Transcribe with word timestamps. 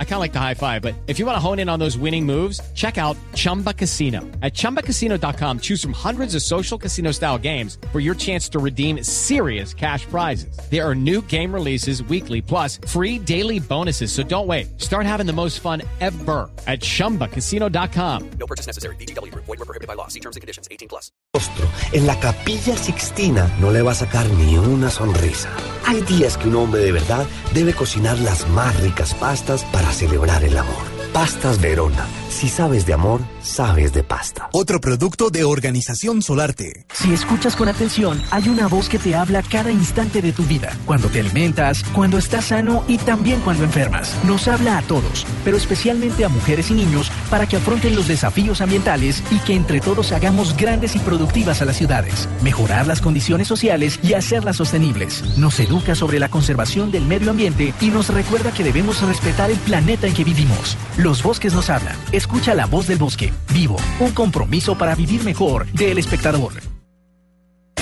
I 0.00 0.04
kind 0.04 0.14
of 0.14 0.20
like 0.20 0.32
the 0.32 0.40
high 0.40 0.54
five, 0.54 0.82
but 0.82 0.96
if 1.06 1.20
you 1.20 1.26
want 1.26 1.36
to 1.36 1.40
hone 1.40 1.60
in 1.60 1.68
on 1.68 1.78
those 1.78 1.96
winning 1.96 2.26
moves, 2.26 2.60
check 2.74 2.98
out 2.98 3.16
Chumba 3.34 3.72
Casino. 3.72 4.22
At 4.42 4.54
chumbacasino.com, 4.54 5.60
choose 5.60 5.80
from 5.80 5.92
hundreds 5.92 6.34
of 6.34 6.42
social 6.42 6.76
casino 6.76 7.12
style 7.12 7.38
games 7.38 7.78
for 7.92 8.00
your 8.00 8.16
chance 8.16 8.48
to 8.48 8.58
redeem 8.58 9.04
serious 9.04 9.72
cash 9.72 10.04
prizes. 10.06 10.58
There 10.68 10.84
are 10.84 10.96
new 10.96 11.22
game 11.22 11.54
releases 11.54 12.02
weekly, 12.02 12.42
plus 12.42 12.80
free 12.88 13.20
daily 13.20 13.60
bonuses. 13.60 14.10
So 14.10 14.24
don't 14.24 14.48
wait. 14.48 14.80
Start 14.80 15.06
having 15.06 15.26
the 15.26 15.32
most 15.32 15.60
fun 15.60 15.82
ever 16.00 16.50
at 16.66 16.80
chumbacasino.com. 16.80 18.30
No 18.30 18.46
purchase 18.48 18.66
necessary. 18.66 18.96
BGW. 18.96 19.32
Void 19.34 19.46
were 19.46 19.56
prohibited 19.58 19.86
by 19.86 19.94
law. 19.94 20.08
See 20.08 20.20
terms 20.20 20.34
and 20.34 20.40
conditions. 20.40 20.66
18 20.72 20.88
plus. 20.88 21.12
rostro, 21.34 21.68
en 21.92 22.06
la 22.06 22.18
capilla 22.18 22.76
Sixtina 22.76 23.48
no 23.60 23.70
le 23.70 23.82
va 23.82 23.92
a 23.92 23.94
sacar 23.94 24.28
ni 24.30 24.56
una 24.56 24.90
sonrisa. 24.90 25.50
Hay 25.86 26.00
días 26.02 26.36
que 26.38 26.48
un 26.48 26.56
hombre 26.56 26.80
de 26.82 26.92
verdad 26.92 27.26
debe 27.54 27.74
cocinar 27.74 28.18
las 28.20 28.48
más 28.48 28.80
ricas 28.80 29.14
pastas 29.14 29.64
para 29.64 29.87
celebrar 29.92 30.42
el 30.44 30.56
amor. 30.56 30.97
Pastas 31.12 31.60
Verona. 31.60 32.06
Si 32.28 32.48
sabes 32.48 32.84
de 32.84 32.92
amor, 32.92 33.22
sabes 33.42 33.92
de 33.92 34.04
pasta. 34.04 34.50
Otro 34.52 34.80
producto 34.80 35.30
de 35.30 35.44
Organización 35.44 36.20
Solarte. 36.20 36.84
Si 36.92 37.12
escuchas 37.12 37.56
con 37.56 37.68
atención, 37.68 38.22
hay 38.30 38.48
una 38.48 38.68
voz 38.68 38.88
que 38.88 38.98
te 38.98 39.14
habla 39.16 39.42
cada 39.42 39.72
instante 39.72 40.20
de 40.20 40.32
tu 40.32 40.44
vida. 40.44 40.76
Cuando 40.84 41.08
te 41.08 41.20
alimentas, 41.20 41.82
cuando 41.94 42.18
estás 42.18 42.46
sano 42.46 42.84
y 42.86 42.98
también 42.98 43.40
cuando 43.40 43.64
enfermas. 43.64 44.14
Nos 44.24 44.46
habla 44.46 44.78
a 44.78 44.82
todos, 44.82 45.26
pero 45.42 45.56
especialmente 45.56 46.24
a 46.24 46.28
mujeres 46.28 46.70
y 46.70 46.74
niños 46.74 47.10
para 47.30 47.46
que 47.46 47.56
afronten 47.56 47.96
los 47.96 48.06
desafíos 48.06 48.60
ambientales 48.60 49.22
y 49.30 49.38
que 49.40 49.54
entre 49.54 49.80
todos 49.80 50.12
hagamos 50.12 50.56
grandes 50.56 50.94
y 50.94 50.98
productivas 50.98 51.62
a 51.62 51.64
las 51.64 51.76
ciudades. 51.76 52.28
Mejorar 52.42 52.86
las 52.86 53.00
condiciones 53.00 53.48
sociales 53.48 53.98
y 54.02 54.12
hacerlas 54.12 54.56
sostenibles. 54.56 55.24
Nos 55.38 55.58
educa 55.58 55.94
sobre 55.94 56.18
la 56.18 56.28
conservación 56.28 56.90
del 56.90 57.06
medio 57.06 57.30
ambiente 57.30 57.72
y 57.80 57.86
nos 57.86 58.10
recuerda 58.10 58.52
que 58.52 58.64
debemos 58.64 59.00
respetar 59.02 59.50
el 59.50 59.58
planeta 59.58 60.06
en 60.06 60.14
que 60.14 60.24
vivimos. 60.24 60.76
Los 60.98 61.22
bosques 61.22 61.54
nos 61.54 61.70
hablan. 61.70 61.96
Escucha 62.10 62.56
la 62.56 62.66
voz 62.66 62.88
del 62.88 62.98
bosque. 62.98 63.32
Vivo. 63.54 63.76
Un 64.00 64.10
compromiso 64.10 64.76
para 64.76 64.96
vivir 64.96 65.22
mejor. 65.22 65.66
Del 65.68 65.96
espectador. 65.96 66.67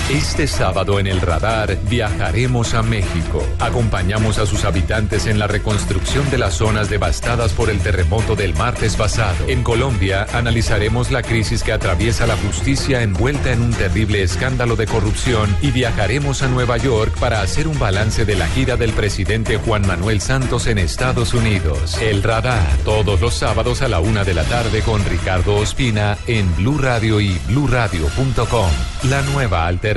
Este 0.09 0.47
sábado 0.47 1.01
en 1.01 1.07
el 1.07 1.19
radar 1.19 1.77
viajaremos 1.89 2.73
a 2.75 2.81
México. 2.81 3.45
Acompañamos 3.59 4.37
a 4.37 4.45
sus 4.45 4.63
habitantes 4.63 5.27
en 5.27 5.37
la 5.37 5.47
reconstrucción 5.47 6.29
de 6.31 6.37
las 6.37 6.53
zonas 6.53 6.89
devastadas 6.89 7.51
por 7.51 7.69
el 7.69 7.79
terremoto 7.79 8.33
del 8.37 8.53
martes 8.53 8.95
pasado. 8.95 9.35
En 9.49 9.63
Colombia 9.63 10.25
analizaremos 10.31 11.11
la 11.11 11.23
crisis 11.23 11.61
que 11.61 11.73
atraviesa 11.73 12.25
la 12.25 12.37
justicia 12.37 13.01
envuelta 13.01 13.51
en 13.51 13.61
un 13.61 13.71
terrible 13.71 14.23
escándalo 14.23 14.77
de 14.77 14.87
corrupción 14.87 15.53
y 15.61 15.71
viajaremos 15.71 16.41
a 16.41 16.47
Nueva 16.47 16.77
York 16.77 17.13
para 17.19 17.41
hacer 17.41 17.67
un 17.67 17.77
balance 17.77 18.23
de 18.23 18.35
la 18.37 18.47
gira 18.47 18.77
del 18.77 18.93
presidente 18.93 19.57
Juan 19.57 19.85
Manuel 19.85 20.21
Santos 20.21 20.67
en 20.67 20.77
Estados 20.77 21.33
Unidos. 21.33 21.97
El 22.01 22.23
radar, 22.23 22.77
todos 22.85 23.19
los 23.19 23.33
sábados 23.33 23.81
a 23.81 23.89
la 23.89 23.99
una 23.99 24.23
de 24.23 24.35
la 24.35 24.45
tarde 24.45 24.83
con 24.83 25.03
Ricardo 25.03 25.57
Ospina 25.57 26.17
en 26.27 26.55
Blue 26.55 26.77
Radio 26.77 27.19
y 27.19 27.37
bluradio.com. 27.49 28.71
La 29.03 29.21
nueva 29.23 29.67
alternativa. 29.67 29.96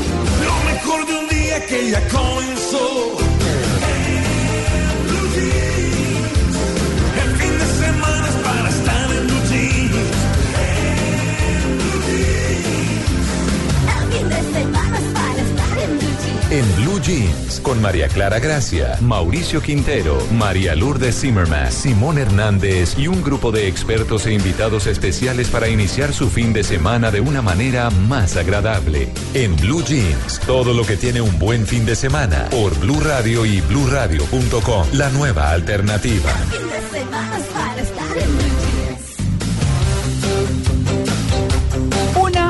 día 1.91 1.99
que 1.99 2.07
ya 2.07 2.07
comenzó. 2.09 3.30
En 16.51 16.75
Blue 16.75 16.99
Jeans, 16.99 17.61
con 17.61 17.81
María 17.81 18.09
Clara 18.09 18.39
Gracia, 18.39 18.97
Mauricio 18.99 19.61
Quintero, 19.61 20.17
María 20.33 20.75
Lourdes 20.75 21.21
Zimmerman, 21.21 21.71
Simón 21.71 22.17
Hernández 22.17 22.97
y 22.97 23.07
un 23.07 23.23
grupo 23.23 23.53
de 23.53 23.69
expertos 23.69 24.25
e 24.25 24.33
invitados 24.33 24.85
especiales 24.85 25.47
para 25.47 25.69
iniciar 25.69 26.11
su 26.11 26.29
fin 26.29 26.51
de 26.51 26.65
semana 26.65 27.09
de 27.09 27.21
una 27.21 27.41
manera 27.41 27.89
más 27.89 28.35
agradable. 28.35 29.07
En 29.33 29.55
Blue 29.55 29.81
Jeans, 29.81 30.41
todo 30.45 30.73
lo 30.73 30.83
que 30.83 30.97
tiene 30.97 31.21
un 31.21 31.39
buen 31.39 31.65
fin 31.65 31.85
de 31.85 31.95
semana, 31.95 32.49
por 32.51 32.77
Blue 32.79 32.99
Radio 32.99 33.45
y 33.45 33.61
bluradio.com, 33.61 34.87
la 34.91 35.09
nueva 35.11 35.51
alternativa. 35.51 36.33
Fin 36.33 36.67
de 36.67 36.99
semana 36.99 37.39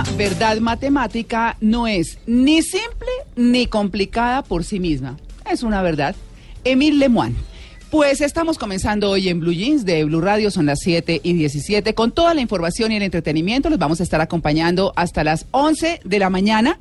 Una 0.01 0.17
verdad 0.17 0.57
matemática 0.61 1.57
no 1.61 1.85
es 1.85 2.17
ni 2.25 2.63
simple 2.63 3.07
ni 3.35 3.67
complicada 3.67 4.41
por 4.41 4.63
sí 4.63 4.79
misma. 4.79 5.17
Es 5.47 5.61
una 5.61 5.83
verdad. 5.83 6.15
Emile 6.63 6.97
Lemoine. 6.97 7.35
Pues 7.91 8.21
estamos 8.21 8.57
comenzando 8.57 9.11
hoy 9.11 9.29
en 9.29 9.39
Blue 9.39 9.53
Jeans 9.53 9.85
de 9.85 10.03
Blue 10.05 10.19
Radio, 10.19 10.49
son 10.49 10.65
las 10.65 10.79
7 10.79 11.21
y 11.21 11.33
17, 11.33 11.93
con 11.93 12.11
toda 12.11 12.33
la 12.33 12.41
información 12.41 12.91
y 12.91 12.95
el 12.95 13.03
entretenimiento. 13.03 13.69
Los 13.69 13.77
vamos 13.77 13.99
a 13.99 14.03
estar 14.03 14.21
acompañando 14.21 14.91
hasta 14.95 15.23
las 15.23 15.45
11 15.51 15.99
de 16.03 16.19
la 16.19 16.31
mañana, 16.31 16.79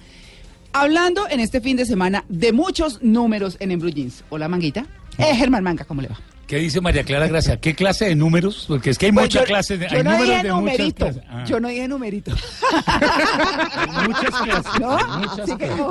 hablando 0.72 1.28
en 1.28 1.40
este 1.40 1.60
fin 1.60 1.76
de 1.76 1.84
semana 1.84 2.24
de 2.30 2.52
muchos 2.52 3.02
números 3.02 3.58
en, 3.60 3.70
en 3.70 3.80
Blue 3.80 3.90
Jeans. 3.90 4.24
Hola, 4.30 4.48
Manguita. 4.48 4.86
Eh, 5.18 5.36
Germán 5.36 5.62
Manga, 5.62 5.84
¿cómo 5.84 6.00
le 6.00 6.08
va? 6.08 6.18
¿Qué 6.50 6.56
dice 6.56 6.80
María 6.80 7.04
Clara 7.04 7.28
Gracia? 7.28 7.58
¿Qué 7.60 7.76
clase 7.76 8.06
de 8.06 8.16
números? 8.16 8.64
Porque 8.66 8.90
es 8.90 8.98
que 8.98 9.06
hay 9.06 9.12
Pues 9.12 9.26
muchas 9.26 9.42
yo- 9.42 9.46
clases 9.46 9.78
de. 9.78 9.88
Yo 9.88 9.96
hay 9.98 10.02
no 10.02 10.10
números 10.10 10.28
de 10.28 10.34
muchas 10.36 10.54
numerito. 10.56 11.04
clases. 11.06 11.22
Ah. 11.30 11.44
Yo 11.46 11.60
no 11.60 11.68
dije 11.68 11.86
numerito. 11.86 12.32
Hay 12.90 14.08
muchas 14.08 14.30
clases. 14.42 14.80
¿No? 14.80 15.18
muchas 15.18 15.38
Así 15.40 15.52
que, 15.56 15.66
clases. 15.66 15.84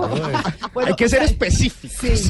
bueno, 0.73 0.89
Hay 0.89 0.95
que 0.95 1.09
ser 1.09 1.19
sal- 1.19 1.29
específico. 1.29 1.93
Sí. 2.01 2.29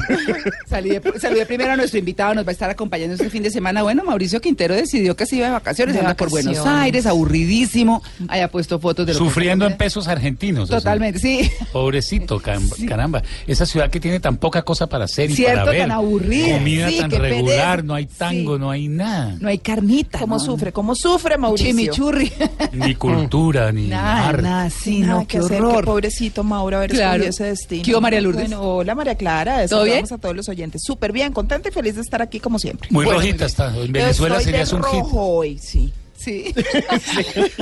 Saludé, 0.68 1.02
saludé 1.20 1.46
primero 1.48 1.72
a 1.72 1.76
nuestro 1.76 1.98
invitado, 2.00 2.36
nos 2.36 2.46
va 2.46 2.50
a 2.50 2.52
estar 2.52 2.70
acompañando 2.70 3.16
este 3.16 3.30
fin 3.32 3.42
de 3.44 3.50
semana. 3.52 3.82
Bueno, 3.84 4.04
Mauricio 4.04 4.40
Quintero 4.42 4.76
decidió 4.76 5.16
que 5.16 5.26
se 5.26 5.38
iba 5.38 5.48
de 5.48 5.54
vacaciones, 5.54 5.96
De 5.96 6.02
anda 6.02 6.14
por 6.16 6.30
Buenos. 6.30 6.58
Aires, 6.68 7.06
aburridísimo. 7.08 8.04
Haya 8.28 8.50
puesto 8.50 8.80
fotos 8.80 9.06
de 9.08 9.14
lo 9.14 9.20
Sufriendo 9.20 9.66
en 9.66 9.76
pesos 9.78 10.08
argentinos. 10.08 10.66
o 10.66 10.68
sea, 10.68 10.78
Totalmente, 10.78 11.18
sí. 11.20 11.50
Pobrecito, 11.72 12.40
caramba, 12.40 12.76
caramba. 12.88 13.24
Esa 13.48 13.66
ciudad 13.66 13.90
que 13.90 14.00
tiene 14.00 14.20
tan 14.20 14.38
poca 14.38 14.62
cosa 14.62 14.88
para 14.88 15.06
hacer 15.06 15.32
y 15.32 15.36
Cierto, 15.36 15.60
para 15.62 15.72
ver. 15.72 15.82
tan 15.82 15.92
aburrida. 15.92 16.58
Comida 16.60 16.90
Sí, 16.90 16.98
tan 17.00 17.12
regular, 17.12 17.78
pereza. 17.78 17.82
no 17.84 17.94
hay 17.96 18.06
tango, 18.20 18.56
Sí. 18.56 18.60
no 18.62 18.70
hay 18.70 18.88
nada. 18.88 19.36
No 19.40 19.48
hay 19.50 19.58
carnita. 19.58 20.20
¿Cómo 20.20 20.36
¿no? 20.36 20.40
sufre? 20.40 20.72
¿Cómo 20.72 20.94
sufre 20.94 21.38
Mauricio? 21.38 21.68
Chimichurri. 21.72 22.32
Ni 22.74 22.94
cultura, 22.96 23.72
ni 23.72 23.88
Nada, 23.88 24.28
arte. 24.30 24.42
nada, 24.44 24.70
sí, 24.70 25.00
Nada 25.00 25.14
no, 25.14 25.20
que 25.22 25.28
qué 25.28 25.38
hacer, 25.40 25.62
horror. 25.62 25.78
qué 25.80 25.86
pobrecito 25.86 26.44
Mauro 26.44 26.78
haber 26.78 26.92
Claro. 26.92 27.24
escogido 27.24 27.30
ese 27.32 27.44
destino. 27.46 27.84
¿Qué 27.84 27.92
hubo, 27.94 28.02
María 28.02 28.22
Lourdes? 28.22 28.50
Bueno, 28.50 28.62
hola 28.62 28.94
María 28.94 29.16
Clara, 29.16 29.68
¿Todo 29.68 29.84
bien? 29.86 29.96
saludamos 30.06 30.12
a 30.12 30.18
todos 30.20 30.36
los 30.36 30.50
oyentes. 30.50 30.82
Súper 30.86 31.12
bien, 31.12 31.34
contenta 31.34 31.70
y 31.70 31.72
feliz 31.72 31.96
de 31.96 32.02
estar 32.02 32.22
aquí 32.22 32.40
como 32.40 32.60
siempre. 32.60 32.90
Muy 32.92 33.06
Bueno, 33.06 33.20
rojita 33.20 33.46
está. 33.46 33.76
En 33.76 33.92
Venezuela 33.92 34.40
serías 34.42 34.72
un 34.74 34.84
hit. 34.84 35.04
hoy, 35.14 35.58
sí. 35.58 35.92
Sí. 36.24 36.54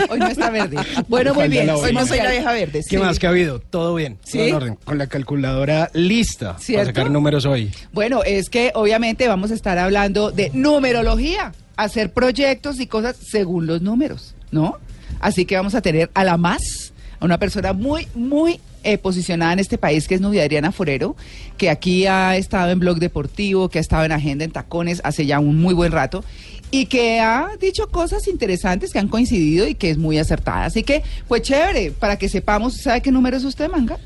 Hoy 0.10 0.20
no 0.20 0.28
está 0.28 0.50
verde. 0.50 0.78
Bueno, 1.08 1.34
muy 1.34 1.48
bien. 1.48 1.70
Hoy 1.70 1.94
no 1.94 2.06
soy 2.06 2.18
la 2.18 2.32
vieja 2.32 2.52
verde. 2.54 2.80
¿Qué 2.80 2.98
sí. 2.98 2.98
más 2.98 3.20
que 3.20 3.28
ha 3.28 3.30
habido? 3.30 3.60
Todo 3.60 3.94
bien. 3.96 4.18
¿Sí? 4.24 4.38
Todo 4.38 4.48
en 4.48 4.54
orden. 4.56 4.76
Con 4.84 4.98
la 4.98 5.08
calculadora 5.08 5.92
lista 5.94 6.58
¿Cierto? 6.60 6.86
para 6.86 6.96
sacar 6.96 7.12
números 7.12 7.46
hoy. 7.46 7.72
Bueno, 7.94 8.24
es 8.24 8.50
que 8.50 8.72
obviamente 8.74 9.28
vamos 9.28 9.52
a 9.52 9.54
estar 9.54 9.78
hablando 9.78 10.32
de 10.32 10.50
numerología, 10.54 11.54
hacer 11.76 12.12
proyectos 12.12 12.80
y 12.80 12.88
cosas 12.88 13.16
según 13.18 13.68
los 13.68 13.82
números, 13.82 14.34
¿no? 14.52 14.78
Así 15.20 15.46
que 15.46 15.56
vamos 15.56 15.76
a 15.76 15.82
tener 15.82 16.10
a 16.14 16.24
la 16.24 16.38
más, 16.38 16.94
a 17.20 17.26
una 17.26 17.38
persona 17.38 17.74
muy, 17.74 18.08
muy 18.16 18.60
eh, 18.84 18.98
posicionada 18.98 19.54
en 19.54 19.60
este 19.60 19.78
país, 19.78 20.08
que 20.08 20.16
es 20.16 20.22
Nubia 20.22 20.44
Adriana 20.44 20.72
Forero, 20.72 21.16
que 21.58 21.70
aquí 21.70 22.06
ha 22.06 22.38
estado 22.38 22.72
en 22.72 22.80
Blog 22.80 23.00
Deportivo, 23.00 23.70
que 23.70 23.80
ha 23.80 23.82
estado 23.82 24.06
en 24.06 24.12
Agenda 24.12 24.46
en 24.46 24.52
Tacones 24.52 25.02
hace 25.04 25.26
ya 25.26 25.40
un 25.40 25.60
muy 25.60 25.74
buen 25.74 25.92
rato, 25.92 26.24
y 26.72 26.86
que 26.88 27.20
ha 27.20 27.50
dicho 27.60 27.88
cosas 27.90 28.28
interesantes 28.28 28.92
que 28.92 29.00
han 29.00 29.08
coincidido 29.08 29.68
y 29.68 29.76
que 29.76 29.90
es 29.90 29.98
muy 29.98 30.18
acertada. 30.18 30.66
Así 30.66 30.84
que, 30.84 31.04
pues 31.28 31.42
chévere, 31.44 31.92
para 31.92 32.18
que 32.18 32.30
sepamos, 32.30 32.76
¿sabe 32.78 33.02
qué 33.02 33.12
número 33.12 33.38
es 33.38 33.44
usted, 33.44 33.70
Manga? 33.70 33.98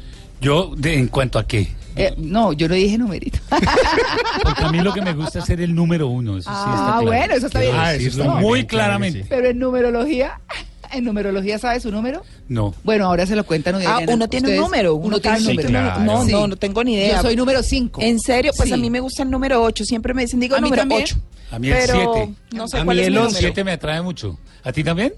Yo, 0.42 0.74
de, 0.76 0.96
¿en 0.96 1.08
cuanto 1.08 1.40
a 1.40 1.46
qué? 1.48 1.68
Eh, 1.96 2.14
no, 2.18 2.54
yo 2.54 2.68
no 2.70 2.76
dije 2.76 2.98
numerito. 2.98 3.40
Porque 4.44 4.64
a 4.64 4.72
mí 4.72 4.80
lo 4.80 4.94
que 4.94 5.02
me 5.02 5.14
gusta 5.14 5.40
es 5.40 5.46
ser 5.46 5.60
el 5.62 5.76
número 5.76 6.08
uno. 6.08 6.38
Eso 6.38 6.50
sí 6.50 6.56
está 6.56 6.72
Ah, 6.74 7.00
claro. 7.02 7.06
bueno, 7.06 7.34
eso 7.36 7.48
está 7.48 7.60
bien. 7.60 7.76
Ah, 7.76 7.92
decirlo 7.92 8.24
eso 8.24 8.32
está 8.32 8.42
muy 8.42 8.54
bien, 8.60 8.66
claro 8.66 8.66
que 8.66 8.68
claramente. 8.68 9.20
sí. 9.24 9.26
Pero 9.30 9.50
en 9.50 9.60
numerología, 9.60 10.40
en 10.94 11.04
numerología 11.04 11.58
sabe 11.60 11.80
su 11.80 11.92
número? 11.92 12.24
No. 12.48 12.74
Bueno, 12.84 13.06
ahora 13.06 13.26
se 13.26 13.36
lo 13.36 13.46
cuentan. 13.46 13.76
Ah, 13.86 14.00
uno 14.08 14.28
tiene 14.30 14.50
un 14.50 14.56
número. 14.58 14.96
Uno 14.96 15.20
tiene 15.20 15.38
un 15.40 15.44
número. 15.56 15.70
un- 15.98 16.06
No, 16.06 16.26
Sí. 16.26 16.32
no, 16.32 16.48
no 16.48 16.56
tengo 16.56 16.84
ni 16.84 16.94
idea. 16.96 17.18
Yo 17.18 17.22
soy 17.24 17.36
número 17.36 17.64
5. 17.64 18.02
En 18.02 18.20
serio, 18.20 18.52
pues 18.56 18.70
Sí. 18.70 18.74
a 18.74 18.78
mí 18.78 18.90
me 18.90 19.00
gusta 19.00 19.24
el 19.24 19.32
número 19.32 19.62
8. 19.64 19.84
Siempre 19.86 20.14
me 20.14 20.24
dicen, 20.24 20.40
digo 20.40 20.56
A 20.56 20.60
mí 20.60 20.66
número 20.66 20.82
también. 20.82 21.02
8. 21.04 21.16
A 21.52 21.60
mí 21.60 21.68
el 21.70 21.74
Pero 21.78 21.94
7. 22.16 22.34
no 22.54 22.68
sé 22.68 22.78
a 22.78 22.84
cuál 22.86 22.96
mí 22.98 23.02
es 23.02 23.08
el 23.08 23.14
mi 23.14 23.20
11. 23.20 23.28
número. 23.36 23.48
7 23.54 23.64
me 23.64 23.72
atrae 23.72 24.02
mucho. 24.02 24.38
¿A 24.64 24.72
ti 24.72 24.84
también? 24.84 25.14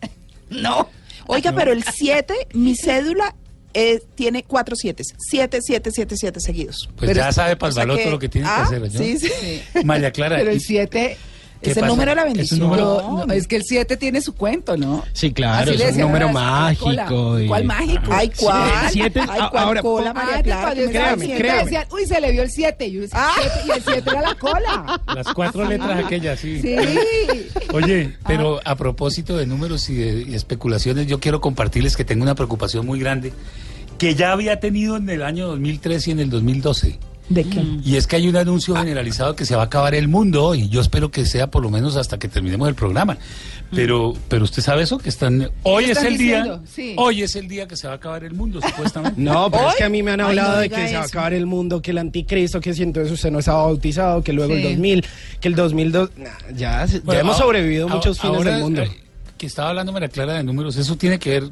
No. 0.50 0.88
Oiga, 1.26 1.52
pero 1.52 1.72
el 1.72 1.84
7, 1.84 2.34
mi 2.54 2.74
cédula 2.74 3.34
eh, 3.74 4.00
tiene 4.14 4.42
cuatro 4.44 4.74
siete. 4.74 5.02
Siete, 5.18 5.60
siete, 5.60 5.90
siete, 5.92 6.16
siete 6.16 6.40
seguidos. 6.40 6.88
Pues 6.96 7.14
ya 7.14 7.30
sabe 7.32 7.54
para 7.54 7.70
el 7.70 7.76
baloto 7.76 8.02
que- 8.02 8.10
lo 8.10 8.18
que 8.18 8.28
tiene 8.30 8.48
Ah, 8.50 8.66
que 8.68 8.76
hacer. 8.76 8.92
¿no? 8.92 8.98
Sí, 8.98 9.18
sí. 9.18 9.62
María 9.84 10.10
Clara. 10.10 10.38
Pero 10.38 10.50
el 10.50 10.56
y- 10.56 10.60
7 10.60 10.88
¿Qué 10.90 11.16
Es 11.60 11.76
el 11.76 11.80
pasa? 11.80 11.86
número 11.88 12.10
de 12.12 12.14
la 12.16 12.22
Es 12.22 12.28
bendición. 12.34 12.60
número- 12.60 13.24
No, 13.26 13.32
es 13.32 13.48
que 13.48 13.56
el 13.56 13.64
7 13.64 13.96
tiene 13.96 14.20
su 14.20 14.34
cuento, 14.34 14.76
¿no? 14.76 15.04
Sí, 15.12 15.32
claro, 15.32 15.72
es 15.72 15.92
un 15.94 16.00
número 16.02 16.28
mágico. 16.28 17.40
y- 17.40 17.46
¿Cuál 17.48 17.64
mágico? 17.64 18.02
Ay, 18.10 18.30
¿cuál? 18.36 18.90
Siete- 18.90 19.20
Ay, 19.28 19.40
¿cuál 19.50 19.64
ahora, 19.64 19.82
cola, 19.82 20.14
María 20.14 20.36
Ah, 20.36 20.42
Clara? 20.42 20.62
cuando 20.62 20.80
¿Qué 20.80 20.86
me 20.86 20.92
estaba 20.92 21.10
está 21.10 21.24
créame, 21.24 21.38
créame. 21.40 21.64
decían, 21.64 21.84
uy, 21.90 22.06
se 22.06 22.20
le 22.20 22.32
vio 22.32 22.42
el 22.42 22.50
7. 22.50 22.86
Y, 22.86 22.92
yo 22.92 23.00
decía, 23.00 23.18
Ah. 23.20 23.32
"Siete", 23.40 23.56
y 23.66 23.70
el 23.70 23.82
7 23.82 24.10
era 24.10 24.22
la 24.22 24.34
cola. 24.36 25.00
Las 25.14 25.26
cuatro 25.34 25.64
letras 25.64 26.04
aquellas, 26.04 26.38
sí. 26.38 26.60
Sí. 26.62 26.76
Oye, 27.72 28.16
pero 28.26 28.60
a 28.64 28.76
propósito 28.76 29.36
de 29.36 29.46
números 29.46 29.88
y 29.90 29.94
de 29.96 30.22
y 30.28 30.34
especulaciones, 30.34 31.06
yo 31.06 31.18
quiero 31.20 31.40
compartirles 31.40 31.96
que 31.96 32.04
tengo 32.04 32.22
una 32.22 32.34
preocupación 32.34 32.86
muy 32.86 33.00
grande 33.00 33.32
que 33.98 34.14
ya 34.14 34.30
había 34.32 34.60
tenido 34.60 34.96
en 34.96 35.08
el 35.10 35.22
año 35.22 35.48
2013 35.48 36.10
y 36.10 36.12
en 36.12 36.20
el 36.20 36.30
2012. 36.30 36.98
¿De 37.28 37.44
qué? 37.44 37.62
Y 37.84 37.96
es 37.96 38.06
que 38.06 38.16
hay 38.16 38.26
un 38.28 38.36
anuncio 38.36 38.74
generalizado 38.74 39.36
que 39.36 39.44
se 39.44 39.54
va 39.54 39.62
a 39.62 39.64
acabar 39.66 39.94
el 39.94 40.08
mundo 40.08 40.54
y 40.54 40.68
yo 40.70 40.80
espero 40.80 41.10
que 41.10 41.26
sea 41.26 41.48
por 41.50 41.62
lo 41.62 41.68
menos 41.70 41.96
hasta 41.96 42.18
que 42.18 42.26
terminemos 42.28 42.68
el 42.68 42.74
programa. 42.74 43.18
Pero, 43.70 44.14
pero 44.28 44.44
usted 44.44 44.62
sabe 44.62 44.82
eso 44.84 44.96
que 44.96 45.10
están 45.10 45.50
hoy 45.62 45.84
es 45.84 45.90
están 45.90 46.06
el 46.06 46.16
día? 46.18 46.60
Sí. 46.66 46.94
hoy 46.96 47.22
es 47.22 47.36
el 47.36 47.48
día 47.48 47.68
que 47.68 47.76
se 47.76 47.86
va 47.86 47.92
a 47.92 47.96
acabar 47.96 48.24
el 48.24 48.32
mundo 48.32 48.60
supuestamente. 48.62 49.20
No, 49.20 49.50
pero 49.50 49.64
¿Hoy? 49.64 49.70
es 49.72 49.76
que 49.76 49.84
a 49.84 49.88
mí 49.90 50.02
me 50.02 50.12
han 50.12 50.20
Ay, 50.22 50.28
hablado 50.28 50.54
no 50.54 50.58
de 50.60 50.70
que 50.70 50.88
se 50.88 50.94
va 50.94 51.02
a 51.02 51.04
acabar 51.04 51.34
el 51.34 51.44
mundo, 51.44 51.82
que 51.82 51.90
el 51.90 51.98
anticristo, 51.98 52.60
que 52.62 52.72
si 52.72 52.82
entonces 52.82 53.12
usted 53.12 53.30
no 53.30 53.40
estaba 53.40 53.64
bautizado, 53.64 54.22
que 54.22 54.32
luego 54.32 54.54
el 54.54 54.62
Sí. 54.62 54.68
2000, 54.70 55.04
que 55.40 55.48
el 55.48 55.54
2002... 55.54 56.10
Nah, 56.16 56.24
ya, 56.56 56.86
ya 56.86 56.96
hemos 56.96 57.08
ahora- 57.14 57.34
sobrevivido 57.34 57.88
muchos 57.90 58.18
fines 58.18 58.36
ahora, 58.38 58.52
del 58.52 58.62
mundo. 58.62 58.82
eh, 58.84 58.90
Que 59.36 59.46
estaba 59.46 59.68
hablando 59.68 59.92
María 59.92 60.08
Clara 60.08 60.32
de 60.34 60.44
números, 60.44 60.76
eso 60.78 60.96
tiene 60.96 61.18
que 61.18 61.28
ver 61.30 61.50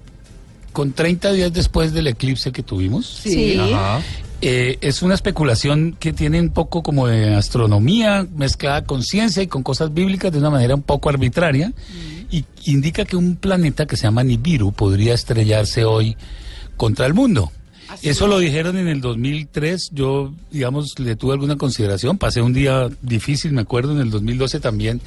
con 0.73 0.93
30 0.93 1.33
días 1.33 1.53
después 1.53 1.93
del 1.93 2.07
eclipse 2.07 2.51
que 2.51 2.63
tuvimos. 2.63 3.07
Sí. 3.23 3.59
Ajá. 3.61 4.01
Eh, 4.43 4.77
es 4.83 5.01
una 5.01 5.15
especulación 5.15 5.97
que 5.99 6.13
tiene 6.13 6.41
un 6.41 6.51
poco 6.51 6.83
como 6.83 7.07
de 7.07 7.35
astronomía 7.35 8.27
mezclada 8.37 8.85
con 8.85 9.03
ciencia 9.03 9.43
y 9.43 9.47
con 9.47 9.63
cosas 9.63 9.95
bíblicas 9.95 10.31
de 10.31 10.39
una 10.39 10.51
manera 10.51 10.75
un 10.75 10.83
poco 10.83 11.09
arbitraria 11.09 11.73
y 12.31 12.45
indica 12.65 13.07
que 13.07 13.17
un 13.17 13.37
planeta 13.37 13.87
que 13.87 13.97
se 13.97 14.03
llama 14.03 14.25
Nibiru 14.25 14.73
podría 14.73 15.15
estrellarse 15.15 15.85
hoy 15.85 16.17
contra 16.77 17.07
el 17.07 17.15
mundo. 17.15 17.51
Eso 18.03 18.27
lo 18.27 18.39
dijeron 18.39 18.77
en 18.77 18.89
el 18.89 19.01
2003, 19.01 19.91
yo 19.93 20.35
digamos 20.51 20.99
le 20.99 21.17
tuve 21.17 21.33
alguna 21.33 21.57
consideración, 21.57 22.19
pasé 22.19 22.43
un 22.43 22.53
día 22.53 22.91
difícil, 23.01 23.53
me 23.53 23.63
acuerdo, 23.63 23.93
en 23.93 24.01
el 24.01 24.11
2012 24.11 24.61
también. 24.61 25.01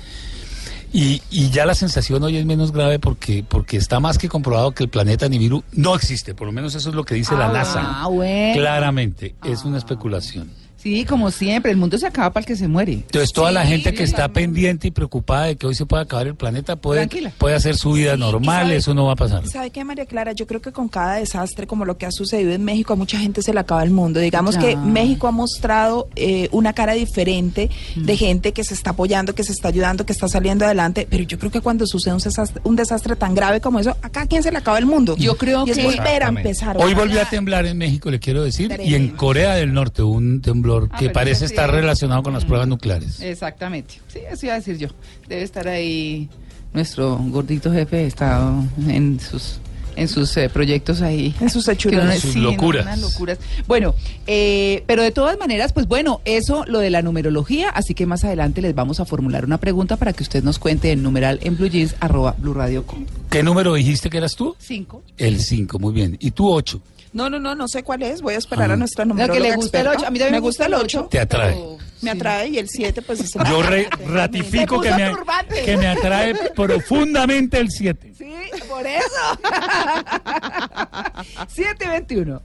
Y, 0.92 1.22
y 1.30 1.50
ya 1.52 1.66
la 1.66 1.76
sensación 1.76 2.24
hoy 2.24 2.38
es 2.38 2.46
menos 2.46 2.72
grave 2.72 2.98
porque, 3.00 3.44
porque 3.48 3.78
está 3.78 4.00
más 4.00 4.18
que 4.18 4.28
comprobado 4.28 4.72
que 4.72 4.84
el 4.84 4.90
planeta 4.90 5.30
Nibiru 5.30 5.64
no 5.74 5.96
existe, 5.96 6.34
por 6.34 6.48
lo 6.48 6.52
menos 6.54 6.74
eso 6.76 6.90
es 6.90 6.96
lo 6.96 7.04
que 7.04 7.16
dice 7.16 7.36
la 7.36 7.50
Ah, 7.50 7.54
NASA. 7.54 8.08
bueno. 8.08 8.56
Claramente, 8.60 9.36
es 9.44 9.64
una 9.66 9.78
especulación. 9.78 10.50
Sí, 10.82 11.04
como 11.04 11.30
siempre, 11.30 11.72
el 11.72 11.78
mundo 11.78 11.98
se 11.98 12.08
acaba 12.08 12.30
para 12.32 12.40
el 12.44 12.46
que 12.48 12.56
se 12.56 12.70
muere. 12.70 12.94
Entonces 12.94 13.34
toda 13.34 13.52
la 13.52 13.64
Sí, 13.64 13.72
gente 13.72 13.94
que 13.94 14.04
está 14.04 14.30
pendiente 14.30 14.88
y 14.88 14.92
preocupada 14.92 15.48
de 15.48 15.58
que 15.58 15.68
hoy 15.68 15.76
se 15.76 15.86
pueda 15.86 16.04
acabar 16.04 16.26
el 16.28 16.36
planeta 16.36 16.78
puede, 16.78 17.02
Tranquila. 17.02 17.34
puede 17.38 17.56
hacer 17.56 17.76
su 17.76 17.92
vida 17.92 18.14
Sí, 18.14 18.20
normal, 18.22 18.64
sabe- 18.68 18.78
eso 18.78 18.94
no 18.94 19.04
va 19.08 19.12
a 19.12 19.16
pasar. 19.18 19.46
¿Sabe 19.46 19.72
qué, 19.72 19.84
María 19.84 20.06
Clara? 20.06 20.32
Yo 20.32 20.48
creo 20.48 20.62
que 20.62 20.72
con 20.72 20.88
cada 20.88 21.16
desastre 21.16 21.68
como 21.68 21.84
lo 21.84 21.98
que 21.98 22.06
ha 22.06 22.12
sucedido 22.14 22.54
en 22.54 22.64
México, 22.64 22.94
a 22.94 22.96
mucha 22.96 23.18
gente 23.20 23.42
se 23.42 23.54
le 23.54 23.60
acaba 23.60 23.84
el 23.84 23.92
mundo. 23.92 24.22
Digamos 24.22 24.56
que. 24.56 24.78
México 24.78 25.28
ha 25.28 25.32
mostrado 25.32 26.08
eh, 26.16 26.48
una 26.54 26.72
cara 26.72 26.94
diferente 26.94 27.70
Mm. 27.98 28.06
de 28.06 28.16
gente 28.16 28.54
que 28.54 28.64
se 28.64 28.74
está 28.74 28.92
apoyando, 28.92 29.36
que 29.36 29.44
se 29.44 29.52
está 29.52 29.68
ayudando, 29.68 30.06
que 30.06 30.14
está 30.14 30.30
saliendo 30.30 30.64
adelante. 30.64 30.79
Pero 31.10 31.24
yo 31.24 31.38
creo 31.38 31.52
que 31.52 31.62
cuando 31.62 31.86
sucede 31.86 32.14
un 32.14 32.20
desastre, 32.20 32.62
un 32.64 32.76
desastre 32.76 33.16
tan 33.16 33.36
grave 33.36 33.60
como 33.62 33.80
eso, 33.80 33.96
acá 34.02 34.22
a 34.22 34.26
quién 34.28 34.42
se 34.44 34.52
le 34.52 34.58
acaba 34.58 34.78
el 34.78 34.86
mundo. 34.86 35.16
Yo 35.18 35.36
creo 35.38 35.66
y 35.68 35.72
es 35.72 35.78
que- 35.78 35.84
volver 35.84 36.00
a 36.00 36.04
Exactamente. 36.06 36.42
empezar. 36.50 36.78
Hoy 36.80 36.94
volvió 36.94 37.22
a 37.22 37.26
temblar 37.26 37.66
en 37.66 37.78
México, 37.78 38.10
le 38.10 38.20
quiero 38.20 38.44
decir, 38.44 38.76
y 38.84 38.96
en. 38.96 39.10
Corea 39.10 39.56
del 39.56 39.74
Norte 39.74 40.02
hubo 40.02 40.14
un 40.14 40.42
temblor 40.42 40.90
Ah, 40.92 40.98
que 40.98 41.10
parece 41.10 41.48
sí. 41.48 41.54
estar 41.54 41.70
relacionado 41.72 42.24
con 42.24 42.34
las 42.34 42.46
pruebas 42.46 42.68
nucleares. 42.68 43.20
Exactamente. 43.22 43.96
Sí, 44.08 44.20
eso 44.32 44.46
iba 44.46 44.54
a 44.56 44.58
decir 44.58 44.78
yo. 44.78 44.88
Debe 45.28 45.44
estar 45.44 45.68
ahí 45.68 46.30
nuestro 46.74 47.18
gordito 47.18 47.72
jefe, 47.72 48.06
está 48.06 48.52
en 48.88 49.20
sus 49.20 49.60
en 50.00 50.08
sus 50.08 50.36
eh, 50.38 50.50
proyectos 50.50 51.02
ahí. 51.02 51.34
En 51.40 51.50
sus 51.50 51.68
hechuras. 51.68 52.06
no- 52.06 52.12
Sus 52.20 52.34
sí, 52.34 52.40
no, 52.40 52.52
locuras. 52.52 52.84
unas 52.84 53.00
locuras. 53.00 53.38
Bueno, 53.68 53.94
eh, 54.28 54.84
pero 54.88 55.04
de 55.04 55.12
todas 55.12 55.38
maneras, 55.38 55.74
pues 55.74 55.88
bueno, 55.88 56.22
eso 56.26 56.66
lo 56.68 56.80
de 56.80 56.90
la 56.90 57.02
numerología, 57.02 57.70
así 57.70 57.94
que 57.94 58.06
más 58.06 58.24
adelante 58.24 58.62
les 58.62 58.74
vamos 58.76 59.00
a 59.00 59.06
formular 59.06 59.46
una 59.46 59.58
pregunta 59.60 59.98
para 59.98 60.14
que 60.14 60.24
usted 60.24 60.44
nos 60.44 60.60
cuente 60.60 60.92
el 60.92 61.04
numeral 61.04 61.40
en 61.44 61.58
blue 61.58 61.68
jeans 61.68 61.96
arroba 62.00 62.36
blue 62.38 62.54
radio 62.54 62.86
com. 62.86 63.06
¿Qué 63.30 63.44
número 63.44 63.74
dijiste 63.74 64.10
que 64.10 64.18
eras 64.18 64.36
tú? 64.36 64.56
Cinco. 64.60 65.04
El 65.18 65.40
5, 65.40 65.80
muy 65.80 65.94
bien. 65.94 66.18
¿Y 66.20 66.32
tú 66.32 66.50
8? 66.52 66.82
No, 67.12 67.30
no, 67.30 67.40
no, 67.40 67.56
no 67.56 67.68
sé 67.68 67.84
cuál 67.84 68.04
es. 68.04 68.22
Voy 68.22 68.36
a 68.36 68.38
esperar 68.38 68.70
Ah. 68.70 68.74
a 68.74 68.78
nuestra 68.78 69.04
No, 69.06 69.10
numeróloga 69.14 69.42
que 69.42 69.50
le 69.50 69.56
gusta 69.56 69.80
el 69.80 69.86
experta. 69.88 70.00
ocho. 70.00 70.08
A 70.08 70.12
mí 70.12 70.20
también 70.20 70.36
me 70.36 70.40
gusta 70.40 70.66
el 70.68 70.74
8. 70.76 71.08
Te 71.10 71.20
atrae. 71.20 71.54
pero- 71.54 71.78
Me 72.02 72.12
sí. 72.12 72.18
atrae 72.18 72.48
y 72.50 72.58
el 72.60 72.70
7 72.70 73.02
pues 73.02 73.20
es 73.20 73.36
el 73.36 73.44
Yo 73.46 73.62
re- 73.62 73.90
ratifico 74.08 74.80
que 74.80 74.92
me, 74.94 75.10
turbante. 75.10 75.64
que 75.66 75.76
me 75.78 75.88
atrae 75.88 76.34
profundamente 76.56 77.58
el 77.60 77.70
7. 77.72 78.14
Sí, 78.18 78.32
por 78.70 78.86
eso. 78.88 79.40
721. 81.50 82.42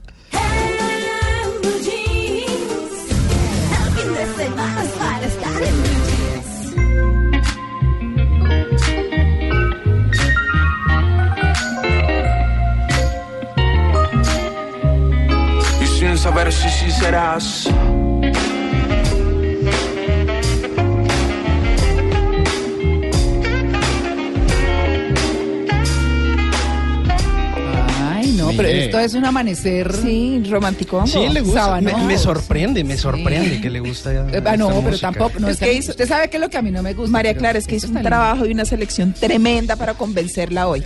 En 4.37 5.94
saber 16.25 16.51
si 16.51 16.67
sí 16.71 16.89
serás. 16.89 17.67
Ay, 28.13 28.31
no, 28.37 28.47
pero 28.49 28.63
Mire. 28.63 28.85
esto 28.85 28.99
es 28.99 29.13
un 29.13 29.25
amanecer. 29.25 29.93
Sí, 29.93 30.41
romántico. 30.49 31.05
Sí, 31.07 31.27
le 31.29 31.41
gusta. 31.41 31.79
Me, 31.81 32.17
sorprende, 32.17 32.83
me 32.83 32.97
sorprende 32.97 33.59
que 33.61 33.69
le 33.69 33.79
gusta. 33.79 34.11
Eh, 34.13 34.41
ah, 34.45 34.57
no, 34.57 34.67
pero 34.69 34.81
música. 34.81 35.11
tampoco. 35.11 35.39
No, 35.39 35.49
Es 35.49 35.57
que 35.57 35.73
hizo- 35.73 35.91
usted 35.91 36.07
sabe 36.07 36.29
que 36.29 36.37
es 36.37 36.41
lo 36.41 36.49
que 36.49 36.57
a 36.57 36.61
mí 36.61 36.71
no 36.71 36.81
me 36.81 36.93
gusta. 36.93 37.11
María 37.11 37.35
Clara, 37.35 37.57
es 37.59 37.67
que 37.67 37.75
hizo 37.75 37.87
un 37.87 38.01
trabajo 38.01 38.45
y 38.45 38.51
una 38.51 38.65
selección 38.65 39.13
tremenda 39.13 39.75
para 39.75 39.93
convencerla 39.95 40.67
hoy. 40.67 40.83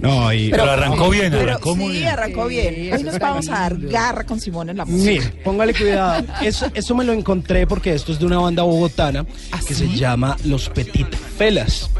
No, 0.00 0.32
y, 0.32 0.50
Pero 0.50 0.70
arrancó 0.70 1.10
bien, 1.10 1.30
Pero 1.30 1.42
arrancó 1.42 1.76
muy 1.76 1.92
sí, 1.92 1.98
bien. 1.98 2.08
arrancó 2.08 2.48
Sí, 2.48 2.54
bien. 2.54 2.92
Hoy 2.94 3.02
nos 3.02 3.18
vamos 3.18 3.48
a 3.48 3.52
dar 3.52 3.78
garra 3.78 4.24
con 4.24 4.40
Simón 4.40 4.70
en 4.70 4.78
la 4.78 4.84
música. 4.84 5.10
Mire, 5.10 5.26
póngale 5.44 5.74
cuidado. 5.74 6.24
Eso, 6.42 6.66
eso 6.74 6.94
me 6.94 7.04
lo 7.04 7.12
encontré 7.12 7.66
porque 7.66 7.92
esto 7.94 8.12
es 8.12 8.18
de 8.18 8.26
una 8.26 8.38
banda 8.38 8.62
bogotana 8.62 9.24
que 9.66 9.74
se 9.74 9.88
llama 9.88 10.36
Los 10.44 10.68
Petit 10.68 11.08
Felas. 11.36 11.90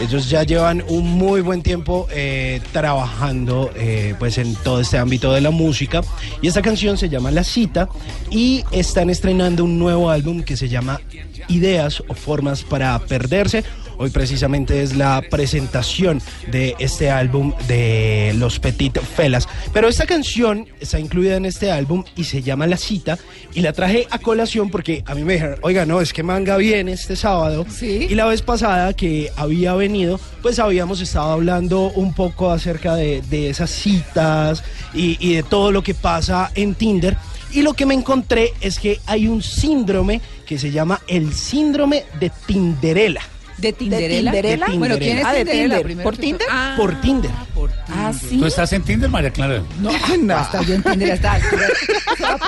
Ellos 0.00 0.28
ya 0.30 0.42
llevan 0.42 0.82
un 0.88 1.10
muy 1.10 1.40
buen 1.40 1.62
tiempo 1.62 2.06
eh, 2.10 2.60
trabajando 2.72 3.70
eh, 3.76 4.14
pues 4.18 4.38
en 4.38 4.54
todo 4.56 4.80
este 4.80 4.98
ámbito 4.98 5.32
de 5.32 5.40
la 5.40 5.50
música 5.50 6.02
y 6.42 6.48
esta 6.48 6.62
canción 6.62 6.98
se 6.98 7.08
llama 7.08 7.30
La 7.30 7.44
Cita 7.44 7.88
y 8.30 8.64
están 8.70 9.10
estrenando 9.10 9.64
un 9.64 9.78
nuevo 9.78 10.10
álbum 10.10 10.42
que 10.42 10.56
se 10.56 10.68
llama 10.68 11.00
Ideas 11.48 12.02
o 12.08 12.14
Formas 12.14 12.62
para 12.62 12.98
Perderse. 12.98 13.64
Hoy 13.96 14.10
precisamente 14.10 14.82
es 14.82 14.96
la 14.96 15.22
presentación 15.30 16.20
de 16.50 16.74
este 16.78 17.10
álbum 17.10 17.52
de 17.68 18.34
Los 18.36 18.58
Petit 18.58 18.98
Felas. 18.98 19.48
Pero 19.72 19.88
esta 19.88 20.06
canción 20.06 20.66
está 20.80 20.98
incluida 20.98 21.36
en 21.36 21.44
este 21.44 21.70
álbum 21.70 22.04
y 22.16 22.24
se 22.24 22.42
llama 22.42 22.66
La 22.66 22.76
Cita 22.76 23.18
y 23.54 23.60
la 23.60 23.72
traje 23.72 24.06
a 24.10 24.18
colación 24.18 24.70
porque 24.70 25.04
a 25.06 25.14
mí 25.14 25.22
me 25.22 25.34
dijeron, 25.34 25.58
oiga, 25.62 25.86
no, 25.86 26.00
es 26.00 26.12
que 26.12 26.22
Manga 26.22 26.56
viene 26.56 26.92
este 26.92 27.16
sábado. 27.16 27.66
Sí. 27.68 28.06
Y 28.10 28.14
la 28.14 28.26
vez 28.26 28.42
pasada 28.42 28.92
que 28.94 29.30
había 29.36 29.74
venido, 29.74 30.18
pues 30.42 30.58
habíamos 30.58 31.00
estado 31.00 31.32
hablando 31.32 31.92
un 31.92 32.14
poco 32.14 32.50
acerca 32.50 32.96
de, 32.96 33.22
de 33.22 33.50
esas 33.50 33.70
citas 33.70 34.64
y, 34.92 35.16
y 35.20 35.36
de 35.36 35.42
todo 35.42 35.70
lo 35.72 35.82
que 35.82 35.94
pasa 35.94 36.50
en 36.54 36.74
Tinder. 36.74 37.16
Y 37.52 37.62
lo 37.62 37.74
que 37.74 37.86
me 37.86 37.94
encontré 37.94 38.52
es 38.60 38.80
que 38.80 39.00
hay 39.06 39.28
un 39.28 39.40
síndrome 39.40 40.20
que 40.44 40.58
se 40.58 40.72
llama 40.72 41.00
el 41.06 41.32
síndrome 41.32 42.04
de 42.18 42.30
Tinderela. 42.46 43.20
¿De 43.58 43.72
Tinderela? 43.72 44.30
Tinderela? 44.32 44.66
De 44.66 44.78
Bueno, 44.78 44.98
¿quién 44.98 45.18
es 45.18 45.24
Ah, 45.24 45.32
de 45.32 45.44
Tinderela? 45.44 45.78
Tinder. 45.82 46.02
¿Por 46.04 46.16
Tinder? 46.16 46.46
Ah, 46.50 46.74
Por 46.76 47.00
Tinder. 47.00 47.30
por 47.54 47.70
Ah, 47.88 48.12
sí. 48.12 48.38
¿Tú 48.38 48.46
estás 48.46 48.72
en 48.72 48.82
Tinder, 48.82 49.08
María 49.10 49.30
Clara? 49.30 49.62
No, 49.80 49.90
no. 50.20 50.36
Hasta 50.36 50.62
yo 50.62 50.74
entiendo, 50.74 51.06
ya 51.06 51.14
está. 51.14 51.38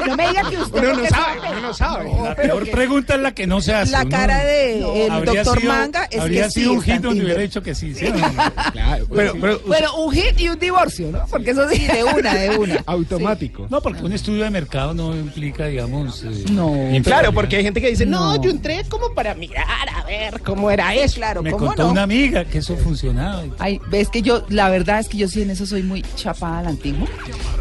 No 0.07 0.17
me 0.17 0.29
diga 0.29 0.49
que 0.51 0.57
usted. 0.59 0.79
Uno 0.79 0.89
no 1.03 1.07
sabe, 1.09 1.11
sabe. 1.41 1.49
uno 1.51 1.61
no 1.61 1.75
sabe. 1.75 2.05
No, 2.11 2.25
La 2.25 2.35
peor 2.35 2.65
que- 2.65 2.71
pregunta 2.73 3.15
es 3.15 3.21
la 3.21 3.33
que 3.33 3.47
no 3.47 3.61
se 3.61 3.75
hace. 3.75 3.93
La 3.93 4.05
cara 4.07 4.45
de 4.45 5.07
el 5.07 5.25
doctor 5.25 5.59
sido- 5.61 5.73
Manga 5.73 6.05
es 6.11 6.21
Habría 6.21 6.45
que 6.45 6.51
sido 6.51 6.65
sí 6.65 6.71
un 6.71 6.77
en 6.77 6.83
hit 6.83 6.93
donde 6.95 7.09
Tinder. 7.09 7.25
hubiera 7.25 7.43
dicho 7.43 7.63
que 7.63 7.75
sí. 7.75 7.95
¿sí 7.95 8.07
o 8.07 8.15
no? 8.15 8.33
Claro, 8.73 9.07
pero, 9.15 9.33
pero 9.41 9.61
Bueno, 9.67 9.95
un 9.97 10.13
hit 10.15 10.41
y 10.41 10.49
un 10.49 10.59
divorcio, 10.59 11.11
¿no? 11.13 11.25
Porque 11.31 11.51
eso 11.51 11.69
sí, 11.69 11.87
de 11.87 12.03
una, 12.05 12.35
de 12.35 12.59
una. 12.59 12.83
automático. 12.87 13.67
No, 13.71 13.81
porque 13.81 14.03
un 14.03 14.13
estudio 14.13 14.45
de 14.45 14.51
mercado 14.51 14.95
no 14.95 15.15
implica, 15.15 15.67
digamos. 15.67 16.25
eh, 16.25 16.45
No. 16.51 16.73
Claro, 17.05 17.33
porque 17.33 17.57
hay 17.57 17.63
gente 17.63 17.81
que 17.81 17.91
dice, 17.91 18.07
no, 18.07 18.37
No. 18.37 18.43
yo 18.43 18.51
entré 18.51 18.85
como 18.89 19.13
para 19.15 19.35
mirar, 19.35 19.67
a 19.95 20.05
ver 20.05 20.41
cómo 20.43 20.71
era 20.71 20.95
Claro, 21.15 21.43
Me 21.43 21.51
¿cómo 21.51 21.67
contó 21.67 21.85
no? 21.85 21.91
una 21.93 22.03
amiga 22.03 22.45
que 22.45 22.59
eso 22.59 22.77
funcionaba. 22.77 23.43
Ay, 23.59 23.81
ves 23.91 24.09
que 24.09 24.23
yo, 24.23 24.45
la 24.49 24.69
verdad 24.69 25.01
es 25.01 25.09
que 25.09 25.17
yo 25.19 25.29
sí 25.29 25.43
en 25.43 25.51
eso 25.51 25.67
soy 25.67 25.83
muy 25.83 26.03
chapada 26.17 26.59
al 26.61 26.67
antiguo, 26.67 27.07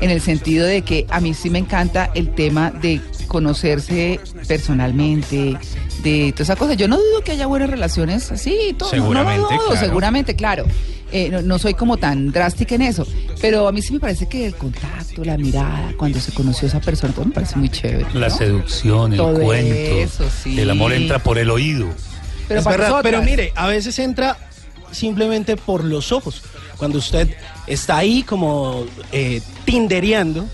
en 0.01 0.10
el 0.10 0.22
sentido 0.22 0.65
de 0.65 0.82
que 0.82 1.06
a 1.10 1.20
mí 1.20 1.34
sí 1.34 1.50
me 1.50 1.60
encanta 1.60 2.12
el 2.15 2.34
tema 2.36 2.72
de 2.72 3.01
conocerse 3.27 4.20
personalmente, 4.48 5.58
de 6.04 6.32
toda 6.34 6.44
esa 6.44 6.56
cosa. 6.56 6.74
Yo 6.74 6.88
no 6.88 6.98
dudo 6.98 7.22
que 7.24 7.32
haya 7.32 7.48
buenas 7.48 7.70
relaciones 7.70 8.32
así 8.32 8.56
y 8.70 8.74
todo. 8.74 8.89
no- 8.89 8.96
Seguramente, 8.96 9.42
no, 9.42 9.50
lo 9.51 9.58
dudo, 9.58 9.70
claro. 9.72 9.86
seguramente, 9.86 10.36
claro. 10.36 10.65
Eh, 11.12 11.30
no, 11.30 11.42
no 11.44 11.60
soy 11.60 11.75
como 11.75 11.98
tan 11.98 12.32
drástica 12.32 12.75
en 12.75 12.82
eso, 12.82 13.08
pero 13.39 13.68
a 13.68 13.72
mí 13.72 13.82
sí 13.82 13.94
me 13.94 14.00
parece 14.00 14.27
que 14.27 14.48
el 14.48 14.56
contacto, 14.56 15.24
la 15.24 15.38
mirada, 15.38 15.94
cuando 15.98 16.20
se 16.20 16.32
conoció 16.34 16.68
esa 16.68 16.82
persona, 16.82 17.13
todo 17.13 17.25
me 17.25 17.32
parece 17.32 17.56
muy 17.58 17.70
chévere. 17.70 18.06
La 18.15 18.27
¿no? 18.27 18.36
seducción, 18.38 19.13
el 19.13 19.18
Todo 19.18 19.39
cuento. 19.39 19.74
eso, 19.75 20.25
sí. 20.44 20.60
El 20.60 20.70
amor 20.70 20.92
entra 20.94 21.20
por 21.20 21.38
el 21.38 21.51
oído. 21.51 21.88
Pero 22.48 22.60
es 22.60 22.66
verdad, 22.66 23.00
pero 23.02 23.22
mire, 23.22 23.52
a 23.56 23.68
veces 23.68 23.98
entra 24.00 24.38
simplemente 24.92 25.58
por 25.58 25.84
los 25.84 26.12
ojos. 26.12 26.44
Cuando 26.78 26.98
usted 26.98 27.36
está 27.68 27.98
ahí 27.98 28.24
como 28.24 28.86
eh, 29.12 29.42
tindereando. 29.66 30.48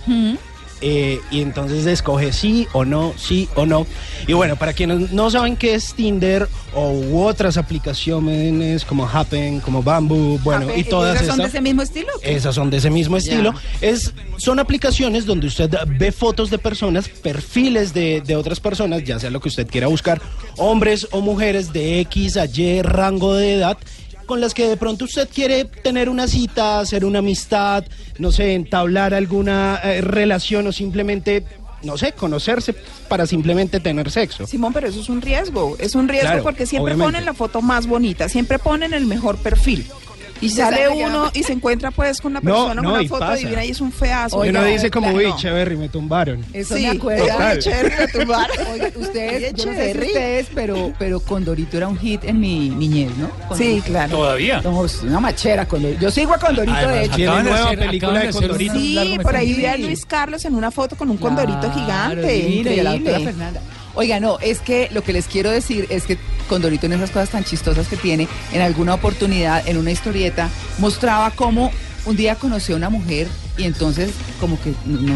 Eh, 0.82 1.20
y 1.30 1.42
entonces 1.42 1.86
escoge 1.86 2.34
sí 2.34 2.68
o 2.74 2.86
no, 2.86 3.14
sí 3.18 3.48
o 3.56 3.66
no. 3.66 3.86
Y 4.28 4.34
bueno, 4.34 4.56
para 4.56 4.74
quienes 4.74 5.12
no 5.12 5.30
saben 5.30 5.56
qué 5.56 5.76
es 5.76 5.94
Tinder 5.94 6.48
o 6.74 6.92
u 6.92 7.22
otras 7.22 7.58
aplicaciones 7.58 8.84
como 8.86 9.08
Happen, 9.08 9.60
como 9.60 9.84
Bamboo, 9.84 10.40
bueno, 10.44 10.68
y 10.76 10.84
todas 10.84 11.22
¿esas 11.22 11.28
son 11.28 11.38
de 11.38 11.46
ese 11.46 11.62
mismo 11.62 11.82
estilo? 11.82 12.10
esas 12.24 12.56
son 12.56 12.70
de 12.70 12.78
ese 12.78 12.90
mismo 12.90 13.18
estilo. 13.18 13.54
Es, 13.80 14.14
son 14.38 14.60
aplicaciones 14.60 15.26
donde 15.26 15.48
usted 15.48 15.70
ve 15.88 16.12
fotos 16.12 16.50
de 16.50 16.58
personas, 16.58 17.08
perfiles 17.10 17.94
de, 17.94 18.22
de 18.22 18.36
otras 18.36 18.60
personas, 18.60 19.04
ya 19.04 19.20
sea 19.20 19.30
lo 19.30 19.40
que 19.40 19.50
usted 19.50 19.68
quiera 19.68 19.88
buscar, 19.88 20.22
hombres 20.58 21.08
o 21.12 21.22
mujeres 21.22 21.72
de 21.74 22.00
X 22.02 22.38
a 22.38 22.46
Y 22.46 22.82
rango 22.82 23.36
de 23.36 23.54
edad, 23.54 23.78
con 24.32 24.40
las 24.40 24.54
que 24.54 24.66
de 24.70 24.78
pronto 24.78 25.04
usted 25.04 25.28
quiere 25.28 25.66
tener 25.66 26.08
una 26.08 26.26
cita, 26.26 26.80
hacer 26.80 27.04
una 27.04 27.20
amistad, 27.20 27.84
no 28.18 28.32
sé, 28.32 28.54
entablar 28.54 29.14
alguna 29.14 29.78
eh, 29.84 30.00
relación 30.00 30.66
o 30.68 30.72
simplemente, 30.72 31.44
no 31.84 31.98
sé, 31.98 32.14
conocerse 32.14 32.74
para 33.10 33.28
simplemente 33.28 33.82
tener 33.82 34.10
sexo. 34.10 34.48
Simón, 34.48 34.72
pero 34.72 34.88
eso 34.88 35.02
es 35.02 35.10
un 35.10 35.22
riesgo. 35.22 35.76
Es 35.80 35.96
un 35.96 36.08
riesgo 36.08 36.30
Claro, 36.30 36.44
porque 36.44 36.66
siempre 36.66 36.94
obviamente. 36.94 37.12
ponen 37.12 37.26
la 37.26 37.34
foto 37.34 37.62
más 37.62 37.88
bonita, 37.88 38.30
siempre 38.30 38.58
ponen 38.58 38.94
el 38.94 39.06
mejor 39.06 39.36
perfil. 39.36 39.86
Y 40.42 40.50
sale 40.50 40.90
uno 40.90 41.26
no- 41.26 41.32
y 41.34 41.44
se 41.44 41.54
encuentra 41.54 41.92
pues 41.92 42.20
con 42.20 42.34
No, 42.34 42.42
persona 42.42 42.74
no, 42.76 42.82
con 42.84 42.92
una 43.00 43.08
foto 43.08 43.20
pasa. 43.20 43.36
divina 43.36 43.64
y 43.64 43.70
es 43.72 43.80
un 43.82 43.92
feazo. 43.92 44.44
Y 44.44 44.50
uno 44.50 44.60
Oiga, 44.62 44.72
dice 44.72 44.90
como, 44.92 45.12
uy, 45.14 45.32
chévere, 45.38 45.76
me 45.76 45.88
tumbaron. 45.88 46.44
Eso 46.52 46.76
Sí, 46.76 46.82
me 46.84 46.90
acuerda. 46.90 47.32
total. 47.34 47.60
chévere 47.60 47.96
de 47.96 48.08
tumbar. 48.08 48.48
Oiga, 48.74 48.92
ustedes, 48.96 49.54
yo 49.54 49.66
no 49.68 49.72
sé 49.74 49.78
si 49.78 49.90
Echeverry. 49.90 50.08
ustedes, 50.08 50.48
pero, 50.56 50.94
pero 50.98 51.20
Condorito 51.20 51.78
era 51.78 51.88
un 51.88 51.98
hit 52.00 52.24
en 52.24 52.40
mi 52.40 52.70
niñez, 52.70 53.12
¿no? 53.18 53.28
Sí, 53.28 53.34
Condorito. 53.48 53.84
claro. 53.86 54.18
Todavía. 54.18 54.62
No, 54.62 54.86
es 54.86 55.02
una 55.04 55.20
machera. 55.20 55.68
Condorito. 55.68 56.02
Yo 56.02 56.12
sigo 56.12 56.34
a 56.34 56.40
Condorito, 56.40 56.74
Además, 56.76 56.96
de 56.96 57.04
hecho. 57.06 57.16
Tiene 57.16 57.44
nueva 57.44 57.64
hacer- 57.66 57.80
película 57.80 58.20
de 58.20 58.30
Condorito. 58.32 58.74
Sí, 58.74 59.18
por 59.22 59.36
ahí 59.36 59.54
vi 59.54 59.66
a. 59.66 59.78
Luis 59.78 60.06
Carlos 60.06 60.44
en 60.46 60.56
una 60.56 60.72
foto 60.72 60.96
con 60.96 61.10
un 61.10 61.18
condorito 61.18 61.60
Claro, 61.60 61.74
gigante. 61.74 62.32
divino, 62.34 62.72
y 62.72 62.80
a 62.80 62.84
la 62.84 62.92
doctora 62.92 63.18
Increíble. 63.20 63.34
Fernanda. 63.34 63.62
Oiga, 63.94 64.20
no, 64.22 64.40
es 64.40 64.60
que 64.60 64.88
lo 64.94 65.04
que 65.04 65.12
les 65.12 65.26
quiero 65.28 65.50
decir 65.52 65.86
es 65.90 66.04
que 66.04 66.18
Condorito 66.48 66.86
en 66.86 66.94
esas 66.94 67.12
cosas 67.12 67.30
tan 67.30 67.44
chistosas 67.44 67.88
que 67.88 67.98
tiene, 67.98 68.28
en 68.54 68.62
alguna 68.62 68.94
oportunidad, 68.94 69.68
en 69.68 69.78
una 69.78 69.92
historieta, 69.92 70.50
mostraba 70.80 71.32
cómo 71.32 71.72
un 72.06 72.16
día 72.16 72.36
conoció 72.36 72.76
a 72.76 72.78
una 72.78 72.90
mujer 72.90 73.28
y 73.58 73.64
entonces 73.64 74.12
como 74.40 74.60
que 74.62 74.74
no, 74.86 75.16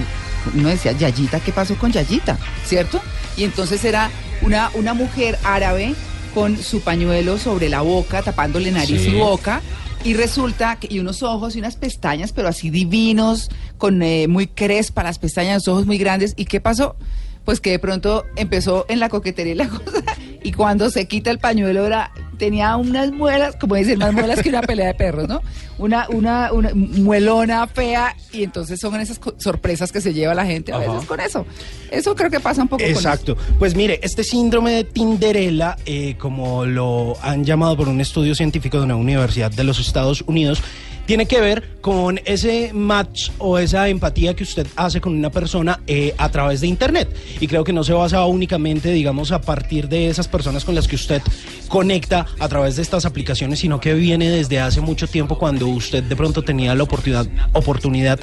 uno 0.53 0.69
decía, 0.69 0.91
Yayita, 0.91 1.39
¿qué 1.39 1.51
pasó 1.51 1.75
con 1.75 1.91
Yayita? 1.91 2.37
¿Cierto? 2.65 3.01
Y 3.35 3.43
entonces 3.43 3.83
era 3.83 4.09
una, 4.41 4.69
una 4.75 4.93
mujer 4.93 5.37
árabe 5.43 5.95
con 6.33 6.57
su 6.61 6.81
pañuelo 6.81 7.37
sobre 7.37 7.69
la 7.69 7.81
boca, 7.81 8.21
tapándole 8.21 8.71
nariz 8.71 9.01
Sí. 9.01 9.09
y 9.09 9.15
boca, 9.15 9.61
y 10.03 10.13
resulta 10.13 10.75
que, 10.75 10.87
y 10.93 10.99
unos 10.99 11.23
ojos 11.23 11.55
y 11.55 11.59
unas 11.59 11.77
pestañas, 11.77 12.31
pero 12.31 12.47
así 12.47 12.69
divinos, 12.69 13.49
con 13.79 14.03
eh, 14.03 14.27
muy 14.27 14.45
crespa 14.45 15.01
las 15.01 15.17
pestañas, 15.17 15.63
los 15.65 15.67
ojos 15.69 15.85
muy 15.87 15.97
grandes. 15.97 16.33
¿Y 16.37 16.45
qué 16.45 16.61
pasó? 16.61 16.95
Pues 17.43 17.59
que 17.59 17.71
de 17.71 17.79
pronto 17.79 18.25
empezó 18.35 18.85
en 18.89 18.99
la 18.99 19.09
coquetería 19.09 19.53
y 19.53 19.55
la 19.55 19.67
cosa, 19.69 20.03
y 20.45 20.51
cuando 20.51 20.91
se 20.91 21.07
quita 21.07 21.31
el 21.31 21.39
pañuelo 21.39 21.87
era, 21.87 22.11
tenía 22.37 22.75
unas 22.75 23.11
muelas, 23.11 23.55
como 23.55 23.73
dicen, 23.73 23.97
más 23.97 24.13
muelas 24.13 24.43
que 24.43 24.49
una 24.49 24.61
pelea 24.61 24.85
de 24.85 24.93
perros, 24.93 25.27
¿no? 25.27 25.41
Una, 25.79 26.05
una, 26.09 26.51
una 26.53 26.69
muelona 26.75 27.65
fea, 27.65 28.15
y 28.31 28.43
entonces 28.43 28.79
son 28.79 29.01
esas 29.01 29.19
sorpresas 29.39 29.91
que 29.91 30.01
se 30.01 30.13
lleva 30.13 30.35
la 30.35 30.45
gente 30.45 30.71
a 30.71 30.75
Ajá. 30.75 30.91
veces 30.91 31.07
con 31.07 31.19
eso. 31.19 31.47
Eso 31.89 32.15
creo 32.15 32.29
que 32.29 32.39
pasa 32.39 32.61
un 32.61 32.67
poco 32.67 32.83
con 32.83 32.91
eso. 32.91 32.99
Exacto. 32.99 33.35
Pues 33.57 33.73
mire, 33.75 33.99
este 34.03 34.23
síndrome 34.23 34.69
de 34.69 34.83
Tinderella, 34.83 35.77
eh, 35.87 36.15
como 36.19 36.63
lo 36.63 37.17
han 37.23 37.43
llamado 37.43 37.75
por 37.75 37.89
un 37.89 37.99
estudio 37.99 38.35
científico 38.35 38.77
de 38.77 38.83
una 38.83 38.95
universidad 38.97 39.49
de 39.49 39.63
los 39.63 39.79
Estados 39.79 40.23
Unidos, 40.27 40.61
tiene 41.05 41.27
que 41.27 41.39
ver 41.39 41.77
con 41.81 42.19
ese 42.25 42.71
match 42.73 43.29
o 43.37 43.59
esa 43.59 43.87
empatía 43.89 44.35
que 44.35 44.43
usted 44.43 44.67
hace 44.75 45.01
con 45.01 45.15
una 45.15 45.29
persona 45.29 45.79
eh, 45.87 46.15
a 46.17 46.29
través 46.29 46.61
de 46.61 46.67
Internet. 46.67 47.15
Y 47.39 47.47
creo 47.47 47.63
que 47.63 47.73
no 47.73 47.83
se 47.83 47.93
basa 47.93 48.25
únicamente, 48.25 48.91
digamos, 48.91 49.31
a 49.31 49.41
partir 49.41 49.87
de 49.87 50.09
esas 50.09 50.27
personas 50.27 50.65
con 50.65 50.75
las 50.75 50.87
que 50.87 50.95
usted 50.95 51.21
conecta 51.67 52.25
a 52.39 52.47
través 52.47 52.75
de 52.75 52.81
estas 52.81 53.05
aplicaciones, 53.05 53.59
sino 53.59 53.79
que 53.79 53.93
viene 53.93 54.29
desde 54.29 54.59
hace 54.59 54.81
mucho 54.81 55.07
tiempo 55.07 55.37
cuando 55.37 55.67
usted 55.67 56.03
de 56.03 56.15
pronto 56.15 56.43
tenía 56.43 56.73
la 56.75 56.83
oportunidad, 56.83 57.27
oportunidad 57.53 58.19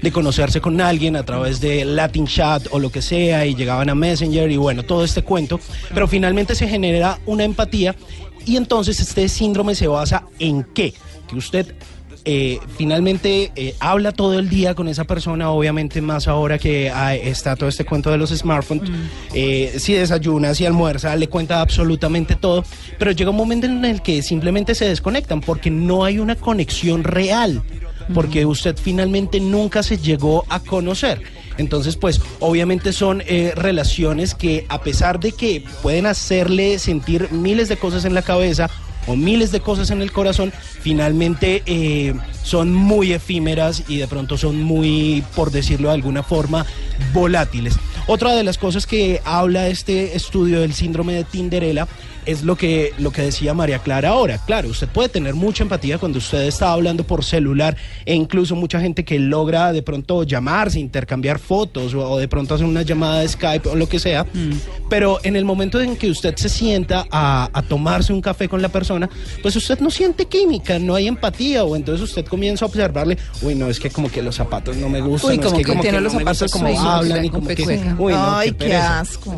de 0.00 0.12
conocerse 0.12 0.60
con 0.60 0.80
alguien 0.80 1.16
a 1.16 1.24
través 1.24 1.60
de 1.60 1.84
Latin 1.84 2.26
Chat 2.26 2.68
o 2.70 2.78
lo 2.78 2.90
que 2.90 3.02
sea 3.02 3.44
y 3.46 3.54
llegaban 3.54 3.90
a 3.90 3.94
Messenger 3.94 4.50
y 4.50 4.56
bueno, 4.56 4.82
todo 4.82 5.04
este 5.04 5.22
cuento, 5.22 5.60
pero 5.92 6.08
finalmente 6.08 6.54
se 6.54 6.68
genera 6.68 7.18
una 7.26 7.44
empatía 7.44 7.94
y 8.46 8.56
entonces 8.56 8.98
este 9.00 9.28
síndrome 9.28 9.74
se 9.74 9.86
basa 9.86 10.24
en 10.38 10.64
qué? 10.64 10.94
Que 11.28 11.36
usted 11.36 11.74
eh, 12.24 12.58
finalmente 12.76 13.52
eh, 13.56 13.74
habla 13.80 14.12
todo 14.12 14.38
el 14.38 14.48
día 14.48 14.74
con 14.74 14.88
esa 14.88 15.04
persona, 15.04 15.50
obviamente 15.50 16.00
más 16.00 16.28
ahora 16.28 16.58
que 16.58 16.90
ah, 16.90 17.14
está 17.14 17.56
todo 17.56 17.68
este 17.68 17.84
cuento 17.84 18.10
de 18.10 18.18
los 18.18 18.30
smartphones, 18.30 18.90
eh, 19.34 19.74
si 19.78 19.94
desayuna, 19.94 20.54
si 20.54 20.66
almuerza, 20.66 21.14
le 21.16 21.28
cuenta 21.28 21.60
absolutamente 21.60 22.36
todo, 22.36 22.64
pero 22.98 23.10
llega 23.12 23.30
un 23.30 23.36
momento 23.36 23.66
en 23.66 23.84
el 23.84 24.02
que 24.02 24.22
simplemente 24.22 24.74
se 24.74 24.86
desconectan 24.86 25.40
porque 25.40 25.70
no 25.70 26.04
hay 26.04 26.18
una 26.18 26.36
conexión 26.36 27.04
real 27.04 27.62
porque 28.14 28.44
usted 28.46 28.76
finalmente 28.76 29.40
nunca 29.40 29.82
se 29.82 29.98
llegó 29.98 30.44
a 30.48 30.60
conocer. 30.60 31.22
Entonces, 31.58 31.96
pues 31.96 32.20
obviamente 32.40 32.92
son 32.92 33.22
eh, 33.26 33.52
relaciones 33.54 34.34
que 34.34 34.66
a 34.68 34.80
pesar 34.80 35.20
de 35.20 35.32
que 35.32 35.64
pueden 35.82 36.06
hacerle 36.06 36.78
sentir 36.78 37.30
miles 37.30 37.68
de 37.68 37.76
cosas 37.76 38.04
en 38.04 38.14
la 38.14 38.22
cabeza 38.22 38.70
o 39.06 39.16
miles 39.16 39.52
de 39.52 39.60
cosas 39.60 39.90
en 39.90 40.02
el 40.02 40.12
corazón, 40.12 40.52
finalmente 40.80 41.62
eh, 41.66 42.14
son 42.42 42.72
muy 42.72 43.12
efímeras 43.12 43.84
y 43.88 43.96
de 43.96 44.08
pronto 44.08 44.36
son 44.36 44.62
muy, 44.62 45.22
por 45.34 45.50
decirlo 45.50 45.88
de 45.88 45.94
alguna 45.94 46.22
forma, 46.22 46.66
volátiles. 47.12 47.74
Otra 48.06 48.34
de 48.34 48.42
las 48.42 48.58
cosas 48.58 48.86
que 48.86 49.20
habla 49.24 49.68
este 49.68 50.16
estudio 50.16 50.60
del 50.60 50.72
síndrome 50.72 51.12
de 51.14 51.24
Tinderella 51.24 51.86
es 52.26 52.42
lo 52.42 52.56
que, 52.56 52.92
lo 52.98 53.12
que 53.12 53.22
decía 53.22 53.54
María 53.54 53.78
Clara 53.78 54.10
ahora. 54.10 54.38
Claro, 54.44 54.68
usted 54.68 54.88
puede 54.88 55.08
tener 55.08 55.34
mucha 55.34 55.62
empatía 55.62 55.98
cuando 55.98 56.18
usted 56.18 56.42
está 56.42 56.72
hablando 56.72 57.04
por 57.04 57.24
celular 57.24 57.76
e 58.04 58.14
incluso 58.14 58.56
mucha 58.56 58.80
gente 58.80 59.04
que 59.04 59.18
logra 59.18 59.72
de 59.72 59.82
pronto 59.82 60.22
llamarse, 60.24 60.80
intercambiar 60.80 61.38
fotos 61.38 61.94
o, 61.94 62.10
o 62.10 62.18
de 62.18 62.28
pronto 62.28 62.54
hacer 62.54 62.66
una 62.66 62.82
llamada 62.82 63.20
de 63.20 63.28
Skype 63.28 63.68
o 63.68 63.74
lo 63.74 63.88
que 63.88 63.98
sea. 63.98 64.26
Pero 64.88 65.18
en 65.22 65.36
el 65.36 65.44
momento 65.44 65.80
en 65.80 65.96
que 65.96 66.10
usted 66.10 66.34
se 66.36 66.48
sienta 66.48 67.06
a, 67.10 67.48
a 67.52 67.62
tomarse 67.62 68.12
un 68.12 68.20
café 68.20 68.48
con 68.48 68.60
la 68.60 68.68
persona, 68.68 68.89
pues 69.42 69.56
usted 69.56 69.78
no 69.80 69.90
siente 69.90 70.26
química, 70.26 70.78
no 70.78 70.94
hay 70.94 71.06
empatía 71.08 71.64
o 71.64 71.76
entonces 71.76 72.02
usted 72.08 72.24
comienza 72.26 72.64
a 72.64 72.68
observarle, 72.68 73.16
uy, 73.42 73.54
no, 73.54 73.68
es 73.68 73.78
que 73.80 73.90
como 73.90 74.10
que 74.10 74.22
los 74.22 74.36
zapatos 74.36 74.76
no 74.76 74.88
me 74.88 75.00
gustan. 75.00 75.30
Uy, 75.32 75.38
no, 75.38 75.44
es 75.44 75.48
como 75.52 75.64
que 75.64 75.82
tiene 75.82 75.98
no 75.98 76.04
los 76.04 76.14
me 76.14 76.20
zapatos 76.20 76.52
como 76.52 76.80
hablan 76.80 77.24
y 77.24 77.30
como 77.30 77.46
que... 77.48 77.62
uy, 77.98 78.12
no, 78.12 78.36
Ay, 78.38 78.48
qué 78.50 78.54
pereza. 78.54 79.00
asco. 79.00 79.34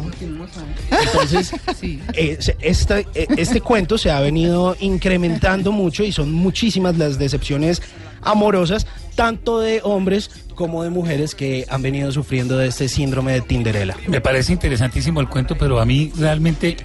Entonces, 0.91 1.53
Sí. 1.81 2.01
eh, 2.15 2.39
eh, 2.61 3.27
este 3.37 3.61
cuento 3.61 3.99
se 3.99 4.11
ha 4.11 4.21
venido 4.21 4.77
incrementando 4.81 5.73
mucho 5.73 6.05
y 6.05 6.13
son 6.13 6.33
muchísimas 6.33 6.97
las 6.99 7.19
decepciones 7.19 7.83
amorosas, 8.23 8.87
tanto 9.17 9.59
de 9.61 9.81
hombres 9.83 10.31
como 10.55 10.85
de 10.85 10.91
mujeres 10.91 11.35
que 11.35 11.67
han 11.69 11.83
venido 11.83 12.13
sufriendo 12.13 12.57
de 12.57 12.69
este 12.69 12.89
síndrome 12.89 13.33
de 13.33 13.41
Tinderella. 13.41 13.97
Me 14.07 14.21
parece 14.21 14.53
interesantísimo 14.53 15.21
el 15.21 15.29
cuento, 15.29 15.57
pero 15.59 15.81
a 15.81 15.85
mí 15.85 16.13
realmente 16.17 16.77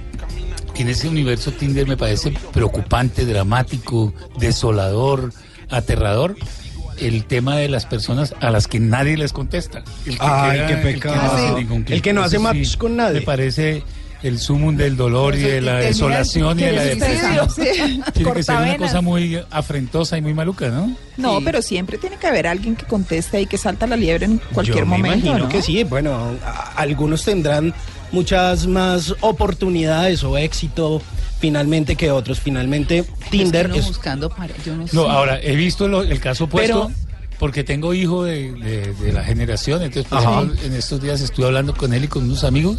en 0.84 0.90
ese 0.90 1.08
universo 1.08 1.52
Tinder 1.52 1.88
me 1.88 1.98
parece 1.98 2.32
preocupante, 2.54 3.26
dramático, 3.26 4.14
desolador, 4.40 5.32
aterrador. 5.70 6.36
el 7.00 7.26
tema 7.26 7.56
de 7.58 7.70
las 7.70 7.86
personas 7.86 8.34
a 8.42 8.50
las 8.50 8.68
que 8.68 8.80
nadie 8.80 9.18
les 9.18 9.32
contesta. 9.32 9.84
El 10.08 10.18
que 10.18 10.26
Ay, 10.26 10.58
queda- 10.58 10.68
qué 10.68 10.74
el 10.74 10.80
que 10.82 10.94
pecado. 10.94 11.16
no 11.16 11.22
hace 11.22 11.68
Sí. 11.88 11.94
El 11.94 12.02
que 12.02 12.14
no 12.14 12.24
hace 12.24 12.40
match 12.40 12.76
con 12.78 12.96
nadie. 12.96 13.20
Me 13.20 13.26
parece 13.26 13.84
el 14.24 14.40
sumum 14.40 14.76
del 14.76 14.98
dolor 14.98 15.36
y 15.36 15.42
de 15.42 15.62
la 15.62 15.76
desolación 15.76 16.60
y 16.60 16.64
de 16.64 16.72
la 16.72 16.84
depresión. 16.86 17.50
sí. 17.52 18.02
Tiene 18.14 18.34
que 18.34 18.42
ser 18.42 18.56
una 18.56 18.78
cosa 18.78 19.02
muy 19.02 19.40
afrentosa 19.52 20.18
y 20.18 20.24
muy 20.24 20.34
maluca, 20.34 20.70
¿no? 20.70 20.96
No, 21.18 21.38
Sí. 21.38 21.44
pero 21.46 21.62
siempre 21.62 22.00
tiene 22.00 22.18
que 22.18 22.26
haber 22.26 22.48
alguien 22.48 22.76
que 22.76 22.88
conteste 22.88 23.40
y 23.42 23.46
que 23.46 23.60
salta 23.60 23.86
la 23.86 23.96
liebre 23.96 24.26
en 24.26 24.42
cualquier 24.52 24.80
Yo 24.80 24.86
me 24.88 24.98
momento. 24.98 25.18
imagino 25.28 25.38
¿no? 25.46 25.50
que 25.50 25.62
sí. 25.62 25.84
Bueno, 25.84 26.32
algunos 26.76 27.24
tendrán 27.26 27.76
muchas 28.12 28.68
más 28.68 29.14
oportunidades 29.22 30.24
o 30.24 30.38
éxito 30.38 31.02
finalmente 31.40 31.96
que 31.96 32.12
otros. 32.12 32.40
Finalmente, 32.40 33.04
Tinder 33.30 33.66
Es 33.68 33.72
que 33.72 33.78
uno 33.80 33.82
es... 33.82 33.88
buscando 33.88 34.30
pare- 34.30 34.54
yo 34.66 34.76
no, 34.76 34.84
No, 34.92 35.04
sé. 35.04 35.10
ahora 35.10 35.40
he 35.42 35.56
visto 35.56 35.88
lo- 35.88 36.04
el 36.04 36.20
caso 36.20 36.46
opuesto 36.46 36.88
Pero- 36.88 37.08
porque 37.40 37.64
tengo 37.64 37.94
hijo 37.94 38.24
de, 38.24 38.52
de- 38.54 38.94
de 38.94 39.14
la 39.14 39.24
generación, 39.24 39.84
entonces 39.84 40.12
ejemplo, 40.12 40.56
en 40.64 40.74
estos 40.74 41.00
días 41.02 41.22
estuve 41.22 41.46
hablando 41.46 41.76
con 41.76 41.94
él 41.94 42.06
y 42.06 42.08
con 42.08 42.24
unos 42.24 42.44
amigos 42.44 42.78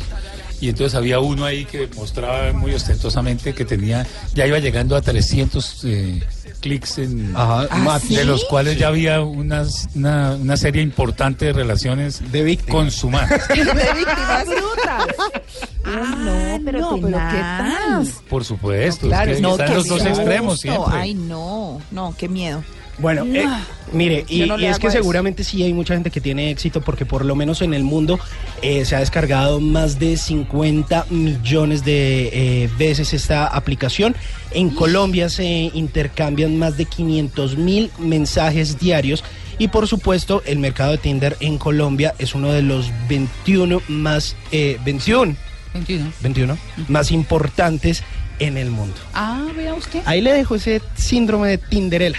y 0.60 0.68
entonces 0.68 0.96
había 0.96 1.20
uno 1.20 1.44
ahí 1.44 1.64
que 1.64 1.88
mostraba 1.94 2.52
muy 2.52 2.74
ostentosamente 2.74 3.54
que 3.54 3.64
tenía, 3.64 4.04
ya 4.34 4.44
iba 4.48 4.58
llegando 4.58 4.96
a 4.96 5.00
300 5.02 5.84
eh, 5.84 6.20
clics 6.58 6.98
en... 6.98 7.34
Ajá, 7.36 7.66
¿Ah, 7.70 7.98
sí? 8.00 8.14
De 8.16 8.24
los 8.24 8.44
cuales 8.44 8.76
ya 8.78 8.88
había 8.88 9.20
unas, 9.22 9.88
una, 9.94 10.32
una 10.36 10.56
serie 10.56 10.82
importante 10.82 11.46
de 11.46 11.52
relaciones 11.52 12.20
De 12.32 12.42
víctimas. 12.42 12.74
consumadas. 12.74 13.48
de 13.48 13.54
víctimas 13.64 14.46
brutas. 14.46 15.06
Ah, 15.90 16.14
no, 16.18 16.60
pero 16.66 16.80
no, 16.80 16.96
pero 17.00 17.16
¿qué 17.30 17.38
tal? 17.38 18.06
Por 18.28 18.44
supuesto, 18.44 19.06
No, 19.06 19.10
claro, 19.10 19.30
es 19.30 19.36
que 19.38 19.42
no, 19.42 19.50
están 19.52 19.68
que 19.68 19.74
los 19.74 19.86
dos 19.86 20.02
sí. 20.02 20.08
extremos 20.08 20.44
No, 20.52 20.56
siempre. 20.56 20.98
ay, 21.00 21.14
no, 21.14 21.80
no, 21.90 22.14
qué 22.18 22.28
miedo. 22.28 22.62
Bueno, 22.98 23.24
eh, 23.32 23.46
mire, 23.92 24.24
y, 24.28 24.42
no 24.42 24.56
es 24.56 24.78
que 24.78 24.88
eso. 24.88 24.96
seguramente 24.96 25.44
sí 25.44 25.62
hay 25.62 25.72
mucha 25.72 25.94
gente 25.94 26.10
que 26.10 26.20
tiene 26.20 26.50
éxito 26.50 26.80
porque 26.80 27.06
por 27.06 27.24
lo 27.24 27.36
menos 27.36 27.62
en 27.62 27.74
el 27.74 27.84
mundo 27.84 28.18
eh, 28.60 28.84
se 28.84 28.96
ha 28.96 29.00
descargado 29.00 29.60
más 29.60 29.98
de 29.98 30.16
50 30.16 31.06
millones 31.10 31.84
de 31.84 32.64
eh, 32.64 32.70
veces 32.76 33.14
esta 33.14 33.46
aplicación. 33.46 34.16
En 34.50 34.70
Colombia 34.70 35.28
se 35.28 35.44
intercambian 35.44 36.58
más 36.58 36.76
de 36.76 36.86
500 36.86 37.56
mil 37.56 37.90
mensajes 37.98 38.78
diarios 38.78 39.22
y 39.58 39.68
por 39.68 39.86
supuesto 39.86 40.42
el 40.44 40.58
mercado 40.58 40.92
de 40.92 40.98
Tinder 40.98 41.36
en 41.40 41.58
Colombia 41.58 42.14
es 42.18 42.34
uno 42.34 42.52
de 42.52 42.62
los 42.62 42.90
21 43.08 43.82
más... 43.88 44.36
Eh, 44.50 44.78
21, 44.84 45.36
21. 45.74 46.12
21 46.20 46.58
más 46.88 47.12
importantes 47.12 48.02
en 48.40 48.56
el 48.56 48.70
mundo. 48.70 48.96
Ah, 49.14 49.46
vea 49.56 49.74
usted. 49.74 50.00
Ahí 50.04 50.20
le 50.20 50.32
dejo 50.32 50.54
ese 50.56 50.80
síndrome 50.96 51.48
de 51.48 51.58
Tinderela. 51.58 52.18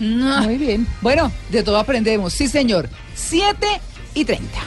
No. 0.00 0.42
Muy 0.42 0.56
bien. 0.56 0.86
Bueno, 1.00 1.32
de 1.50 1.62
todo 1.62 1.78
aprendemos. 1.78 2.32
Sí, 2.32 2.48
señor. 2.48 2.88
7 3.14 3.66
y 4.14 4.24
30. 4.24 4.58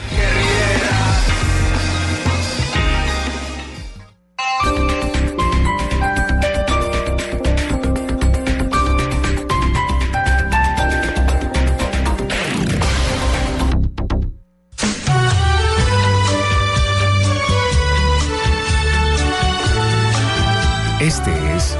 Este 21.02 21.32
es 21.56 21.76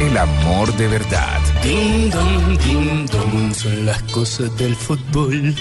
el 0.00 0.16
amor 0.16 0.74
de 0.76 0.88
verdad. 0.88 1.43
Ding 1.64 2.10
dong, 2.10 2.58
ding 2.58 3.06
dong, 3.06 3.54
son 3.54 3.86
las 3.86 4.02
cosas 4.12 4.54
del 4.58 4.76
fútbol. 4.76 5.54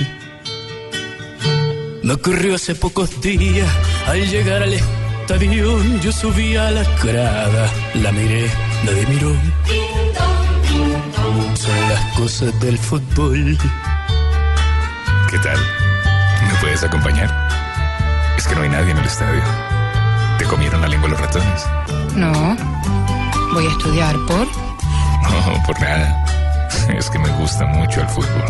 Me 2.04 2.14
ocurrió 2.14 2.56
hace 2.56 2.76
pocos 2.76 3.22
días, 3.22 3.70
al 4.08 4.30
llegar 4.30 4.64
al 4.64 4.74
estadio, 4.74 5.82
yo 6.02 6.12
subí 6.12 6.58
a 6.58 6.72
la 6.72 6.84
grada, 7.02 7.72
la 7.94 8.12
miré, 8.12 8.52
nadie 8.84 9.06
miró. 9.08 9.32
Son 11.56 11.90
las 11.90 12.18
cosas 12.18 12.60
del 12.60 12.78
fútbol. 12.78 13.58
¿Qué 15.30 15.40
tal? 15.40 15.58
¿Me 16.48 16.60
puedes 16.60 16.84
acompañar? 16.84 17.32
Es 18.38 18.46
que 18.46 18.56
no 18.56 18.64
hay 18.64 18.70
nadie 18.70 18.92
en 18.92 18.98
el 18.98 19.06
estadio. 19.06 19.42
¿Te 20.38 20.44
comieron 20.44 20.82
la 20.82 20.90
lengua 20.90 21.08
los 21.08 21.20
ratones? 21.22 21.66
No. 22.14 22.58
Voy 23.54 23.68
a 23.68 23.70
estudiar 23.70 24.18
por. 24.28 24.73
No, 25.24 25.64
por 25.66 25.80
nada. 25.80 26.26
Es 26.98 27.10
que 27.10 27.20
me 27.20 27.30
gusta 27.38 27.66
mucho 27.66 28.02
el 28.02 28.08
fútbol. 28.10 28.46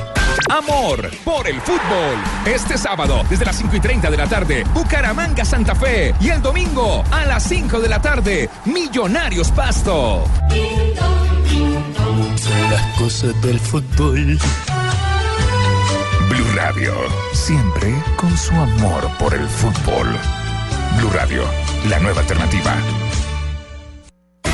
Amor 0.49 1.09
por 1.23 1.47
el 1.47 1.59
fútbol. 1.61 2.15
Este 2.45 2.77
sábado, 2.77 3.23
desde 3.29 3.45
las 3.45 3.55
5 3.57 3.75
y 3.75 3.79
30 3.79 4.09
de 4.09 4.17
la 4.17 4.27
tarde, 4.27 4.63
Bucaramanga 4.73 5.45
Santa 5.45 5.75
Fe. 5.75 6.13
Y 6.19 6.29
el 6.29 6.41
domingo, 6.41 7.03
a 7.11 7.25
las 7.25 7.43
5 7.43 7.79
de 7.79 7.89
la 7.89 8.01
tarde, 8.01 8.49
Millonarios 8.65 9.51
Pasto. 9.51 10.23
Son 12.35 12.71
las 12.71 12.97
cosas 12.97 13.41
del 13.41 13.59
fútbol. 13.59 14.39
Blue 16.29 16.51
Radio, 16.55 16.93
siempre 17.33 17.93
con 18.15 18.35
su 18.37 18.53
amor 18.53 19.09
por 19.19 19.33
el 19.33 19.47
fútbol. 19.47 20.07
Blue 20.97 21.11
Radio, 21.11 21.43
la 21.89 21.99
nueva 21.99 22.21
alternativa. 22.21 22.75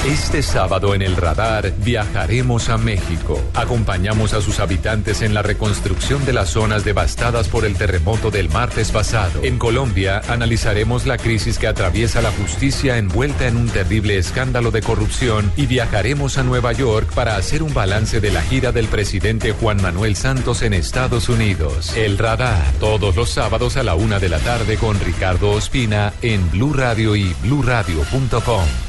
Este 0.05 0.41
sábado 0.41 0.95
en 0.95 1.01
el 1.01 1.17
radar 1.17 1.73
viajaremos 1.83 2.69
a 2.69 2.77
México. 2.77 3.37
Acompañamos 3.53 4.33
a 4.33 4.41
sus 4.41 4.61
habitantes 4.61 5.21
en 5.21 5.33
la 5.33 5.41
reconstrucción 5.41 6.25
de 6.25 6.31
las 6.31 6.51
zonas 6.51 6.85
devastadas 6.85 7.49
por 7.49 7.65
el 7.65 7.75
terremoto 7.75 8.31
del 8.31 8.47
martes 8.47 8.91
pasado. 8.91 9.41
En 9.43 9.59
Colombia 9.59 10.21
analizaremos 10.29 11.05
la 11.05 11.17
crisis 11.17 11.59
que 11.59 11.67
atraviesa 11.67 12.21
la 12.21 12.31
justicia 12.31 12.97
envuelta 12.97 13.45
en 13.47 13.57
un 13.57 13.67
terrible 13.67 14.17
escándalo 14.17 14.71
de 14.71 14.81
corrupción 14.81 15.51
y 15.57 15.65
viajaremos 15.65 16.37
a 16.37 16.43
Nueva 16.43 16.71
York 16.71 17.11
para 17.13 17.35
hacer 17.35 17.61
un 17.61 17.73
balance 17.73 18.21
de 18.21 18.31
la 18.31 18.41
gira 18.41 18.71
del 18.71 18.87
presidente 18.87 19.51
Juan 19.51 19.81
Manuel 19.81 20.15
Santos 20.15 20.61
en 20.61 20.73
Estados 20.73 21.27
Unidos. 21.27 21.95
El 21.97 22.17
radar, 22.17 22.71
todos 22.79 23.17
los 23.17 23.31
sábados 23.31 23.75
a 23.75 23.83
la 23.83 23.95
una 23.95 24.17
de 24.19 24.29
la 24.29 24.39
tarde 24.39 24.77
con 24.77 24.97
Ricardo 24.97 25.51
Ospina 25.51 26.13
en 26.21 26.49
Blue 26.51 26.71
Radio 26.71 27.17
y 27.17 27.35
bluradio.com. 27.43 28.88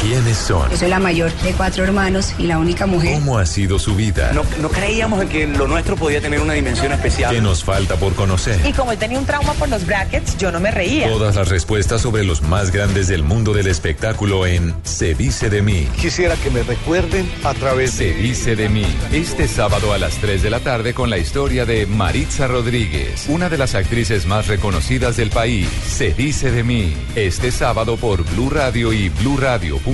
¿Quiénes 0.00 0.36
son? 0.36 0.70
Yo 0.70 0.76
soy 0.76 0.88
la 0.88 0.98
mayor 0.98 1.32
de 1.42 1.52
cuatro 1.52 1.82
hermanos 1.82 2.34
y 2.38 2.44
la 2.44 2.58
única 2.58 2.86
mujer. 2.86 3.14
¿Cómo 3.14 3.38
ha 3.38 3.46
sido 3.46 3.78
su 3.78 3.94
vida? 3.96 4.32
No, 4.34 4.42
no 4.60 4.68
creíamos 4.68 5.22
en 5.22 5.28
que 5.28 5.46
lo 5.46 5.66
nuestro 5.66 5.96
podía 5.96 6.20
tener 6.20 6.40
una 6.40 6.52
dimensión 6.52 6.92
especial. 6.92 7.34
¿Qué 7.34 7.40
nos 7.40 7.64
falta 7.64 7.96
por 7.96 8.14
conocer? 8.14 8.60
Y 8.66 8.72
como 8.72 8.92
él 8.92 8.98
tenía 8.98 9.18
un 9.18 9.24
trauma 9.24 9.54
por 9.54 9.68
los 9.68 9.86
brackets, 9.86 10.36
yo 10.36 10.52
no 10.52 10.60
me 10.60 10.70
reía. 10.70 11.08
Todas 11.08 11.36
las 11.36 11.48
respuestas 11.48 12.02
sobre 12.02 12.22
los 12.24 12.42
más 12.42 12.70
grandes 12.70 13.08
del 13.08 13.22
mundo 13.22 13.54
del 13.54 13.66
espectáculo 13.66 14.46
en 14.46 14.74
Se 14.82 15.14
dice 15.14 15.48
de 15.48 15.62
mí. 15.62 15.88
Quisiera 15.98 16.36
que 16.36 16.50
me 16.50 16.62
recuerden 16.62 17.30
a 17.42 17.54
través 17.54 17.92
Se 17.92 18.12
dice 18.12 18.56
de 18.56 18.68
mí. 18.68 18.86
Este 19.10 19.48
sábado 19.48 19.92
a 19.94 19.98
las 19.98 20.16
3 20.16 20.42
de 20.42 20.50
la 20.50 20.60
tarde 20.60 20.92
con 20.92 21.08
la 21.08 21.16
historia 21.16 21.64
de 21.64 21.86
Maritza 21.86 22.46
Rodríguez, 22.46 23.24
una 23.28 23.48
de 23.48 23.56
las 23.56 23.74
actrices 23.74 24.26
más 24.26 24.48
reconocidas 24.48 25.16
del 25.16 25.30
país. 25.30 25.68
Se 25.86 26.12
dice 26.12 26.50
de 26.50 26.62
mí. 26.62 26.94
Este 27.14 27.50
sábado 27.50 27.96
por 27.96 28.22
Blue 28.24 28.50
Radio 28.50 28.92
y 28.92 29.08
bluradio.com. 29.08 29.93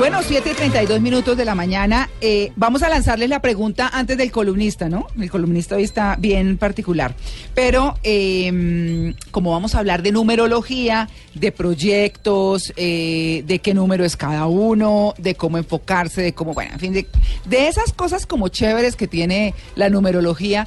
Bueno, 0.00 0.22
7 0.22 0.52
y 0.52 0.54
32 0.54 0.98
minutos 1.02 1.36
de 1.36 1.44
la 1.44 1.54
mañana. 1.54 2.08
Eh, 2.22 2.52
vamos 2.56 2.82
a 2.82 2.88
lanzarles 2.88 3.28
la 3.28 3.42
pregunta 3.42 3.90
antes 3.92 4.16
del 4.16 4.30
columnista, 4.30 4.88
¿no? 4.88 5.08
El 5.20 5.30
columnista 5.30 5.76
hoy 5.76 5.82
está 5.82 6.16
bien 6.18 6.56
particular. 6.56 7.14
Pero 7.54 7.98
eh, 8.02 9.14
como 9.30 9.50
vamos 9.50 9.74
a 9.74 9.78
hablar 9.80 10.00
de 10.00 10.10
numerología, 10.10 11.10
de 11.34 11.52
proyectos, 11.52 12.72
eh, 12.76 13.44
de 13.46 13.58
qué 13.58 13.74
número 13.74 14.06
es 14.06 14.16
cada 14.16 14.46
uno, 14.46 15.12
de 15.18 15.34
cómo 15.34 15.58
enfocarse, 15.58 16.22
de 16.22 16.32
cómo, 16.32 16.54
bueno, 16.54 16.72
en 16.72 16.80
fin, 16.80 16.94
de, 16.94 17.06
de 17.44 17.68
esas 17.68 17.92
cosas 17.92 18.24
como 18.24 18.48
chéveres 18.48 18.96
que 18.96 19.06
tiene 19.06 19.54
la 19.74 19.90
numerología, 19.90 20.66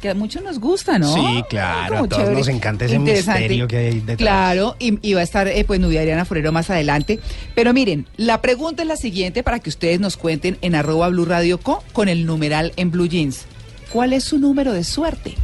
que 0.00 0.10
a 0.10 0.14
muchos 0.14 0.42
nos 0.42 0.58
gusta, 0.58 0.98
¿no? 0.98 1.12
Sí, 1.12 1.44
claro, 1.48 1.94
Como 1.94 2.04
a 2.04 2.08
todos 2.08 2.22
chévere, 2.22 2.38
nos 2.38 2.48
encanta 2.48 2.84
ese 2.84 2.98
misterio 2.98 3.66
que 3.66 3.76
hay 3.76 4.00
detrás. 4.00 4.16
Claro, 4.18 4.76
y, 4.78 4.98
y 5.08 5.14
va 5.14 5.20
a 5.20 5.24
estar 5.24 5.48
eh, 5.48 5.64
pues 5.64 5.80
Nubia 5.80 6.00
Adriana 6.00 6.24
Forero 6.24 6.52
más 6.52 6.70
adelante. 6.70 7.18
Pero 7.54 7.72
miren, 7.72 8.06
la 8.16 8.40
pregunta 8.40 8.82
es 8.82 8.88
la 8.88 8.96
siguiente 8.96 9.42
para 9.42 9.58
que 9.58 9.70
ustedes 9.70 10.00
nos 10.00 10.16
cuenten 10.16 10.58
en 10.62 10.74
arroba 10.74 11.08
Blue 11.08 11.24
Radio 11.24 11.58
Co 11.58 11.82
con 11.92 12.08
el 12.08 12.26
numeral 12.26 12.72
en 12.76 12.90
Blue 12.90 13.08
Jeans. 13.08 13.46
¿Cuál 13.92 14.12
es 14.12 14.24
su 14.24 14.38
número 14.38 14.72
de 14.72 14.84
suerte? 14.84 15.34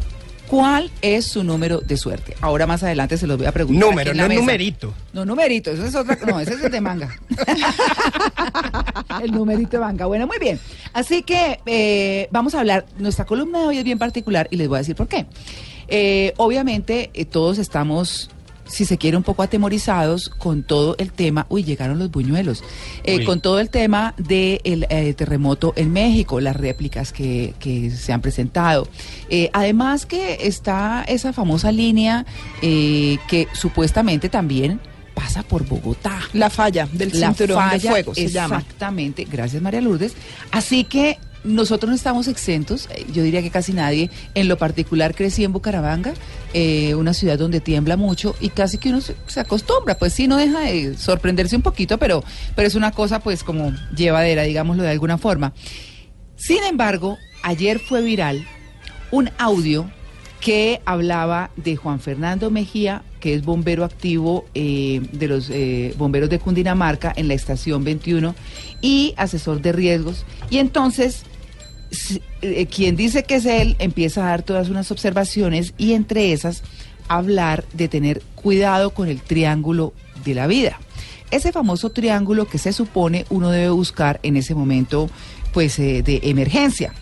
¿Cuál 0.49 0.91
es 1.01 1.27
su 1.27 1.43
número 1.43 1.81
de 1.81 1.97
suerte? 1.97 2.37
Ahora 2.41 2.67
más 2.67 2.83
adelante 2.83 3.17
se 3.17 3.27
los 3.27 3.39
voy 3.39 3.47
a 3.47 3.53
preguntar. 3.53 3.89
Número, 3.89 4.15
no 4.15 4.29
mesa. 4.29 4.41
numerito. 4.41 4.95
No, 5.13 5.25
numerito, 5.25 5.71
eso 5.71 5.85
es 5.85 5.95
otra, 5.95 6.19
no, 6.27 6.39
ese 6.39 6.55
es 6.55 6.63
el 6.63 6.71
de 6.71 6.81
manga. 6.81 7.17
el 9.23 9.33
numerito 9.33 9.73
de 9.73 9.79
manga. 9.79 10.07
Bueno, 10.07 10.27
muy 10.27 10.39
bien. 10.39 10.61
Así 10.93 11.23
que 11.23 11.61
eh, 11.67 12.29
vamos 12.31 12.55
a 12.55 12.61
hablar, 12.61 12.85
nuestra 12.99 13.25
columna 13.25 13.61
de 13.61 13.67
hoy 13.67 13.79
es 13.79 13.85
bien 13.85 13.99
particular 13.99 14.47
y 14.51 14.57
les 14.57 14.69
voy 14.69 14.77
a 14.77 14.79
decir 14.81 14.97
por 14.97 15.09
qué. 15.09 15.27
Eh, 15.89 16.35
obviamente 16.37 17.11
eh, 17.15 17.25
todos 17.25 17.59
estamos, 17.59 18.31
si 18.67 18.85
se 18.85 18.99
quiere, 18.99 19.17
un 19.17 19.23
poco 19.23 19.43
atemorizados 19.43 20.29
con 20.29 20.63
todo 20.63 20.97
el 20.99 21.13
tema, 21.13 21.47
uy, 21.49 21.65
llegaron 21.65 21.99
los 21.99 22.11
buñuelos, 22.11 22.63
Eh, 23.05 23.25
con 23.25 23.41
todo 23.41 23.61
el 23.61 23.71
tema 23.71 24.15
del 24.17 24.87
terremoto 25.17 25.73
en 25.77 25.93
México, 25.93 26.41
las 26.41 26.57
réplicas 26.57 27.13
que, 27.13 27.55
que 27.59 27.91
se 27.91 28.13
han 28.13 28.21
presentado. 28.21 28.89
Eh, 29.29 29.51
además 29.53 30.07
que 30.07 30.47
está 30.47 31.05
esa 31.07 31.33
famosa 31.33 31.73
línea 31.73 32.25
eh, 32.63 33.19
que 33.29 33.49
supuestamente 33.53 34.29
también 34.29 34.81
pasa 35.15 35.43
por 35.43 35.67
Bogotá. 35.67 36.21
La 36.33 36.51
falla 36.51 36.89
del 36.93 37.11
La 37.21 37.29
cinturón 37.29 37.71
de 37.71 37.81
fuego 37.81 38.15
se 38.15 38.29
llama. 38.29 38.59
Exactamente, 38.59 39.25
gracias 39.31 39.63
María 39.63 39.81
Lourdes. 39.81 40.15
Así 40.51 40.85
que 40.85 41.19
nosotros 41.45 41.91
no 41.91 41.95
estamos 41.95 42.27
exentos, 42.27 42.89
eh, 42.91 43.07
yo 43.13 43.23
diría 43.23 43.43
que 43.43 43.51
casi 43.51 43.73
nadie. 43.73 44.11
En 44.35 44.49
lo 44.49 44.57
particular 44.57 45.15
crecí 45.15 45.45
en 45.45 45.53
Bucaramanga, 45.53 46.15
eh, 46.55 46.95
una 46.95 47.13
ciudad 47.13 47.39
donde 47.39 47.61
tiembla 47.61 47.97
mucho 47.97 48.35
y 48.41 48.49
casi 48.49 48.79
que 48.79 48.89
uno 48.89 49.01
se, 49.01 49.15
acostumbra, 49.41 49.97
pues 49.97 50.15
sí, 50.15 50.27
no 50.27 50.37
deja 50.37 50.61
de 50.61 50.97
sorprenderse 50.97 51.55
un 51.55 51.63
poquito, 51.63 51.99
pero, 51.99 52.25
pero 52.57 52.67
es 52.67 52.75
una 52.75 52.91
cosa 52.91 53.21
pues 53.21 53.45
como 53.45 53.73
llevadera, 53.95 54.43
digámoslo 54.43 54.83
de 54.83 54.91
alguna 54.91 55.19
forma. 55.19 55.53
Sin 56.37 56.65
embargo, 56.65 57.19
ayer 57.43 57.79
fue 57.79 58.03
viral 58.03 58.47
un 59.11 59.31
audio 59.39 59.91
que 60.41 60.81
hablaba 60.85 61.51
de 61.57 61.77
Juan 61.77 62.01
Fernando 62.01 62.51
Mejía, 62.51 63.03
que 63.21 63.35
es 63.35 63.45
bombero 63.45 63.85
activo 63.85 64.45
eh, 64.55 65.01
de 65.13 65.29
los 65.29 65.51
bomberos 65.97 66.29
de 66.29 66.39
Cundinamarca 66.39 67.13
en 67.17 67.29
la 67.29 67.35
estación 67.35 67.83
21 67.83 68.35
y 68.83 69.15
asesor 69.17 69.63
de 69.63 69.73
riesgos. 69.73 70.27
Y 70.51 70.59
entonces, 70.59 71.25
quien 72.71 72.97
dice 72.97 73.25
que 73.25 73.37
es 73.37 73.47
él 73.47 73.77
empieza 73.79 74.23
a 74.23 74.31
dar 74.31 74.43
todas 74.43 74.69
unas 74.69 74.91
observaciones 74.91 75.75
y 75.79 75.93
entre 75.93 76.33
esas 76.33 76.63
hablar 77.09 77.65
de 77.73 77.89
tener 77.89 78.23
cuidado 78.35 78.91
con 78.91 79.09
el 79.09 79.21
triángulo 79.21 79.93
de 80.25 80.35
la 80.35 80.47
vida. 80.47 80.79
Ese 81.31 81.53
famoso 81.53 81.91
triángulo 81.91 82.47
que 82.47 82.59
se 82.59 82.73
supone 82.73 83.27
uno 83.31 83.51
debe 83.51 83.71
buscar 83.71 84.21
en 84.23 84.37
ese 84.37 84.55
momento 84.55 85.11
pues 85.53 85.79
eh, 85.79 86.03
de 86.03 86.21
emergencia 86.25 86.93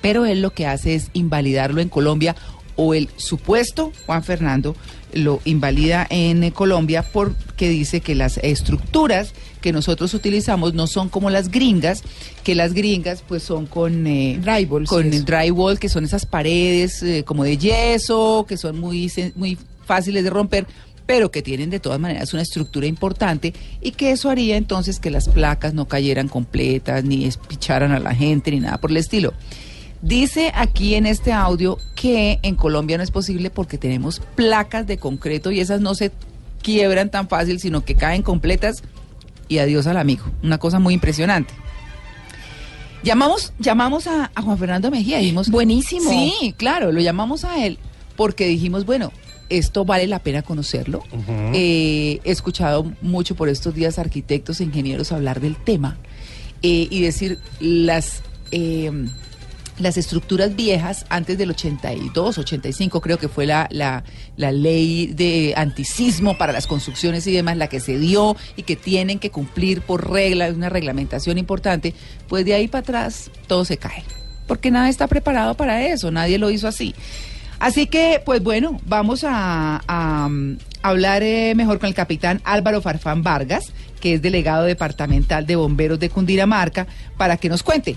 pero 0.00 0.26
él 0.26 0.42
lo 0.42 0.50
que 0.50 0.66
hace 0.66 0.94
es 0.94 1.10
invalidarlo 1.12 1.80
en 1.80 1.88
Colombia 1.88 2.36
o 2.76 2.94
el 2.94 3.08
supuesto 3.16 3.92
Juan 4.06 4.22
Fernando 4.22 4.76
lo 5.12 5.40
invalida 5.44 6.06
en 6.10 6.44
eh, 6.44 6.52
Colombia 6.52 7.02
porque 7.02 7.68
dice 7.68 8.00
que 8.00 8.14
las 8.14 8.38
estructuras 8.38 9.32
que 9.58 9.72
nosotros 9.72 10.14
utilizamos 10.14 10.74
no 10.74 10.86
son 10.86 11.08
como 11.08 11.30
las 11.30 11.50
gringas, 11.50 12.02
que 12.44 12.54
las 12.54 12.72
gringas 12.72 13.22
pues 13.26 13.42
son 13.42 13.66
con 13.66 14.06
eh, 14.06 14.38
drywall, 14.42 14.86
con 14.86 15.12
sí, 15.12 15.20
drywall, 15.20 15.78
que 15.78 15.88
son 15.88 16.04
esas 16.04 16.26
paredes 16.26 17.02
eh, 17.02 17.24
como 17.24 17.44
de 17.44 17.58
yeso, 17.58 18.44
que 18.48 18.56
son 18.56 18.78
muy 18.78 19.10
muy 19.36 19.58
fáciles 19.84 20.24
de 20.24 20.30
romper, 20.30 20.66
pero 21.06 21.30
que 21.30 21.40
tienen 21.40 21.70
de 21.70 21.80
todas 21.80 21.98
maneras 21.98 22.34
una 22.34 22.42
estructura 22.42 22.86
importante 22.86 23.54
y 23.80 23.92
que 23.92 24.10
eso 24.10 24.28
haría 24.28 24.56
entonces 24.56 25.00
que 25.00 25.10
las 25.10 25.28
placas 25.28 25.72
no 25.72 25.88
cayeran 25.88 26.28
completas, 26.28 27.02
ni 27.04 27.24
espicharan 27.24 27.92
a 27.92 27.98
la 27.98 28.14
gente, 28.14 28.50
ni 28.50 28.60
nada 28.60 28.78
por 28.78 28.90
el 28.90 28.98
estilo. 28.98 29.32
Dice 30.02 30.52
aquí 30.54 30.94
en 30.94 31.06
este 31.06 31.32
audio 31.32 31.78
que 31.96 32.38
en 32.42 32.54
Colombia 32.54 32.98
no 32.98 33.02
es 33.02 33.10
posible 33.10 33.50
porque 33.50 33.78
tenemos 33.78 34.20
placas 34.36 34.86
de 34.86 34.98
concreto 34.98 35.50
y 35.50 35.60
esas 35.60 35.80
no 35.80 35.94
se 35.94 36.12
quiebran 36.62 37.10
tan 37.10 37.28
fácil, 37.28 37.58
sino 37.58 37.84
que 37.84 37.94
caen 37.94 38.22
completas 38.22 38.82
y 39.48 39.58
adiós 39.58 39.86
al 39.86 39.96
amigo. 39.96 40.24
Una 40.42 40.58
cosa 40.58 40.78
muy 40.78 40.94
impresionante. 40.94 41.54
Llamamos, 43.02 43.52
llamamos 43.58 44.06
a, 44.06 44.30
a 44.34 44.42
Juan 44.42 44.58
Fernando 44.58 44.90
Mejía. 44.90 45.18
Dijimos, 45.18 45.50
Buenísimo. 45.50 46.10
Sí, 46.10 46.54
claro, 46.56 46.92
lo 46.92 47.00
llamamos 47.00 47.44
a 47.44 47.64
él 47.64 47.78
porque 48.16 48.46
dijimos, 48.46 48.84
bueno, 48.84 49.12
esto 49.48 49.84
vale 49.84 50.06
la 50.08 50.18
pena 50.18 50.42
conocerlo. 50.42 51.04
Eh, 51.54 52.20
he 52.24 52.30
escuchado 52.30 52.92
mucho 53.00 53.34
por 53.36 53.48
estos 53.48 53.74
días 53.74 53.98
arquitectos 53.98 54.60
e 54.60 54.64
ingenieros 54.64 55.12
hablar 55.12 55.40
del 55.40 55.56
tema 55.56 55.96
eh, 56.62 56.88
y 56.90 57.00
decir 57.00 57.38
las... 57.60 58.22
eh, 58.50 58.90
las 59.78 59.96
estructuras 59.96 60.56
viejas, 60.56 61.06
antes 61.08 61.38
del 61.38 61.50
82, 61.50 62.38
85, 62.38 63.00
creo 63.00 63.18
que 63.18 63.28
fue 63.28 63.46
la, 63.46 63.68
la, 63.70 64.04
la 64.36 64.52
ley 64.52 65.06
de 65.08 65.54
antisismo 65.56 66.36
para 66.36 66.52
las 66.52 66.66
construcciones 66.66 67.26
y 67.26 67.32
demás, 67.32 67.56
la 67.56 67.68
que 67.68 67.80
se 67.80 67.98
dio 67.98 68.36
y 68.56 68.62
que 68.62 68.76
tienen 68.76 69.18
que 69.18 69.30
cumplir 69.30 69.82
por 69.82 70.10
regla, 70.10 70.48
una 70.48 70.68
reglamentación 70.68 71.38
importante, 71.38 71.94
pues 72.28 72.44
de 72.44 72.54
ahí 72.54 72.68
para 72.68 72.80
atrás 72.80 73.30
todo 73.46 73.64
se 73.64 73.76
cae. 73.76 74.04
Porque 74.46 74.70
nada 74.70 74.88
está 74.88 75.06
preparado 75.06 75.54
para 75.54 75.86
eso, 75.86 76.10
nadie 76.10 76.38
lo 76.38 76.50
hizo 76.50 76.68
así. 76.68 76.94
Así 77.58 77.86
que, 77.86 78.22
pues 78.24 78.42
bueno, 78.42 78.80
vamos 78.86 79.24
a, 79.26 79.82
um, 80.28 80.56
hablar 80.82 81.22
eh, 81.22 81.54
mejor 81.56 81.80
con 81.80 81.88
el 81.88 81.94
capitán 81.94 82.40
Álvaro 82.44 82.80
Farfán 82.80 83.22
Vargas, 83.22 83.72
que 84.00 84.14
es 84.14 84.22
delegado 84.22 84.64
departamental 84.64 85.44
de 85.44 85.56
bomberos 85.56 85.98
de 85.98 86.08
Cundinamarca, 86.08 86.86
para 87.16 87.36
que 87.36 87.48
nos 87.48 87.64
cuente. 87.64 87.96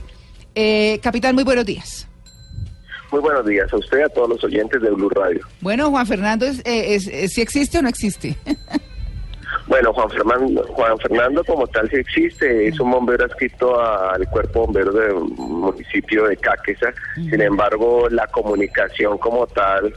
Eh, 0.55 0.99
capitán, 1.01 1.35
muy 1.35 1.43
buenos 1.43 1.65
días. 1.65 2.07
Muy 3.11 3.19
buenos 3.21 3.45
días 3.45 3.71
a 3.73 3.77
usted 3.77 3.99
y 3.99 4.01
a 4.03 4.09
todos 4.09 4.29
los 4.29 4.43
oyentes 4.43 4.81
de 4.81 4.89
Blue 4.89 5.09
Radio. 5.09 5.45
Bueno, 5.59 5.89
Juan 5.89 6.07
Fernando, 6.07 6.45
¿es, 6.45 6.59
eh, 6.59 6.95
es- 6.95 7.07
es- 7.07 7.33
¿sí 7.33 7.41
existe 7.41 7.77
o 7.79 7.81
no 7.81 7.89
existe? 7.89 8.35
Bueno, 9.67 9.93
Juan 9.93 10.09
Fernando, 10.09 10.63
Juan 10.69 10.97
Fernando 10.97 11.43
como 11.45 11.65
tal 11.67 11.89
sí 11.89 11.97
existe, 11.97 12.67
es 12.67 12.79
un 12.79 12.91
bombero 12.91 13.23
adscrito 13.25 13.79
al 13.79 14.27
cuerpo 14.29 14.65
bombero 14.65 14.91
del 14.91 15.13
municipio 15.13 16.25
de 16.27 16.35
Cáqueza. 16.37 16.87
Sin 17.15 17.39
embargo, 17.41 18.09
la 18.09 18.27
comunicación 18.27 19.17
como 19.17 19.47
tal 19.47 19.93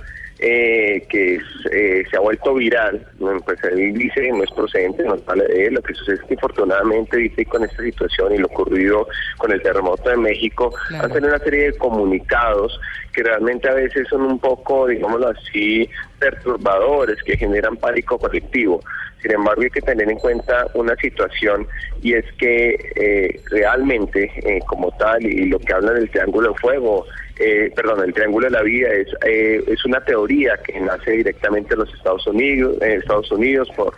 eh, 0.46 1.06
que 1.08 1.36
es, 1.36 1.42
eh, 1.72 2.04
se 2.10 2.18
ha 2.18 2.20
vuelto 2.20 2.52
viral, 2.52 3.06
pues 3.46 3.64
él 3.64 3.94
dice 3.94 4.30
no 4.30 4.44
es 4.44 4.50
procedente, 4.50 5.02
no 5.02 5.16
vale 5.24 5.46
de 5.46 5.66
él. 5.66 5.74
Lo 5.74 5.80
que 5.80 5.94
sucede 5.94 6.16
es 6.16 6.22
que 6.24 6.34
infortunadamente 6.34 7.16
dice 7.16 7.46
con 7.46 7.64
esta 7.64 7.82
situación 7.82 8.34
y 8.34 8.38
lo 8.38 8.48
ocurrido 8.48 9.08
con 9.38 9.52
el 9.52 9.62
terremoto 9.62 10.10
de 10.10 10.18
México, 10.18 10.70
han 11.00 11.10
tenido 11.10 11.34
una 11.34 11.42
serie 11.42 11.70
de 11.70 11.78
comunicados 11.78 12.78
que 13.14 13.22
realmente 13.22 13.70
a 13.70 13.74
veces 13.74 14.06
son 14.08 14.20
un 14.20 14.38
poco, 14.38 14.86
digámoslo 14.86 15.28
así, 15.28 15.88
perturbadores, 16.18 17.22
que 17.22 17.38
generan 17.38 17.78
pánico 17.78 18.18
colectivo. 18.18 18.82
Sin 19.22 19.32
embargo, 19.32 19.62
hay 19.62 19.70
que 19.70 19.80
tener 19.80 20.10
en 20.10 20.18
cuenta 20.18 20.66
una 20.74 20.94
situación 20.96 21.66
y 22.02 22.12
es 22.12 22.26
que 22.34 22.76
eh, 22.96 23.40
realmente, 23.50 24.30
eh, 24.44 24.60
como 24.66 24.90
tal, 24.98 25.24
y 25.24 25.46
lo 25.46 25.58
que 25.58 25.72
habla 25.72 25.92
del 25.92 26.10
triángulo 26.10 26.50
de 26.50 26.58
fuego, 26.58 27.06
eh, 27.38 27.72
perdón, 27.74 28.04
el 28.04 28.14
triángulo 28.14 28.46
de 28.46 28.52
la 28.52 28.62
vida 28.62 28.88
es, 28.92 29.08
eh, 29.26 29.62
es 29.66 29.84
una 29.84 30.00
teoría 30.04 30.56
que 30.64 30.78
nace 30.80 31.10
directamente 31.12 31.74
en 31.74 31.80
los 31.80 31.92
Estados 31.94 32.26
Unidos, 32.26 32.76
en 32.80 32.92
Estados 33.00 33.30
Unidos 33.32 33.68
por 33.76 33.92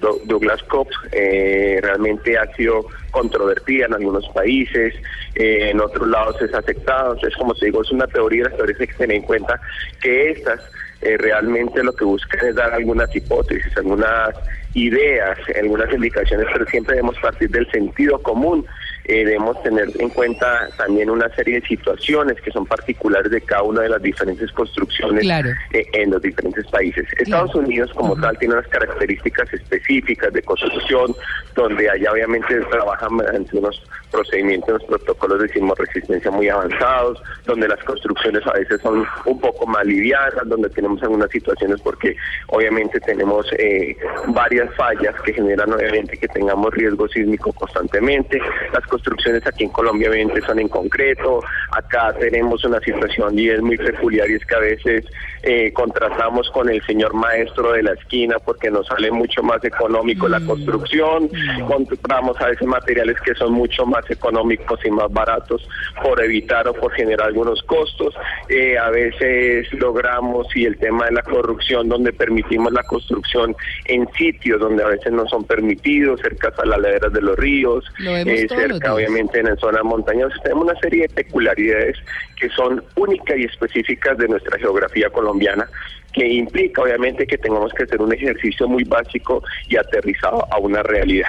Do- 0.00 0.20
Douglas 0.26 0.62
Cox, 0.64 0.94
eh, 1.12 1.80
realmente 1.82 2.38
ha 2.38 2.46
sido 2.54 2.86
controvertida 3.10 3.86
en 3.86 3.94
algunos 3.94 4.28
países, 4.28 4.94
eh, 5.34 5.70
en 5.70 5.80
otros 5.80 6.06
lados 6.08 6.40
es 6.40 6.54
aceptada. 6.54 7.12
Entonces, 7.14 7.34
como 7.36 7.54
te 7.54 7.66
digo, 7.66 7.82
es 7.82 7.90
una 7.90 8.06
teoría, 8.06 8.44
las 8.44 8.56
teorías 8.56 8.80
hay 8.80 8.86
que 8.86 8.94
tener 8.94 9.16
en 9.16 9.22
cuenta 9.22 9.60
que 10.00 10.30
estas 10.30 10.60
eh, 11.00 11.16
realmente 11.18 11.82
lo 11.82 11.92
que 11.94 12.04
buscan 12.04 12.46
es 12.46 12.54
dar 12.54 12.72
algunas 12.72 13.14
hipótesis, 13.14 13.76
algunas 13.76 14.34
ideas, 14.74 15.36
algunas 15.60 15.92
indicaciones, 15.92 16.46
pero 16.52 16.66
siempre 16.66 16.94
debemos 16.96 17.16
partir 17.20 17.50
del 17.50 17.68
sentido 17.70 18.20
común. 18.22 18.64
Eh, 19.08 19.24
debemos 19.24 19.60
tener 19.62 19.88
en 19.98 20.10
cuenta 20.10 20.68
también 20.76 21.08
una 21.08 21.28
serie 21.34 21.60
de 21.60 21.66
situaciones 21.66 22.38
que 22.42 22.50
son 22.50 22.66
particulares 22.66 23.30
de 23.32 23.40
cada 23.40 23.62
una 23.62 23.80
de 23.80 23.88
las 23.88 24.02
diferentes 24.02 24.52
construcciones 24.52 25.22
Claro. 25.24 25.48
eh, 25.72 25.86
en 25.94 26.10
los 26.10 26.20
diferentes 26.20 26.66
países. 26.66 27.06
Estados 27.18 27.54
Unidos 27.54 27.90
como 27.94 28.14
tal 28.20 28.36
tiene 28.38 28.54
unas 28.54 28.68
características 28.68 29.50
específicas 29.52 30.30
de 30.32 30.42
construcción 30.42 31.14
donde 31.54 31.88
allá 31.90 32.12
obviamente 32.12 32.60
trabajan 32.70 33.16
mediante 33.16 33.56
unos 33.56 33.82
procedimientos, 34.10 34.68
unos 34.68 34.84
protocolos 34.84 35.40
de 35.40 35.48
sismo 35.48 35.74
resistencia 35.74 36.30
muy 36.30 36.48
avanzados, 36.48 37.20
donde 37.46 37.66
las 37.68 37.82
construcciones 37.84 38.46
a 38.46 38.52
veces 38.52 38.80
son 38.82 39.06
un 39.24 39.40
poco 39.40 39.66
más 39.66 39.84
livianas, 39.86 40.46
donde 40.46 40.68
tenemos 40.70 41.02
algunas 41.02 41.30
situaciones 41.30 41.80
porque 41.80 42.14
obviamente 42.48 43.00
tenemos 43.00 43.46
eh, 43.58 43.96
varias 44.28 44.72
fallas 44.74 45.14
que 45.24 45.32
generan 45.32 45.72
obviamente 45.72 46.16
que 46.16 46.28
tengamos 46.28 46.72
riesgo 46.74 47.08
sísmico 47.08 47.52
constantemente. 47.54 48.40
Las 48.72 48.86
construcciones 48.98 49.46
aquí 49.46 49.64
en 49.64 49.70
Colombia 49.70 50.10
obviamente 50.10 50.40
son 50.42 50.58
en 50.58 50.68
concreto. 50.68 51.40
Acá 51.70 52.12
tenemos 52.18 52.64
una 52.64 52.80
situación 52.80 53.38
y 53.38 53.48
es 53.48 53.62
muy 53.62 53.76
peculiar 53.76 54.28
y 54.28 54.34
es 54.34 54.44
que 54.44 54.54
a 54.54 54.58
veces 54.58 55.04
eh, 55.42 55.72
contratamos 55.72 56.50
con 56.50 56.68
el 56.68 56.84
señor 56.84 57.14
maestro 57.14 57.72
de 57.72 57.82
la 57.84 57.92
esquina 57.92 58.38
porque 58.40 58.70
nos 58.70 58.86
sale 58.86 59.10
mucho 59.12 59.42
más 59.42 59.64
económico 59.64 60.28
la 60.28 60.40
construcción. 60.40 61.30
Compramos 61.66 62.40
a 62.40 62.48
veces 62.48 62.66
materiales 62.66 63.16
que 63.20 63.34
son 63.34 63.52
mucho 63.52 63.86
más 63.86 64.08
económicos 64.10 64.80
y 64.84 64.90
más 64.90 65.12
baratos 65.12 65.66
por 66.02 66.20
evitar 66.22 66.66
o 66.66 66.74
por 66.74 66.92
generar 66.92 67.28
algunos 67.28 67.62
costos. 67.62 68.14
Eh, 68.48 68.76
a 68.76 68.90
veces 68.90 69.72
logramos 69.74 70.46
y 70.56 70.64
el 70.64 70.76
tema 70.78 71.06
de 71.06 71.12
la 71.12 71.22
corrupción 71.22 71.88
donde 71.88 72.12
permitimos 72.12 72.72
la 72.72 72.82
construcción 72.82 73.54
en 73.84 74.08
sitios 74.14 74.60
donde 74.60 74.82
a 74.82 74.88
veces 74.88 75.12
no 75.12 75.26
son 75.28 75.44
permitidos, 75.44 76.20
cerca 76.20 76.52
a 76.58 76.66
las 76.66 76.78
laderas 76.80 77.12
de 77.12 77.20
los 77.20 77.36
ríos, 77.36 77.84
Lo 77.98 78.16
eh, 78.16 78.48
cerca 78.48 78.87
obviamente 78.94 79.40
en 79.40 79.56
zonas 79.58 79.84
montañosas. 79.84 80.40
Tenemos 80.42 80.64
una 80.64 80.80
serie 80.80 81.02
de 81.02 81.08
peculiaridades 81.08 81.96
que 82.36 82.48
son 82.50 82.82
únicas 82.96 83.36
y 83.36 83.44
específicas 83.44 84.18
de 84.18 84.28
nuestra 84.28 84.58
geografía 84.58 85.10
colombiana 85.10 85.68
que 86.12 86.26
implica 86.26 86.82
obviamente 86.82 87.26
que 87.26 87.38
tengamos 87.38 87.72
que 87.74 87.84
hacer 87.84 88.00
un 88.00 88.12
ejercicio 88.12 88.66
muy 88.66 88.84
básico 88.84 89.42
y 89.68 89.76
aterrizado 89.76 90.46
a 90.50 90.58
una 90.58 90.82
realidad. 90.82 91.28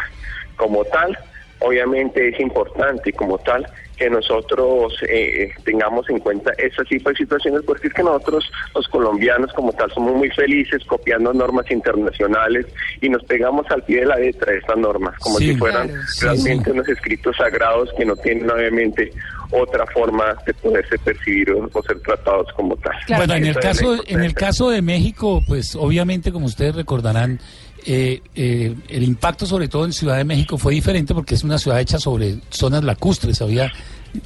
Como 0.55 0.83
tal, 0.85 1.17
obviamente 1.59 2.29
es 2.29 2.39
importante 2.39 3.11
como 3.13 3.37
tal 3.39 3.67
que 3.99 4.09
nosotros 4.09 4.93
eh, 5.09 5.51
tengamos 5.65 6.09
en 6.09 6.19
cuenta 6.19 6.51
esas 6.57 6.87
tipo 6.87 7.09
de 7.09 7.15
situaciones 7.17 7.61
porque 7.65 7.89
es 7.89 7.93
que 7.93 8.01
nosotros 8.01 8.49
los 8.73 8.87
colombianos 8.87 9.51
como 9.53 9.73
tal 9.73 9.91
somos 9.93 10.15
muy 10.15 10.29
felices 10.29 10.83
copiando 10.85 11.33
normas 11.33 11.69
internacionales 11.69 12.65
y 13.01 13.09
nos 13.09 13.23
pegamos 13.25 13.69
al 13.69 13.83
pie 13.83 13.99
de 13.99 14.05
la 14.05 14.15
letra 14.15 14.53
de 14.53 14.59
estas 14.59 14.77
normas 14.77 15.17
como 15.19 15.37
Sí, 15.37 15.49
si 15.49 15.57
fueran 15.57 15.89
claro, 15.89 16.03
sí, 16.07 16.25
realmente 16.25 16.65
sí. 16.65 16.71
unos 16.71 16.89
escritos 16.89 17.35
sagrados 17.35 17.89
que 17.97 18.05
no 18.05 18.15
tienen 18.15 18.49
obviamente 18.49 19.11
otra 19.51 19.85
forma 19.87 20.35
de 20.45 20.53
poderse 20.53 20.97
percibir 20.99 21.51
o, 21.51 21.69
o 21.71 21.83
ser 21.83 21.99
tratados 22.01 22.47
como 22.55 22.75
tal. 22.77 22.93
Bueno, 23.17 23.33
en 23.33 23.45
el 23.45 23.55
caso, 23.55 23.97
en 24.07 24.23
el 24.23 24.33
caso 24.33 24.69
de 24.69 24.81
México, 24.81 25.41
pues 25.47 25.75
obviamente, 25.75 26.31
como 26.31 26.45
ustedes 26.45 26.75
recordarán, 26.75 27.39
eh, 27.85 28.21
eh, 28.35 28.75
el 28.89 29.03
impacto 29.03 29.45
sobre 29.45 29.67
todo 29.67 29.85
en 29.85 29.93
Ciudad 29.93 30.17
de 30.17 30.23
México 30.23 30.57
fue 30.57 30.73
diferente 30.73 31.13
porque 31.13 31.35
es 31.35 31.43
una 31.43 31.57
ciudad 31.57 31.79
hecha 31.79 31.99
sobre 31.99 32.39
zonas 32.49 32.83
lacustres, 32.83 33.41
había 33.41 33.71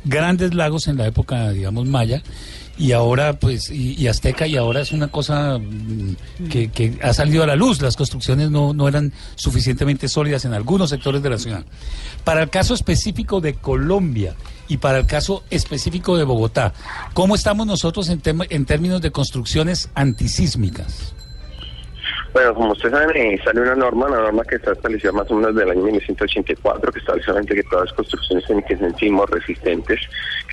grandes 0.05 0.53
lagos 0.53 0.87
en 0.87 0.97
la 0.97 1.07
época, 1.07 1.49
digamos, 1.51 1.87
maya. 1.87 2.21
Y 2.75 2.91
ahora, 2.91 3.33
pues, 3.33 3.69
y, 3.69 4.07
azteca, 4.07 4.47
y 4.47 4.57
ahora 4.57 4.81
es 4.81 4.91
una 4.91 5.07
cosa 5.07 5.59
mm, 5.59 6.47
que, 6.49 6.71
que 6.71 6.97
ha 7.03 7.13
salido 7.13 7.43
a 7.43 7.47
la 7.47 7.55
luz. 7.55 7.79
Las 7.81 7.95
construcciones 7.95 8.49
no, 8.49 8.73
no 8.73 8.87
eran 8.87 9.13
suficientemente 9.35 10.07
sólidas 10.07 10.45
en 10.45 10.53
algunos 10.53 10.89
sectores 10.89 11.21
de 11.21 11.29
la 11.29 11.37
ciudad. 11.37 11.65
Para 12.23 12.41
el 12.41 12.49
caso 12.49 12.73
específico 12.73 13.41
de 13.41 13.53
Colombia 13.53 14.35
y 14.67 14.77
para 14.77 14.97
el 14.97 15.05
caso 15.05 15.43
específico 15.51 16.17
de 16.17 16.23
Bogotá, 16.23 16.73
¿cómo 17.13 17.35
estamos 17.35 17.67
nosotros 17.67 18.09
en, 18.09 18.21
en 18.25 18.65
términos 18.65 19.01
de 19.01 19.11
construcciones 19.11 19.89
antisísmicas? 19.93 21.13
Bueno, 22.33 22.55
como 22.55 22.71
ustedes 22.71 22.95
saben, 22.95 23.15
eh, 23.15 23.39
sale 23.43 23.61
una 23.61 23.75
norma, 23.75 24.07
una 24.07 24.21
norma 24.21 24.43
que 24.43 24.55
está 24.55 24.71
establecida 24.71 25.11
más 25.11 25.29
o 25.29 25.35
menos 25.35 25.53
del 25.55 25.69
año 25.69 25.83
1984, 25.83 26.91
que 26.91 26.97
establece 26.97 27.55
que 27.55 27.63
todas 27.63 27.85
las 27.85 27.93
construcciones 27.93 28.45
tienen 28.45 28.65
que 28.65 28.75
ser 28.75 28.95
sismos 28.95 29.29
resistentes, 29.29 29.99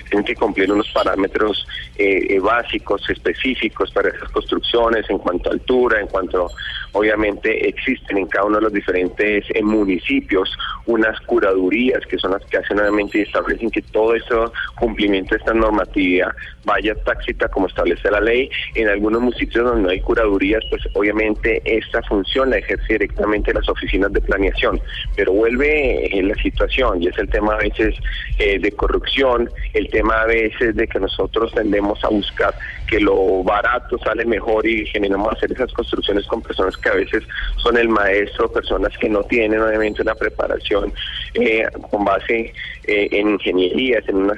tienen 0.08 0.24
que 0.24 0.34
cumplir 0.34 0.70
unos 0.72 0.88
parámetros 0.90 1.66
eh, 1.96 2.26
eh, 2.30 2.38
básicos, 2.38 3.08
específicos 3.10 3.90
para 3.92 4.08
esas 4.08 4.28
construcciones 4.30 5.08
en 5.10 5.18
cuanto 5.18 5.50
a 5.50 5.52
altura, 5.52 6.00
en 6.00 6.06
cuanto, 6.06 6.50
obviamente, 6.92 7.68
existen 7.68 8.18
en 8.18 8.26
cada 8.26 8.46
uno 8.46 8.56
de 8.56 8.62
los 8.62 8.72
diferentes 8.72 9.44
eh, 9.50 9.62
municipios 9.62 10.56
unas 10.86 11.18
curadurías 11.20 12.04
que 12.06 12.18
son 12.18 12.32
las 12.32 12.44
que 12.46 12.58
hacen 12.58 12.80
obviamente 12.80 13.18
y 13.18 13.22
establecen 13.22 13.70
que 13.70 13.82
todo 13.82 14.14
ese 14.14 14.34
cumplimiento 14.78 15.34
de 15.34 15.38
esta 15.38 15.54
normatividad 15.54 16.32
vaya 16.64 16.94
táxita 16.94 17.48
como 17.48 17.66
establece 17.66 18.10
la 18.10 18.20
ley. 18.20 18.50
En 18.74 18.88
algunos 18.88 19.20
municipios 19.20 19.64
donde 19.64 19.82
no 19.82 19.88
hay 19.90 20.00
curadurías, 20.00 20.62
pues 20.70 20.82
obviamente 20.94 21.62
esta 21.64 22.02
función 22.02 22.50
la 22.50 22.58
ejerce 22.58 22.94
directamente 22.94 23.52
las 23.52 23.68
oficinas 23.68 24.12
de 24.12 24.20
planeación, 24.20 24.80
pero 25.16 25.32
vuelve 25.32 26.16
en 26.16 26.28
la 26.28 26.34
situación 26.36 27.02
y 27.02 27.08
es 27.08 27.18
el 27.18 27.28
tema 27.28 27.54
a 27.54 27.58
veces 27.58 27.94
eh, 28.38 28.58
de 28.58 28.72
corrupción, 28.72 29.50
el 29.74 29.88
tema 29.90 30.22
a 30.22 30.26
veces 30.26 30.74
de 30.74 30.86
que 30.86 30.98
nosotros 30.98 31.52
tendemos 31.52 32.02
a 32.04 32.08
buscar 32.08 32.54
que 32.88 33.00
lo 33.00 33.42
barato 33.44 33.98
sale 33.98 34.24
mejor 34.24 34.66
y 34.66 34.86
generamos 34.86 35.32
hacer 35.34 35.52
esas 35.52 35.72
construcciones 35.72 36.26
con 36.26 36.42
personas 36.42 36.76
que 36.76 36.88
a 36.88 36.94
veces 36.94 37.24
son 37.56 37.76
el 37.76 37.88
maestro, 37.88 38.50
personas 38.50 38.96
que 38.98 39.08
no 39.08 39.22
tienen 39.24 39.60
obviamente 39.60 40.02
una 40.02 40.14
preparación 40.14 40.92
eh, 41.34 41.66
con 41.90 42.04
base 42.04 42.52
eh, 42.84 43.08
en 43.12 43.30
ingenierías, 43.30 44.08
en 44.08 44.16
una 44.16 44.34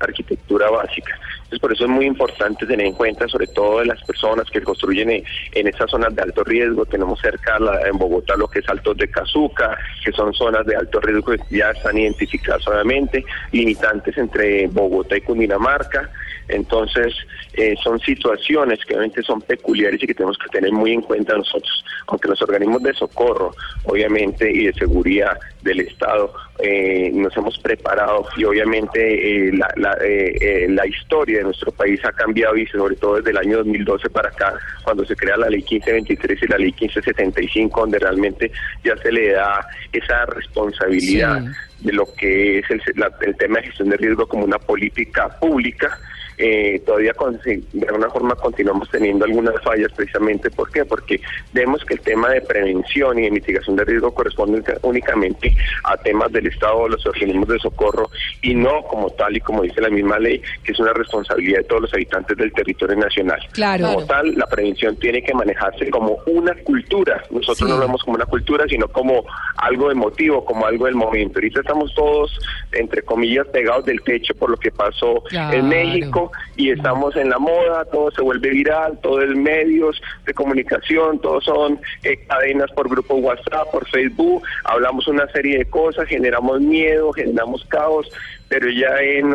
arquitectura 0.00 0.70
básica. 0.70 1.18
Entonces, 1.46 1.60
por 1.60 1.72
eso 1.72 1.84
es 1.84 1.90
muy 1.90 2.06
importante 2.06 2.66
tener 2.66 2.86
en 2.86 2.94
cuenta, 2.94 3.28
sobre 3.28 3.46
todo 3.46 3.78
de 3.78 3.86
las 3.86 4.02
personas 4.02 4.50
que 4.50 4.60
construyen 4.62 5.10
en, 5.10 5.24
en 5.52 5.68
estas 5.68 5.88
zonas 5.88 6.12
de 6.14 6.22
alto 6.22 6.42
riesgo. 6.42 6.84
Tenemos 6.86 7.20
cerca 7.20 7.56
en 7.86 7.96
Bogotá 7.96 8.36
lo 8.36 8.48
que 8.48 8.58
es 8.58 8.68
Altos 8.68 8.96
de 8.96 9.08
Cazuca, 9.08 9.78
que 10.04 10.10
son 10.10 10.34
zonas 10.34 10.66
de 10.66 10.74
alto 10.74 10.98
riesgo 11.00 11.32
que 11.32 11.56
ya 11.56 11.70
están 11.70 11.96
identificadas 11.98 12.66
obviamente, 12.66 13.24
limitantes 13.52 14.18
entre 14.18 14.66
Bogotá 14.66 15.16
y 15.16 15.20
Cundinamarca. 15.20 16.10
Entonces, 16.48 17.14
eh, 17.54 17.76
son 17.82 18.00
situaciones 18.00 18.80
que 18.84 18.94
obviamente 18.94 19.22
son 19.22 19.40
peculiares 19.40 20.02
y 20.02 20.06
que 20.06 20.14
tenemos 20.14 20.38
que 20.38 20.48
tener 20.48 20.72
muy 20.72 20.92
en 20.92 21.02
cuenta 21.02 21.36
nosotros. 21.36 21.84
Aunque 22.08 22.28
los 22.28 22.42
organismos 22.42 22.82
de 22.82 22.92
socorro, 22.94 23.54
obviamente, 23.84 24.50
y 24.50 24.66
de 24.66 24.72
seguridad 24.72 25.38
del 25.62 25.80
Estado, 25.80 26.32
eh, 26.62 27.10
nos 27.12 27.36
hemos 27.36 27.58
preparado 27.58 28.26
y 28.36 28.44
obviamente 28.44 29.48
eh, 29.48 29.52
la, 29.52 29.68
la, 29.76 29.92
eh, 30.04 30.34
eh, 30.40 30.66
la 30.70 30.86
historia 30.86 31.38
de 31.38 31.44
nuestro 31.44 31.70
país 31.72 32.00
ha 32.04 32.12
cambiado 32.12 32.56
y 32.56 32.66
sobre 32.66 32.96
todo 32.96 33.16
desde 33.16 33.30
el 33.30 33.38
año 33.38 33.58
2012 33.58 34.08
para 34.10 34.28
acá, 34.30 34.54
cuando 34.84 35.04
se 35.04 35.14
crea 35.16 35.36
la 35.36 35.48
ley 35.50 35.60
1523 35.70 36.42
y 36.42 36.46
la 36.46 36.58
ley 36.58 36.72
1575, 36.80 37.80
donde 37.80 37.98
realmente 37.98 38.50
ya 38.84 38.96
se 38.98 39.12
le 39.12 39.32
da 39.32 39.66
esa 39.92 40.24
responsabilidad 40.26 41.42
de 41.80 41.92
lo 41.92 42.06
que 42.18 42.58
es 42.60 42.64
el, 42.70 42.80
la- 42.96 43.12
el 43.20 43.36
tema 43.36 43.58
de 43.60 43.66
gestión 43.66 43.90
de 43.90 43.96
riesgo 43.96 44.26
como 44.26 44.44
una 44.44 44.58
política 44.58 45.28
pública. 45.38 45.98
Eh, 46.38 46.82
todavía 46.84 47.14
con- 47.14 47.38
de 47.44 47.86
alguna 47.88 48.10
forma 48.10 48.34
continuamos 48.34 48.90
teniendo 48.90 49.24
algunas 49.24 49.54
fallas 49.62 49.90
precisamente 49.96 50.50
¿por 50.50 50.70
qué? 50.70 50.84
porque 50.84 51.18
vemos 51.54 51.82
que 51.84 51.94
el 51.94 52.00
tema 52.00 52.28
de 52.28 52.42
prevención 52.42 53.18
y 53.18 53.22
de 53.22 53.30
mitigación 53.30 53.74
de 53.74 53.84
riesgo 53.86 54.12
corresponde 54.12 54.62
únicamente 54.82 55.54
a 55.84 55.96
temas 55.96 56.30
del 56.32 56.46
Estado 56.48 56.76
o 56.76 56.88
los 56.88 57.06
organismos 57.06 57.48
de 57.48 57.58
socorro 57.58 58.10
y 58.42 58.54
no 58.54 58.82
como 58.82 59.08
tal 59.10 59.34
y 59.36 59.40
como 59.40 59.62
dice 59.62 59.80
la 59.80 59.88
misma 59.88 60.18
ley 60.18 60.42
que 60.62 60.72
es 60.72 60.78
una 60.78 60.92
responsabilidad 60.92 61.58
de 61.60 61.64
todos 61.64 61.82
los 61.82 61.94
habitantes 61.94 62.36
del 62.36 62.52
territorio 62.52 62.96
nacional 62.96 63.38
Claro. 63.52 63.86
como 63.94 64.06
tal 64.06 64.34
la 64.36 64.46
prevención 64.46 64.94
tiene 64.96 65.22
que 65.22 65.32
manejarse 65.32 65.88
como 65.90 66.18
una 66.26 66.54
cultura 66.64 67.22
nosotros 67.30 67.66
no 67.68 67.76
lo 67.76 67.80
vemos 67.86 68.02
como 68.04 68.16
una 68.16 68.26
cultura 68.26 68.66
sino 68.68 68.88
como 68.88 69.24
algo 69.56 69.90
emotivo 69.90 70.44
como 70.44 70.66
algo 70.66 70.84
del 70.84 70.96
momento 70.96 71.38
ahorita 71.38 71.60
estamos 71.60 71.94
todos 71.94 72.38
entre 72.72 73.00
comillas 73.02 73.46
pegados 73.46 73.86
del 73.86 74.02
techo 74.02 74.34
por 74.34 74.50
lo 74.50 74.58
que 74.58 74.70
pasó 74.70 75.22
Claro. 75.30 75.56
en 75.56 75.68
México 75.68 76.25
y 76.56 76.70
estamos 76.70 77.16
en 77.16 77.30
la 77.30 77.38
moda, 77.38 77.84
todo 77.86 78.10
se 78.10 78.22
vuelve 78.22 78.50
viral, 78.50 78.98
todo 79.02 79.22
es 79.22 79.34
medios 79.36 80.00
de 80.24 80.34
comunicación, 80.34 81.18
todos 81.20 81.44
son 81.44 81.80
eh, 82.02 82.16
cadenas 82.26 82.70
por 82.72 82.88
grupo 82.88 83.14
WhatsApp, 83.14 83.70
por 83.70 83.88
Facebook, 83.88 84.42
hablamos 84.64 85.06
una 85.08 85.26
serie 85.28 85.58
de 85.58 85.64
cosas, 85.66 86.08
generamos 86.08 86.60
miedo, 86.60 87.12
generamos 87.12 87.64
caos, 87.66 88.08
pero 88.48 88.68
ya 88.70 89.00
en 89.00 89.34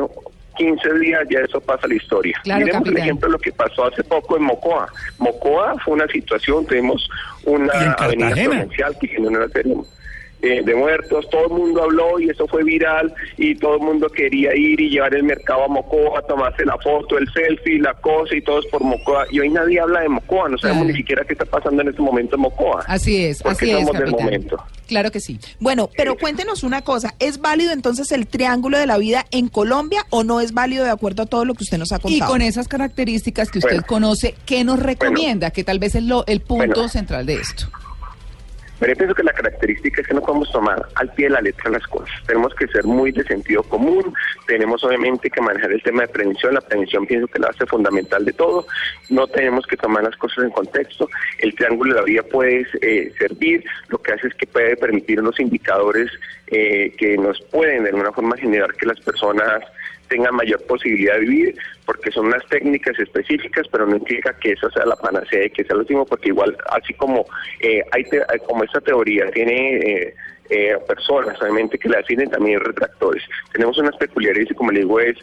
15 0.58 0.93
días 0.99 1.21
ya 1.30 1.39
eso 1.39 1.62
pasa 1.62 1.86
a 1.86 1.89
la 1.89 1.95
historia. 1.95 2.39
Claro, 2.43 2.60
Miremos 2.60 2.82
el 2.82 2.86
capitán. 2.86 3.04
ejemplo 3.04 3.27
de 3.27 3.32
lo 3.34 3.39
que 3.39 3.51
pasó 3.51 3.86
hace 3.86 4.04
poco 4.04 4.38
en 4.38 4.43
Mocoa. 4.43 4.88
Mocoa 5.17 5.75
fue 5.84 5.93
una 5.95 6.08
situación, 6.08 6.65
tuvimos 6.65 7.10
una 7.45 7.93
avenida 7.93 8.32
provincial 8.32 8.95
que 8.99 9.08
generó 9.08 9.43
una 9.43 9.47
serie 9.49 9.75
eh, 10.41 10.62
de 10.63 10.75
muertos, 10.75 11.30
todo 11.30 11.45
el 11.45 11.51
mundo 11.51 11.84
habló 11.84 12.19
y 12.19 12.30
eso 12.30 12.47
fue 12.47 12.63
viral 12.63 13.13
y 13.38 13.56
todo 13.56 13.75
el 13.75 13.82
mundo 13.82 14.10
quería 14.10 14.56
ir 14.56 14.80
y 14.82 14.89
llevar 14.89 15.13
el 15.15 15.23
mercado 15.23 15.65
a 15.65 15.67
Mocoa, 15.67 16.21
tomarse 16.23 16.65
la 16.65 16.77
foto, 16.80 17.17
el 17.17 17.32
selfie, 17.32 17.80
la 17.80 17.93
cosa 17.95 18.36
y 18.36 18.41
todos 18.41 18.65
por 18.67 18.84
Mocoa. 18.84 19.25
Y 19.32 19.39
hoy 19.39 19.49
nadie 19.49 19.80
habla 19.80 20.01
de 20.01 20.10
Mocoa, 20.10 20.49
no 20.49 20.58
sabemos 20.58 20.88
ni 20.88 20.93
siquiera 20.93 21.23
qué 21.25 21.34
está 21.34 21.45
pasando 21.45 21.82
en 21.82 21.89
este 21.89 22.01
momento 22.01 22.36
en 22.36 22.41
Mocoa. 22.41 22.84
Así 22.88 23.23
es, 23.25 23.41
Porque 23.43 23.71
así 23.73 23.84
es, 23.88 23.91
del 23.91 24.12
momento. 24.12 24.58
Claro 24.88 25.10
que 25.12 25.19
sí. 25.21 25.39
Bueno, 25.60 25.89
pero 25.95 26.17
cuéntenos 26.17 26.63
una 26.63 26.82
cosa, 26.82 27.13
¿es 27.19 27.39
válido 27.39 27.71
entonces 27.71 28.12
el 28.12 28.27
triángulo 28.27 28.77
de 28.77 28.88
la 28.88 28.97
vida 28.97 29.25
en 29.32 29.47
Colombia 29.47 30.06
o 30.10 30.23
no 30.25 30.41
es 30.41 30.54
válido 30.54 30.84
de 30.84 30.89
acuerdo 30.89 31.23
a 31.23 31.25
todo 31.27 31.45
lo 31.45 31.54
que 31.54 31.63
usted 31.63 31.77
nos 31.77 31.91
ha 31.93 31.97
Y 31.97 32.01
contado? 32.19 32.32
con 32.32 32.41
esas 32.41 32.67
características 32.67 33.49
que 33.51 33.60
usted 33.60 33.69
Bueno. 33.71 33.86
conoce, 33.88 34.36
¿qué 34.45 34.63
nos 34.65 34.80
recomienda? 34.80 35.51
Que 35.51 35.63
tal 35.63 35.80
vez 35.80 35.95
es 35.95 36.04
lo, 36.04 36.25
el 36.27 36.41
punto 36.41 36.65
Bueno. 36.75 36.89
central 36.89 37.25
de 37.25 37.36
esto. 37.36 37.67
Pero 38.82 38.94
yo 38.94 38.98
pienso 38.98 39.13
que 39.13 39.24
la 39.24 39.34
característica 39.34 40.02
es 40.02 40.08
que 40.08 40.15
no 40.15 40.22
podemos 40.22 40.52
tomar 40.52 40.84
al 40.96 41.13
pie 41.13 41.28
de 41.28 41.34
la 41.34 41.41
letra 41.41 41.70
las 41.70 41.86
cosas. 41.86 42.10
Tenemos 42.26 42.52
que 42.56 42.67
ser 42.67 42.84
muy 42.84 43.12
de 43.12 43.24
sentido 43.26 43.62
común, 43.62 44.12
tenemos 44.48 44.84
obviamente 44.84 45.30
que 45.30 45.39
manejar 45.39 45.72
el 45.72 45.84
tema 45.84 46.02
de 46.02 46.08
prevención. 46.08 46.56
La 46.56 46.62
prevención 46.62 47.06
pienso 47.06 47.28
que 47.28 47.38
la 47.38 47.50
base 47.50 47.67
fundamental 47.67 48.26
de 48.26 48.34
todo. 48.34 48.65
No 49.12 49.28
tenemos 49.28 49.67
que 49.67 49.78
tomar 49.78 50.04
las 50.04 50.15
cosas 50.15 50.46
en 50.46 50.50
contexto. 50.50 51.08
El 51.38 51.54
triángulo 51.54 51.94
de 51.94 52.00
la 52.00 52.06
vida 52.06 52.24
puede 52.24 52.65
eh, 52.82 53.13
servir, 53.20 53.63
lo 53.89 54.00
que 54.00 54.13
hace 54.13 54.30
es 54.30 54.34
que 54.34 54.48
puede 54.48 54.76
permitir 54.76 55.20
unos 55.20 55.39
indicadores 55.39 56.10
eh, 56.48 56.91
que 56.98 57.17
nos 57.17 57.39
pueden 57.52 57.84
de 57.84 57.91
alguna 57.91 58.12
forma 58.12 58.36
generar 58.36 58.74
que 58.74 58.88
las 58.88 59.00
personas 59.02 59.62
tengan 60.12 60.36
mayor 60.36 60.62
posibilidad 60.67 61.15
de 61.15 61.21
vivir, 61.21 61.56
porque 61.86 62.12
son 62.12 62.28
unas 62.28 62.45
técnicas 62.50 63.00
específicas, 63.00 63.65
pero 63.71 63.88
no 63.88 63.95
implica 63.95 64.38
que 64.41 64.52
esa 64.52 64.69
sea 64.71 64.86
la 64.86 64.97
panacea 64.97 65.45
y 65.45 65.50
que 65.50 65.63
sea 65.63 65.76
lo 65.76 65.82
último, 65.82 66.06
porque 66.06 66.30
igual, 66.30 66.56
así 66.69 66.93
como 66.95 67.26
eh, 67.62 67.82
hay 67.91 68.04
te- 68.04 68.24
hay- 68.28 68.39
como 68.45 68.63
esta 68.65 68.82
teoría 68.82 69.32
tiene 69.32 69.78
eh, 69.78 70.15
eh, 70.50 70.76
personas, 70.86 71.41
obviamente, 71.41 71.80
que 71.80 71.88
la 71.88 71.97
definen 72.00 72.30
también 72.30 72.60
retractores. 72.60 73.24
Tenemos 73.54 73.78
unas 73.78 73.95
peculiaridades 73.95 74.52
y 74.52 74.56
como 74.56 74.71
le 74.71 74.80
digo 74.82 75.00
es 75.00 75.15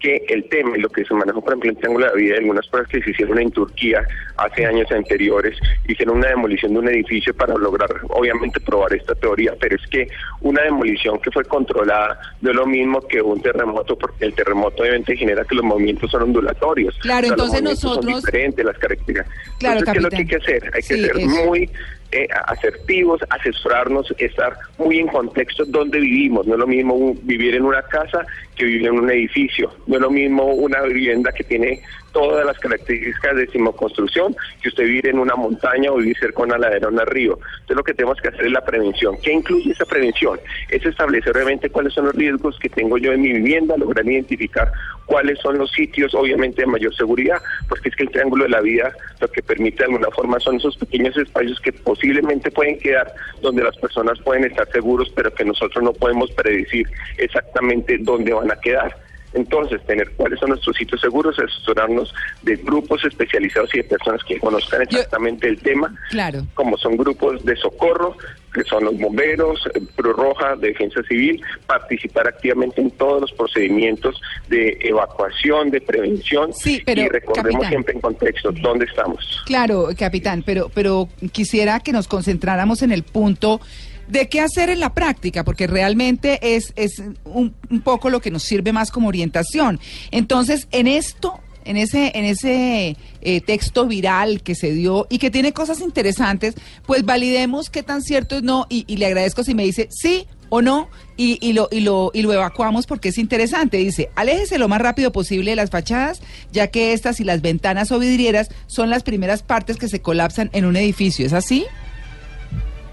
que 0.00 0.22
el 0.28 0.48
tema 0.48 0.76
y 0.76 0.80
lo 0.80 0.88
que 0.88 1.04
se 1.04 1.14
manejó, 1.14 1.40
por 1.42 1.52
ejemplo, 1.52 1.70
en 1.70 1.76
Triángulo 1.76 2.06
de 2.06 2.10
la 2.12 2.16
Vida, 2.16 2.36
algunas 2.38 2.66
cosas 2.68 2.86
que 2.88 3.02
se 3.02 3.10
hicieron 3.10 3.38
en 3.38 3.50
Turquía 3.50 4.02
hace 4.36 4.66
años 4.66 4.90
anteriores, 4.92 5.56
hicieron 5.88 6.18
una 6.18 6.28
demolición 6.28 6.72
de 6.74 6.78
un 6.80 6.88
edificio 6.88 7.34
para 7.34 7.54
lograr, 7.54 7.88
obviamente, 8.08 8.60
probar 8.60 8.92
esta 8.94 9.14
teoría, 9.14 9.54
pero 9.60 9.76
es 9.76 9.86
que 9.88 10.08
una 10.42 10.62
demolición 10.62 11.18
que 11.20 11.30
fue 11.30 11.44
controlada 11.44 12.18
no 12.40 12.50
es 12.50 12.56
lo 12.56 12.66
mismo 12.66 13.00
que 13.08 13.20
un 13.22 13.40
terremoto, 13.40 13.96
porque 13.96 14.26
el 14.26 14.34
terremoto 14.34 14.82
obviamente 14.82 15.16
genera 15.16 15.44
que 15.44 15.54
los 15.54 15.64
movimientos 15.64 16.10
son 16.10 16.22
ondulatorios. 16.24 16.96
Claro, 17.00 17.26
O 17.28 17.28
sea, 17.28 17.36
los 17.36 17.54
entonces 17.54 17.78
son 17.80 17.94
nosotros- 17.96 18.24
diferentes, 18.24 18.64
las 18.64 18.78
características. 18.78 19.26
Claro, 19.58 19.78
entonces, 19.80 19.92
¿qué 19.92 19.98
es 19.98 20.02
lo 20.04 20.10
que 20.10 20.16
hay 20.16 20.26
que 20.26 20.36
hacer? 20.36 20.64
Hay 20.66 20.70
que 20.72 20.82
Sí, 20.82 21.00
ser 21.04 21.16
eso. 21.16 21.44
muy 21.46 21.70
eh, 22.12 22.28
asertivos, 22.46 23.20
asesorarnos, 23.30 24.14
estar 24.18 24.56
muy 24.78 25.00
en 25.00 25.08
contexto 25.08 25.64
donde 25.66 25.98
vivimos. 25.98 26.46
No 26.46 26.54
es 26.54 26.60
lo 26.60 26.66
mismo 26.66 27.14
vivir 27.22 27.56
en 27.56 27.64
una 27.64 27.82
casa 27.82 28.24
que 28.56 28.64
vivir 28.64 28.88
en 28.88 28.98
un 28.98 29.10
edificio. 29.10 29.70
No 29.86 29.96
es 29.96 30.02
lo 30.02 30.10
mismo 30.10 30.44
una 30.46 30.82
vivienda 30.82 31.30
que 31.32 31.44
tiene 31.44 31.82
todas 32.12 32.46
las 32.46 32.58
características 32.58 33.36
de 33.36 33.46
simoconstrucción 33.48 34.34
que 34.62 34.70
usted 34.70 34.84
vivir 34.84 35.08
en 35.08 35.18
una 35.18 35.36
montaña 35.36 35.92
o 35.92 35.96
vivir 35.96 36.16
cerca 36.18 36.38
de 36.38 36.44
una 36.44 36.58
ladera 36.58 36.88
o 36.88 36.90
un 36.90 36.98
río. 37.06 37.38
Entonces 37.60 37.76
lo 37.76 37.84
que 37.84 37.92
tenemos 37.92 38.18
que 38.22 38.28
hacer 38.28 38.46
es 38.46 38.52
la 38.52 38.64
prevención. 38.64 39.16
¿Qué 39.22 39.34
incluye 39.34 39.72
esa 39.72 39.84
prevención? 39.84 40.40
Es 40.70 40.84
establecer 40.84 41.36
obviamente 41.36 41.68
cuáles 41.68 41.92
son 41.92 42.06
los 42.06 42.14
riesgos 42.14 42.58
que 42.58 42.70
tengo 42.70 42.96
yo 42.96 43.12
en 43.12 43.20
mi 43.20 43.32
vivienda, 43.32 43.76
lograr 43.76 44.06
identificar 44.06 44.72
cuáles 45.04 45.38
son 45.40 45.58
los 45.58 45.70
sitios 45.70 46.14
obviamente 46.14 46.62
de 46.62 46.66
mayor 46.66 46.94
seguridad, 46.94 47.40
porque 47.68 47.90
es 47.90 47.96
que 47.96 48.04
el 48.04 48.10
triángulo 48.10 48.44
de 48.44 48.50
la 48.50 48.60
vida 48.60 48.92
lo 49.20 49.28
que 49.28 49.42
permite 49.42 49.78
de 49.78 49.84
alguna 49.84 50.10
forma 50.10 50.40
son 50.40 50.56
esos 50.56 50.76
pequeños 50.76 51.16
espacios 51.16 51.60
que 51.60 51.72
posiblemente 51.72 52.50
pueden 52.50 52.78
quedar 52.78 53.12
donde 53.40 53.62
las 53.62 53.76
personas 53.76 54.18
pueden 54.20 54.44
estar 54.44 54.66
seguros, 54.72 55.10
pero 55.14 55.32
que 55.32 55.44
nosotros 55.44 55.84
no 55.84 55.92
podemos 55.92 56.30
predecir 56.32 56.88
exactamente 57.18 57.98
dónde 58.00 58.32
van 58.32 58.45
a 58.50 58.60
quedar. 58.60 58.96
Entonces, 59.32 59.84
tener 59.84 60.10
cuáles 60.12 60.38
son 60.40 60.48
nuestros 60.50 60.74
sitios 60.76 60.98
seguros, 60.98 61.36
asesorarnos 61.38 62.14
de 62.42 62.56
grupos 62.56 63.04
especializados 63.04 63.74
y 63.74 63.78
de 63.78 63.84
personas 63.84 64.22
que 64.24 64.38
conozcan 64.38 64.80
exactamente 64.82 65.46
el 65.46 65.58
tema, 65.60 65.94
Claro. 66.08 66.46
como 66.54 66.78
son 66.78 66.96
grupos 66.96 67.44
de 67.44 67.54
socorro, 67.56 68.16
que 68.54 68.62
son 68.64 68.84
los 68.84 68.96
bomberos, 68.96 69.60
eh, 69.74 69.80
Cruz 69.94 70.16
Roja, 70.16 70.56
Defensa 70.56 71.02
Civil, 71.06 71.42
participar 71.66 72.26
activamente 72.28 72.80
en 72.80 72.90
todos 72.92 73.20
los 73.20 73.32
procedimientos 73.32 74.18
de 74.48 74.78
evacuación, 74.80 75.70
de 75.70 75.82
prevención 75.82 76.52
pero, 76.86 77.02
y 77.02 77.08
recordemos 77.08 77.50
capitán. 77.52 77.68
siempre 77.70 77.94
en 77.94 78.00
contexto 78.00 78.52
dónde 78.52 78.86
estamos. 78.86 79.42
Claro, 79.44 79.88
capitán, 79.98 80.42
pero, 80.46 80.70
pero 80.74 81.10
quisiera 81.32 81.80
que 81.80 81.92
nos 81.92 82.08
concentráramos 82.08 82.80
en 82.80 82.92
el 82.92 83.02
punto 83.02 83.60
de 84.08 84.28
qué 84.28 84.40
hacer 84.40 84.70
en 84.70 84.80
la 84.80 84.94
práctica, 84.94 85.44
porque 85.44 85.66
realmente 85.66 86.56
es, 86.56 86.72
es 86.76 87.02
un, 87.24 87.54
poco 87.82 88.10
lo 88.10 88.20
que 88.20 88.30
nos 88.30 88.42
sirve 88.42 88.72
más 88.72 88.90
como 88.90 89.08
orientación. 89.08 89.80
Entonces, 90.10 90.68
en 90.70 90.86
esto, 90.86 91.40
en 91.64 91.76
ese, 91.76 92.12
en 92.14 92.24
ese 92.24 92.96
eh, 93.22 93.40
texto 93.40 93.86
viral 93.86 94.42
que 94.42 94.54
se 94.54 94.72
dio 94.72 95.06
y 95.10 95.18
que 95.18 95.30
tiene 95.30 95.52
cosas 95.52 95.80
interesantes, 95.80 96.54
pues 96.86 97.04
validemos 97.04 97.70
qué 97.70 97.82
tan 97.82 98.02
cierto 98.02 98.36
es 98.36 98.42
no, 98.42 98.66
y, 98.68 98.84
y 98.86 98.96
le 98.96 99.06
agradezco 99.06 99.42
si 99.42 99.54
me 99.54 99.64
dice 99.64 99.88
sí 99.90 100.26
o 100.48 100.62
no, 100.62 100.88
y, 101.16 101.38
y 101.40 101.54
lo, 101.54 101.68
y, 101.72 101.80
lo, 101.80 102.10
y 102.14 102.22
lo 102.22 102.32
evacuamos 102.32 102.86
porque 102.86 103.08
es 103.08 103.18
interesante. 103.18 103.78
Dice, 103.78 104.10
aléjese 104.14 104.58
lo 104.58 104.68
más 104.68 104.80
rápido 104.80 105.10
posible 105.12 105.50
de 105.50 105.56
las 105.56 105.70
fachadas, 105.70 106.20
ya 106.52 106.68
que 106.68 106.92
estas 106.92 107.20
y 107.20 107.24
las 107.24 107.42
ventanas 107.42 107.90
o 107.90 107.98
vidrieras 107.98 108.48
son 108.66 108.90
las 108.90 109.02
primeras 109.02 109.42
partes 109.42 109.76
que 109.76 109.88
se 109.88 110.00
colapsan 110.00 110.50
en 110.52 110.64
un 110.64 110.76
edificio. 110.76 111.26
¿Es 111.26 111.32
así? 111.32 111.66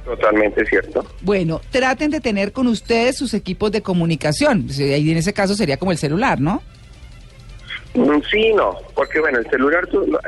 Totalmente 0.06 0.66
cierto. 0.66 1.06
Bueno, 1.22 1.62
traten 1.72 2.12
de 2.12 2.20
tener 2.20 2.52
con 2.52 2.68
ustedes 2.68 3.18
sus 3.18 3.34
equipos 3.34 3.72
de 3.72 3.82
comunicación. 3.82 4.68
En 4.78 5.18
ese 5.18 5.34
caso 5.34 5.56
sería 5.56 5.78
como 5.78 5.92
el 5.92 5.98
celular, 5.98 6.42
¿no? 6.42 6.62
Mm, 7.94 8.22
Sí, 8.30 8.52
no, 8.54 8.76
porque 8.96 9.20
bueno, 9.20 9.40
el 9.40 9.50
celular, 9.50 9.88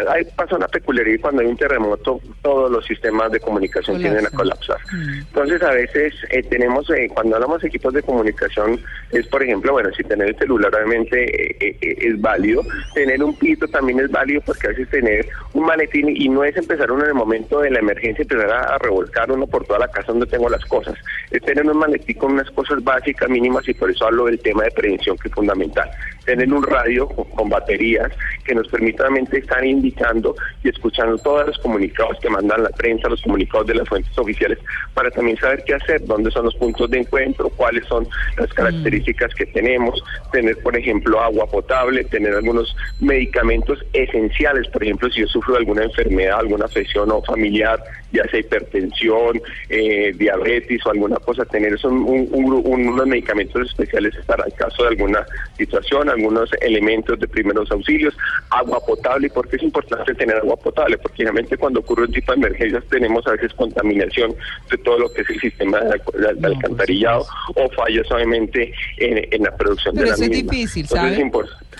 hay, 0.10 0.25
pasa 0.36 0.56
una 0.56 0.67
peculiaridad 0.67 1.15
y 1.15 1.19
cuando 1.19 1.41
hay 1.41 1.47
un 1.47 1.58
terremoto, 1.58 2.19
todos 2.41 2.69
los 2.69 2.86
sistemas 2.86 3.32
de 3.32 3.39
comunicación 3.39 3.99
tienden 3.99 4.28
a 4.28 4.30
colapsar. 4.30 4.78
Entonces, 4.93 5.62
a 5.63 5.71
veces 5.71 6.13
eh, 6.30 6.43
tenemos, 6.43 6.88
eh, 6.91 7.10
cuando 7.13 7.36
hablamos 7.36 7.62
de 7.62 7.69
equipos 7.69 7.93
de 7.93 8.04
comunicación, 8.04 8.80
es 9.12 9.28
por 9.28 9.41
ejemplo, 9.41 9.71
bueno, 9.71 9.89
si 9.95 10.04
tener 10.04 10.30
el 10.30 10.38
celular 10.38 10.73
obviamente 10.75 11.23
eh, 11.23 11.58
eh, 11.60 11.78
eh, 11.82 11.95
es 11.99 12.21
válido, 12.21 12.62
tener 12.93 13.23
un 13.23 13.36
pito 13.36 13.67
también 13.67 13.99
es 13.99 14.12
válido 14.12 14.41
porque 14.45 14.67
a 14.67 14.69
veces 14.69 14.89
tener 14.89 15.28
un 15.54 15.65
maletín 15.65 16.10
y 16.10 16.30
no 16.30 16.43
es 16.43 16.56
empezar 16.58 16.91
uno 16.91 17.04
en 17.04 17.10
el 17.10 17.15
momento 17.15 17.62
de 17.62 17.71
la 17.71 17.80
emergencia, 17.80 18.23
empezar 18.23 18.51
a, 18.51 18.75
a 18.75 18.78
revolcar 18.78 19.32
uno 19.32 19.47
por 19.47 19.65
toda 19.65 19.80
la 19.80 19.88
casa 19.88 20.12
donde 20.12 20.28
tengo 20.28 20.49
las 20.49 20.63
cosas, 20.65 20.95
es 21.32 21.41
tener 21.41 21.65
un 21.65 21.78
maletín 21.78 22.17
con 22.17 22.34
unas 22.34 22.49
cosas 22.51 22.84
básicas, 22.84 23.30
mínimas 23.30 23.67
y 23.67 23.73
por 23.73 23.89
eso 23.89 24.06
hablo 24.06 24.25
del 24.25 24.39
tema 24.39 24.63
de 24.63 24.71
prevención 24.71 25.17
que 25.17 25.30
es 25.30 25.34
fundamental. 25.34 25.89
Tener 26.25 26.51
un 26.51 26.63
radio 26.63 27.08
con, 27.08 27.25
con 27.25 27.49
baterías 27.59 28.11
que 28.45 28.53
nos 28.55 28.67
permita 28.67 29.03
obviamente 29.03 29.39
estar 29.39 29.63
indicando 29.65 30.35
y 30.63 30.69
escuchando 30.69 31.17
todos 31.17 31.47
los 31.47 31.57
comunicados 31.59 32.17
que 32.21 32.29
mandan 32.29 32.63
la 32.63 32.69
prensa, 32.69 33.09
los 33.09 33.21
comunicados 33.21 33.67
de 33.67 33.75
las 33.75 33.87
fuentes 33.87 34.17
oficiales, 34.17 34.59
para 34.93 35.09
también 35.11 35.37
saber 35.37 35.63
qué 35.65 35.73
hacer, 35.75 36.05
dónde 36.05 36.31
son 36.31 36.45
los 36.45 36.55
puntos 36.55 36.89
de 36.89 36.99
encuentro, 36.99 37.49
cuáles 37.49 37.85
son 37.87 38.07
las 38.37 38.51
características 38.53 39.33
que 39.35 39.45
tenemos, 39.47 40.01
tener, 40.31 40.57
por 40.63 40.75
ejemplo, 40.77 41.19
agua 41.21 41.45
potable, 41.47 42.03
tener 42.05 42.33
algunos 42.33 42.75
medicamentos 42.99 43.79
esenciales, 43.93 44.67
por 44.69 44.83
ejemplo, 44.83 45.09
si 45.09 45.21
yo 45.21 45.27
sufro 45.27 45.53
de 45.53 45.59
alguna 45.59 45.83
enfermedad, 45.83 46.39
alguna 46.39 46.65
afección 46.65 47.09
o 47.11 47.21
familiar, 47.23 47.79
ya 48.11 48.23
sea 48.29 48.39
hipertensión, 48.39 49.41
eh, 49.69 50.11
diabetes 50.15 50.85
o 50.85 50.91
alguna 50.91 51.17
cosa, 51.17 51.43
tener 51.45 51.75
un- 51.83 52.27
un 52.31 52.45
unos 52.65 53.07
medicamentos 53.07 53.67
especiales 53.69 54.13
para 54.25 54.45
el 54.45 54.53
caso 54.53 54.83
de 54.83 54.89
alguna 54.89 55.25
situación, 55.57 56.09
algunos 56.09 56.49
elementos 56.61 57.19
de 57.19 57.27
primeros 57.45 57.69
auxilios, 57.71 58.13
agua 58.49 58.79
potable, 58.86 59.27
¿y 59.27 59.29
por 59.29 59.47
qué 59.47 59.58
es 59.58 59.63
importante 59.63 60.13
tener 60.15 60.38
agua 60.38 60.55
potable? 60.58 60.97
Porque 60.97 61.23
realmente 61.23 61.58
cuando 61.58 61.79
ocurre 61.81 62.03
un 62.05 62.12
tipo 62.12 62.31
de 62.31 62.39
emergencias 62.39 62.84
tenemos 62.89 63.25
a 63.27 63.31
veces 63.31 63.53
contaminación 63.53 64.34
de 64.71 64.77
todo 64.79 64.99
lo 64.99 65.13
que 65.13 65.21
es 65.21 65.29
el 65.29 65.39
sistema 65.39 65.79
de, 65.79 65.89
de- 66.13 66.34
de 66.36 66.47
alcantarillado 66.47 67.25
o 67.55 67.69
fallos 67.71 68.12
obviamente 68.12 68.73
en, 68.97 69.27
en 69.31 69.43
la 69.43 69.55
producción 69.55 69.93
Pero 69.95 70.05
de 70.05 70.10
la 70.10 70.15
eso 70.15 70.23
es 70.23 70.29
misma. 70.29 70.51
difícil, 70.51 70.81
Entonces, 70.84 71.10
¿sabe? 71.10 71.15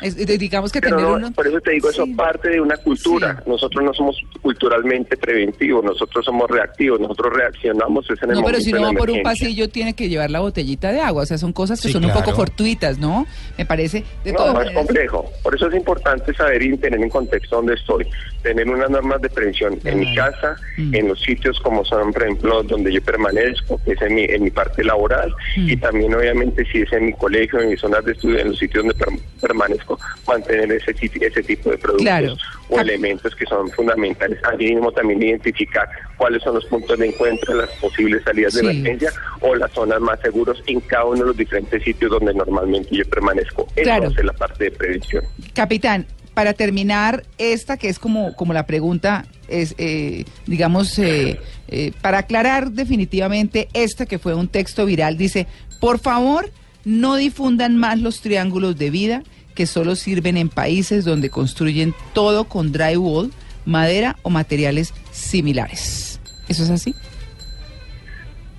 Es 0.02 0.16
Es- 0.18 0.30
es- 0.30 0.40
digamos 0.40 0.72
que 0.72 0.82
pero 0.82 0.98
tener 0.98 1.12
no, 1.12 1.18
uno... 1.18 1.32
por 1.32 1.48
eso 1.48 1.60
te 1.62 1.72
digo, 1.72 1.90
eso 1.90 2.06
parte 2.16 2.50
de 2.50 2.62
una 2.62 2.78
cultura. 2.78 3.42
Nosotros 3.46 3.84
no 3.84 3.94
somos 3.94 4.18
culturalmente 4.42 5.18
preventivos, 5.18 5.84
nosotros 5.84 6.24
somos 6.26 6.50
reactivos, 6.50 7.00
nosotros 7.00 7.34
reaccionamos 7.34 8.10
es 8.10 8.22
en 8.24 8.32
el 8.32 8.38
No, 8.38 8.44
pero 8.46 8.60
si 8.60 8.72
la 8.72 8.82
va 8.82 8.92
por 8.94 9.10
un 9.12 9.22
pasillo 9.24 9.70
tiene 9.70 9.94
que 9.94 10.08
llevar 10.10 10.30
la 10.32 10.40
botellita 10.40 10.92
de 10.92 11.02
agua. 11.02 11.24
O 11.24 11.26
sea, 11.26 11.38
son 11.38 11.54
cosas 11.54 11.82
que 11.82 11.88
Sí, 11.88 11.94
son 11.94 12.06
un 12.06 12.12
poco 12.12 12.24
claro. 12.26 12.38
fortuitas, 12.38 12.98
¿no? 13.00 13.26
Me 13.58 13.66
parece. 13.66 14.04
De 14.24 14.32
no, 14.32 14.38
todas 14.40 14.54
no 14.54 14.62
es 14.62 14.72
complejo. 14.72 15.26
Por 15.44 15.56
eso 15.56 15.68
es 15.68 15.76
importante 15.76 16.34
saber 16.34 16.62
y 16.62 16.78
tener 16.78 17.00
en 17.00 17.10
contexto 17.10 17.58
dónde 17.58 17.74
estoy. 17.76 18.06
Tener 18.42 18.68
unas 18.70 18.90
normas 18.90 19.22
de 19.22 19.30
prevención 19.30 19.80
en 19.84 20.00
mi 20.00 20.16
casa, 20.16 20.56
Mm. 20.78 20.96
en 20.96 21.08
los 21.08 21.20
sitios 21.22 21.60
como 21.60 21.84
son, 21.86 22.12
por 22.14 22.24
ejemplo, 22.24 22.64
donde 22.64 22.92
yo 22.94 23.02
permanezco, 23.02 23.80
que 23.84 23.94
es 23.94 24.02
en 24.02 24.16
mi, 24.16 24.24
en 24.26 24.44
mi 24.44 24.52
parte 24.52 24.84
laboral, 24.84 25.34
Mm. 25.58 25.70
y 25.70 25.78
también 25.78 26.14
obviamente 26.14 26.66
si 26.72 26.82
es 26.82 26.92
en 26.94 27.06
mi 27.08 27.14
colegio, 27.14 27.60
en 27.62 27.70
mis 27.70 27.80
zonas 27.80 28.04
de 28.06 28.12
estudio, 28.14 28.40
en 28.40 28.50
los 28.50 28.58
sitios 28.58 28.84
donde 28.86 28.94
per- 28.98 29.20
permanezco, 29.42 29.85
mantener 30.28 30.72
ese, 30.72 30.94
ti- 30.94 31.12
ese 31.22 31.44
tipo 31.44 31.70
de 31.72 31.78
productos 31.78 32.06
Claro. 32.06 32.36
o 32.70 32.80
elementos 32.80 33.36
que 33.36 33.46
son 33.46 33.70
fundamentales. 33.72 34.40
Así 34.44 34.66
mismo 34.74 34.92
también 34.92 35.22
identificar 35.22 35.88
cuáles 36.18 36.42
son 36.44 36.56
los 36.56 36.66
puntos 36.66 36.98
de 36.98 37.08
encuentro, 37.08 37.54
las 37.56 37.70
posibles 37.82 38.24
salidas 38.24 38.54
de 38.54 38.62
Sí. 38.62 38.68
emergencia 38.68 39.12
o 39.42 39.56
las 39.56 39.72
zonas 39.72 40.00
más 40.02 40.20
seguras 40.22 40.58
en 40.68 40.80
cada 40.82 41.06
uno 41.06 41.20
de 41.22 41.26
los 41.28 41.38
diferentes 41.38 41.84
sitios 41.84 42.12
donde 42.12 42.34
normalmente 42.34 42.90
yo 42.96 43.06
permanezco. 43.10 43.68
Claro. 43.76 44.10
es 44.10 44.24
la 44.26 44.34
parte 44.34 44.66
de 44.66 44.72
prevención. 44.72 45.24
Capitán, 45.54 46.06
para 46.34 46.54
terminar, 46.54 47.24
esta 47.38 47.78
que 47.78 47.88
es 47.90 47.98
como, 48.00 48.36
como 48.36 48.52
la 48.54 48.66
pregunta, 48.66 49.26
es, 49.48 49.74
eh, 49.78 50.26
digamos, 50.48 50.98
eh, 51.00 51.40
eh, 51.70 51.92
para 52.02 52.18
aclarar 52.20 52.72
definitivamente 52.72 53.70
esta 53.74 54.06
que 54.06 54.20
fue 54.20 54.34
un 54.34 54.48
texto 54.48 54.86
viral, 54.86 55.18
dice, 55.18 55.48
por 55.80 56.00
favor, 56.00 56.50
no 56.84 57.16
difundan 57.16 57.78
más 57.78 58.00
los 58.00 58.22
triángulos 58.22 58.78
de 58.78 58.90
vida 58.90 59.24
que 59.56 59.66
solo 59.66 59.96
sirven 59.96 60.38
en 60.38 60.50
países 60.50 61.06
donde 61.06 61.30
construyen 61.30 61.96
todo 62.14 62.44
con 62.44 62.72
drywall, 62.72 63.32
madera 63.66 64.18
o 64.22 64.30
materiales 64.30 64.94
similares. 65.12 66.20
¿Eso 66.48 66.64
es 66.64 66.70
así? 66.70 66.94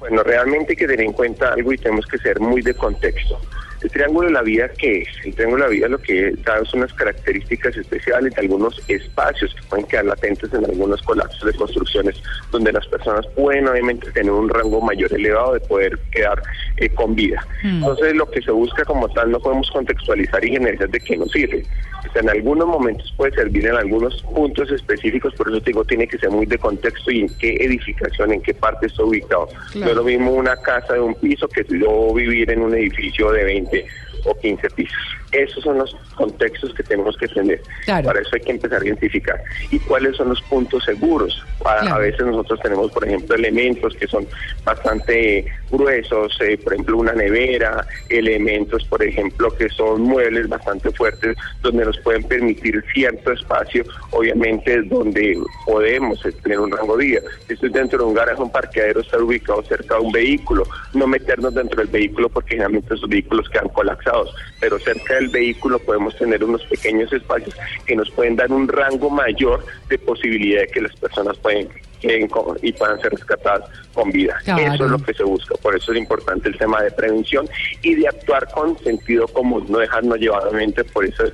Bueno, 0.00 0.22
realmente 0.22 0.72
hay 0.72 0.76
que 0.76 0.86
tener 0.86 1.06
en 1.06 1.12
cuenta 1.12 1.52
algo 1.52 1.72
y 1.72 1.78
tenemos 1.78 2.06
que 2.06 2.18
ser 2.18 2.40
muy 2.40 2.62
de 2.62 2.74
contexto. 2.74 3.40
El 3.82 3.90
triángulo 3.90 4.28
de 4.28 4.34
la 4.34 4.42
vida, 4.42 4.68
¿qué 4.78 5.02
es? 5.02 5.08
El 5.24 5.34
triángulo 5.34 5.64
de 5.64 5.68
la 5.68 5.74
vida 5.74 5.88
lo 5.88 5.98
que 5.98 6.32
da 6.44 6.58
es 6.58 6.72
unas 6.74 6.92
características 6.94 7.76
especiales 7.76 8.34
de 8.34 8.40
algunos 8.40 8.82
espacios 8.88 9.54
que 9.54 9.62
pueden 9.68 9.86
quedar 9.86 10.06
latentes 10.06 10.52
en 10.52 10.64
algunos 10.64 11.02
colapsos 11.02 11.44
de 11.44 11.52
construcciones, 11.54 12.22
donde 12.50 12.72
las 12.72 12.86
personas 12.86 13.26
pueden 13.34 13.68
obviamente 13.68 14.10
tener 14.12 14.32
un 14.32 14.48
rango 14.48 14.80
mayor 14.80 15.12
elevado 15.12 15.54
de 15.54 15.60
poder 15.60 15.98
quedar 16.10 16.42
eh, 16.78 16.88
con 16.90 17.14
vida. 17.14 17.46
Mm. 17.62 17.78
Entonces, 17.78 18.14
lo 18.14 18.30
que 18.30 18.42
se 18.42 18.50
busca 18.50 18.84
como 18.84 19.08
tal 19.10 19.30
no 19.30 19.40
podemos 19.40 19.70
contextualizar 19.70 20.44
y 20.44 20.50
generalizar 20.50 20.88
de 20.88 21.00
qué 21.00 21.16
nos 21.16 21.30
sirve. 21.30 21.62
O 22.08 22.12
sea, 22.12 22.22
en 22.22 22.30
algunos 22.30 22.68
momentos 22.68 23.12
puede 23.16 23.32
servir 23.32 23.66
en 23.66 23.74
algunos 23.74 24.22
puntos 24.22 24.70
específicos, 24.70 25.34
por 25.34 25.48
eso 25.48 25.60
te 25.60 25.70
digo, 25.70 25.84
tiene 25.84 26.06
que 26.06 26.18
ser 26.18 26.30
muy 26.30 26.46
de 26.46 26.58
contexto 26.58 27.10
y 27.10 27.20
en 27.20 27.28
qué 27.38 27.56
edificación, 27.60 28.32
en 28.32 28.42
qué 28.42 28.54
parte 28.54 28.86
está 28.86 29.02
ubicado. 29.02 29.48
No 29.74 29.86
es 29.86 29.96
lo 29.96 30.04
mismo 30.04 30.32
una 30.32 30.56
casa 30.56 30.94
de 30.94 31.00
un 31.00 31.14
piso 31.14 31.48
que 31.48 31.64
yo 31.68 32.14
vivir 32.14 32.50
en 32.50 32.62
un 32.62 32.74
edificio 32.74 33.30
de 33.32 33.44
20 33.44 33.65
o 34.24 34.34
15 34.34 34.70
pisos. 34.70 35.25
Esos 35.42 35.62
son 35.64 35.78
los 35.78 35.94
contextos 36.14 36.74
que 36.74 36.82
tenemos 36.82 37.16
que 37.16 37.28
tener. 37.28 37.60
Claro. 37.84 38.06
Para 38.06 38.20
eso 38.20 38.30
hay 38.34 38.40
que 38.40 38.52
empezar 38.52 38.82
a 38.82 38.84
identificar. 38.84 39.40
¿Y 39.70 39.78
cuáles 39.80 40.16
son 40.16 40.30
los 40.30 40.42
puntos 40.42 40.84
seguros? 40.84 41.44
A, 41.64 41.94
a 41.94 41.98
veces 41.98 42.24
nosotros 42.24 42.60
tenemos, 42.60 42.90
por 42.92 43.06
ejemplo, 43.06 43.34
elementos 43.34 43.94
que 43.96 44.06
son 44.06 44.26
bastante 44.64 45.46
gruesos, 45.70 46.36
eh, 46.40 46.58
por 46.62 46.74
ejemplo, 46.74 46.98
una 46.98 47.12
nevera, 47.12 47.86
elementos, 48.08 48.84
por 48.84 49.02
ejemplo, 49.02 49.50
que 49.56 49.68
son 49.70 50.02
muebles 50.02 50.48
bastante 50.48 50.90
fuertes, 50.92 51.36
donde 51.62 51.84
nos 51.84 51.98
pueden 52.00 52.22
permitir 52.24 52.82
cierto 52.92 53.32
espacio, 53.32 53.84
obviamente, 54.10 54.82
donde 54.82 55.38
podemos 55.64 56.24
eh, 56.24 56.32
tener 56.42 56.60
un 56.60 56.70
rango 56.70 56.96
de 56.96 57.04
vida. 57.04 57.20
Si 57.46 57.54
estoy 57.54 57.70
dentro 57.70 57.98
de 57.98 58.04
un 58.04 58.14
garaje, 58.14 58.40
un 58.40 58.52
parqueadero, 58.52 59.00
estar 59.00 59.22
ubicado 59.22 59.62
cerca 59.64 59.96
de 59.96 60.00
un 60.00 60.12
vehículo, 60.12 60.64
no 60.94 61.06
meternos 61.06 61.54
dentro 61.54 61.80
del 61.80 61.88
vehículo 61.88 62.28
porque 62.28 62.50
generalmente 62.50 62.94
esos 62.94 63.08
vehículos 63.08 63.48
quedan 63.48 63.68
colapsados, 63.68 64.34
pero 64.60 64.78
cerca 64.78 65.14
del 65.14 65.25
vehículo 65.28 65.78
podemos 65.78 66.16
tener 66.16 66.42
unos 66.44 66.62
pequeños 66.64 67.12
espacios 67.12 67.54
que 67.86 67.96
nos 67.96 68.10
pueden 68.10 68.36
dar 68.36 68.50
un 68.52 68.68
rango 68.68 69.10
mayor 69.10 69.64
de 69.88 69.98
posibilidad 69.98 70.60
de 70.60 70.68
que 70.68 70.80
las 70.80 70.94
personas 70.96 71.36
pueden 71.38 71.68
y 72.62 72.72
puedan 72.72 73.00
ser 73.00 73.12
rescatadas 73.12 73.68
con 73.94 74.10
vida. 74.10 74.38
Claro. 74.44 74.74
Eso 74.74 74.84
es 74.84 74.90
lo 74.90 74.98
que 74.98 75.14
se 75.14 75.24
busca, 75.24 75.54
por 75.56 75.74
eso 75.74 75.92
es 75.92 75.98
importante 75.98 76.48
el 76.48 76.58
tema 76.58 76.82
de 76.82 76.90
prevención 76.90 77.48
y 77.82 77.94
de 77.94 78.08
actuar 78.08 78.48
con 78.52 78.78
sentido 78.78 79.26
común, 79.28 79.66
no 79.68 79.78
dejarnos 79.78 80.18
llevar 80.18 80.52
mente 80.52 80.84
por 80.84 81.04
eso 81.04 81.24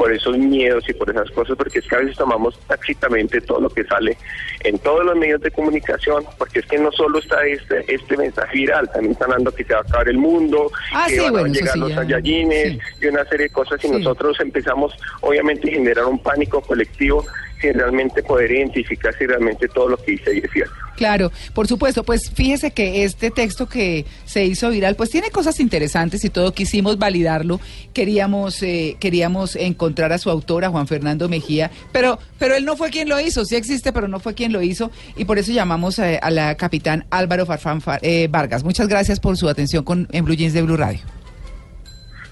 por 0.00 0.10
esos 0.10 0.38
miedos 0.38 0.88
y 0.88 0.94
por 0.94 1.10
esas 1.10 1.30
cosas, 1.32 1.58
porque 1.58 1.78
es 1.80 1.86
que 1.86 1.94
a 1.94 1.98
veces 1.98 2.16
tomamos 2.16 2.58
tácitamente 2.60 3.38
todo 3.42 3.60
lo 3.60 3.68
que 3.68 3.84
sale 3.84 4.16
en 4.64 4.78
todos 4.78 5.04
los 5.04 5.14
medios 5.14 5.42
de 5.42 5.50
comunicación, 5.50 6.24
porque 6.38 6.60
es 6.60 6.64
que 6.66 6.78
no 6.78 6.90
solo 6.90 7.18
está 7.18 7.44
este 7.44 7.84
este 7.86 8.16
mensaje 8.16 8.56
viral, 8.56 8.90
también 8.92 9.12
están 9.12 9.28
dando 9.28 9.52
que 9.52 9.62
se 9.62 9.74
va 9.74 9.80
a 9.80 9.82
acabar 9.82 10.08
el 10.08 10.16
mundo, 10.16 10.72
Ah, 10.94 11.04
que 11.06 11.16
sí, 11.16 11.20
van 11.20 11.32
bueno, 11.32 11.46
a 11.48 11.50
llegar 11.50 11.74
sí, 11.74 11.80
los 11.80 11.88
ya. 11.90 11.96
Saiyajines 11.96 12.78
y 13.02 13.06
una 13.08 13.24
serie 13.26 13.48
de 13.48 13.52
cosas 13.52 13.84
y 13.84 13.90
nosotros 13.90 14.40
empezamos 14.40 14.94
obviamente 15.20 15.68
a 15.68 15.74
generar 15.74 16.06
un 16.06 16.18
pánico 16.22 16.62
colectivo 16.62 17.22
sin 17.60 17.74
realmente 17.74 18.22
poder 18.22 18.50
identificar 18.50 19.14
si 19.18 19.26
realmente 19.26 19.68
todo 19.68 19.88
lo 19.90 19.96
que 19.96 20.12
dice 20.12 20.30
ahí 20.30 20.38
es 20.44 20.50
cierto. 20.52 20.72
Claro, 20.96 21.32
por 21.54 21.66
supuesto, 21.66 22.04
pues 22.04 22.30
fíjese 22.30 22.72
que 22.72 23.04
este 23.04 23.30
texto 23.30 23.66
que 23.66 24.04
se 24.26 24.44
hizo 24.44 24.68
viral, 24.70 24.96
pues 24.96 25.08
tiene 25.08 25.30
cosas 25.30 25.58
interesantes 25.58 26.24
y 26.24 26.30
todo, 26.30 26.52
quisimos 26.52 26.98
validarlo, 26.98 27.58
queríamos, 27.94 28.62
eh, 28.62 28.96
queríamos 29.00 29.56
encontrar 29.56 30.12
a 30.12 30.18
su 30.18 30.28
autor, 30.30 30.64
a 30.64 30.68
Juan 30.70 30.86
Fernando 30.86 31.28
Mejía, 31.28 31.70
pero, 31.92 32.18
pero 32.38 32.54
él 32.54 32.64
no 32.66 32.76
fue 32.76 32.90
quien 32.90 33.08
lo 33.08 33.18
hizo, 33.18 33.44
sí 33.46 33.56
existe, 33.56 33.92
pero 33.92 34.08
no 34.08 34.20
fue 34.20 34.34
quien 34.34 34.52
lo 34.52 34.60
hizo, 34.60 34.90
y 35.16 35.24
por 35.24 35.38
eso 35.38 35.52
llamamos 35.52 35.98
eh, 35.98 36.18
a 36.22 36.30
la 36.30 36.54
capitán 36.56 37.06
Álvaro 37.10 37.46
Farfán 37.46 37.80
Far- 37.80 38.00
eh, 38.02 38.28
Vargas. 38.30 38.62
Muchas 38.62 38.86
gracias 38.88 39.20
por 39.20 39.38
su 39.38 39.48
atención 39.48 39.84
con, 39.84 40.06
en 40.12 40.24
Blue 40.26 40.34
Jeans 40.34 40.52
de 40.52 40.62
Blue 40.62 40.76
Radio. 40.76 41.00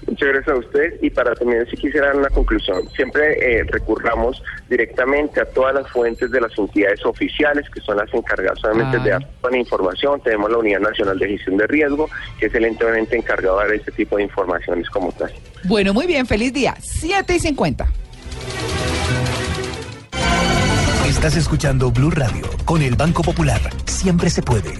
Muchas 0.09 0.29
gracias 0.29 0.55
a 0.55 0.59
usted 0.59 0.93
y 1.01 1.09
para 1.11 1.35
terminar 1.35 1.69
si 1.69 1.77
quisiera 1.77 2.07
dar 2.07 2.15
una 2.15 2.29
conclusión, 2.29 2.89
siempre 2.95 3.37
eh, 3.39 3.63
recurramos 3.63 4.41
directamente 4.67 5.39
a 5.39 5.45
todas 5.45 5.75
las 5.75 5.87
fuentes 5.91 6.31
de 6.31 6.41
las 6.41 6.57
entidades 6.57 7.05
oficiales 7.05 7.69
que 7.69 7.79
son 7.81 7.97
las 7.97 8.11
encargadas 8.13 8.59
solamente 8.59 8.97
de 8.99 9.11
dar 9.11 9.27
toda 9.41 9.51
la 9.51 9.57
información. 9.59 10.19
Tenemos 10.21 10.49
la 10.49 10.57
Unidad 10.57 10.79
Nacional 10.79 11.19
de 11.19 11.27
Gestión 11.29 11.57
de 11.57 11.67
Riesgo, 11.67 12.09
que 12.39 12.47
es 12.47 12.55
el 12.55 12.65
ente 12.65 12.85
encargado 13.15 13.59
de 13.59 13.65
dar 13.65 13.75
este 13.75 13.91
tipo 13.91 14.17
de 14.17 14.23
informaciones 14.23 14.89
como 14.89 15.11
tal. 15.11 15.31
Bueno, 15.65 15.93
muy 15.93 16.07
bien, 16.07 16.25
feliz 16.25 16.53
día, 16.53 16.75
7 16.79 17.35
y 17.35 17.39
50. 17.39 17.87
Estás 21.07 21.35
escuchando 21.35 21.91
Blue 21.91 22.11
Radio 22.11 22.49
con 22.65 22.81
el 22.81 22.95
Banco 22.95 23.21
Popular. 23.21 23.59
Siempre 23.85 24.29
se 24.29 24.41
puede. 24.41 24.73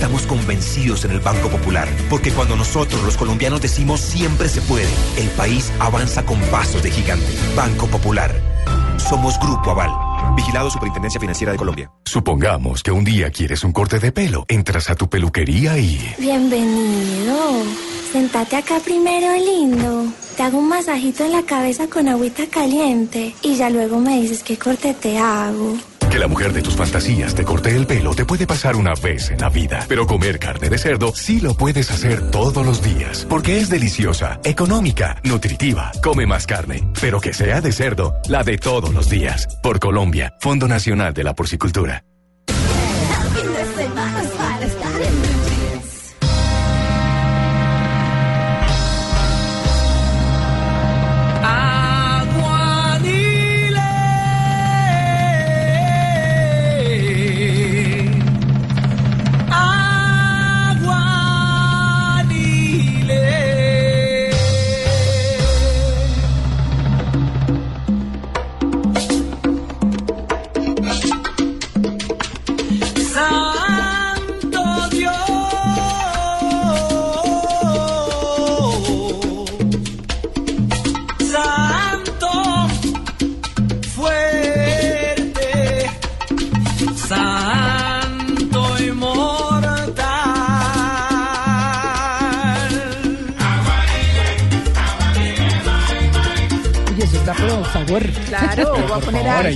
Estamos 0.00 0.26
convencidos 0.26 1.04
en 1.04 1.10
el 1.10 1.20
Banco 1.20 1.50
Popular, 1.50 1.86
porque 2.08 2.32
cuando 2.32 2.56
nosotros 2.56 3.02
los 3.04 3.18
colombianos 3.18 3.60
decimos 3.60 4.00
siempre 4.00 4.48
se 4.48 4.62
puede, 4.62 4.88
el 5.18 5.28
país 5.36 5.70
avanza 5.78 6.24
con 6.24 6.40
pasos 6.44 6.82
de 6.82 6.90
gigante. 6.90 7.26
Banco 7.54 7.86
Popular. 7.86 8.34
Somos 8.96 9.38
Grupo 9.38 9.72
Aval. 9.72 9.90
Vigilado 10.34 10.70
Superintendencia 10.70 11.20
Financiera 11.20 11.52
de 11.52 11.58
Colombia. 11.58 11.90
Supongamos 12.06 12.82
que 12.82 12.92
un 12.92 13.04
día 13.04 13.30
quieres 13.30 13.62
un 13.62 13.72
corte 13.72 13.98
de 13.98 14.10
pelo. 14.10 14.46
Entras 14.48 14.88
a 14.88 14.94
tu 14.94 15.10
peluquería 15.10 15.76
y... 15.76 16.14
Bienvenido. 16.18 17.36
Sentate 18.10 18.56
acá 18.56 18.80
primero, 18.82 19.26
lindo. 19.36 20.06
Te 20.34 20.44
hago 20.44 20.60
un 20.60 20.68
masajito 20.68 21.26
en 21.26 21.32
la 21.32 21.42
cabeza 21.42 21.88
con 21.88 22.08
agüita 22.08 22.46
caliente 22.46 23.34
y 23.42 23.54
ya 23.56 23.68
luego 23.68 24.00
me 24.00 24.22
dices 24.22 24.42
qué 24.42 24.56
corte 24.56 24.94
te 24.94 25.18
hago. 25.18 25.76
Que 26.10 26.18
la 26.18 26.26
mujer 26.26 26.52
de 26.52 26.62
tus 26.62 26.74
fantasías 26.74 27.34
te 27.34 27.44
corte 27.44 27.74
el 27.74 27.86
pelo 27.86 28.14
te 28.14 28.24
puede 28.24 28.46
pasar 28.46 28.76
una 28.76 28.94
vez 28.94 29.30
en 29.30 29.38
la 29.38 29.48
vida. 29.48 29.86
Pero 29.88 30.06
comer 30.06 30.38
carne 30.38 30.68
de 30.68 30.78
cerdo 30.78 31.12
sí 31.14 31.40
lo 31.40 31.54
puedes 31.54 31.90
hacer 31.90 32.30
todos 32.30 32.66
los 32.66 32.82
días. 32.82 33.26
Porque 33.28 33.58
es 33.58 33.70
deliciosa, 33.70 34.40
económica, 34.44 35.20
nutritiva. 35.22 35.92
Come 36.02 36.26
más 36.26 36.46
carne, 36.46 36.82
pero 37.00 37.20
que 37.20 37.32
sea 37.32 37.60
de 37.60 37.72
cerdo, 37.72 38.14
la 38.28 38.42
de 38.42 38.58
todos 38.58 38.92
los 38.92 39.08
días. 39.08 39.46
Por 39.62 39.78
Colombia, 39.78 40.34
Fondo 40.40 40.66
Nacional 40.66 41.14
de 41.14 41.24
la 41.24 41.34
Porcicultura. 41.34 42.04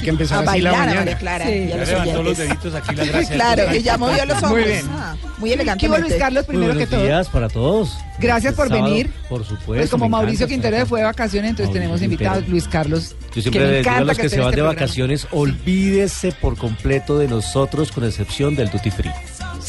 Que 0.04 0.10
empezar 0.10 0.36
a 0.46 0.50
así 0.50 0.60
la 0.60 0.70
bailar 0.70 0.74
a 0.74 0.78
mañana. 0.78 1.00
María 1.00 1.18
Clara 1.18 1.46
Sí. 1.46 1.52
a 1.52 1.66
Ya 1.66 1.76
levantó 1.84 2.22
los 2.22 2.38
deditos 2.38 2.74
aquí 2.74 2.94
la 2.94 3.04
gracia. 3.04 3.34
Claro, 3.34 3.62
ella 3.70 3.96
movió 3.98 4.24
los 4.26 4.36
ojos. 4.38 4.50
Muy 4.50 4.62
bien. 4.64 4.86
Ah, 4.90 5.16
muy 5.38 5.48
¿Qué 5.50 5.54
elegantemente. 5.54 6.00
Luis 6.08 6.14
Carlos, 6.20 6.44
primero 6.44 6.72
Muy 6.74 6.78
que 6.78 6.86
buenos 6.86 6.90
todo? 7.00 7.06
días 7.06 7.28
para 7.28 7.48
todos. 7.48 7.96
Gracias 8.20 8.54
por 8.54 8.66
Este 8.66 8.76
sábado, 8.78 8.94
venir. 8.94 9.10
Por 9.28 9.40
supuesto. 9.44 9.64
Pues 9.74 9.90
como 9.90 10.08
Mauricio 10.08 10.46
encanta 10.46 10.62
Quintero 10.62 10.86
fue 10.86 11.00
de 11.00 11.06
vacaciones, 11.06 11.50
entonces 11.50 11.66
Mauricio 11.66 11.80
tenemos 11.82 12.02
invitados 12.02 12.36
Quintero. 12.44 12.52
Luis 12.52 12.68
Carlos. 12.68 13.16
Yo 13.34 13.42
siempre 13.42 13.60
me 13.62 13.66
le 13.72 13.78
digo 13.78 13.90
a 13.90 13.92
encanta 13.94 14.04
los 14.04 14.18
que 14.18 14.26
esté 14.26 14.36
se 14.36 14.40
van 14.40 14.48
este 14.50 14.56
de 14.56 14.62
programa. 14.62 14.80
vacaciones, 14.80 15.26
olvídese 15.32 16.32
por 16.32 16.56
completo 16.56 17.18
de 17.18 17.26
nosotros, 17.28 17.90
con 17.90 18.04
excepción 18.04 18.54
del 18.54 18.70
duty 18.70 18.90
free. 18.90 19.10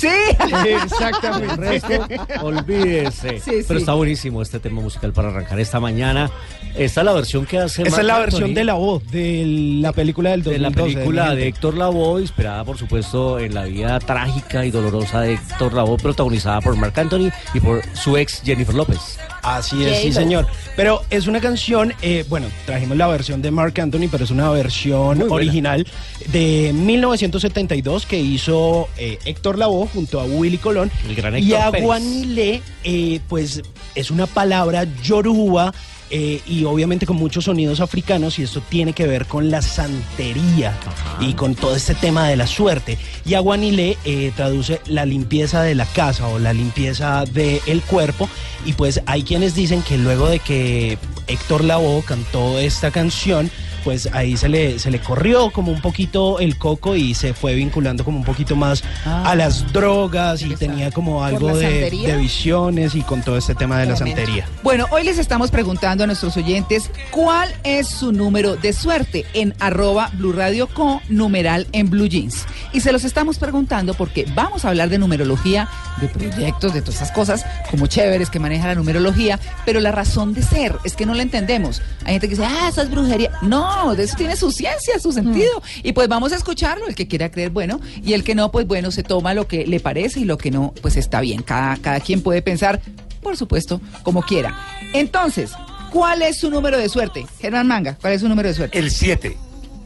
Sí. 0.06 0.70
Exactamente. 0.84 1.53
El 1.53 1.58
resto, 1.58 2.08
olvídese. 2.41 3.39
Sí, 3.39 3.51
Pero 3.68 3.80
sí. 3.80 3.84
está 3.84 3.93
buenísimo 3.93 4.41
este 4.41 4.60
tema 4.60 4.82
musical 4.82 5.14
para 5.14 5.30
arrancar 5.30 5.60
esta 5.60 5.80
mañana. 5.80 6.30
Esta 6.76 7.01
es 7.01 7.06
la 7.06 7.14
versión 7.14 7.45
que 7.45 7.60
hace 7.60 7.84
es 7.84 7.91
la 8.03 8.16
Anthony 8.16 8.20
versión 8.20 8.53
de 8.53 8.64
la 8.66 8.74
voz 8.74 9.10
de 9.12 9.43
la 9.82 9.93
película 9.93 10.32
del 10.32 10.43
de 10.43 10.60
la 10.60 10.70
2012, 10.70 10.93
película 10.93 11.36
de. 11.36 11.47
Héctor 11.47 11.78
Lavoe, 11.78 12.22
inspirada 12.22 12.64
por 12.66 12.78
supuesto 12.78 13.39
en 13.39 13.53
la 13.53 13.64
vida 13.64 13.97
trágica 13.99 14.66
y 14.66 14.72
dolorosa 14.72 15.22
de 15.22 15.34
Héctor 15.34 15.74
Lavoe, 15.74 15.97
protagonizada 15.97 16.60
por 16.62 16.76
Marc 16.76 16.97
Anthony 16.97 17.30
y 17.53 17.60
por 17.60 17.82
su 17.93 18.18
ex 18.18 18.41
Jennifer 18.43 18.76
López. 18.76 19.18
Así 19.46 19.84
es, 19.86 20.02
sí, 20.02 20.12
señor. 20.12 20.48
Pero 20.76 21.04
es 21.12 21.28
una 21.28 21.39
canción, 21.39 21.93
eh, 22.02 22.26
bueno, 22.28 22.48
trajimos 22.66 22.98
la 22.98 23.08
versión 23.08 23.41
de 23.41 23.52
Mark 23.52 23.80
Anthony, 23.80 24.08
pero 24.10 24.24
es 24.24 24.32
una 24.32 24.50
versión 24.50 25.32
original 25.32 25.86
de 26.32 26.74
1972 26.74 28.08
que 28.08 28.20
hizo 28.20 28.89
eh, 28.98 29.20
Héctor 29.26 29.60
Lavoe 29.60 29.88
junto 29.88 30.20
a 30.20 30.26
Willy 30.26 30.58
Colón. 30.58 30.91
El 31.08 31.16
gran 31.16 31.38
y 31.38 31.54
Héctor 31.54 31.72
Pérez. 31.72 31.84
aguanile, 31.84 32.62
eh, 32.84 33.20
pues 33.30 33.62
es 33.93 34.12
una 34.12 34.26
palabra 34.26 34.88
yoruba. 35.04 35.74
Eh, 36.10 36.41
y 36.45 36.66
obviamente 36.66 37.06
con 37.06 37.16
muchos 37.16 37.45
sonidos 37.45 37.80
africanos 37.80 38.38
y 38.38 38.43
esto 38.43 38.62
tiene 38.70 38.93
que 38.93 39.08
ver 39.08 39.26
con 39.26 39.49
la 39.49 39.62
santería 39.62 40.78
y 41.20 41.34
con 41.34 41.56
todo 41.56 41.76
este 41.76 41.95
tema 41.95 42.28
de 42.28 42.36
la 42.36 42.47
suerte. 42.47 42.97
Y 43.26 43.34
aguanile 43.34 43.97
eh, 44.06 44.32
traduce 44.36 44.82
la 44.88 45.06
limpieza 45.06 45.64
de 45.64 45.76
la 45.76 45.86
casa 45.86 46.28
o 46.28 46.39
la 46.39 46.53
limpieza 46.53 47.26
del 47.26 47.82
cuerpo 47.82 48.30
y 48.66 48.74
pues 48.74 49.01
hay 49.06 49.24
quienes 49.24 49.56
dicen 49.56 49.82
que 49.82 49.97
luego 49.97 50.28
de 50.28 50.39
que 50.39 50.97
Héctor 51.28 51.64
Lavoe 51.64 52.03
cantó 52.03 52.60
esta 52.60 52.91
canción, 52.91 53.49
pues 53.86 54.10
ahí 54.12 54.36
se 54.36 54.50
le, 54.50 54.80
se 54.80 54.92
le 54.92 55.00
corrió 55.00 55.52
como 55.52 55.72
un 55.72 55.80
poquito 55.80 56.40
el 56.40 56.58
coco 56.58 56.98
y 56.98 57.14
se 57.14 57.34
fue 57.34 57.56
vinculando 57.56 58.04
como 58.04 58.18
un 58.18 58.26
poquito 58.26 58.58
más 58.58 58.84
Ah. 59.06 59.32
a 59.32 59.36
las 59.36 59.72
drogas 59.72 60.42
y 60.42 60.56
tenía 60.56 60.92
como 60.92 61.24
algo 61.24 61.56
de, 61.56 62.18
visiones 62.20 62.96
y 62.96 63.02
con 63.02 63.22
todo 63.22 63.38
este 63.38 63.54
tema 63.54 63.80
de 63.80 63.86
la 63.86 63.96
santería. 63.96 64.48
Bueno, 64.64 64.86
hoy 64.92 65.04
les 65.04 65.20
estamos 65.20 65.52
preguntando 65.52 66.04
a 66.04 66.08
nuestros 66.08 66.36
oyentes 66.38 66.90
cuál 67.12 67.54
es 67.64 67.88
su 67.88 68.12
número 68.12 68.56
de 68.56 68.74
suerte 68.74 69.26
en 69.34 69.54
arroba 69.60 70.10
Blue 70.14 70.34
Radio 70.34 70.68
Co, 70.68 71.02
numeral 71.10 71.68
en 71.72 71.90
Blue 71.90 72.08
Jeans. 72.08 72.46
Y 72.74 72.82
se 72.82 72.92
los 72.92 73.04
estamos 73.04 73.38
preguntando 73.38 73.94
porque 73.94 74.26
vamos 74.34 74.66
a 74.66 74.70
hablar 74.70 74.90
de 74.90 74.98
numerología, 74.98 75.70
de 76.02 76.08
proyectos, 76.08 76.74
de 76.74 76.82
todas 76.82 76.96
esas 76.96 77.12
cosas, 77.12 77.46
como 77.70 77.88
chéveres 77.88 78.30
que 78.30 78.40
maneja 78.40 78.68
la 78.68 78.76
numerología, 78.76 79.40
pero 79.66 79.80
la 79.80 79.92
razón 79.92 80.34
de 80.34 80.42
ser 80.42 80.76
es 80.84 80.96
que 80.96 81.06
no 81.06 81.14
la 81.14 81.22
entendemos. 81.22 81.82
Hay 82.06 82.14
gente 82.14 82.28
que 82.28 82.36
dice, 82.36 82.46
ah, 82.46 82.70
eso 82.70 82.82
es 82.82 82.90
brujería. 82.90 83.32
No, 83.42 83.68
de 83.95 84.03
eso 84.03 84.15
tiene 84.17 84.36
su 84.36 84.51
ciencia, 84.51 84.97
su 84.99 85.11
sentido. 85.11 85.61
Y 85.84 85.93
pues 85.93 86.07
vamos 86.07 86.32
a 86.32 86.36
escucharlo, 86.36 86.88
el 86.88 86.95
que 86.95 87.07
quiera 87.07 87.30
creer, 87.32 87.49
bueno, 87.51 87.80
y 88.03 88.13
el 88.13 88.23
que 88.23 88.36
no, 88.36 88.51
pues 88.51 88.65
bueno, 88.67 88.91
se 88.91 89.03
toma 89.03 89.34
lo 89.34 89.47
que 89.47 89.65
le 89.67 89.80
parece 89.80 90.21
y 90.21 90.26
lo 90.26 90.38
que 90.38 90.51
no, 90.51 90.73
pues 90.82 90.95
está 90.97 91.21
bien. 91.21 91.41
Cada, 91.43 91.78
cada 91.78 91.99
quien 91.99 92.21
puede 92.21 92.41
pensar 92.41 92.82
por 93.21 93.38
supuesto, 93.38 93.82
como 94.03 94.21
quiera. 94.21 94.55
Entonces, 94.93 95.51
¿cuál 95.91 96.21
es 96.21 96.38
su 96.38 96.51
número 96.51 96.78
de 96.78 96.88
suerte? 96.89 97.26
Germán 97.39 97.65
Manga, 97.67 97.97
¿cuál 97.99 98.13
es 98.13 98.21
su 98.21 98.30
número 98.30 98.49
de 98.49 98.53
suerte? 98.55 98.78
El 98.78 98.91
7. 98.91 99.36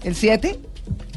¿El 0.03 0.13
7? 0.15 0.59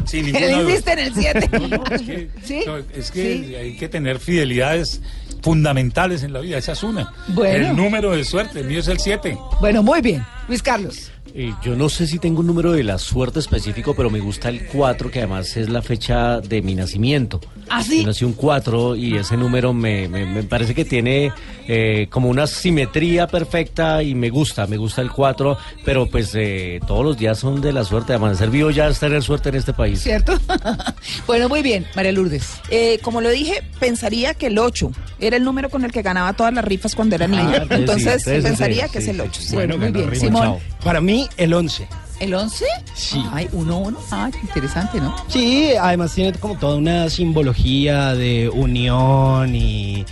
Sí, 0.04 0.22
¿Qué 0.22 0.22
ninguna 0.32 0.46
duda. 0.62 0.70
hiciste 0.70 0.92
en 0.92 0.98
el 1.00 1.14
7? 1.14 1.50
Es 1.90 2.02
que, 2.02 2.30
¿Sí? 2.44 2.60
no, 2.64 2.76
es 2.78 3.10
que 3.10 3.44
Sí. 3.48 3.54
hay 3.56 3.76
que 3.76 3.88
tener 3.88 4.20
fidelidades 4.20 5.00
fundamentales 5.42 6.22
en 6.22 6.32
la 6.32 6.38
vida, 6.40 6.58
esa 6.58 6.72
es 6.72 6.82
una. 6.84 7.12
Bueno. 7.28 7.70
El 7.70 7.76
número 7.76 8.12
de 8.12 8.24
suerte, 8.24 8.60
el 8.60 8.66
mío 8.68 8.78
es 8.78 8.86
el 8.88 9.00
7. 9.00 9.36
Bueno, 9.60 9.82
muy 9.82 10.00
bien. 10.00 10.24
Luis 10.53 10.62
Carlos. 10.62 11.11
Eh, 11.34 11.55
yo 11.64 11.74
no 11.76 11.88
sé 11.88 12.07
si 12.07 12.18
tengo 12.18 12.40
un 12.40 12.46
número 12.46 12.72
de 12.72 12.82
la 12.84 12.98
suerte 12.98 13.38
específico, 13.38 13.94
pero 13.96 14.11
me 14.11 14.20
gusta 14.20 14.50
el 14.50 14.66
4, 14.66 15.11
que 15.11 15.20
además 15.20 15.57
es 15.57 15.70
la 15.70 15.80
fecha 15.80 16.40
de 16.42 16.61
mi 16.61 16.74
nacimiento. 16.74 17.40
¿Ah, 17.70 17.82
sí? 17.82 18.00
Yo 18.03 18.07
nací 18.09 18.24
un 18.26 18.34
4 18.34 18.96
y 18.96 19.16
ese 19.16 19.38
número 19.38 19.72
me, 19.72 20.09
me- 20.09 20.26
me 20.26 20.42
parece 20.42 20.74
que 20.74 20.84
tiene 20.84 21.32
eh, 21.68 22.07
como 22.11 22.28
una 22.28 22.46
simetría 22.46 23.28
perfecta 23.28 24.03
y 24.03 24.14
me 24.14 24.28
gusta, 24.28 24.66
me 24.66 24.76
gusta 24.76 25.00
el 25.00 25.11
4, 25.11 25.57
pero 25.86 26.05
pues 26.07 26.32
eh, 26.34 26.80
todos 26.86 27.03
los 27.03 27.16
días 27.16 27.38
son 27.38 27.62
de 27.62 27.72
la 27.72 27.84
suerte. 27.84 28.12
Amanecer 28.12 28.50
vivo 28.50 28.70
ya 28.70 28.88
es 28.88 28.98
tener 28.98 29.22
suerte 29.22 29.48
en 29.48 29.55
este 29.55 29.72
país. 29.72 30.03
¿Cierto? 30.03 30.38
bueno, 31.26 31.48
muy 31.48 31.62
bien, 31.62 31.86
María 31.96 32.12
Lourdes. 32.12 32.61
Eh, 32.68 32.98
como 33.00 33.22
lo 33.22 33.30
dije, 33.30 33.62
pensaría 33.80 34.34
que 34.34 34.48
el 34.48 34.59
8 34.59 34.90
era 35.18 35.36
el 35.38 35.44
número 35.44 35.70
con 35.70 35.84
el 35.84 35.92
que 35.92 36.03
ganaba 36.03 36.34
todas 36.34 36.53
las 36.53 36.64
rifas 36.64 36.94
cuando 36.94 37.14
era 37.14 37.26
niño. 37.26 37.42
Ah, 37.55 37.66
Entonces, 37.70 38.22
sí, 38.24 38.30
sí, 38.36 38.42
pensaría 38.42 38.86
sí, 38.88 38.92
que 38.92 38.98
es 38.98 39.09
el 39.09 39.16
sí, 39.16 39.22
8. 39.22 39.40
sí. 39.40 39.55
Bueno, 39.55 39.78
muy 39.78 39.92
bien. 39.92 40.14
Simón, 40.16 40.41
para 40.84 41.01
mí 41.01 41.28
el 41.36 41.53
11. 41.55 41.88
¿El 42.20 42.34
11? 42.34 42.64
Sí. 42.95 43.24
Ay, 43.32 43.49
1 43.53 43.78
1. 43.78 43.99
Ah, 44.12 44.30
qué 44.32 44.38
interesante, 44.43 45.01
¿no? 45.01 45.14
Sí, 45.28 45.72
además 45.80 46.12
tiene 46.14 46.32
como 46.38 46.57
toda 46.57 46.76
una 46.76 47.11
simbología 47.11 48.14
de 48.14 48.49
unión 48.49 49.55
y 49.57 50.05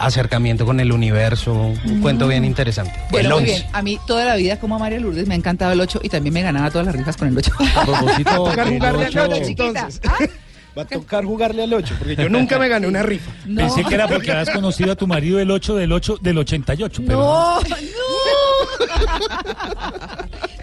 acercamiento 0.00 0.66
con 0.66 0.80
el 0.80 0.90
universo. 0.90 1.52
Un 1.52 1.98
Mm. 1.98 2.02
cuento 2.02 2.26
bien 2.26 2.44
interesante. 2.44 2.92
Bueno, 3.10 3.28
el 3.28 3.42
muy 3.44 3.50
11. 3.52 3.60
bien. 3.62 3.70
A 3.76 3.82
mí 3.82 3.98
toda 4.08 4.24
la 4.24 4.34
vida, 4.34 4.58
como 4.58 4.74
a 4.74 4.78
María 4.80 4.98
Lourdes, 4.98 5.28
me 5.28 5.34
ha 5.34 5.36
encantado 5.36 5.72
el 5.72 5.80
8 5.80 6.00
y 6.02 6.08
también 6.08 6.34
me 6.34 6.42
ganaba 6.42 6.70
todas 6.70 6.86
las 6.86 6.96
rifas 6.96 7.16
con 7.16 7.28
el 7.28 7.38
8. 7.38 7.52
A 7.76 7.84
propósito 7.84 8.30
Va 8.30 8.34
a 8.34 8.50
tocar 8.50 8.66
del 8.66 8.74
jugarle 8.78 9.04
al 9.06 9.16
ocho, 9.18 9.32
8, 9.36 9.44
chiquita. 9.46 9.88
Va 10.76 10.82
a 10.82 10.86
tocar 10.86 11.24
jugarle 11.24 11.62
al 11.64 11.74
8, 11.74 11.94
porque 11.98 12.16
yo 12.16 12.28
nunca 12.30 12.58
me 12.58 12.66
gané 12.66 12.86
una 12.88 13.02
rifa. 13.02 13.30
Pensé 13.54 13.84
que 13.84 13.94
era 13.94 14.08
porque 14.08 14.32
habías 14.32 14.48
conocido 14.50 14.92
a 14.92 14.96
tu 14.96 15.06
marido 15.06 15.38
el 15.38 15.50
8 15.50 15.76
del 15.76 15.92
8 15.92 16.16
del 16.22 16.38
88, 16.38 17.02
pero 17.06 17.18
No, 17.20 17.60
no. 17.60 17.76
Ha 18.62 18.86
ha 19.08 20.26
ha. 20.58 20.61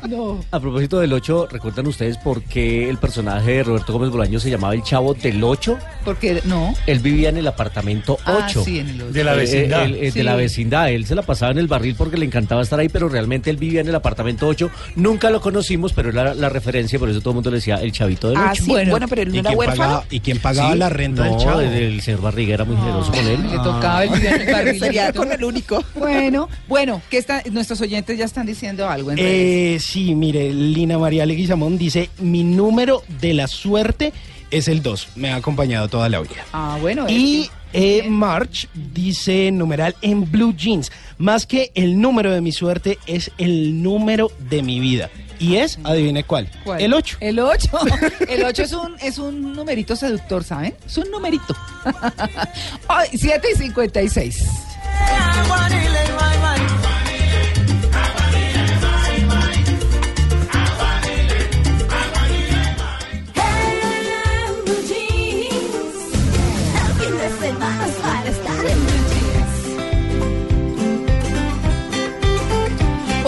A 0.51 0.59
propósito 0.59 0.99
del 0.99 1.13
8, 1.13 1.47
¿recuerdan 1.51 1.87
ustedes 1.87 2.17
por 2.17 2.41
qué 2.43 2.89
el 2.89 2.97
personaje 2.97 3.51
de 3.51 3.63
Roberto 3.63 3.93
Gómez 3.93 4.09
Bolaño 4.09 4.39
se 4.39 4.49
llamaba 4.49 4.73
el 4.73 4.83
Chavo 4.83 5.13
del 5.13 5.43
8? 5.43 5.77
Porque 6.05 6.41
no. 6.45 6.73
Él 6.87 6.99
vivía 6.99 7.29
en 7.29 7.37
el 7.37 7.47
apartamento 7.47 8.17
Ah, 8.25 8.45
8. 8.47 8.63
sí, 8.65 8.79
en 8.79 8.89
el 8.89 9.01
ocho. 9.03 9.11
De 9.11 9.23
la 9.23 9.33
vecindad. 9.33 9.85
Eh, 9.85 9.89
eh, 9.91 10.07
eh, 10.07 10.11
Sí. 10.11 10.17
De 10.19 10.23
la 10.23 10.35
vecindad. 10.35 10.89
Él 10.91 11.05
se 11.05 11.15
la 11.15 11.21
pasaba 11.21 11.51
en 11.51 11.57
el 11.59 11.67
barril 11.67 11.95
porque 11.95 12.17
le 12.17 12.25
encantaba 12.25 12.61
estar 12.61 12.79
ahí, 12.79 12.89
pero 12.89 13.09
realmente 13.09 13.49
él 13.49 13.57
vivía 13.57 13.81
en 13.81 13.87
el 13.87 13.95
apartamento 13.95 14.47
8. 14.47 14.69
Nunca 14.95 15.29
lo 15.29 15.41
conocimos, 15.41 15.93
pero 15.93 16.09
era 16.09 16.33
la 16.33 16.49
referencia, 16.49 16.97
por 16.99 17.09
eso 17.09 17.19
todo 17.19 17.31
el 17.31 17.35
mundo 17.35 17.51
le 17.51 17.57
decía 17.57 17.75
el 17.75 17.91
chavito 17.91 18.29
del 18.29 18.37
8. 18.37 18.47
Ah, 18.49 18.55
sí, 18.55 18.67
bueno, 18.69 19.07
pero 19.07 19.21
él 19.21 19.29
no 19.29 19.35
¿Y 19.35 19.39
era 19.39 19.51
huérfano. 19.51 19.77
pagaba, 19.83 20.03
¿y 20.09 20.19
quién 20.19 20.39
pagaba 20.39 20.71
Sí, 20.73 20.77
la 20.79 20.89
renta 20.89 21.25
no, 21.25 21.31
del 21.31 21.39
chavo? 21.45 21.59
El, 21.61 21.73
el 21.73 22.01
señor 22.01 22.21
Barriga 22.21 22.53
era 22.55 22.65
muy 22.65 22.75
generoso 22.77 23.11
con 23.11 23.25
él. 23.27 23.41
Le 23.49 23.57
tocaba 23.57 24.03
el 24.03 24.09
video 24.09 24.35
en 24.35 24.41
el 24.41 24.51
barril. 24.53 24.79
Sería 24.79 25.13
con 25.13 25.31
el 25.31 25.43
único. 25.43 25.83
Bueno, 25.95 26.49
bueno, 26.67 27.01
¿qué 27.09 27.17
está, 27.17 27.43
nuestros 27.51 27.79
oyentes 27.81 28.17
ya 28.17 28.25
están 28.25 28.45
diciendo 28.45 28.87
algo 28.89 29.11
en 29.11 29.17
redes. 29.17 29.29
Eh, 29.29 29.77
sí, 29.79 29.98
mire, 30.15 30.53
Lina 30.53 30.97
María 30.97 31.25
Leguizamón 31.25 31.77
dice, 31.77 32.09
mi 32.19 32.43
número 32.43 33.03
de 33.21 33.33
la 33.33 33.47
suerte 33.47 34.13
es 34.51 34.67
el 34.67 34.81
2. 34.81 35.09
Me 35.15 35.31
ha 35.31 35.35
acompañado 35.35 35.87
toda 35.87 36.09
la 36.09 36.19
vida. 36.21 36.45
Ah, 36.53 36.77
bueno. 36.81 37.07
Y 37.09 37.49
eh, 37.73 38.07
March 38.09 38.67
dice 38.73 39.51
numeral 39.51 39.95
en 40.01 40.29
blue 40.29 40.53
jeans. 40.55 40.91
Más 41.17 41.45
que 41.45 41.71
el 41.75 41.99
número 41.99 42.31
de 42.31 42.41
mi 42.41 42.51
suerte 42.51 42.97
es 43.05 43.31
el 43.37 43.81
número 43.81 44.31
de 44.49 44.63
mi 44.63 44.79
vida. 44.79 45.09
Y 45.39 45.55
es, 45.55 45.79
adivine 45.83 46.23
cuál. 46.23 46.49
¿Cuál? 46.65 46.81
El 46.81 46.93
8. 46.93 47.17
El 47.21 47.39
8. 47.39 47.69
El 48.27 48.43
8 48.43 48.63
es 48.63 48.73
un, 48.73 48.95
es 49.01 49.17
un 49.17 49.53
numerito 49.53 49.95
seductor, 49.95 50.43
¿saben? 50.43 50.75
Es 50.85 50.97
un 50.97 51.09
numerito. 51.11 51.55
Ay, 52.87 53.09
7 53.13 53.47
y 53.53 53.57
56. 53.57 54.43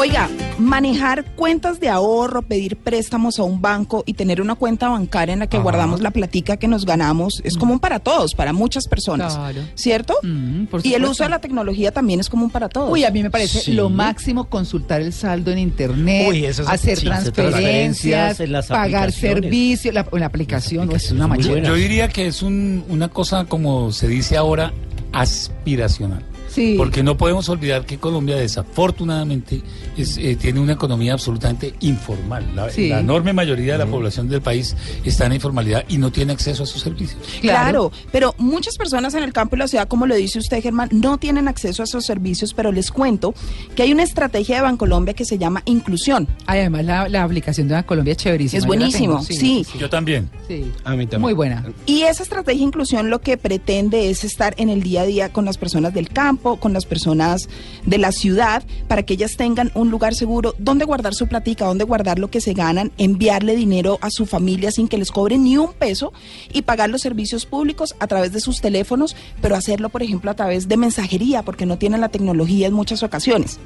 Oiga, 0.01 0.27
manejar 0.57 1.23
cuentas 1.35 1.79
de 1.79 1.87
ahorro, 1.87 2.41
pedir 2.41 2.75
préstamos 2.75 3.37
a 3.37 3.43
un 3.43 3.61
banco 3.61 4.01
y 4.07 4.15
tener 4.15 4.41
una 4.41 4.55
cuenta 4.55 4.89
bancaria 4.89 5.33
en 5.33 5.37
la 5.39 5.45
que 5.47 5.57
Ajá. 5.57 5.63
guardamos 5.63 6.01
la 6.01 6.09
platica 6.09 6.57
que 6.57 6.67
nos 6.67 6.87
ganamos 6.87 7.39
es 7.43 7.55
común 7.55 7.79
para 7.79 7.99
todos, 7.99 8.33
para 8.33 8.51
muchas 8.51 8.87
personas. 8.87 9.35
Claro. 9.35 9.61
¿Cierto? 9.75 10.15
Mm, 10.23 10.63
y 10.81 10.95
el 10.95 11.05
uso 11.05 11.21
de 11.23 11.29
la 11.29 11.37
tecnología 11.37 11.91
también 11.91 12.19
es 12.19 12.29
común 12.29 12.49
para 12.49 12.67
todos. 12.67 12.91
Uy, 12.91 13.03
a 13.05 13.11
mí 13.11 13.21
me 13.21 13.29
parece 13.29 13.59
Sí. 13.59 13.73
lo 13.73 13.91
máximo 13.91 14.45
consultar 14.45 15.01
el 15.01 15.13
saldo 15.13 15.51
en 15.51 15.59
internet, 15.59 16.25
Uy, 16.27 16.45
eso 16.45 16.63
es- 16.63 16.67
hacer 16.69 16.97
sí, 16.97 17.05
transferencias, 17.05 17.35
transferencias 17.35 18.39
en 18.39 18.51
las 18.53 18.67
pagar 18.69 19.11
servicios, 19.11 19.93
la, 19.93 20.07
la 20.13 20.25
aplicación, 20.25 20.87
no, 20.87 20.95
es 20.95 21.11
una 21.11 21.27
buena. 21.27 21.43
yo 21.67 21.75
diría 21.75 22.07
que 22.09 22.25
es 22.25 22.41
un- 22.41 22.83
una 22.89 23.09
cosa 23.09 23.45
como 23.45 23.91
se 23.91 24.07
dice 24.07 24.35
ahora 24.35 24.73
aspiracional. 25.13 26.23
Sí. 26.51 26.75
Porque 26.77 27.01
no 27.03 27.17
podemos 27.17 27.47
olvidar 27.49 27.85
que 27.85 27.97
Colombia 27.97 28.35
desafortunadamente 28.35 29.61
es, 29.97 30.17
eh, 30.17 30.35
tiene 30.35 30.59
una 30.59 30.73
economía 30.73 31.13
absolutamente 31.13 31.73
informal. 31.81 32.45
La, 32.55 32.69
Sí. 32.69 32.89
la 32.89 32.99
enorme 32.99 33.33
mayoría 33.33 33.73
de 33.73 33.77
la 33.79 33.85
población 33.85 34.27
del 34.27 34.41
país 34.41 34.75
está 35.03 35.25
en 35.27 35.33
informalidad 35.33 35.83
y 35.87 35.97
no 35.97 36.11
tiene 36.11 36.33
acceso 36.33 36.63
a 36.63 36.65
sus 36.65 36.81
servicios. 36.81 37.21
Claro. 37.41 37.91
pero 38.11 38.35
muchas 38.37 38.77
personas 38.77 39.13
en 39.13 39.23
el 39.23 39.33
campo 39.33 39.55
y 39.55 39.59
la 39.59 39.67
ciudad, 39.67 39.87
como 39.87 40.05
lo 40.05 40.15
dice 40.15 40.39
usted, 40.39 40.61
Germán, 40.61 40.89
no 40.91 41.17
tienen 41.17 41.47
acceso 41.47 41.81
a 41.83 41.85
esos 41.85 42.05
servicios, 42.05 42.53
pero 42.53 42.71
les 42.71 42.91
cuento 42.91 43.33
que 43.75 43.83
hay 43.83 43.91
una 43.91 44.03
estrategia 44.03 44.57
de 44.57 44.61
Bancolombia 44.61 45.13
que 45.13 45.25
se 45.25 45.37
llama 45.37 45.61
inclusión. 45.65 46.27
además, 46.47 46.85
la, 46.85 47.07
la 47.09 47.23
aplicación 47.23 47.67
de 47.67 47.83
Colombia 47.83 48.11
es 48.11 48.17
chéverísima. 48.17 48.59
Es 48.59 48.65
buenísimo, 48.65 49.21
sí. 49.23 49.65
Yo 49.79 49.89
también. 49.89 50.29
Sí. 50.47 50.71
A 50.83 50.91
mí 50.91 51.05
también. 51.05 51.21
Muy 51.21 51.33
buena. 51.33 51.65
Y 51.85 52.01
esa 52.03 52.23
estrategia 52.23 52.59
de 52.59 52.65
inclusión 52.65 53.09
lo 53.09 53.21
que 53.21 53.37
pretende 53.37 54.09
es 54.09 54.23
estar 54.23 54.53
en 54.57 54.69
el 54.69 54.81
día 54.83 55.01
a 55.01 55.05
día 55.05 55.31
con 55.31 55.45
las 55.45 55.57
personas 55.57 55.93
del 55.93 56.09
campo, 56.09 56.40
con 56.41 56.73
las 56.73 56.85
personas 56.85 57.47
de 57.85 57.97
la 57.97 58.11
ciudad, 58.11 58.63
para 58.87 59.03
que 59.03 59.13
ellas 59.13 59.37
tengan 59.37 59.71
un 59.75 59.91
lugar 59.91 60.15
seguro 60.15 60.55
donde 60.57 60.85
guardar 60.85 61.13
su 61.13 61.27
platica, 61.27 61.65
donde 61.65 61.83
guardar 61.83 62.19
lo 62.19 62.29
que 62.29 62.41
se 62.41 62.53
ganan, 62.53 62.91
enviarle 62.97 63.55
dinero 63.55 63.99
a 64.01 64.09
su 64.09 64.25
familia 64.25 64.71
sin 64.71 64.87
que 64.87 64.97
les 64.97 65.11
cobren 65.11 65.43
ni 65.43 65.57
un 65.57 65.73
peso 65.73 66.13
y 66.51 66.63
pagar 66.63 66.89
los 66.89 67.01
servicios 67.01 67.45
públicos 67.45 67.95
a 67.99 68.07
través 68.07 68.31
de 68.31 68.41
sus 68.41 68.61
teléfonos, 68.61 69.15
pero 69.41 69.55
hacerlo, 69.55 69.89
por 69.89 70.03
ejemplo, 70.03 70.31
a 70.31 70.35
través 70.35 70.67
de 70.67 70.77
mensajería, 70.77 71.43
porque 71.43 71.65
no 71.65 71.77
tienen 71.77 72.01
la 72.01 72.09
tecnología 72.09 72.67
en 72.67 72.73
muchas 72.73 73.03
ocasiones. 73.03 73.59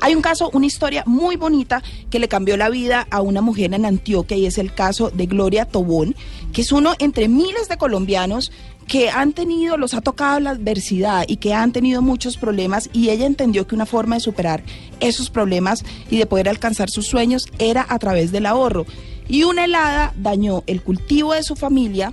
Hay 0.00 0.14
un 0.14 0.22
caso, 0.22 0.50
una 0.52 0.66
historia 0.66 1.02
muy 1.06 1.36
bonita 1.36 1.82
que 2.10 2.18
le 2.18 2.28
cambió 2.28 2.56
la 2.56 2.70
vida 2.70 3.06
a 3.10 3.20
una 3.20 3.40
mujer 3.40 3.74
en 3.74 3.84
Antioquia 3.84 4.36
y 4.36 4.46
es 4.46 4.58
el 4.58 4.74
caso 4.74 5.10
de 5.10 5.26
Gloria 5.26 5.64
Tobón, 5.64 6.14
que 6.52 6.62
es 6.62 6.72
uno 6.72 6.94
entre 6.98 7.28
miles 7.28 7.68
de 7.68 7.76
colombianos 7.76 8.52
que 8.86 9.10
han 9.10 9.32
tenido, 9.32 9.76
los 9.76 9.94
ha 9.94 10.00
tocado 10.00 10.40
la 10.40 10.50
adversidad 10.50 11.24
y 11.26 11.36
que 11.36 11.54
han 11.54 11.72
tenido 11.72 12.02
muchos 12.02 12.36
problemas 12.36 12.90
y 12.92 13.10
ella 13.10 13.26
entendió 13.26 13.66
que 13.66 13.74
una 13.74 13.86
forma 13.86 14.16
de 14.16 14.20
superar 14.20 14.62
esos 15.00 15.30
problemas 15.30 15.84
y 16.10 16.18
de 16.18 16.26
poder 16.26 16.48
alcanzar 16.48 16.90
sus 16.90 17.06
sueños 17.06 17.46
era 17.58 17.86
a 17.88 17.98
través 17.98 18.32
del 18.32 18.46
ahorro. 18.46 18.86
Y 19.28 19.44
una 19.44 19.64
helada 19.64 20.12
dañó 20.16 20.64
el 20.66 20.82
cultivo 20.82 21.32
de 21.32 21.42
su 21.42 21.54
familia, 21.54 22.12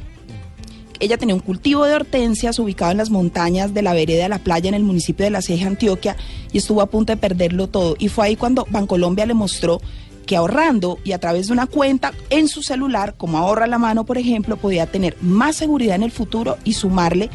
ella 0.99 1.17
tenía 1.17 1.35
un 1.35 1.41
cultivo 1.41 1.85
de 1.85 1.95
hortensias 1.95 2.59
ubicado 2.59 2.91
en 2.91 2.97
las 2.97 3.09
montañas 3.09 3.73
de 3.73 3.81
la 3.81 3.93
vereda 3.93 4.23
de 4.23 4.29
la 4.29 4.39
playa 4.39 4.69
en 4.69 4.75
el 4.75 4.83
municipio 4.83 5.25
de 5.25 5.31
La 5.31 5.41
Ceja, 5.41 5.67
Antioquia, 5.67 6.15
y 6.51 6.57
estuvo 6.57 6.81
a 6.81 6.87
punto 6.87 7.13
de 7.13 7.17
perderlo 7.17 7.67
todo. 7.67 7.95
Y 7.99 8.09
fue 8.09 8.27
ahí 8.27 8.35
cuando 8.35 8.65
Bancolombia 8.69 9.25
le 9.25 9.33
mostró 9.33 9.81
que 10.25 10.35
ahorrando 10.35 10.99
y 11.03 11.13
a 11.13 11.19
través 11.19 11.47
de 11.47 11.53
una 11.53 11.65
cuenta 11.65 12.13
en 12.29 12.47
su 12.47 12.61
celular, 12.61 13.15
como 13.17 13.39
ahorra 13.39 13.65
la 13.65 13.79
mano, 13.79 14.05
por 14.05 14.17
ejemplo, 14.17 14.57
podía 14.57 14.85
tener 14.85 15.17
más 15.21 15.55
seguridad 15.55 15.95
en 15.95 16.03
el 16.03 16.11
futuro 16.11 16.57
y 16.63 16.73
sumarle 16.73 17.31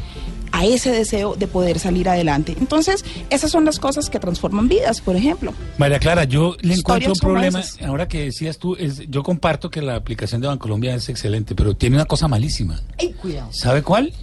a 0.57 0.63
ese 0.65 0.89
deseo 0.91 1.35
de 1.35 1.47
poder 1.47 1.79
salir 1.79 2.07
adelante. 2.07 2.55
Entonces, 2.57 3.03
esas 3.29 3.51
son 3.51 3.65
las 3.65 3.77
cosas 3.77 4.09
que 4.09 4.19
transforman 4.19 4.69
vidas, 4.69 5.01
por 5.01 5.15
ejemplo. 5.17 5.53
María 5.77 5.99
Clara, 5.99 6.23
yo 6.23 6.55
le 6.61 6.75
encuentro 6.75 7.11
un 7.11 7.19
problema. 7.19 7.59
esas. 7.59 7.81
Ahora 7.81 8.07
que 8.07 8.23
decías 8.25 8.57
tú, 8.57 8.75
es- 8.75 9.01
yo 9.09 9.21
comparto 9.21 9.69
que 9.69 9.81
la 9.81 9.95
aplicación 9.95 10.39
de 10.39 10.47
Bancolombia 10.47 10.95
es 10.95 11.09
excelente, 11.09 11.55
pero 11.55 11.75
tiene 11.75 11.97
una 11.97 12.05
cosa 12.05 12.27
malísima. 12.29 12.79
Ay, 12.97 13.11
cuidado. 13.13 13.49
¿Sabe 13.51 13.83
cuál? 13.83 14.13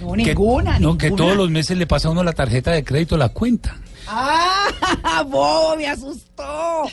No, 0.00 0.12
Que- 0.12 0.18
ninguna, 0.26 0.78
no, 0.78 0.96
que 0.96 1.06
ninguna. 1.06 1.24
todos 1.24 1.36
los 1.36 1.50
meses 1.50 1.76
le 1.76 1.86
pasa 1.86 2.08
a 2.08 2.10
uno 2.12 2.22
la 2.22 2.32
tarjeta 2.32 2.70
de 2.70 2.84
crédito 2.84 3.16
a 3.16 3.18
la 3.18 3.30
cuenta. 3.30 3.76
¡Ah! 4.06 4.68
¡Bobo! 5.28 5.74
¡Me 5.76 5.88
asustó! 5.88 6.84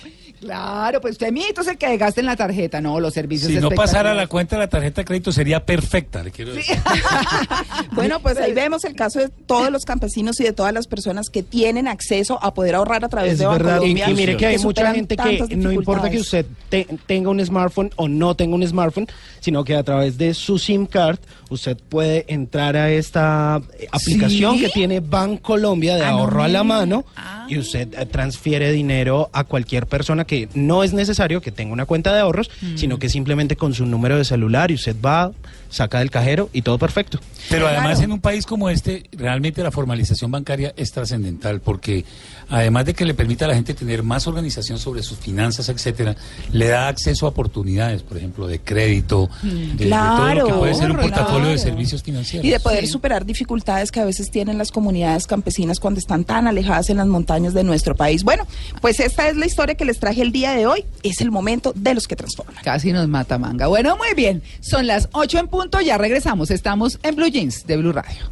Claro, 0.44 1.00
pues 1.02 1.14
usted 1.14 1.32
mito 1.32 1.62
es 1.62 1.68
el 1.68 1.78
que 1.78 1.96
gaste 1.98 2.20
en 2.20 2.26
la 2.28 2.36
tarjeta, 2.36 2.82
no, 2.82 3.00
los 3.00 3.14
servicios 3.14 3.52
Si 3.52 3.58
no 3.60 3.70
pasara 3.72 4.14
la 4.14 4.28
cuenta 4.28 4.56
de 4.58 4.62
la 4.62 4.68
tarjeta 4.68 5.02
de 5.02 5.06
crédito 5.06 5.32
sería 5.32 5.66
perfecta, 5.66 6.22
le 6.24 6.32
quiero 6.32 6.54
decir. 6.54 6.76
Bueno, 7.92 8.20
pues 8.20 8.38
ahí 8.38 8.54
vemos 8.54 8.84
el 8.86 8.96
caso 8.96 9.20
de 9.20 9.30
todos 9.30 9.72
los 9.72 9.86
campesinos 9.86 10.40
y 10.40 10.44
de 10.44 10.54
todas 10.54 10.74
las 10.74 10.88
personas 10.88 11.30
que 11.30 11.44
tienen 11.44 11.88
acceso 11.88 12.40
a 12.44 12.54
poder 12.54 12.76
ahorrar 12.76 13.06
a 13.06 13.10
través 13.10 13.34
Es 13.34 13.40
de 13.40 13.48
verdad, 13.48 13.76
y, 13.82 13.94
Bancolombia. 13.94 14.10
y 14.10 14.14
mire 14.16 14.38
que 14.38 14.46
hay 14.48 14.58
mucha 14.58 14.94
gente 14.94 15.16
que 15.16 15.56
no 15.56 15.72
importa 15.72 16.10
que 16.10 16.20
usted 16.20 16.46
te- 16.70 16.88
tenga 17.06 17.30
un 17.30 17.44
smartphone 17.46 17.92
o 17.96 18.08
no 18.08 18.36
tenga 18.36 18.56
un 18.56 18.68
smartphone, 18.68 19.08
sino 19.40 19.64
que 19.64 19.76
a 19.76 19.84
través 19.84 20.18
de 20.18 20.34
su 20.34 20.58
SIM 20.58 20.86
card 20.88 21.20
usted 21.50 21.78
puede 21.90 22.26
entrar 22.34 22.76
a 22.76 22.90
esta 22.92 23.62
eh, 23.80 23.88
aplicación 23.92 24.56
¿Sí? 24.56 24.62
que 24.64 24.70
tiene 24.70 25.00
Bancolombia 25.00 25.96
de 25.96 26.04
Ah, 26.04 26.12
no 26.12 26.18
ahorro 26.20 26.44
a 26.44 26.48
la 26.48 26.64
mano 26.64 27.06
y 27.48 27.58
usted 27.60 27.94
eh, 27.94 28.06
transfiere 28.06 28.72
dinero 28.72 29.30
a 29.34 29.44
cualquier 29.44 29.86
persona 29.88 30.26
que 30.26 30.33
no 30.54 30.84
es 30.84 30.94
necesario 30.94 31.42
que 31.42 31.52
tenga 31.52 31.74
una 31.74 31.86
cuenta 31.86 32.14
de 32.14 32.20
ahorros, 32.20 32.50
Mm. 32.62 32.78
sino 32.78 33.00
que 33.00 33.10
simplemente 33.10 33.56
con 33.56 33.74
su 33.74 33.86
número 33.86 34.18
de 34.18 34.26
celular 34.26 34.72
y 34.72 34.76
usted 34.76 34.96
va, 35.04 35.32
saca 35.70 36.00
del 36.00 36.12
cajero 36.12 36.50
y 36.54 36.62
todo 36.62 36.78
perfecto. 36.78 37.20
Pero 37.50 37.68
además 37.68 37.94
Claro. 37.98 38.04
en 38.04 38.12
un 38.12 38.22
país 38.22 38.46
como 38.46 38.70
este, 38.70 39.04
realmente 39.12 39.64
la 39.64 39.72
formalización 39.72 40.30
bancaria 40.32 40.72
es 40.78 40.92
trascendental 40.92 41.62
porque 41.62 42.06
además 42.50 42.86
de 42.86 42.94
que 42.94 43.06
le 43.06 43.14
permite 43.16 43.44
a 43.46 43.48
la 43.48 43.56
gente 43.56 43.74
tener 43.74 44.04
más 44.04 44.28
organización 44.28 44.78
sobre 44.78 45.02
sus 45.02 45.18
finanzas, 45.18 45.70
etcétera, 45.70 46.16
le 46.52 46.68
da 46.68 46.88
acceso 46.90 47.26
a 47.26 47.30
oportunidades, 47.30 48.04
por 48.04 48.18
ejemplo, 48.18 48.46
de 48.48 48.60
crédito, 48.60 49.30
de, 49.42 49.50
de 49.50 49.76
todo 49.76 49.84
lo 49.84 49.88
Claro, 49.88 50.46
que 50.48 50.54
puede 50.54 50.74
ser 50.76 50.92
un 50.92 50.98
portafolio 50.98 51.48
de 51.50 51.56
claro. 51.56 51.58
servicios 51.70 52.04
financieros. 52.04 52.46
Y 52.46 52.52
de 52.52 52.60
poder 52.60 52.88
superar 52.88 53.26
dificultades 53.26 53.92
que 53.92 54.00
a 54.00 54.06
veces 54.06 54.30
tienen 54.30 54.58
las 54.60 54.72
comunidades 54.72 55.26
campesinas 55.28 55.80
cuando 55.80 56.00
están 56.00 56.24
tan 56.24 56.48
alejadas 56.48 56.90
en 56.92 56.98
las 56.98 57.08
montañas 57.08 57.54
de 57.56 57.64
nuestro 57.64 57.96
país. 57.96 58.24
Bueno, 58.24 58.46
pues 58.82 59.00
esta 59.00 59.28
es 59.28 59.36
la 59.38 59.46
historia 59.48 59.76
que 59.76 59.86
les 59.86 60.00
traje 60.00 60.22
el 60.24 60.32
día 60.32 60.54
de 60.54 60.66
hoy. 60.66 60.86
Es 61.04 61.22
el 61.22 61.30
momento 61.30 61.74
de 61.76 61.94
los 61.94 62.08
que 62.08 62.16
transforman. 62.16 62.64
Casi 62.64 62.92
nos 62.92 63.08
mata 63.08 63.38
manga. 63.38 63.68
Bueno, 63.68 63.96
muy 63.98 64.14
bien. 64.16 64.42
Son 64.62 64.88
las 64.88 65.10
8 65.12 65.38
en 65.38 65.48
punto, 65.48 65.80
ya 65.82 65.98
regresamos. 65.98 66.50
Estamos 66.50 67.00
en 67.04 67.16
Blue 67.16 67.28
Jeans 67.28 67.68
de 67.68 67.78
Blue 67.78 67.92
Radio. 67.92 68.32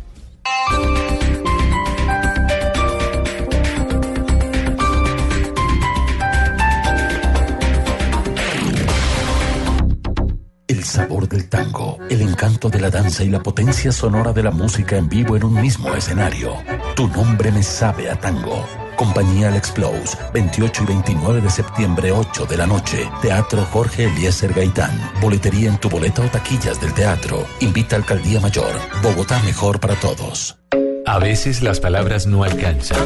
El 10.67 10.85
sabor 10.85 11.27
del 11.27 11.49
tango, 11.49 11.97
el 12.09 12.21
encanto 12.21 12.69
de 12.69 12.79
la 12.79 12.89
danza 12.89 13.23
y 13.23 13.29
la 13.29 13.43
potencia 13.43 13.91
sonora 13.91 14.31
de 14.31 14.41
la 14.41 14.51
música 14.51 14.97
en 14.97 15.09
vivo 15.09 15.35
en 15.35 15.43
un 15.43 15.61
mismo 15.61 15.93
escenario. 15.93 16.55
Tu 16.95 17.07
nombre 17.09 17.51
me 17.51 17.61
sabe 17.61 18.09
a 18.09 18.15
tango. 18.15 18.65
Compañía 18.95 19.49
El 19.49 19.55
Explos, 19.55 20.17
28 20.33 20.83
y 20.83 20.85
29 20.85 21.41
de 21.41 21.49
septiembre, 21.49 22.11
8 22.11 22.45
de 22.45 22.57
la 22.57 22.67
noche. 22.67 23.09
Teatro 23.21 23.65
Jorge 23.71 24.05
Eliezer 24.05 24.53
Gaitán. 24.53 24.91
Boletería 25.21 25.69
en 25.69 25.77
tu 25.77 25.89
boleta 25.89 26.21
o 26.21 26.29
taquillas 26.29 26.79
del 26.79 26.93
teatro. 26.93 27.45
Invita 27.59 27.95
Alcaldía 27.95 28.39
Mayor. 28.39 28.73
Bogotá 29.01 29.39
mejor 29.43 29.79
para 29.79 29.95
todos. 29.95 30.57
A 31.05 31.19
veces 31.19 31.61
las 31.61 31.79
palabras 31.79 32.27
no 32.27 32.43
alcanzan, 32.43 32.97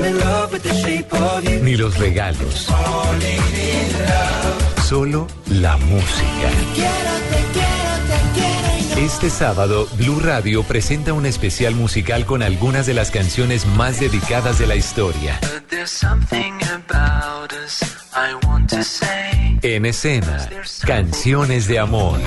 ni 1.64 1.76
los 1.76 1.98
regalos, 1.98 2.68
solo 4.84 5.28
la 5.48 5.78
música. 5.78 6.50
Este 8.98 9.30
sábado, 9.30 9.90
Blue 9.98 10.22
Radio 10.22 10.64
presenta 10.64 11.12
un 11.12 11.26
especial 11.26 11.76
musical 11.76 12.26
con 12.26 12.42
algunas 12.42 12.86
de 12.86 12.94
las 12.94 13.12
canciones 13.12 13.66
más 13.66 14.00
dedicadas 14.00 14.58
de 14.58 14.68
la 14.68 14.78
historia. 14.78 15.38
En 19.62 19.86
escena, 19.86 20.50
canciones 20.86 21.68
de 21.68 21.80
amor. 21.80 22.20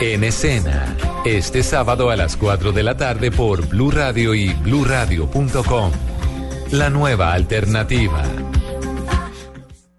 En 0.00 0.22
escena, 0.22 0.96
este 1.24 1.64
sábado 1.64 2.10
a 2.10 2.16
las 2.16 2.36
4 2.36 2.70
de 2.70 2.82
la 2.84 2.96
tarde 2.96 3.32
por 3.32 3.66
Blue 3.66 3.90
Radio 3.90 4.32
y 4.34 4.54
bluradio.com. 4.54 5.90
La 6.70 6.88
nueva 6.88 7.32
alternativa. 7.32 8.22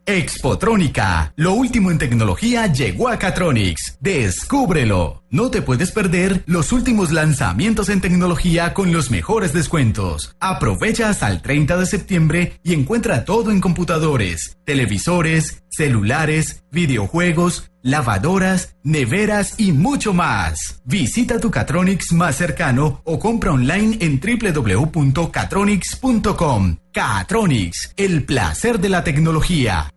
Expotrónica, 0.09 1.33
lo 1.35 1.51
último 1.51 1.91
en 1.91 1.97
tecnología 1.97 2.67
llegó 2.67 3.09
a 3.09 3.19
Catronics. 3.19 3.97
Descúbrelo. 3.99 5.21
No 5.29 5.51
te 5.51 5.61
puedes 5.61 5.91
perder 5.91 6.43
los 6.45 6.71
últimos 6.71 7.11
lanzamientos 7.11 7.89
en 7.89 7.99
tecnología 7.99 8.73
con 8.73 8.93
los 8.93 9.11
mejores 9.11 9.51
descuentos. 9.51 10.33
Aprovecha 10.39 11.09
hasta 11.09 11.29
el 11.29 11.41
30 11.41 11.75
de 11.75 11.85
septiembre 11.85 12.53
y 12.63 12.73
encuentra 12.73 13.25
todo 13.25 13.51
en 13.51 13.59
computadores, 13.59 14.57
televisores, 14.63 15.65
celulares, 15.67 16.63
videojuegos, 16.71 17.69
lavadoras, 17.81 18.77
neveras 18.83 19.59
y 19.59 19.73
mucho 19.73 20.13
más. 20.13 20.81
Visita 20.85 21.41
tu 21.41 21.51
Catronics 21.51 22.13
más 22.13 22.37
cercano 22.37 23.01
o 23.03 23.19
compra 23.19 23.51
online 23.51 23.97
en 23.99 24.21
www.catronics.com. 24.21 26.77
Catronics, 26.93 27.93
el 27.97 28.23
placer 28.23 28.79
de 28.79 28.87
la 28.87 29.03
tecnología. 29.03 29.91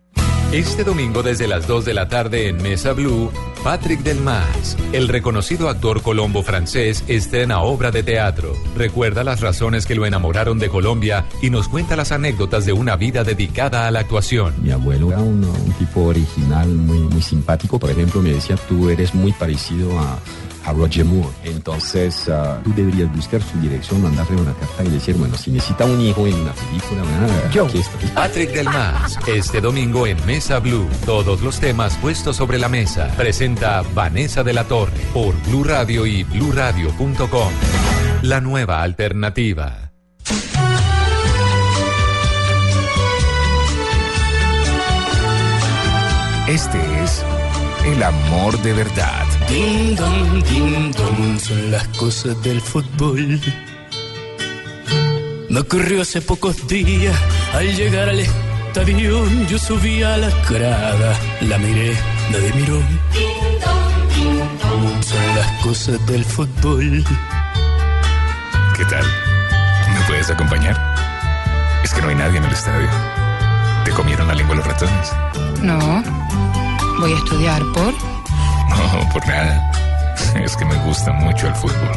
Este 0.51 0.83
domingo 0.83 1.23
desde 1.23 1.47
las 1.47 1.65
2 1.65 1.85
de 1.85 1.93
la 1.93 2.09
tarde 2.09 2.49
en 2.49 2.61
Mesa 2.61 2.91
Blue, 2.91 3.31
Patrick 3.63 4.01
Delmas, 4.01 4.75
el 4.91 5.07
reconocido 5.07 5.69
actor 5.69 6.01
colombo 6.01 6.43
francés, 6.43 7.05
estrena 7.07 7.61
obra 7.61 7.89
de 7.89 8.03
teatro. 8.03 8.57
Recuerda 8.75 9.23
las 9.23 9.39
razones 9.39 9.85
que 9.85 9.95
lo 9.95 10.05
enamoraron 10.05 10.59
de 10.59 10.67
Colombia 10.67 11.23
y 11.41 11.51
nos 11.51 11.69
cuenta 11.69 11.95
las 11.95 12.11
anécdotas 12.11 12.65
de 12.65 12.73
una 12.73 12.97
vida 12.97 13.23
dedicada 13.23 13.87
a 13.87 13.91
la 13.91 14.01
actuación. 14.01 14.53
Mi 14.61 14.71
abuelo 14.71 15.13
era 15.13 15.21
un, 15.21 15.41
un 15.45 15.73
tipo 15.79 16.01
original, 16.01 16.67
muy, 16.67 16.99
muy 16.99 17.21
simpático. 17.21 17.79
Por 17.79 17.89
ejemplo, 17.89 18.21
me 18.21 18.33
decía, 18.33 18.57
tú 18.67 18.89
eres 18.89 19.15
muy 19.15 19.31
parecido 19.31 19.97
a, 20.01 20.19
a 20.65 20.73
Roger 20.73 21.05
Moore. 21.05 21.29
Entonces, 21.43 22.29
ah, 22.29 22.59
tú 22.63 22.73
deberías 22.75 23.11
buscar 23.15 23.41
su 23.41 23.59
dirección, 23.59 24.01
mandarle 24.01 24.41
una 24.41 24.53
carta 24.53 24.83
y 24.83 24.89
decir, 24.89 25.15
bueno, 25.15 25.37
si 25.37 25.51
necesita 25.51 25.85
un 25.85 25.99
hijo 26.01 26.27
en 26.27 26.35
una 26.35 26.53
película, 26.53 27.01
ah, 27.03 27.47
aquí 27.47 27.79
estoy. 27.79 28.09
Patrick 28.13 28.51
del 28.51 28.65
Mas, 28.65 29.17
este 29.27 29.61
domingo 29.61 30.07
en 30.07 30.23
Mesa 30.25 30.59
Blue. 30.59 30.87
Todos 31.05 31.41
los 31.41 31.59
temas 31.59 31.95
puestos 31.97 32.35
sobre 32.35 32.57
la 32.57 32.69
mesa. 32.69 33.07
Presenta 33.17 33.83
Vanessa 33.93 34.43
de 34.43 34.53
la 34.53 34.65
Torre 34.65 34.93
por 35.13 35.35
Blue 35.43 35.63
Radio 35.63 36.05
y 36.05 36.23
bluradio.com. 36.23 37.51
La 38.23 38.39
nueva 38.39 38.81
alternativa. 38.81 39.91
Este 46.47 47.03
es 47.03 47.23
el 47.85 48.03
amor 48.03 48.61
de 48.61 48.73
verdad. 48.73 49.30
Ding 49.51 49.95
dong, 49.97 50.43
ding 50.43 50.91
dong, 50.93 51.37
son 51.37 51.71
las 51.71 51.85
cosas 51.99 52.41
del 52.41 52.61
fútbol. 52.61 53.37
Me 55.49 55.59
ocurrió 55.59 56.03
hace 56.03 56.21
pocos 56.21 56.65
días, 56.67 57.13
al 57.53 57.75
llegar 57.75 58.07
al 58.07 58.21
estadio, 58.21 59.27
yo 59.49 59.59
subí 59.59 60.03
a 60.03 60.15
la 60.15 60.29
grada, 60.49 61.19
la 61.41 61.57
miré, 61.57 61.97
nadie 62.31 62.53
miró. 62.53 62.79
Son 65.01 65.35
las 65.35 65.51
cosas 65.61 66.05
del 66.07 66.23
fútbol. 66.23 67.03
¿Qué 68.77 68.85
tal? 68.85 69.05
¿Me 69.93 69.99
puedes 70.07 70.29
acompañar? 70.29 70.79
Es 71.83 71.93
que 71.93 72.01
no 72.01 72.07
hay 72.07 72.15
nadie 72.15 72.37
en 72.37 72.45
el 72.45 72.53
estadio. 72.53 72.87
¿Te 73.83 73.91
comieron 73.91 74.29
la 74.29 74.33
lengua 74.35 74.55
los 74.55 74.65
ratones? 74.65 75.11
No. 75.61 76.01
Voy 77.01 77.11
a 77.11 77.17
estudiar 77.17 77.61
por. 77.73 78.20
No, 78.71 79.09
por 79.11 79.25
nada. 79.27 79.71
Es 80.35 80.55
que 80.55 80.65
me 80.65 80.75
gusta 80.85 81.11
mucho 81.11 81.47
el 81.47 81.55
fútbol. 81.55 81.91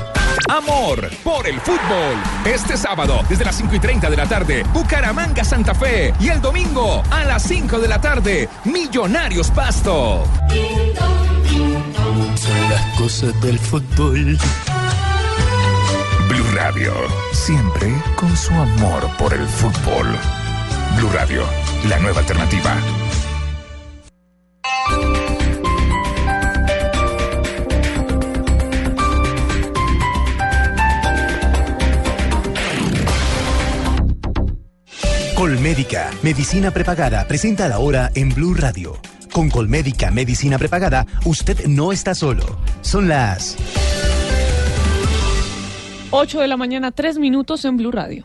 Amor 0.49 1.11
por 1.23 1.47
el 1.47 1.61
fútbol. 1.61 2.17
Este 2.45 2.77
sábado, 2.77 3.21
desde 3.29 3.45
las 3.45 3.57
5 3.57 3.77
y 3.77 3.81
30 3.81 4.11
de 4.11 4.17
la 4.17 4.27
tarde, 4.27 4.65
Bucaramanga 4.73 5.45
Santa 5.45 5.75
Fe. 5.75 6.13
Y 6.21 6.29
el 6.29 6.41
domingo, 6.41 7.03
a 7.11 7.25
las 7.25 7.43
5 7.45 7.79
de 7.79 7.89
la 7.89 8.01
tarde, 8.01 8.49
Millonarios 8.65 9.51
Pasto. 9.51 10.25
Son 12.37 12.71
las 12.71 12.99
cosas 12.99 13.41
del 13.41 13.59
fútbol. 13.59 14.37
Blue 16.29 16.51
Radio, 16.55 16.93
siempre 17.33 17.95
con 18.17 18.37
su 18.37 18.53
amor 18.53 19.09
por 19.19 19.33
el 19.33 19.47
fútbol. 19.47 20.07
Blue 20.97 21.11
Radio, 21.13 21.45
la 21.89 21.99
nueva 21.99 22.21
alternativa. 22.21 22.75
Colmédica, 35.45 36.11
medicina 36.23 36.71
prepagada, 36.71 37.29
presenta 37.29 37.69
la 37.69 37.79
hora 37.79 38.11
en 38.15 38.31
Blue 38.31 38.55
Radio. 38.55 38.99
Con 39.31 39.51
Colmédica, 39.51 40.11
medicina 40.11 40.57
prepagada, 40.57 41.07
usted 41.27 41.67
no 41.67 41.93
está 41.93 42.15
solo. 42.15 42.59
Son 42.81 43.09
las 43.09 43.55
8 46.09 46.41
de 46.41 46.49
la 46.49 46.57
mañana, 46.57 46.93
3 46.93 47.19
minutos 47.19 47.67
en 47.67 47.77
Blue 47.77 47.91
Radio. 47.91 48.25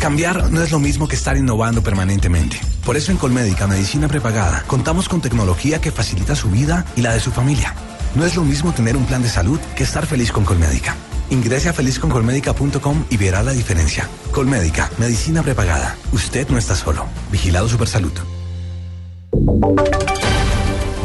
Cambiar 0.00 0.52
no 0.52 0.62
es 0.62 0.70
lo 0.70 0.78
mismo 0.78 1.08
que 1.08 1.16
estar 1.16 1.36
innovando 1.36 1.82
permanentemente. 1.82 2.60
Por 2.86 2.96
eso 2.96 3.10
en 3.10 3.18
Colmédica 3.18 3.66
Medicina 3.66 4.06
Prepagada 4.06 4.62
contamos 4.68 5.08
con 5.08 5.20
tecnología 5.20 5.80
que 5.80 5.90
facilita 5.90 6.36
su 6.36 6.50
vida 6.50 6.86
y 6.94 7.02
la 7.02 7.14
de 7.14 7.18
su 7.18 7.32
familia. 7.32 7.74
No 8.14 8.24
es 8.24 8.36
lo 8.36 8.44
mismo 8.44 8.72
tener 8.72 8.96
un 8.96 9.06
plan 9.06 9.22
de 9.22 9.28
salud 9.28 9.58
que 9.74 9.82
estar 9.82 10.06
feliz 10.06 10.30
con 10.30 10.44
Colmédica. 10.44 10.94
Ingrese 11.30 11.68
a 11.68 11.72
felizconcolmédica.com 11.72 13.04
y 13.10 13.16
verá 13.16 13.42
la 13.42 13.52
diferencia. 13.52 14.08
Colmédica, 14.32 14.90
medicina 14.98 15.42
prepagada. 15.42 15.96
Usted 16.12 16.48
no 16.48 16.58
está 16.58 16.74
solo. 16.74 17.06
Vigilado 17.30 17.68
Supersalud. 17.68 18.12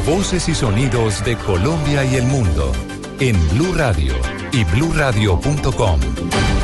Voces 0.06 0.50
y 0.50 0.56
sonidos 0.56 1.24
de 1.24 1.38
Colombia 1.38 2.04
y 2.04 2.16
el 2.16 2.26
mundo 2.26 2.72
en 3.20 3.38
Blue 3.50 3.74
Radio 3.74 4.14
y 4.52 4.64
bluradio.com. 4.66 6.00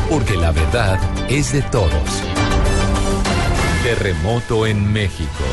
Porque 0.09 0.35
la 0.35 0.51
verdad 0.51 0.99
es 1.29 1.53
de 1.53 1.61
todos. 1.61 2.23
Terremoto 3.83 4.67
en 4.67 4.91
México. 4.91 5.43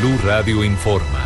Blue 0.00 0.18
Radio 0.24 0.62
informa. 0.64 1.17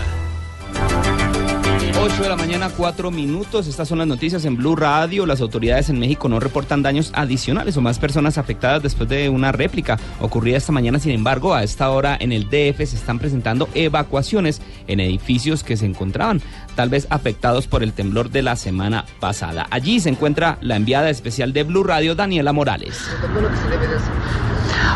8 2.05 2.20
de 2.20 2.28
la 2.28 2.36
mañana, 2.36 2.68
4 2.76 3.12
minutos. 3.12 3.68
Estas 3.68 3.86
son 3.86 3.98
las 3.98 4.09
noticias 4.09 4.44
en 4.44 4.57
Blue 4.57 4.74
Radio. 4.74 5.24
Las 5.24 5.40
autoridades 5.40 5.88
en 5.88 6.00
México 6.00 6.28
no 6.28 6.40
reportan 6.40 6.82
daños 6.82 7.12
adicionales 7.14 7.76
o 7.76 7.80
más 7.80 8.00
personas 8.00 8.38
afectadas 8.38 8.82
después 8.82 9.09
de 9.09 9.28
una 9.28 9.53
réplica 9.53 10.00
ocurrida 10.20 10.57
esta 10.57 10.72
mañana. 10.72 10.98
Sin 10.98 11.12
embargo, 11.12 11.55
a 11.55 11.62
esta 11.62 11.90
hora 11.90 12.16
en 12.18 12.32
el 12.32 12.46
DF 12.46 12.78
se 12.78 12.96
están 12.96 13.20
presentando 13.20 13.68
evacuaciones 13.74 14.61
en 14.88 14.98
edificios 14.98 15.62
que 15.62 15.76
se 15.76 15.86
encontraban 15.86 16.42
tal 16.74 16.88
vez 16.88 17.07
afectados 17.09 17.68
por 17.68 17.84
el 17.84 17.92
temblor 17.92 18.30
de 18.30 18.42
la 18.42 18.57
semana 18.57 19.05
pasada. 19.20 19.68
Allí 19.70 20.00
se 20.00 20.09
encuentra 20.09 20.59
la 20.61 20.74
enviada 20.74 21.09
especial 21.09 21.53
de 21.53 21.62
Blue 21.62 21.84
Radio, 21.84 22.16
Daniela 22.16 22.53
Morales. 22.53 22.98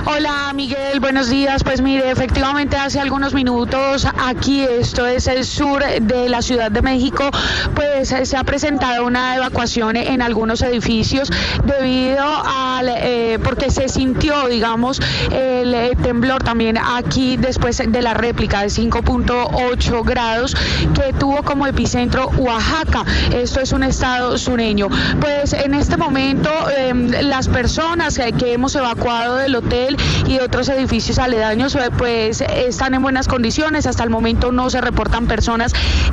Hola 0.08 0.52
Miguel, 0.54 1.00
buenos 1.00 1.28
días. 1.28 1.64
Pues 1.64 1.80
mire, 1.80 2.10
efectivamente 2.10 2.76
hace 2.76 3.00
algunos 3.00 3.34
minutos 3.34 4.06
aquí, 4.16 4.60
esto 4.60 5.04
es 5.04 5.26
el 5.26 5.44
sur 5.44 5.82
de 5.84 6.28
la 6.28 6.42
Ciudad 6.42 6.70
de 6.70 6.80
México, 6.96 7.30
pues 7.74 8.10
eh, 8.12 8.24
se 8.24 8.38
ha 8.38 8.44
presentado 8.44 9.04
una 9.04 9.36
evacuación 9.36 9.96
en 9.96 10.22
algunos 10.22 10.62
edificios 10.62 11.30
debido 11.62 12.24
al, 12.24 12.88
eh, 12.88 13.38
porque 13.44 13.70
se 13.70 13.90
sintió, 13.90 14.48
digamos, 14.48 14.98
el 15.30 15.74
eh, 15.74 15.90
temblor 16.02 16.42
también 16.42 16.78
aquí 16.78 17.36
después 17.36 17.82
de 17.86 18.00
la 18.00 18.14
réplica 18.14 18.62
de 18.62 18.68
5.8 18.68 20.04
grados 20.06 20.56
que 20.94 21.12
tuvo 21.12 21.42
como 21.42 21.66
epicentro 21.66 22.30
Oaxaca. 22.38 23.04
Esto 23.34 23.60
es 23.60 23.72
un 23.72 23.82
estado 23.82 24.38
sureño. 24.38 24.88
Pues 25.20 25.52
en 25.52 25.74
este 25.74 25.98
momento 25.98 26.50
em, 26.78 27.10
las 27.10 27.48
personas 27.48 28.18
que, 28.38 28.46
hemos 28.46 28.74
evacuado 28.76 29.36
del 29.36 29.54
hotel 29.56 29.96
y 30.28 30.38
otros 30.38 30.68
edificios 30.68 31.18
aledaños 31.18 31.76
pues 31.98 32.40
están 32.40 32.94
en 32.94 33.02
buenas 33.02 33.28
condiciones. 33.28 33.86
Hasta 33.86 34.04
el 34.04 34.08
momento 34.08 34.50
no 34.52 34.70
se 34.70 34.80
reportan 34.80 35.26
personas 35.26 35.72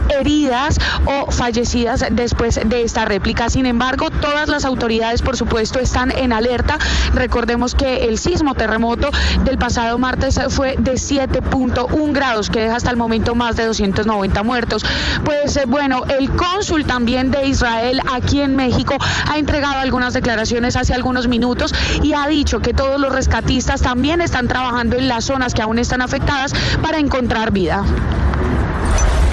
heridas 0.10 0.73
o 1.06 1.32
fallecidas 1.32 2.06
después 2.12 2.60
de 2.66 2.84
esta 2.84 3.06
réplica. 3.06 3.50
Sin 3.50 3.66
embargo, 3.66 4.10
todas 4.10 4.50
las 4.50 4.66
autoridades, 4.66 5.22
por 5.22 5.38
supuesto, 5.38 5.80
están 5.80 6.12
en 6.12 6.34
alerta. 6.34 6.78
Recordemos 7.14 7.76
que 7.76 8.06
el 8.06 8.18
sismo 8.18 8.56
terremoto 8.56 9.10
del 9.44 9.58
pasado 9.58 9.98
martes 9.98 10.40
fue 10.50 10.76
de 10.78 10.94
7.1 10.94 12.14
grados, 12.14 12.50
que 12.50 12.62
deja 12.62 12.76
hasta 12.76 12.90
el 12.90 12.98
momento 12.98 13.36
más 13.36 13.56
de 13.56 13.66
290 13.66 14.44
muertos. 14.44 14.86
Pues 15.24 15.58
eh, 15.58 15.64
bueno, 15.68 16.04
el 16.20 16.30
cónsul 16.32 16.86
también 16.86 17.32
de 17.32 17.48
Israel 17.48 18.02
aquí 18.12 18.42
en 18.42 18.56
México 18.56 18.98
ha 19.30 19.38
entregado 19.38 19.80
algunas 19.80 20.14
declaraciones 20.14 20.76
hace 20.76 20.94
algunos 20.94 21.28
minutos 21.28 21.74
y 22.02 22.14
ha 22.14 22.28
dicho 22.28 22.60
que 22.60 22.74
todos 22.74 23.00
los 23.00 23.14
rescatistas 23.14 23.82
también 23.82 24.22
están 24.22 24.48
trabajando 24.48 24.98
en 24.98 25.08
las 25.08 25.26
zonas 25.26 25.54
que 25.54 25.62
aún 25.62 25.80
están 25.80 26.02
afectadas 26.02 26.54
para 26.82 27.00
encontrar 27.00 27.52
vida. 27.52 27.84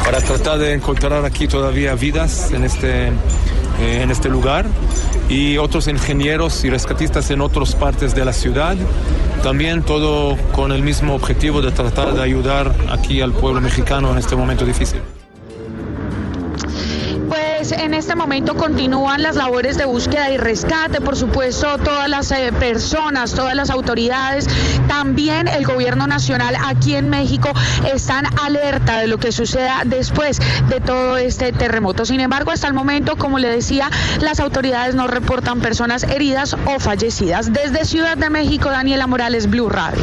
Para 0.04 0.20
tratar 0.20 0.58
de 0.58 0.74
encontrar 0.74 1.24
aquí 1.24 1.48
todavía 1.48 1.94
vidas 1.94 2.52
en 2.52 2.64
este, 2.64 3.08
eh, 3.08 4.02
en 4.02 4.10
este 4.10 4.28
lugar 4.28 4.66
y 5.28 5.58
otros 5.58 5.88
ingenieros 5.88 6.64
y 6.64 6.70
rescatistas 6.70 7.30
en 7.30 7.40
otras 7.40 7.74
partes 7.74 8.14
de 8.14 8.24
la 8.24 8.32
ciudad. 8.32 8.76
También 9.42 9.82
todo 9.82 10.36
con 10.52 10.72
el 10.72 10.82
mismo 10.82 11.14
objetivo 11.14 11.62
de 11.62 11.72
tratar 11.72 12.14
de 12.14 12.22
ayudar 12.22 12.74
aquí 12.90 13.20
al 13.20 13.32
pueblo 13.32 13.60
mexicano 13.60 14.10
en 14.12 14.18
este 14.18 14.36
momento 14.36 14.64
difícil. 14.64 15.00
Pues 17.30 17.70
en 17.70 17.94
este 17.94 18.16
momento 18.16 18.56
continúan 18.56 19.22
las 19.22 19.36
labores 19.36 19.78
de 19.78 19.84
búsqueda 19.84 20.32
y 20.32 20.36
rescate, 20.36 21.00
por 21.00 21.16
supuesto, 21.16 21.78
todas 21.78 22.08
las 22.08 22.32
eh, 22.32 22.52
personas, 22.58 23.34
todas 23.34 23.54
las 23.54 23.70
autoridades, 23.70 24.48
también 24.88 25.46
el 25.46 25.64
gobierno 25.64 26.08
nacional 26.08 26.56
aquí 26.66 26.96
en 26.96 27.08
México 27.08 27.52
están 27.94 28.26
alerta 28.40 28.98
de 28.98 29.06
lo 29.06 29.18
que 29.18 29.30
suceda 29.30 29.82
después 29.86 30.40
de 30.68 30.80
todo 30.80 31.18
este 31.18 31.52
terremoto. 31.52 32.04
Sin 32.04 32.18
embargo, 32.18 32.50
hasta 32.50 32.66
el 32.66 32.74
momento, 32.74 33.14
como 33.16 33.38
le 33.38 33.48
decía, 33.48 33.88
las 34.20 34.40
autoridades 34.40 34.96
no 34.96 35.06
reportan 35.06 35.60
personas 35.60 36.02
heridas 36.02 36.56
o 36.66 36.80
fallecidas. 36.80 37.52
Desde 37.52 37.84
Ciudad 37.84 38.16
de 38.16 38.28
México, 38.28 38.70
Daniela 38.70 39.06
Morales, 39.06 39.48
Blue 39.48 39.68
Radio. 39.68 40.02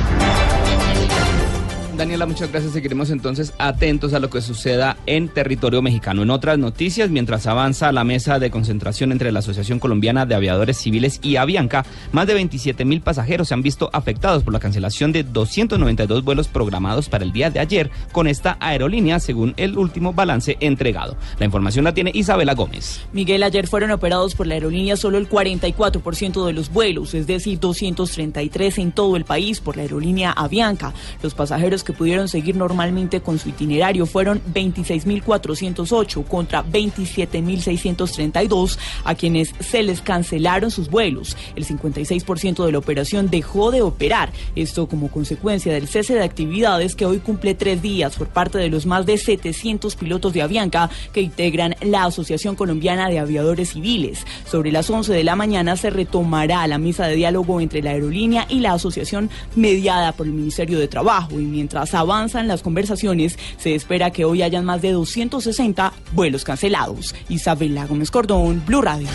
Daniela, 1.98 2.28
muchas 2.28 2.52
gracias. 2.52 2.74
Seguiremos 2.74 3.10
entonces 3.10 3.56
atentos 3.58 4.14
a 4.14 4.20
lo 4.20 4.30
que 4.30 4.40
suceda 4.40 4.98
en 5.08 5.30
territorio 5.30 5.82
mexicano. 5.82 6.22
En 6.22 6.30
otras 6.30 6.60
noticias, 6.60 7.10
mientras 7.10 7.48
avanza 7.48 7.92
la 7.92 8.04
mesa 8.04 8.38
de 8.38 8.52
concentración 8.52 9.12
entre 9.12 9.32
la 9.32 9.40
Asociación 9.40 9.80
Colombiana 9.80 10.28
de 10.28 10.36
Aviadores 10.36 10.78
Civiles 10.78 11.20
y 11.24 11.38
Avianca, 11.38 11.88
más 12.12 12.28
de 12.28 12.36
27 12.36 12.86
mil 12.86 13.02
pasajeros 13.02 13.48
se 13.48 13.56
han 13.56 13.64
visto 13.64 13.90
afectados 13.94 14.44
por 14.44 14.54
la 14.54 14.60
cancelación 14.60 15.12
de 15.12 15.24
292 15.24 16.24
vuelos 16.24 16.48
programados 16.48 17.10
para 17.10 17.24
el 17.24 17.32
día 17.32 17.50
de 17.50 17.60
ayer 17.60 17.90
con 18.12 18.28
esta 18.28 18.58
aerolínea, 18.60 19.20
según 19.20 19.56
el 19.58 19.76
último 19.76 20.14
balance 20.14 20.56
entregado. 20.60 21.18
La 21.40 21.46
información 21.46 21.84
la 21.84 21.96
tiene 21.96 22.12
Isabela 22.14 22.54
Gómez. 22.54 23.02
Miguel, 23.12 23.42
ayer 23.42 23.68
fueron 23.68 23.90
operados 23.90 24.36
por 24.36 24.46
la 24.46 24.54
aerolínea 24.54 24.98
solo 24.98 25.18
el 25.18 25.28
44% 25.28 26.46
de 26.46 26.54
los 26.54 26.72
vuelos, 26.72 27.16
es 27.16 27.26
decir, 27.26 27.60
233 27.60 28.78
en 28.78 28.92
todo 28.92 29.16
el 29.16 29.26
país 29.26 29.62
por 29.62 29.78
la 29.78 29.82
aerolínea 29.82 30.32
Avianca. 30.32 30.94
Los 31.24 31.34
pasajeros 31.34 31.87
que 31.88 31.94
pudieron 31.94 32.28
seguir 32.28 32.58
normalmente 32.58 33.22
con 33.22 33.40
su 33.40 33.48
itinerario 33.48 34.06
fueron 34.06 34.42
26.408 34.54 36.26
contra 36.26 36.66
27.632 36.66 38.78
a 39.06 39.16
quienes 39.16 39.54
se 39.62 39.84
les 39.84 40.02
cancelaron 40.02 40.70
sus 40.70 40.90
vuelos. 40.90 41.38
El 41.56 41.66
56% 41.66 42.66
de 42.66 42.74
la 42.74 42.78
operación 42.78 43.30
dejó 43.30 43.72
de 43.72 43.82
operar, 43.82 44.34
esto 44.58 44.90
como 44.90 45.10
consecuencia 45.10 45.72
del 45.72 45.88
cese 45.88 46.16
de 46.16 46.26
actividades 46.26 46.94
que 46.94 47.06
hoy 47.06 47.20
cumple 47.20 47.56
tres 47.56 47.82
días 47.82 48.18
por 48.18 48.28
parte 48.28 48.58
de 48.58 48.68
los 48.68 48.86
más 48.86 49.06
de 49.06 49.18
700 49.18 49.96
pilotos 49.96 50.34
de 50.34 50.42
Avianca 50.42 50.90
que 51.14 51.22
integran 51.22 51.78
la 51.80 52.04
Asociación 52.04 52.58
Colombiana 52.58 53.08
de 53.08 53.20
Aviadores 53.20 53.70
Civiles. 53.70 54.26
Sobre 54.46 54.74
las 54.74 54.90
11 54.90 55.14
de 55.14 55.24
la 55.24 55.38
mañana 55.38 55.78
se 55.78 55.90
retomará 55.90 56.68
la 56.68 56.80
mesa 56.80 57.08
de 57.08 57.16
diálogo 57.16 57.62
entre 57.62 57.82
la 57.82 57.92
aerolínea 57.92 58.46
y 58.50 58.60
la 58.60 58.74
asociación 58.74 59.30
mediada 59.56 60.12
por 60.12 60.26
el 60.26 60.34
Ministerio 60.34 60.80
de 60.80 60.90
Trabajo 60.90 61.40
y 61.40 61.46
mientras 61.46 61.77
avanzan 61.78 62.48
las 62.48 62.62
conversaciones 62.62 63.38
se 63.58 63.76
espera 63.76 64.12
que 64.12 64.26
hoy 64.26 64.42
hayan 64.42 64.66
más 64.66 64.82
de 64.82 64.92
260 64.92 65.94
vuelos 66.14 66.44
cancelados. 66.44 67.16
Isabela 67.30 67.86
Gómez 67.86 68.12
Cordón, 68.12 68.64
Blue 68.66 68.82
Radio. 68.82 69.08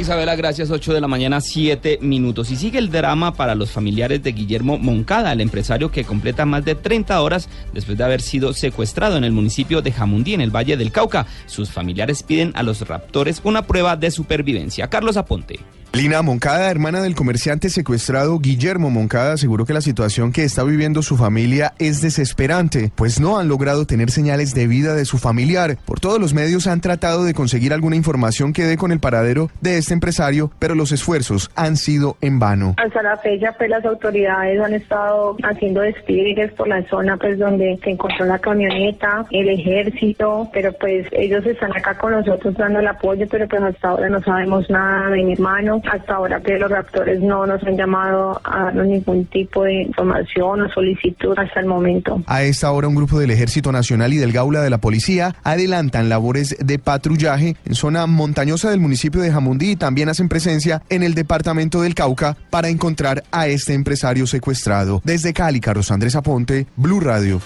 Isabela, 0.00 0.34
gracias. 0.34 0.70
8 0.70 0.94
de 0.94 1.00
la 1.00 1.08
mañana, 1.08 1.42
7 1.42 1.98
minutos. 2.00 2.50
Y 2.50 2.56
sigue 2.56 2.78
el 2.78 2.90
drama 2.90 3.34
para 3.34 3.54
los 3.54 3.70
familiares 3.70 4.22
de 4.22 4.32
Guillermo 4.32 4.78
Moncada, 4.78 5.32
el 5.32 5.42
empresario 5.42 5.90
que 5.90 6.04
completa 6.04 6.46
más 6.46 6.64
de 6.64 6.74
30 6.74 7.20
horas 7.20 7.50
después 7.74 7.98
de 7.98 8.04
haber 8.04 8.22
sido 8.22 8.54
secuestrado 8.54 9.18
en 9.18 9.24
el 9.24 9.32
municipio 9.32 9.82
de 9.82 9.92
Jamundí, 9.92 10.32
en 10.32 10.40
el 10.40 10.54
Valle 10.54 10.78
del 10.78 10.90
Cauca. 10.90 11.26
Sus 11.46 11.70
familiares 11.70 12.22
piden 12.22 12.52
a 12.54 12.62
los 12.62 12.86
raptores 12.88 13.42
una 13.44 13.66
prueba 13.66 13.96
de 13.96 14.10
supervivencia. 14.10 14.88
Carlos 14.88 15.18
Aponte. 15.18 15.60
Lina 15.92 16.22
Moncada, 16.22 16.70
hermana 16.70 17.02
del 17.02 17.16
comerciante 17.16 17.68
secuestrado 17.68 18.38
Guillermo 18.38 18.90
Moncada, 18.90 19.32
aseguró 19.32 19.64
que 19.64 19.72
la 19.72 19.80
situación 19.80 20.30
que 20.30 20.44
está 20.44 20.62
viviendo 20.62 21.02
su 21.02 21.16
familia 21.16 21.72
es 21.80 22.00
desesperante, 22.00 22.92
pues 22.94 23.20
no 23.20 23.40
han 23.40 23.48
logrado 23.48 23.86
tener 23.86 24.12
señales 24.12 24.54
de 24.54 24.68
vida 24.68 24.94
de 24.94 25.04
su 25.04 25.18
familiar. 25.18 25.78
Por 25.84 25.98
todos 25.98 26.20
los 26.20 26.32
medios 26.32 26.68
han 26.68 26.80
tratado 26.80 27.24
de 27.24 27.34
conseguir 27.34 27.72
alguna 27.72 27.96
información 27.96 28.52
que 28.52 28.66
dé 28.66 28.76
con 28.76 28.92
el 28.92 29.00
paradero 29.00 29.50
de 29.62 29.78
este 29.78 29.92
empresario, 29.92 30.52
pero 30.60 30.76
los 30.76 30.92
esfuerzos 30.92 31.50
han 31.56 31.76
sido 31.76 32.16
en 32.20 32.38
vano. 32.38 32.76
Hasta 32.76 33.02
la 33.02 33.16
fecha, 33.16 33.52
pues 33.58 33.68
las 33.68 33.84
autoridades 33.84 34.60
han 34.60 34.74
estado 34.74 35.36
haciendo 35.42 35.80
despliegues 35.80 36.52
por 36.52 36.68
la 36.68 36.86
zona, 36.88 37.16
pues 37.16 37.36
donde 37.36 37.76
se 37.82 37.90
encontró 37.90 38.26
la 38.26 38.38
camioneta, 38.38 39.26
el 39.32 39.48
ejército, 39.48 40.48
pero 40.52 40.72
pues 40.72 41.08
ellos 41.10 41.44
están 41.44 41.76
acá 41.76 41.98
con 41.98 42.12
nosotros 42.12 42.54
dando 42.54 42.78
el 42.78 42.86
apoyo, 42.86 43.26
pero 43.28 43.48
pues 43.48 43.60
hasta 43.60 43.88
ahora 43.88 44.08
no 44.08 44.22
sabemos 44.22 44.70
nada 44.70 45.10
de 45.10 45.24
mi 45.24 45.32
hermano 45.32 45.79
hasta 45.90 46.14
ahora 46.14 46.40
que 46.40 46.58
los 46.58 46.70
raptores 46.70 47.20
no 47.20 47.46
nos 47.46 47.62
han 47.64 47.76
llamado 47.76 48.40
a 48.44 48.64
darnos 48.64 48.86
ningún 48.86 49.24
tipo 49.26 49.64
de 49.64 49.82
información 49.82 50.62
o 50.62 50.68
solicitud 50.70 51.38
hasta 51.38 51.60
el 51.60 51.66
momento. 51.66 52.22
A 52.26 52.42
esta 52.42 52.70
hora 52.72 52.88
un 52.88 52.94
grupo 52.94 53.18
del 53.18 53.30
Ejército 53.30 53.72
Nacional 53.72 54.12
y 54.12 54.16
del 54.16 54.32
Gaula 54.32 54.62
de 54.62 54.70
la 54.70 54.78
Policía 54.78 55.34
adelantan 55.42 56.08
labores 56.08 56.56
de 56.58 56.78
patrullaje 56.78 57.56
en 57.64 57.74
zona 57.74 58.06
montañosa 58.06 58.70
del 58.70 58.80
municipio 58.80 59.20
de 59.20 59.30
Jamundí 59.30 59.72
y 59.72 59.76
también 59.76 60.08
hacen 60.08 60.28
presencia 60.28 60.82
en 60.88 61.02
el 61.02 61.14
departamento 61.14 61.82
del 61.82 61.94
Cauca 61.94 62.36
para 62.50 62.68
encontrar 62.68 63.24
a 63.30 63.46
este 63.46 63.74
empresario 63.74 64.26
secuestrado. 64.26 65.00
Desde 65.04 65.32
Cali, 65.32 65.60
Carlos 65.60 65.90
Andrés 65.90 66.16
Aponte, 66.16 66.66
Blue 66.76 67.00
Radio. 67.00 67.40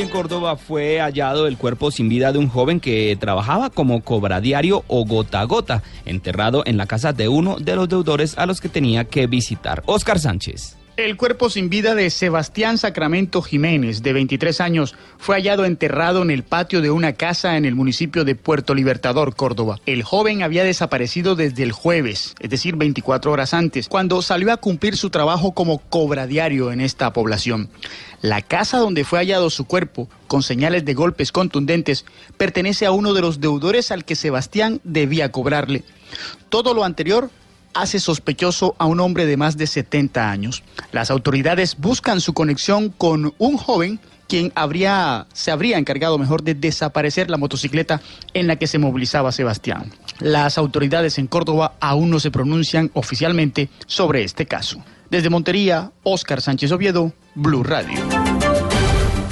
En 0.00 0.08
Córdoba 0.08 0.56
fue 0.56 0.98
hallado 0.98 1.46
el 1.46 1.58
cuerpo 1.58 1.90
sin 1.90 2.08
vida 2.08 2.32
de 2.32 2.38
un 2.38 2.48
joven 2.48 2.80
que 2.80 3.14
trabajaba 3.20 3.68
como 3.68 4.02
cobradiario 4.02 4.82
o 4.86 5.04
gota 5.04 5.42
a 5.42 5.44
gota, 5.44 5.82
enterrado 6.06 6.62
en 6.64 6.78
la 6.78 6.86
casa 6.86 7.12
de 7.12 7.28
uno 7.28 7.56
de 7.58 7.76
los 7.76 7.86
deudores 7.86 8.38
a 8.38 8.46
los 8.46 8.62
que 8.62 8.70
tenía 8.70 9.04
que 9.04 9.26
visitar. 9.26 9.82
Oscar 9.84 10.18
Sánchez. 10.18 10.79
El 11.00 11.16
cuerpo 11.16 11.48
sin 11.48 11.70
vida 11.70 11.94
de 11.94 12.10
Sebastián 12.10 12.76
Sacramento 12.76 13.40
Jiménez, 13.40 14.02
de 14.02 14.12
23 14.12 14.60
años, 14.60 14.94
fue 15.16 15.36
hallado 15.36 15.64
enterrado 15.64 16.20
en 16.20 16.30
el 16.30 16.42
patio 16.42 16.82
de 16.82 16.90
una 16.90 17.14
casa 17.14 17.56
en 17.56 17.64
el 17.64 17.74
municipio 17.74 18.26
de 18.26 18.34
Puerto 18.34 18.74
Libertador, 18.74 19.34
Córdoba. 19.34 19.78
El 19.86 20.02
joven 20.02 20.42
había 20.42 20.62
desaparecido 20.62 21.36
desde 21.36 21.62
el 21.62 21.72
jueves, 21.72 22.34
es 22.38 22.50
decir, 22.50 22.76
24 22.76 23.32
horas 23.32 23.54
antes, 23.54 23.88
cuando 23.88 24.20
salió 24.20 24.52
a 24.52 24.58
cumplir 24.58 24.94
su 24.94 25.08
trabajo 25.08 25.52
como 25.52 25.78
cobradiario 25.78 26.70
en 26.70 26.82
esta 26.82 27.14
población. 27.14 27.70
La 28.20 28.42
casa 28.42 28.76
donde 28.76 29.04
fue 29.04 29.20
hallado 29.20 29.48
su 29.48 29.64
cuerpo, 29.64 30.06
con 30.26 30.42
señales 30.42 30.84
de 30.84 30.92
golpes 30.92 31.32
contundentes, 31.32 32.04
pertenece 32.36 32.84
a 32.84 32.92
uno 32.92 33.14
de 33.14 33.22
los 33.22 33.40
deudores 33.40 33.90
al 33.90 34.04
que 34.04 34.16
Sebastián 34.16 34.82
debía 34.84 35.32
cobrarle. 35.32 35.82
Todo 36.50 36.74
lo 36.74 36.84
anterior 36.84 37.30
hace 37.74 38.00
sospechoso 38.00 38.74
a 38.78 38.86
un 38.86 39.00
hombre 39.00 39.26
de 39.26 39.36
más 39.36 39.56
de 39.56 39.66
70 39.66 40.30
años. 40.30 40.62
Las 40.92 41.10
autoridades 41.10 41.76
buscan 41.78 42.20
su 42.20 42.34
conexión 42.34 42.90
con 42.90 43.34
un 43.38 43.56
joven 43.56 44.00
quien 44.30 44.52
habría, 44.54 45.26
se 45.32 45.50
habría 45.50 45.76
encargado 45.76 46.16
mejor 46.16 46.44
de 46.44 46.54
desaparecer 46.54 47.28
la 47.30 47.36
motocicleta 47.36 48.00
en 48.32 48.46
la 48.46 48.56
que 48.56 48.68
se 48.68 48.78
movilizaba 48.78 49.32
Sebastián. 49.32 49.90
Las 50.20 50.56
autoridades 50.56 51.18
en 51.18 51.26
Córdoba 51.26 51.74
aún 51.80 52.10
no 52.10 52.20
se 52.20 52.30
pronuncian 52.30 52.92
oficialmente 52.94 53.68
sobre 53.86 54.22
este 54.22 54.46
caso. 54.46 54.84
Desde 55.10 55.30
Montería, 55.30 55.90
Óscar 56.04 56.40
Sánchez 56.40 56.70
Oviedo, 56.70 57.12
Blue 57.34 57.64
Radio. 57.64 57.98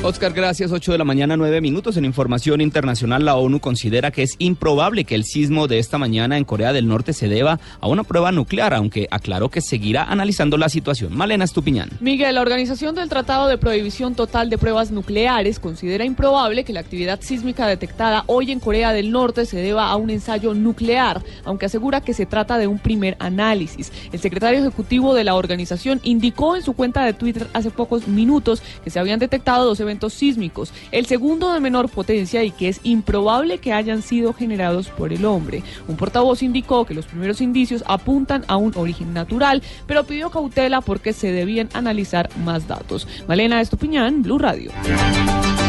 Oscar, 0.04 0.32
gracias. 0.32 0.70
8 0.70 0.92
de 0.92 0.98
la 0.98 1.04
mañana, 1.04 1.36
9 1.36 1.60
minutos. 1.60 1.96
En 1.96 2.04
información 2.04 2.60
internacional, 2.60 3.24
la 3.24 3.34
ONU 3.34 3.58
considera 3.58 4.12
que 4.12 4.22
es 4.22 4.36
improbable 4.38 5.02
que 5.02 5.16
el 5.16 5.24
sismo 5.24 5.66
de 5.66 5.80
esta 5.80 5.98
mañana 5.98 6.38
en 6.38 6.44
Corea 6.44 6.72
del 6.72 6.86
Norte 6.86 7.12
se 7.12 7.28
deba 7.28 7.58
a 7.80 7.88
una 7.88 8.04
prueba 8.04 8.30
nuclear, 8.30 8.74
aunque 8.74 9.08
aclaró 9.10 9.48
que 9.48 9.60
seguirá 9.60 10.04
analizando 10.04 10.56
la 10.56 10.68
situación. 10.68 11.16
Malena 11.16 11.44
Estupiñán. 11.44 11.90
Miguel, 11.98 12.36
la 12.36 12.42
Organización 12.42 12.94
del 12.94 13.08
Tratado 13.08 13.48
de 13.48 13.58
Prohibición 13.58 14.14
Total 14.14 14.48
de 14.48 14.56
Pruebas 14.56 14.92
Nucleares 14.92 15.58
considera 15.58 16.04
improbable 16.04 16.62
que 16.62 16.72
la 16.72 16.80
actividad 16.80 17.20
sísmica 17.20 17.66
detectada 17.66 18.22
hoy 18.28 18.52
en 18.52 18.60
Corea 18.60 18.92
del 18.92 19.10
Norte 19.10 19.46
se 19.46 19.56
deba 19.56 19.90
a 19.90 19.96
un 19.96 20.10
ensayo 20.10 20.54
nuclear, 20.54 21.22
aunque 21.44 21.66
asegura 21.66 22.02
que 22.02 22.14
se 22.14 22.24
trata 22.24 22.56
de 22.56 22.68
un 22.68 22.78
primer 22.78 23.16
análisis. 23.18 23.92
El 24.12 24.20
secretario 24.20 24.60
ejecutivo 24.60 25.12
de 25.12 25.24
la 25.24 25.34
organización 25.34 26.00
indicó 26.04 26.54
en 26.54 26.62
su 26.62 26.74
cuenta 26.74 27.04
de 27.04 27.14
Twitter 27.14 27.48
hace 27.52 27.70
pocos 27.70 28.06
minutos 28.06 28.62
que 28.84 28.90
se 28.90 29.00
habían 29.00 29.18
detectado 29.18 29.64
dos 29.64 29.80
eventos 29.80 29.87
sísmicos, 30.12 30.72
el 30.92 31.06
segundo 31.06 31.52
de 31.52 31.60
menor 31.60 31.88
potencia 31.88 32.44
y 32.44 32.50
que 32.50 32.68
es 32.68 32.80
improbable 32.82 33.58
que 33.58 33.72
hayan 33.72 34.02
sido 34.02 34.32
generados 34.32 34.88
por 34.88 35.12
el 35.12 35.24
hombre. 35.24 35.62
Un 35.88 35.96
portavoz 35.96 36.42
indicó 36.42 36.84
que 36.84 36.94
los 36.94 37.06
primeros 37.06 37.40
indicios 37.40 37.82
apuntan 37.86 38.44
a 38.48 38.56
un 38.56 38.72
origen 38.76 39.14
natural, 39.14 39.62
pero 39.86 40.04
pidió 40.04 40.30
cautela 40.30 40.80
porque 40.80 41.12
se 41.12 41.32
debían 41.32 41.68
analizar 41.72 42.28
más 42.44 42.68
datos. 42.68 43.08
Malena 43.26 43.60
Estupiñán, 43.60 44.22
Blue 44.22 44.38
Radio. 44.38 44.70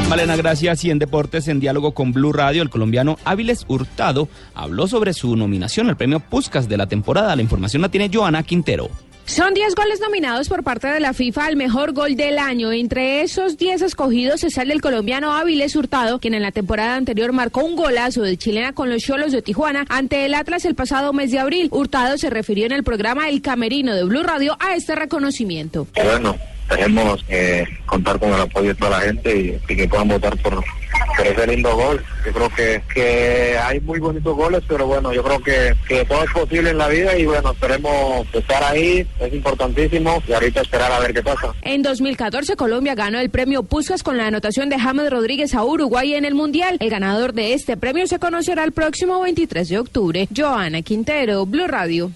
Malena, 0.10 0.36
gracias. 0.36 0.84
Y 0.84 0.90
en 0.90 0.98
deportes, 0.98 1.48
en 1.48 1.60
diálogo 1.60 1.94
con 1.94 2.12
Blue 2.12 2.34
Radio, 2.34 2.64
el 2.64 2.72
colombiano 2.72 3.20
Áviles 3.26 3.66
Hurtado 3.68 4.28
habló 4.56 4.88
sobre 4.88 5.14
su 5.14 5.36
nominación 5.36 5.88
al 5.88 5.98
premio 5.98 6.20
Puscas 6.20 6.68
de 6.68 6.78
la 6.78 6.88
temporada. 6.88 7.36
La 7.36 7.44
información 7.44 7.84
la 7.84 7.90
tiene 7.90 8.10
Joana 8.12 8.42
Quintero. 8.42 8.90
Son 9.30 9.54
10 9.54 9.76
goles 9.76 10.02
nominados 10.02 10.50
por 10.50 10.64
parte 10.64 10.88
de 10.88 11.00
la 11.00 11.14
FIFA 11.14 11.46
al 11.46 11.56
mejor 11.56 11.94
gol 11.94 12.16
del 12.16 12.40
año. 12.40 12.72
Entre 12.72 13.22
esos 13.22 13.58
10 13.58 13.84
escogidos 13.84 14.44
está 14.44 14.64
el 14.64 14.70
del 14.70 14.82
colombiano 14.82 15.34
Áviles 15.34 15.76
Hurtado, 15.76 16.20
quien 16.20 16.34
en 16.34 16.42
la 16.42 16.52
temporada 16.52 16.96
anterior 16.96 17.32
marcó 17.32 17.64
un 17.64 17.76
golazo 17.76 18.24
de 18.24 18.38
chilena 18.38 18.74
con 18.74 18.90
los 18.90 19.04
Cholos 19.04 19.32
de 19.32 19.44
Tijuana 19.44 19.86
ante 19.88 20.26
el 20.26 20.34
Atlas 20.34 20.66
el 20.66 20.74
pasado 20.74 21.14
mes 21.14 21.30
de 21.30 21.38
abril. 21.38 21.68
Hurtado 21.72 22.18
se 22.18 22.32
refirió 22.32 22.66
en 22.66 22.72
el 22.72 22.84
programa 22.84 23.30
El 23.30 23.44
Camerino 23.44 23.94
de 23.94 24.04
Blue 24.04 24.24
Radio 24.24 24.58
a 24.60 24.76
este 24.76 24.96
reconocimiento. 24.96 25.86
Bueno, 25.94 26.36
esperemos 26.70 27.26
eh, 27.30 27.66
contar 27.86 28.20
con 28.20 28.32
el 28.32 28.42
apoyo 28.42 28.70
de 28.70 28.76
toda 28.76 28.92
la 28.92 29.02
gente 29.02 29.36
y, 29.36 29.60
y 29.72 29.76
que 29.76 29.88
puedan 29.88 30.08
votar 30.08 30.38
por, 30.38 30.56
por 30.56 31.28
ese 31.28 31.48
lindo 31.48 31.76
gol. 31.76 32.04
Yo 32.26 32.32
creo 32.32 32.50
que, 32.50 32.82
que 32.94 33.58
hay 33.58 33.80
muy 33.80 34.00
bonitos 34.00 34.36
goles, 34.36 34.64
pero 34.68 34.86
bueno, 34.86 35.12
yo 35.14 35.24
creo 35.24 35.40
que, 35.40 35.74
que 35.88 36.06
todo 36.06 36.24
es 36.24 36.32
posible 36.32 36.70
en 36.70 36.78
la 36.78 36.88
vida 36.88 37.18
y 37.18 37.26
bueno, 37.26 37.52
esperemos 37.52 38.28
estar 38.34 38.64
ahí, 38.64 39.06
es 39.20 39.34
importantísimo 39.34 40.22
y 40.28 40.34
ahorita 40.34 40.62
esperar 40.62 40.92
a 40.92 41.00
ver 41.00 41.14
qué 41.14 41.24
pasa. 41.24 41.54
En 41.62 41.82
2014 41.82 42.56
Colombia 42.56 42.96
ganó 42.96 43.20
el 43.20 43.30
premio 43.30 43.64
Puskas 43.64 44.04
con 44.04 44.18
la 44.18 44.28
anotación 44.28 44.70
de 44.70 44.80
James 44.80 45.10
Rodríguez 45.10 45.56
a 45.56 45.64
Uruguay 45.64 46.14
en 46.14 46.26
el 46.26 46.36
Mundial. 46.36 46.78
El 46.80 46.90
ganador 46.90 47.34
de 47.34 47.54
este 47.54 47.78
premio 47.78 48.06
se 48.08 48.20
conocerá 48.20 48.64
el 48.64 48.72
próximo 48.72 49.22
23 49.22 49.68
de 49.68 49.80
octubre. 49.80 50.28
Joana 50.36 50.82
Quintero, 50.82 51.46
Blue 51.46 51.68
Radio. 51.68 52.12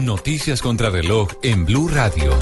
Noticias 0.00 0.60
contra 0.60 0.90
reloj 0.90 1.30
en 1.42 1.64
Blue 1.64 1.88
Radio. 1.88 2.36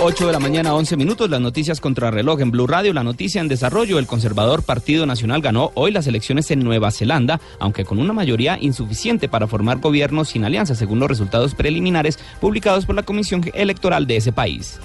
8 0.00 0.26
de 0.26 0.32
la 0.32 0.40
mañana, 0.40 0.74
11 0.74 0.96
minutos, 0.96 1.30
las 1.30 1.40
noticias 1.40 1.80
contra 1.80 2.10
reloj 2.10 2.40
en 2.40 2.50
Blue 2.50 2.66
Radio, 2.66 2.92
la 2.92 3.04
noticia 3.04 3.40
en 3.40 3.48
desarrollo, 3.48 3.98
el 3.98 4.06
conservador 4.06 4.62
Partido 4.62 5.06
Nacional 5.06 5.40
ganó 5.40 5.70
hoy 5.74 5.92
las 5.92 6.06
elecciones 6.06 6.50
en 6.50 6.64
Nueva 6.64 6.90
Zelanda, 6.90 7.40
aunque 7.60 7.84
con 7.84 7.98
una 7.98 8.12
mayoría 8.12 8.58
insuficiente 8.60 9.28
para 9.28 9.46
formar 9.46 9.78
gobierno 9.78 10.24
sin 10.24 10.44
alianza, 10.44 10.74
según 10.74 10.98
los 10.98 11.08
resultados 11.08 11.54
preliminares 11.54 12.18
publicados 12.40 12.86
por 12.86 12.96
la 12.96 13.04
Comisión 13.04 13.44
Electoral 13.54 14.06
de 14.06 14.16
ese 14.16 14.32
país. 14.32 14.80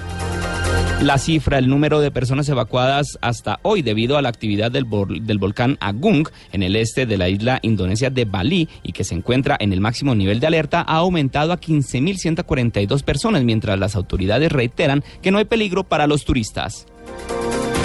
La 1.02 1.18
cifra, 1.18 1.58
el 1.60 1.70
número 1.70 2.02
de 2.02 2.12
personas 2.12 2.50
evacuadas 2.50 3.18
hasta 3.22 3.62
hoy 3.62 3.82
debido 3.82 4.18
a 4.18 4.22
la 4.22 4.28
actividad 4.28 4.70
del, 4.70 4.86
del 5.22 5.38
volcán 5.38 5.78
Agung 5.80 6.28
en 6.52 6.62
el 6.62 6.76
este 6.76 7.06
de 7.06 7.18
la 7.18 7.30
isla 7.30 7.60
indonesia 7.62 8.10
de 8.10 8.26
Bali 8.26 8.68
y 8.84 8.92
que 8.92 9.06
se 9.06 9.16
encuentra 9.16 9.56
en 9.62 9.72
el 9.72 9.80
máximo 9.80 10.14
nivel 10.14 10.42
de 10.42 10.48
alerta 10.48 10.82
ha 10.82 10.98
aumentado 10.98 11.54
a 11.54 11.58
15.142 11.58 13.04
personas, 13.04 13.46
mientras 13.46 13.80
las 13.80 13.96
autoridades 13.96 14.52
reiteran 14.52 14.99
que 15.22 15.32
no 15.32 15.38
hay 15.38 15.46
peligro 15.46 15.84
para 15.84 16.08
los 16.08 16.26
turistas. 16.26 16.86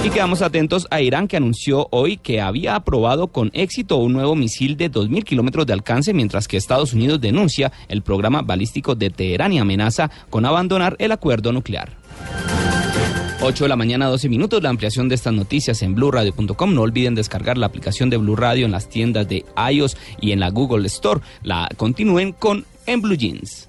Y 0.05 0.11
quedamos 0.11 0.43
atentos 0.43 0.87
a 0.91 1.01
Irán 1.01 1.29
que 1.29 1.39
anunció 1.39 1.89
hoy 1.91 2.19
que 2.19 2.43
había 2.43 2.75
aprobado 2.75 3.29
con 3.29 3.51
éxito 3.55 3.97
un 3.97 4.12
nuevo 4.12 4.37
misil 4.37 4.77
de 4.77 4.93
2.000 4.93 5.25
kilómetros 5.25 5.67
de 5.67 5.73
alcance, 5.73 6.12
mientras 6.12 6.47
que 6.47 6.59
Estados 6.59 6.93
Unidos 6.93 7.23
denuncia 7.23 7.73
el 7.89 8.03
programa 8.03 8.43
balístico 8.43 8.95
de 8.95 9.09
Teherán 9.09 9.55
y 9.55 9.61
amenaza 9.61 10.11
con 10.29 10.45
abandonar 10.45 10.95
el 10.99 11.11
acuerdo 11.11 11.53
nuclear. 11.53 11.97
8 13.41 13.65
de 13.65 13.69
la 13.69 13.77
mañana, 13.77 14.07
12 14.07 14.29
minutos. 14.29 14.62
La 14.62 14.69
ampliación 14.69 15.09
de 15.09 15.15
estas 15.15 15.33
noticias 15.33 15.83
en 15.83 15.95
blurradio.com. 15.95 16.75
No 16.75 16.83
olviden 16.83 17.15
descargar 17.15 17.57
la 17.57 17.67
aplicación 17.67 18.11
de 18.11 18.19
Blue 18.19 18.37
Radio 18.37 18.67
en 18.67 18.73
las 18.73 18.91
tiendas 18.91 19.27
de 19.27 19.45
iOS 19.71 19.97
y 20.21 20.33
en 20.33 20.41
la 20.41 20.51
Google 20.51 20.87
Store. 20.87 21.21
La 21.43 21.69
continúen 21.77 22.33
con 22.33 22.67
en 22.87 23.01
Blue 23.01 23.17
Jeans. 23.17 23.69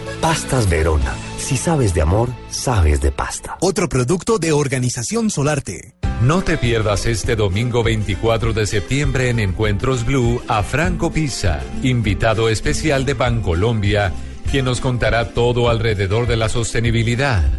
Pastas 0.21 0.69
Verona. 0.69 1.15
Si 1.39 1.57
sabes 1.57 1.95
de 1.95 2.03
amor, 2.03 2.29
sabes 2.51 3.01
de 3.01 3.11
pasta. 3.11 3.57
Otro 3.59 3.89
producto 3.89 4.37
de 4.37 4.51
Organización 4.51 5.31
Solarte. 5.31 5.95
No 6.21 6.43
te 6.43 6.59
pierdas 6.59 7.07
este 7.07 7.35
domingo 7.35 7.83
24 7.83 8.53
de 8.53 8.67
septiembre 8.67 9.29
en 9.29 9.39
Encuentros 9.39 10.05
Blue 10.05 10.39
a 10.47 10.61
Franco 10.61 11.11
Pisa, 11.11 11.63
invitado 11.81 12.49
especial 12.49 13.03
de 13.03 13.15
Bancolombia, 13.15 14.13
quien 14.51 14.65
nos 14.65 14.81
contará 14.81 15.29
todo 15.29 15.69
alrededor 15.69 16.27
de 16.27 16.35
la 16.35 16.49
sostenibilidad. 16.49 17.49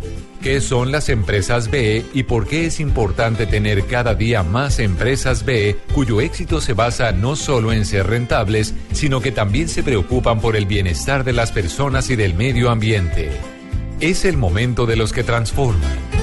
¿Qué 0.43 0.61
son 0.61 0.93
las 0.93 1.09
empresas 1.09 1.70
B 1.70 2.05
y 2.12 2.24
por 2.24 2.47
qué 2.47 2.66
es 2.66 2.80
importante 2.80 3.47
tener 3.47 3.86
cada 3.86 4.14
día 4.14 4.43
más 4.43 4.78
empresas 4.78 5.45
B 5.45 5.78
cuyo 5.95 6.20
éxito 6.20 6.61
se 6.61 6.74
basa 6.74 7.12
no 7.12 7.34
solo 7.34 7.72
en 7.72 7.86
ser 7.86 8.09
rentables, 8.09 8.74
sino 8.93 9.20
que 9.20 9.32
también 9.32 9.68
se 9.68 9.82
preocupan 9.82 10.40
por 10.40 10.55
el 10.55 10.66
bienestar 10.66 11.24
de 11.24 11.32
las 11.32 11.51
personas 11.51 12.11
y 12.11 12.16
del 12.16 12.34
medio 12.34 12.70
ambiente? 12.70 13.30
Es 14.01 14.26
el 14.26 14.36
momento 14.36 14.84
de 14.84 14.97
los 14.97 15.12
que 15.12 15.24
transforman. 15.24 16.21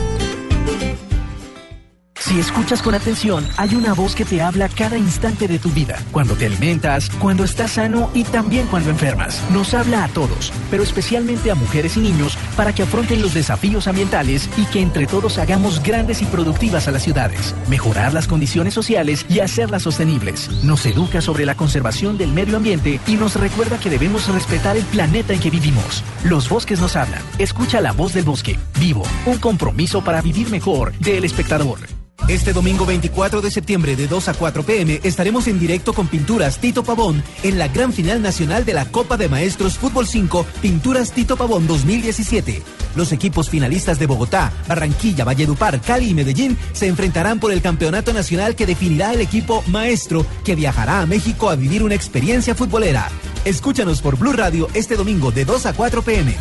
Si 2.19 2.37
escuchas 2.37 2.81
con 2.81 2.93
atención, 2.93 3.47
hay 3.55 3.75
una 3.75 3.93
voz 3.93 4.13
que 4.13 4.25
te 4.25 4.41
habla 4.41 4.67
cada 4.67 4.97
instante 4.97 5.47
de 5.47 5.57
tu 5.57 5.69
vida, 5.69 5.97
cuando 6.11 6.35
te 6.35 6.47
alimentas, 6.47 7.09
cuando 7.11 7.45
estás 7.45 7.71
sano 7.71 8.11
y 8.13 8.25
también 8.25 8.67
cuando 8.67 8.89
enfermas. 8.89 9.41
Nos 9.51 9.73
habla 9.73 10.03
a 10.03 10.09
todos, 10.09 10.51
pero 10.69 10.83
especialmente 10.83 11.49
a 11.49 11.55
mujeres 11.55 11.95
y 11.95 12.01
niños, 12.01 12.37
para 12.57 12.75
que 12.75 12.83
afronten 12.83 13.21
los 13.21 13.33
desafíos 13.33 13.87
ambientales 13.87 14.49
y 14.57 14.65
que 14.65 14.81
entre 14.81 15.07
todos 15.07 15.37
hagamos 15.37 15.81
grandes 15.81 16.21
y 16.21 16.25
productivas 16.25 16.89
a 16.89 16.91
las 16.91 17.03
ciudades, 17.03 17.55
mejorar 17.69 18.13
las 18.13 18.27
condiciones 18.27 18.73
sociales 18.73 19.25
y 19.29 19.39
hacerlas 19.39 19.83
sostenibles. 19.83 20.49
Nos 20.61 20.85
educa 20.85 21.21
sobre 21.21 21.45
la 21.45 21.55
conservación 21.55 22.17
del 22.17 22.33
medio 22.33 22.57
ambiente 22.57 22.99
y 23.07 23.13
nos 23.13 23.35
recuerda 23.35 23.79
que 23.79 23.89
debemos 23.89 24.27
respetar 24.27 24.75
el 24.75 24.83
planeta 24.85 25.33
en 25.33 25.39
que 25.39 25.49
vivimos. 25.49 26.03
Los 26.25 26.49
bosques 26.49 26.81
nos 26.81 26.97
hablan. 26.97 27.21
Escucha 27.37 27.79
la 27.79 27.93
voz 27.93 28.13
del 28.13 28.25
bosque. 28.25 28.59
Vivo. 28.77 29.03
Un 29.25 29.37
compromiso 29.37 30.03
para 30.03 30.21
vivir 30.21 30.49
mejor. 30.49 30.91
Del 30.99 31.23
espectador. 31.23 31.79
Este 32.27 32.53
domingo 32.53 32.85
24 32.85 33.41
de 33.41 33.49
septiembre 33.49 33.95
de 33.95 34.07
2 34.07 34.27
a 34.29 34.33
4 34.33 34.63
pm 34.63 34.99
estaremos 35.03 35.47
en 35.47 35.59
directo 35.59 35.93
con 35.93 36.07
Pinturas 36.07 36.59
Tito 36.59 36.83
Pavón 36.83 37.23
en 37.43 37.57
la 37.57 37.67
gran 37.67 37.91
final 37.91 38.21
nacional 38.21 38.65
de 38.65 38.73
la 38.73 38.85
Copa 38.85 39.17
de 39.17 39.29
Maestros 39.29 39.77
Fútbol 39.77 40.05
5 40.05 40.45
Pinturas 40.61 41.11
Tito 41.11 41.37
Pavón 41.37 41.65
2017. 41.65 42.61
Los 42.95 43.11
equipos 43.11 43.49
finalistas 43.49 43.97
de 43.97 44.05
Bogotá, 44.05 44.51
Barranquilla, 44.67 45.25
Valledupar, 45.25 45.81
Cali 45.81 46.09
y 46.09 46.13
Medellín 46.13 46.57
se 46.73 46.87
enfrentarán 46.87 47.39
por 47.39 47.51
el 47.51 47.61
campeonato 47.61 48.13
nacional 48.13 48.55
que 48.55 48.65
definirá 48.65 49.13
el 49.13 49.21
equipo 49.21 49.63
maestro 49.67 50.25
que 50.43 50.55
viajará 50.55 51.01
a 51.01 51.05
México 51.05 51.49
a 51.49 51.55
vivir 51.55 51.83
una 51.83 51.95
experiencia 51.95 52.53
futbolera. 52.53 53.09
Escúchanos 53.45 54.01
por 54.01 54.17
Blue 54.17 54.33
Radio 54.33 54.67
este 54.73 54.95
domingo 54.95 55.31
de 55.31 55.45
2 55.45 55.65
a 55.65 55.73
4 55.73 56.01
pm. 56.01 56.35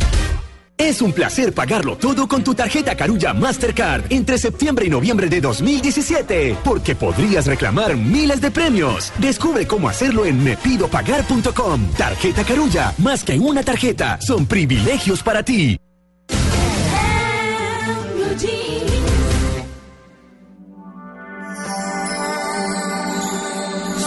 Es 0.79 1.01
un 1.01 1.11
placer 1.11 1.53
pagarlo 1.53 1.97
todo 1.97 2.25
con 2.25 2.41
tu 2.41 2.55
tarjeta 2.55 2.95
Carulla 2.95 3.33
Mastercard 3.33 4.03
entre 4.11 4.37
septiembre 4.37 4.85
y 4.85 4.89
noviembre 4.89 5.27
de 5.27 5.41
2017, 5.41 6.55
porque 6.63 6.95
podrías 6.95 7.47
reclamar 7.47 7.97
miles 7.97 8.39
de 8.39 8.49
premios. 8.49 9.11
Descubre 9.17 9.67
cómo 9.67 9.89
hacerlo 9.89 10.23
en 10.23 10.41
mepidopagar.com. 10.41 11.91
Tarjeta 11.97 12.45
Carulla, 12.45 12.93
más 12.99 13.25
que 13.25 13.37
una 13.37 13.61
tarjeta, 13.61 14.21
son 14.21 14.45
privilegios 14.45 15.21
para 15.21 15.43
ti. 15.43 15.77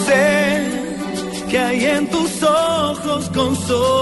Sé 0.07 0.71
que 1.51 1.59
hay 1.59 1.85
en 1.85 2.09
tus 2.09 2.43
ojos 2.43 3.29
con 3.29 3.55
que 3.55 4.02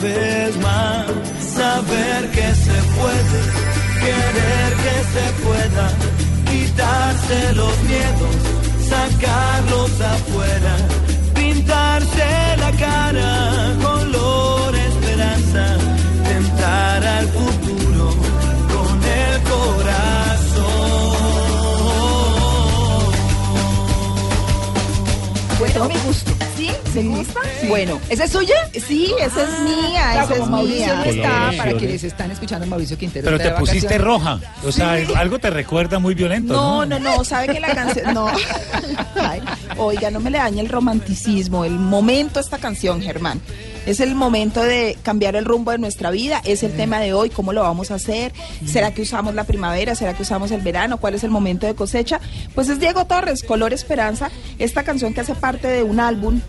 vez 0.00 0.56
más 0.58 1.06
saber 1.54 2.30
que 2.30 2.54
se 2.54 2.78
puede, 2.96 3.40
querer 4.00 4.70
que 4.84 4.96
se 5.14 5.26
pueda, 5.44 5.86
quitarse 6.50 7.54
los 7.54 7.82
miedos, 7.82 8.36
sacarlos 8.88 10.00
afuera, 10.00 10.76
pintarse 11.34 12.56
la 12.58 12.72
cara, 12.72 13.76
color 13.82 14.74
esperanza, 14.74 15.76
tentar 16.24 17.06
al 17.06 17.26
futuro 17.28 18.14
con 18.72 19.04
el 19.04 19.42
corazón. 19.42 20.70
Bueno, 25.58 25.88
mi 25.88 25.98
gusto. 26.06 26.49
¿Se 26.92 27.02
gusta? 27.04 27.40
Bueno, 27.68 28.00
¿esa 28.08 28.24
es 28.24 28.32
suya? 28.32 28.54
Sí, 28.72 29.12
esa 29.20 29.42
es 29.44 29.60
mía, 29.60 30.10
Claro, 30.12 30.34
esa 30.34 30.42
es 30.42 30.48
Mauricio 30.50 30.96
mía. 30.96 31.04
está, 31.06 31.50
Para 31.56 31.72
quienes 31.74 32.02
están 32.04 32.30
escuchando 32.30 32.66
Mauricio 32.66 32.98
Quintero. 32.98 33.24
Pero 33.26 33.38
te 33.38 33.50
pusiste 33.60 33.96
roja. 33.98 34.40
O 34.64 34.72
sea, 34.72 34.96
Sí. 34.98 35.12
algo 35.14 35.38
te 35.38 35.50
recuerda 35.50 35.98
muy 35.98 36.14
violento. 36.14 36.52
No, 36.52 36.84
no, 36.86 36.98
no, 36.98 37.22
sabe 37.24 37.48
que 37.52 37.60
la 37.60 37.74
canción, 37.74 38.12
no. 38.14 38.28
Ay, 39.16 39.40
oiga, 39.76 40.10
no 40.10 40.20
me 40.20 40.30
le 40.30 40.38
dañe 40.38 40.60
el 40.60 40.68
romanticismo, 40.68 41.64
el 41.64 41.78
momento 41.78 42.34
de 42.34 42.40
esta 42.40 42.58
canción, 42.58 43.00
Germán. 43.02 43.40
Es 43.86 44.00
el 44.00 44.14
momento 44.14 44.62
de 44.62 44.98
cambiar 45.02 45.36
el 45.36 45.44
rumbo 45.46 45.70
de 45.70 45.78
nuestra 45.78 46.10
vida, 46.10 46.42
es 46.44 46.62
el 46.62 46.72
tema 46.76 47.00
de 47.00 47.14
hoy, 47.14 47.30
cómo 47.30 47.52
lo 47.54 47.62
vamos 47.62 47.90
a 47.90 47.94
hacer, 47.94 48.32
será 48.66 48.92
que 48.92 49.00
usamos 49.02 49.34
la 49.34 49.44
primavera, 49.44 49.94
será 49.94 50.12
que 50.12 50.22
usamos 50.22 50.50
el 50.50 50.60
verano, 50.60 50.98
cuál 50.98 51.14
es 51.14 51.24
el 51.24 51.30
momento 51.30 51.66
de 51.66 51.74
cosecha. 51.74 52.20
Pues 52.54 52.68
es 52.68 52.78
Diego 52.78 53.06
Torres, 53.06 53.42
Color 53.42 53.72
Esperanza, 53.72 54.30
esta 54.58 54.82
canción 54.82 55.14
que 55.14 55.22
hace 55.22 55.34
parte 55.34 55.66
de 55.68 55.82
un 55.82 55.98
álbum 55.98 56.40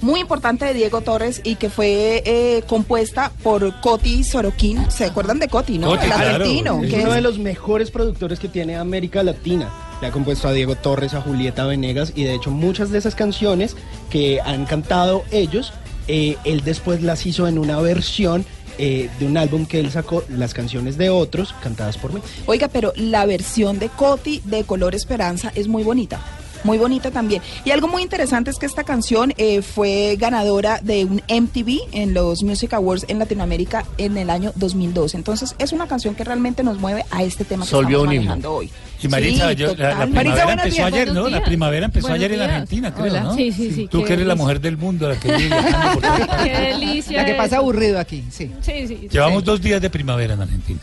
muy 0.00 0.20
importante 0.20 0.64
de 0.64 0.74
Diego 0.74 1.00
Torres 1.00 1.40
y 1.44 1.56
que 1.56 1.70
fue 1.70 2.22
eh, 2.24 2.62
compuesta 2.66 3.32
por 3.42 3.80
Coti 3.80 4.24
Sorokin. 4.24 4.90
¿Se 4.90 5.04
acuerdan 5.06 5.38
de 5.38 5.48
Coti, 5.48 5.78
no? 5.78 5.88
Coti, 5.88 6.04
el 6.06 6.12
claro. 6.12 6.34
argentino. 6.36 6.82
Es 6.84 6.90
que 6.90 7.00
uno 7.00 7.08
es- 7.08 7.14
de 7.14 7.20
los 7.20 7.38
mejores 7.38 7.90
productores 7.90 8.38
que 8.38 8.48
tiene 8.48 8.76
América 8.76 9.22
Latina. 9.22 9.68
le 10.00 10.06
ha 10.06 10.12
compuesto 10.12 10.46
a 10.46 10.52
Diego 10.52 10.76
Torres, 10.76 11.14
a 11.14 11.20
Julieta 11.20 11.66
Venegas 11.66 12.12
y 12.14 12.22
de 12.22 12.34
hecho 12.34 12.50
muchas 12.52 12.90
de 12.90 12.98
esas 12.98 13.16
canciones 13.16 13.74
que 14.10 14.40
han 14.40 14.64
cantado 14.64 15.24
ellos, 15.32 15.72
eh, 16.06 16.36
él 16.44 16.62
después 16.64 17.02
las 17.02 17.26
hizo 17.26 17.48
en 17.48 17.58
una 17.58 17.80
versión 17.80 18.46
eh, 18.80 19.10
de 19.18 19.26
un 19.26 19.36
álbum 19.36 19.66
que 19.66 19.80
él 19.80 19.90
sacó, 19.90 20.22
las 20.28 20.54
canciones 20.54 20.98
de 20.98 21.10
otros 21.10 21.52
cantadas 21.64 21.98
por 21.98 22.12
mí. 22.12 22.20
Oiga, 22.46 22.68
pero 22.68 22.92
la 22.94 23.26
versión 23.26 23.80
de 23.80 23.88
Coti 23.88 24.40
de 24.44 24.62
Color 24.62 24.94
Esperanza 24.94 25.50
es 25.56 25.66
muy 25.66 25.82
bonita. 25.82 26.20
Muy 26.64 26.78
bonita 26.78 27.10
también. 27.10 27.42
Y 27.64 27.70
algo 27.70 27.88
muy 27.88 28.02
interesante 28.02 28.50
es 28.50 28.58
que 28.58 28.66
esta 28.66 28.84
canción 28.84 29.32
eh, 29.36 29.62
fue 29.62 30.16
ganadora 30.18 30.80
de 30.82 31.04
un 31.04 31.22
MTV 31.28 31.80
en 31.92 32.14
los 32.14 32.42
Music 32.42 32.74
Awards 32.74 33.04
en 33.08 33.18
Latinoamérica 33.18 33.84
en 33.96 34.16
el 34.16 34.30
año 34.30 34.52
2002. 34.56 35.14
Entonces 35.14 35.54
es 35.58 35.72
una 35.72 35.86
canción 35.86 36.14
que 36.14 36.24
realmente 36.24 36.62
nos 36.62 36.78
mueve 36.78 37.04
a 37.10 37.22
este 37.22 37.44
tema 37.44 37.64
que 37.64 37.70
Solvió 37.70 37.98
estamos 37.98 38.14
manejando 38.16 38.54
hoy. 38.54 38.70
Y 39.00 39.06
Maritza, 39.08 39.50
Sí, 39.50 39.56
yo- 39.56 39.74
la, 39.76 39.90
la 39.94 40.06
primavera 40.06 40.44
buenos 40.44 40.64
empezó 40.64 40.76
días, 40.76 40.92
ayer, 40.92 41.12
¿no? 41.14 41.22
La 41.28 41.28
días. 41.36 41.42
primavera 41.48 41.86
empezó 41.86 42.08
Buenos 42.08 42.18
ayer 42.18 42.32
en 42.32 42.38
días. 42.38 42.50
Argentina, 42.50 42.94
creo, 42.94 43.06
Hola. 43.06 43.20
¿no? 43.22 43.34
Sí, 43.36 43.52
sí, 43.52 43.72
sí, 43.72 43.86
Tú 43.88 44.02
que 44.02 44.12
eres 44.14 44.26
la 44.26 44.34
mujer 44.34 44.60
del 44.60 44.76
mundo, 44.76 45.08
la 45.08 45.18
que 45.20 45.36
vive. 45.36 45.56
Qué 46.42 46.50
delicia. 46.50 47.18
La 47.18 47.24
que 47.24 47.34
pasa 47.34 47.58
aburrido 47.58 47.98
aquí, 48.00 48.24
sí. 48.30 48.50
Sí, 48.60 48.88
sí. 48.88 49.08
Llevamos 49.10 49.44
dos 49.44 49.60
días 49.60 49.80
de 49.80 49.88
primavera 49.90 50.34
en 50.34 50.42
Argentina. 50.42 50.80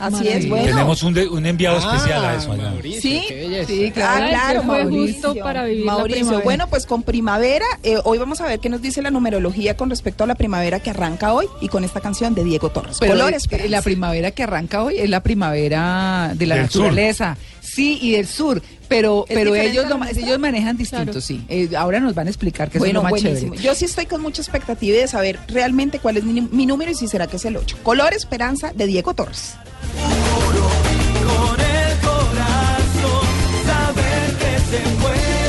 Así 0.00 0.28
es, 0.28 0.48
bueno. 0.48 0.66
Tenemos 0.66 1.02
un, 1.02 1.14
de- 1.14 1.28
un 1.28 1.44
enviado 1.46 1.78
Ah, 1.82 1.94
especial 1.96 2.24
a 2.24 2.34
eso 2.36 2.52
allá. 2.52 2.72
Sí, 2.82 3.24
Sí, 3.66 3.86
Ah, 3.88 3.92
claro. 3.92 4.28
claro, 4.28 4.62
fue 4.62 4.78
Mauricio. 4.84 5.28
justo 5.28 5.34
para 5.42 5.64
vivir 5.64 5.84
la 5.86 5.92
Mauricio, 5.92 6.40
bueno, 6.42 6.66
pues 6.68 6.86
con 6.86 7.02
primavera, 7.02 7.66
eh, 7.82 7.98
hoy 8.04 8.18
vamos 8.18 8.40
a 8.40 8.46
ver 8.46 8.60
qué 8.60 8.68
nos 8.68 8.80
dice 8.82 9.02
la 9.02 9.10
numerología 9.10 9.76
con 9.76 9.90
respecto 9.90 10.24
a 10.24 10.26
la 10.26 10.34
primavera 10.34 10.80
que 10.80 10.90
arranca 10.90 11.32
hoy 11.34 11.46
y 11.60 11.68
con 11.68 11.84
esta 11.84 12.00
canción 12.00 12.34
de 12.34 12.44
Diego 12.44 12.70
Torres. 12.70 12.96
Pero 13.00 13.12
Color 13.12 13.32
eh, 13.32 13.36
Esperanza. 13.36 13.70
la 13.70 13.82
primavera 13.82 14.30
que 14.30 14.42
arranca 14.42 14.82
hoy 14.82 14.96
es 14.98 15.08
la 15.10 15.22
primavera 15.22 16.32
de 16.34 16.46
la 16.46 16.56
Del 16.56 16.70
sur. 16.70 16.82
naturaleza. 16.84 17.36
Sí, 17.60 17.98
y 18.02 18.12
del 18.12 18.26
sur. 18.26 18.60
Pero, 18.88 19.24
¿Es 19.28 19.36
pero 19.36 19.54
ellos, 19.54 19.88
lo 19.88 20.00
ellos 20.04 20.38
manejan 20.40 20.76
distinto, 20.76 21.20
sí. 21.20 21.44
Eh, 21.48 21.68
ahora 21.76 22.00
nos 22.00 22.12
van 22.16 22.26
a 22.26 22.30
explicar 22.30 22.68
que 22.68 22.78
eso 22.78 22.84
es 22.84 22.88
Bueno, 22.92 22.98
lo 23.00 23.02
más 23.04 23.10
buenísimo. 23.22 23.52
chévere. 23.54 23.62
Yo 23.62 23.74
sí 23.76 23.84
estoy 23.84 24.06
con 24.06 24.20
mucha 24.20 24.42
expectativa 24.42 24.98
de 24.98 25.06
saber 25.06 25.38
realmente 25.46 26.00
cuál 26.00 26.16
es 26.16 26.24
mi, 26.24 26.40
mi 26.40 26.66
número 26.66 26.90
y 26.90 26.94
si 26.96 27.06
será 27.06 27.28
que 27.28 27.36
es 27.36 27.44
el 27.44 27.56
8. 27.56 27.76
Color 27.84 28.12
Esperanza 28.14 28.72
de 28.74 28.86
Diego 28.88 29.14
Torres. 29.14 29.54
Con 29.96 31.60
el 31.60 31.98
corazón, 32.00 33.26
saber 33.66 34.26
que 34.38 34.52
se 34.70 34.82
puede, 35.00 35.40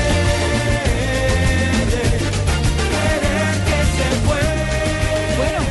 querer 2.92 3.56
que 3.68 3.80
se 3.98 4.08
puede. 4.28 5.38
Bueno, 5.38 5.62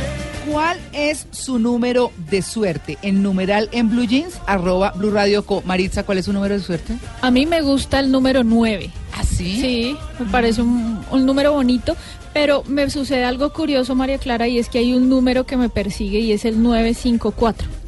¿cuál 0.51 0.77
es 0.93 1.27
su 1.31 1.59
número 1.59 2.11
de 2.29 2.41
suerte? 2.41 2.97
En 3.01 3.21
numeral 3.23 3.69
en 3.71 3.89
Blue 3.89 4.05
Jeans, 4.05 4.39
arroba 4.47 4.91
Blue 4.95 5.11
Radio 5.11 5.45
Co. 5.45 5.61
Maritza, 5.65 6.03
¿cuál 6.03 6.17
es 6.17 6.25
su 6.25 6.33
número 6.33 6.55
de 6.55 6.61
suerte? 6.61 6.95
A 7.21 7.31
mí 7.31 7.45
me 7.45 7.61
gusta 7.61 7.99
el 7.99 8.11
número 8.11 8.43
9. 8.43 8.89
¿Ah, 9.13 9.23
sí? 9.23 9.59
Sí, 9.61 9.97
me 10.19 10.25
parece 10.31 10.61
un, 10.61 11.01
un 11.11 11.25
número 11.25 11.51
bonito, 11.51 11.95
pero 12.33 12.63
me 12.67 12.89
sucede 12.89 13.25
algo 13.25 13.51
curioso, 13.51 13.93
María 13.93 14.17
Clara, 14.17 14.47
y 14.47 14.57
es 14.57 14.69
que 14.69 14.79
hay 14.79 14.93
un 14.93 15.09
número 15.09 15.45
que 15.45 15.57
me 15.57 15.67
persigue 15.69 16.19
y 16.19 16.31
es 16.31 16.45
el 16.45 16.63
954. 16.63 17.80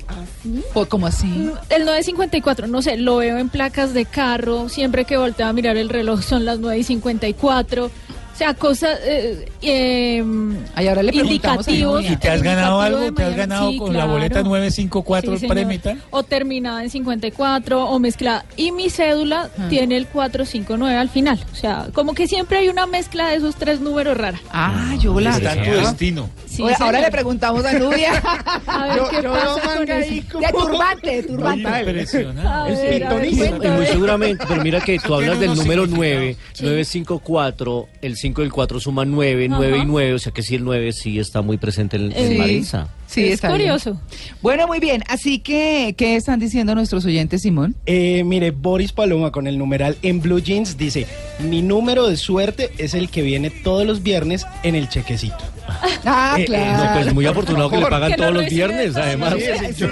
¿O 0.74 0.86
¿Cómo 0.86 1.08
así? 1.08 1.52
El 1.70 1.86
954, 1.86 2.68
no 2.68 2.82
sé, 2.82 2.98
lo 2.98 3.18
veo 3.18 3.38
en 3.38 3.50
placas 3.50 3.94
de 3.94 4.06
carro, 4.06 4.70
siempre 4.70 5.06
que 5.06 5.18
volteo 5.18 5.48
a 5.48 5.54
mirar 5.54 5.78
el 5.78 5.90
reloj 5.90 6.22
son 6.22 6.46
las 6.46 6.60
954. 6.60 7.90
O 8.34 8.36
sea, 8.36 8.54
cosas 8.56 9.00
eh, 9.04 9.46
eh, 9.62 10.24
Ay, 10.74 10.88
ahora 10.88 11.04
le 11.04 11.12
preguntamos 11.12 11.68
a 11.68 11.72
indicativos. 11.72 12.06
¿Y 12.10 12.16
te 12.18 12.30
has 12.30 12.42
ganado 12.42 12.82
algo? 12.82 13.14
¿Te 13.14 13.24
has 13.24 13.36
ganado 13.36 13.70
Sí, 13.70 13.78
con 13.78 13.94
la 13.94 14.06
boleta 14.06 14.42
954 14.42 15.38
Sí, 15.38 15.48
premio? 15.48 15.80
O 16.10 16.24
terminada 16.24 16.84
en 16.84 16.90
54 16.90 17.86
o 17.86 18.00
mezclada. 18.00 18.46
Y 18.58 18.72
mi 18.72 18.90
cédula 18.90 19.50
tiene 19.70 19.98
el 19.98 20.08
459 20.08 20.98
al 20.98 21.10
final. 21.10 21.40
O 21.52 21.56
sea, 21.56 21.88
como 21.94 22.14
que 22.14 22.28
siempre 22.28 22.58
hay 22.58 22.70
una 22.70 22.88
mezcla 22.88 23.30
de 23.30 23.36
esos 23.36 23.56
tres 23.56 23.80
números 23.80 24.18
rara. 24.18 24.42
Ah, 24.52 24.96
yo 25.00 25.20
la 25.20 25.38
Está 25.38 25.54
en 25.54 25.64
tu 25.64 25.80
destino. 25.80 26.30
Sí, 26.46 26.62
Oye, 26.62 26.76
ahora 26.80 27.02
le 27.02 27.12
preguntamos 27.12 27.64
a 27.66 27.74
Nubia. 27.74 28.14
A 28.68 28.88
ver 28.88 29.02
qué 29.12 29.30
pasa 29.30 29.76
con 29.76 29.90
eso. 29.90 30.40
De 30.40 30.48
turbante, 30.52 31.16
de 31.16 31.24
turbante. 31.24 31.80
Impresionante. 31.80 32.42
A 32.48 32.64
ver, 32.66 33.08
ver, 33.60 33.72
muy 33.72 33.86
seguramente, 33.86 34.46
pero 34.48 34.64
mira 34.64 34.82
que 34.82 35.00
tú 35.00 35.14
hablas 35.14 35.40
del 35.40 35.56
número 35.56 35.86
significados. 35.86 35.94
9, 35.98 36.38
954, 36.62 37.88
el 38.02 38.18
5 38.24 38.42
y 38.42 38.46
el 38.46 38.52
4 38.52 38.80
suman 38.80 39.12
9, 39.12 39.46
Ajá. 39.48 39.56
9 39.58 39.78
y 39.80 39.86
9, 39.86 40.14
o 40.14 40.20
sea 40.20 40.32
que 40.34 40.42
sí 40.44 40.56
el 40.56 40.64
9 40.64 40.92
sí 40.94 41.20
está 41.20 41.42
muy 41.42 41.58
presente 41.58 41.98
en, 41.98 42.12
en 42.12 42.30
Sí. 42.30 42.38
Marisa. 42.38 42.88
Sí, 43.06 43.26
es 43.28 43.34
está 43.34 43.50
bien. 43.50 43.60
curioso. 43.60 44.02
Bueno, 44.42 44.66
muy 44.66 44.80
bien. 44.80 45.04
Así 45.08 45.38
que, 45.40 45.94
¿qué 45.98 46.16
están 46.16 46.40
diciendo 46.40 46.74
nuestros 46.74 47.06
oyentes, 47.06 47.44
Simón? 47.44 47.76
Eh, 47.86 48.24
mire, 48.26 48.50
Boris 48.52 48.92
Paloma 48.92 49.32
con 49.32 49.46
el 49.46 49.58
numeral 49.60 49.98
en 50.02 50.20
Blue 50.22 50.40
Jeans 50.40 50.78
dice, 50.78 51.06
mi 51.40 51.62
número 51.62 52.08
de 52.08 52.18
suerte 52.18 52.72
es 52.80 52.94
el 52.96 53.10
que 53.10 53.22
viene 53.22 53.52
todos 53.52 53.86
los 53.86 54.02
viernes 54.02 54.46
en 54.64 54.74
el 54.76 54.90
chequecito. 54.90 55.38
Ah, 56.06 56.36
Eh, 56.38 56.42
eh, 56.42 56.46
claro. 56.46 56.84
No, 56.96 57.02
pues 57.04 57.14
muy 57.14 57.26
afortunado 57.28 57.70
que 57.70 57.78
le 57.78 57.86
pagan 57.86 58.12
Que 58.12 58.18
no 58.18 58.24
todos 58.24 58.34
los 58.34 58.44
recibe 58.46 58.68
viernes, 58.68 58.96
además. 58.96 59.36
Sí, 59.38 59.44
sí, 59.60 59.74
sí. 59.76 59.86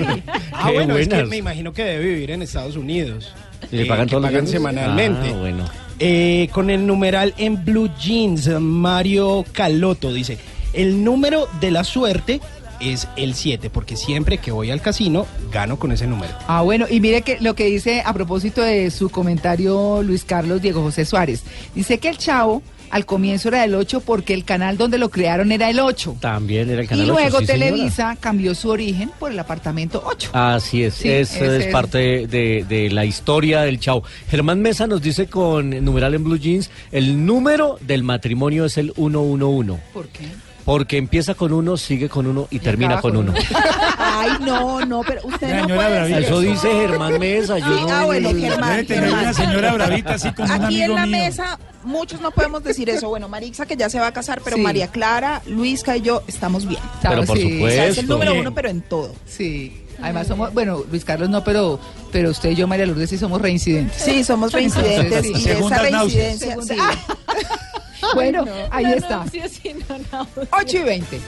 Ah, 0.53 0.67
Qué 0.67 0.73
bueno, 0.73 0.97
es 0.97 1.07
que 1.07 1.13
buenas. 1.13 1.29
me 1.29 1.37
imagino 1.37 1.73
que 1.73 1.83
debe 1.83 2.05
vivir 2.05 2.31
en 2.31 2.41
Estados 2.41 2.75
Unidos. 2.75 3.33
¿Y 3.71 3.75
le 3.75 3.83
Eh, 3.83 3.85
pagan 3.85 4.05
que 4.07 4.11
todos 4.11 4.23
los 4.23 4.31
pagan 4.31 4.45
viernes? 4.45 4.51
semanalmente. 4.51 5.29
Ah, 5.29 5.37
bueno. 5.39 5.65
Eh, 6.03 6.49
con 6.51 6.71
el 6.71 6.87
numeral 6.87 7.35
en 7.37 7.63
Blue 7.63 7.87
Jeans, 7.99 8.49
Mario 8.59 9.45
Caloto 9.51 10.11
dice, 10.11 10.39
el 10.73 11.03
número 11.03 11.47
de 11.59 11.69
la 11.69 11.83
suerte 11.83 12.41
es 12.79 13.07
el 13.17 13.35
7, 13.35 13.69
porque 13.69 13.95
siempre 13.95 14.39
que 14.39 14.51
voy 14.51 14.71
al 14.71 14.81
casino, 14.81 15.27
gano 15.51 15.77
con 15.77 15.91
ese 15.91 16.07
número. 16.07 16.33
Ah, 16.47 16.63
bueno, 16.63 16.87
y 16.89 17.01
mire 17.01 17.21
que 17.21 17.39
lo 17.39 17.53
que 17.53 17.65
dice 17.65 18.01
a 18.03 18.13
propósito 18.13 18.63
de 18.63 18.89
su 18.89 19.11
comentario 19.11 20.01
Luis 20.01 20.23
Carlos 20.23 20.63
Diego 20.63 20.81
José 20.81 21.05
Suárez. 21.05 21.43
Dice 21.75 21.99
que 21.99 22.09
el 22.09 22.17
chavo 22.17 22.63
al 22.91 23.05
comienzo 23.05 23.47
era 23.47 23.63
el 23.63 23.73
8 23.73 24.01
porque 24.01 24.33
el 24.33 24.43
canal 24.43 24.77
donde 24.77 24.97
lo 24.97 25.09
crearon 25.09 25.51
era 25.51 25.69
el 25.69 25.79
8. 25.79 26.17
También 26.19 26.69
era 26.69 26.81
el 26.81 26.87
canal 26.87 27.05
Y 27.05 27.07
luego 27.07 27.37
8, 27.37 27.39
sí, 27.39 27.45
señora. 27.47 27.65
Televisa 27.71 28.17
cambió 28.19 28.53
su 28.53 28.69
origen 28.69 29.11
por 29.17 29.31
el 29.31 29.39
apartamento 29.39 30.03
8. 30.05 30.29
Así 30.33 30.83
es, 30.83 30.93
Sí, 30.95 31.09
eso 31.09 31.35
ese 31.43 31.57
es 31.57 31.65
es. 31.67 31.71
parte 31.71 32.27
de, 32.27 32.65
de 32.67 32.89
la 32.91 33.05
historia 33.05 33.61
del 33.61 33.79
chavo. 33.79 34.03
Germán 34.29 34.61
Mesa 34.61 34.87
nos 34.87 35.01
dice 35.01 35.27
con 35.27 35.69
numeral 35.83 36.13
en 36.13 36.23
Blue 36.23 36.37
Jeans, 36.37 36.69
el 36.91 37.25
número 37.25 37.77
del 37.81 38.03
matrimonio 38.03 38.65
es 38.65 38.77
el 38.77 38.91
111. 38.95 39.81
¿Por 39.93 40.07
qué? 40.09 40.25
Porque 40.65 40.97
empieza 40.97 41.33
con 41.33 41.53
uno, 41.53 41.75
sigue 41.75 42.07
con 42.07 42.27
uno 42.27 42.47
y, 42.51 42.59
termina 42.59 42.91
acaba 42.97 43.01
con 43.01 43.17
uno. 43.17 43.33
Ay, 43.97 44.29
no, 44.41 44.85
no, 44.85 45.01
pero 45.01 45.21
usted 45.25 45.47
no 45.55 45.61
Señora 45.61 45.75
puede 45.75 45.89
Bravita. 45.89 46.15
decir 46.19 46.31
Eso 46.31 46.39
dice 46.41 46.71
Germán 46.71 47.19
Mesa. 47.19 47.57
Yo 47.59 47.65
Sí, 47.77 47.83
no- 47.83 47.91
ah, 47.91 48.05
bueno, 48.05 48.29
Germán, 48.29 48.69
Debe 48.71 48.83
tener 48.83 49.03
Germán. 49.05 49.23
una 49.23 49.33
señora 49.33 49.73
bravita 49.73 50.13
así 50.13 50.31
como 50.33 50.53
un 50.53 50.63
Aquí 50.63 50.75
en 50.77 50.83
amigo 50.83 50.95
la 50.95 51.05
mío. 51.07 51.17
mesa 51.17 51.59
muchos 51.83 52.21
no 52.21 52.31
podemos 52.31 52.63
decir 52.63 52.89
eso. 52.89 53.09
Bueno, 53.09 53.27
Marixa 53.29 53.65
que 53.65 53.75
ya 53.75 53.89
se 53.89 53.99
va 53.99 54.07
a 54.07 54.13
casar, 54.13 54.41
pero 54.43 54.57
Sí. 54.57 54.61
María 54.61 54.87
Clara, 54.87 55.41
Luisca 55.45 55.97
y 55.97 56.01
yo 56.01 56.23
estamos 56.27 56.65
bien. 56.67 56.81
Pero 57.01 57.23
por 57.25 57.37
Sí. 57.37 57.61
O 57.63 57.67
sea, 57.67 57.85
es 57.87 57.95
supuesto. 57.95 58.01
el 58.01 58.07
número 58.07 58.35
uno, 58.35 58.53
pero 58.53 58.69
en 58.69 58.81
todo. 58.81 59.13
Sí. 59.25 59.85
Además 60.01 60.27
somos, 60.27 60.51
bueno, 60.53 60.83
Luis 60.89 61.05
Carlos 61.05 61.29
no, 61.29 61.43
pero 61.43 61.79
pero 62.11 62.31
usted 62.31 62.49
y 62.51 62.55
yo, 62.55 62.67
María 62.67 62.85
Lourdes, 62.87 63.09
sí 63.09 63.17
somos 63.17 63.41
reincidentes. 63.41 64.01
Sí, 64.01 64.23
somos 64.23 64.51
reincidentes 64.51 65.23
Sí. 65.25 65.33
y 65.35 65.49
esa 65.49 65.77
reincidencia. 65.79 66.57
sí. 66.61 66.75
Bueno, 68.15 68.43
ahí 68.71 68.83
No, 68.85 68.93
está. 68.93 69.17
no, 69.23 69.29
sí, 69.31 69.41
sí, 69.47 69.75
no, 69.87 69.97
no. 70.11 70.27
8 70.51 70.77
y 70.77 70.81
20. 70.81 71.19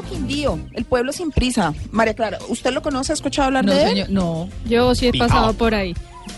Quindío, 0.00 0.58
el 0.72 0.84
pueblo 0.86 1.12
sin 1.12 1.30
prisa. 1.30 1.74
María 1.90 2.14
Clara, 2.14 2.38
¿usted 2.48 2.72
lo 2.72 2.80
conoce? 2.80 3.12
¿Ha 3.12 3.14
escuchado 3.14 3.48
hablar 3.48 3.66
No, 3.66 3.72
de 3.74 3.82
él? 3.82 3.88
señor, 3.90 4.10
no. 4.10 4.48
Yo 4.66 4.94
sí 4.94 5.08
he 5.08 5.18
pasado 5.18 5.52
por 5.52 5.74
ahí. 5.74 5.94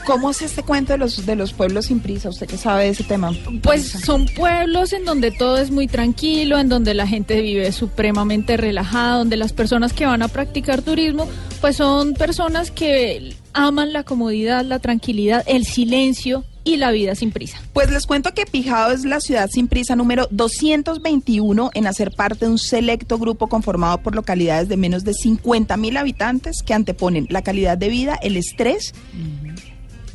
¿Cómo 0.07 0.31
es 0.31 0.43
este 0.43 0.63
cuento 0.63 0.93
de 0.95 0.99
los, 0.99 1.25
de 1.27 1.37
los 1.37 1.53
pueblos 1.53 1.87
sin 1.87 2.01
prisa? 2.01 2.29
¿Usted 2.31 2.47
qué 2.47 2.57
sabe 2.57 2.85
de 2.85 2.89
ese 2.91 3.05
tema? 3.05 3.33
Pues 3.63 3.87
son 3.91 4.27
pueblos 4.27 4.93
en 4.93 5.05
donde 5.05 5.31
todo 5.31 5.59
es 5.59 5.71
muy 5.71 5.87
tranquilo, 5.87 6.59
en 6.59 6.69
donde 6.69 6.95
la 6.95 7.07
gente 7.07 7.41
vive 7.41 7.71
supremamente 7.73 8.57
relajada, 8.57 9.19
donde 9.19 9.37
las 9.37 9.53
personas 9.53 9.93
que 9.93 10.07
van 10.07 10.23
a 10.23 10.29
practicar 10.29 10.83
turismo, 10.83 11.29
pues 11.61 11.77
son 11.77 12.15
personas 12.15 12.71
que 12.71 13.35
aman 13.53 13.93
la 13.93 14.05
comodidad, 14.05 14.65
la 14.65 14.79
tranquilidad, 14.79 15.43
el 15.47 15.65
silencio 15.67 16.45
y 16.65 16.77
la 16.77 16.91
vida 16.91 17.15
sin 17.15 17.31
prisa. 17.31 17.61
Pues 17.73 17.91
les 17.91 18.07
cuento 18.07 18.33
que 18.35 18.47
Pijao 18.47 18.91
es 18.91 19.05
la 19.05 19.21
ciudad 19.21 19.49
sin 19.51 19.69
prisa 19.69 19.95
número 19.97 20.27
221 20.31 21.71
en 21.75 21.87
hacer 21.87 22.11
parte 22.11 22.47
de 22.47 22.51
un 22.51 22.59
selecto 22.59 23.19
grupo 23.19 23.49
conformado 23.49 23.99
por 23.99 24.15
localidades 24.15 24.69
de 24.69 24.77
menos 24.77 25.05
de 25.05 25.15
50 25.15 25.77
mil 25.77 25.97
habitantes 25.97 26.63
que 26.65 26.75
anteponen 26.75 27.27
la 27.31 27.43
calidad 27.43 27.79
de 27.79 27.89
vida, 27.89 28.19
el 28.23 28.37
estrés 28.37 28.95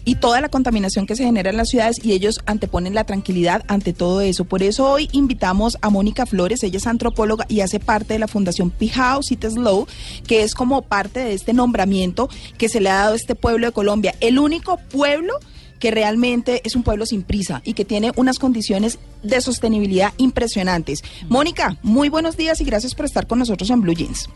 y 0.06 0.16
toda 0.16 0.42
la 0.42 0.50
contaminación 0.50 1.06
que 1.06 1.16
se 1.16 1.24
genera 1.24 1.52
en 1.52 1.58
las 1.58 1.70
ciudades 1.70 2.04
y 2.04 2.14
ellos 2.14 2.40
anteponen 2.48 2.96
la 2.96 3.04
tranquilidad 3.04 3.64
ante 3.68 3.94
todo 3.94 4.22
eso. 4.22 4.44
Por 4.44 4.64
eso 4.64 4.90
hoy 4.90 5.08
invitamos 5.12 5.78
a 5.82 5.92
Mónica 5.92 6.26
Flores, 6.26 6.64
ella 6.64 6.78
es 6.78 6.88
antropóloga 6.88 7.46
y 7.48 7.60
hace 7.62 7.80
parte 7.80 8.14
de 8.14 8.20
la 8.20 8.28
Fundación 8.28 8.72
Pijao 8.72 9.22
Sit 9.22 9.46
Slow, 9.46 9.88
que 10.26 10.42
es 10.42 10.56
como 10.56 10.82
parte 10.82 11.20
de 11.20 11.34
este 11.34 11.54
nombramiento 11.54 12.28
que 12.58 12.70
se 12.70 12.82
le 12.82 12.90
ha 12.90 12.96
dado 12.96 13.14
a 13.14 13.18
este 13.18 13.36
pueblo 13.36 13.68
de 13.68 13.72
Colombia, 13.72 14.16
el 14.20 14.40
único 14.40 14.78
pueblo 14.78 15.34
que 15.80 15.92
realmente 15.92 16.62
es 16.66 16.76
un 16.76 16.84
pueblo 16.84 17.06
sin 17.06 17.24
prisa 17.24 17.62
y 17.64 17.74
que 17.74 17.86
tiene 17.86 18.12
unas 18.16 18.38
condiciones 18.40 19.00
de 19.24 19.42
sostenibilidad 19.42 20.14
impresionantes. 20.18 21.02
Mónica, 21.30 21.78
muy 21.84 22.10
buenos 22.10 22.38
días 22.38 22.62
y 22.62 22.66
gracias 22.66 22.96
por 22.96 23.06
estar 23.06 23.28
con 23.28 23.40
nosotros 23.40 23.70
en 23.70 23.82
Blue 23.82 23.94
Jeans. 23.94 24.30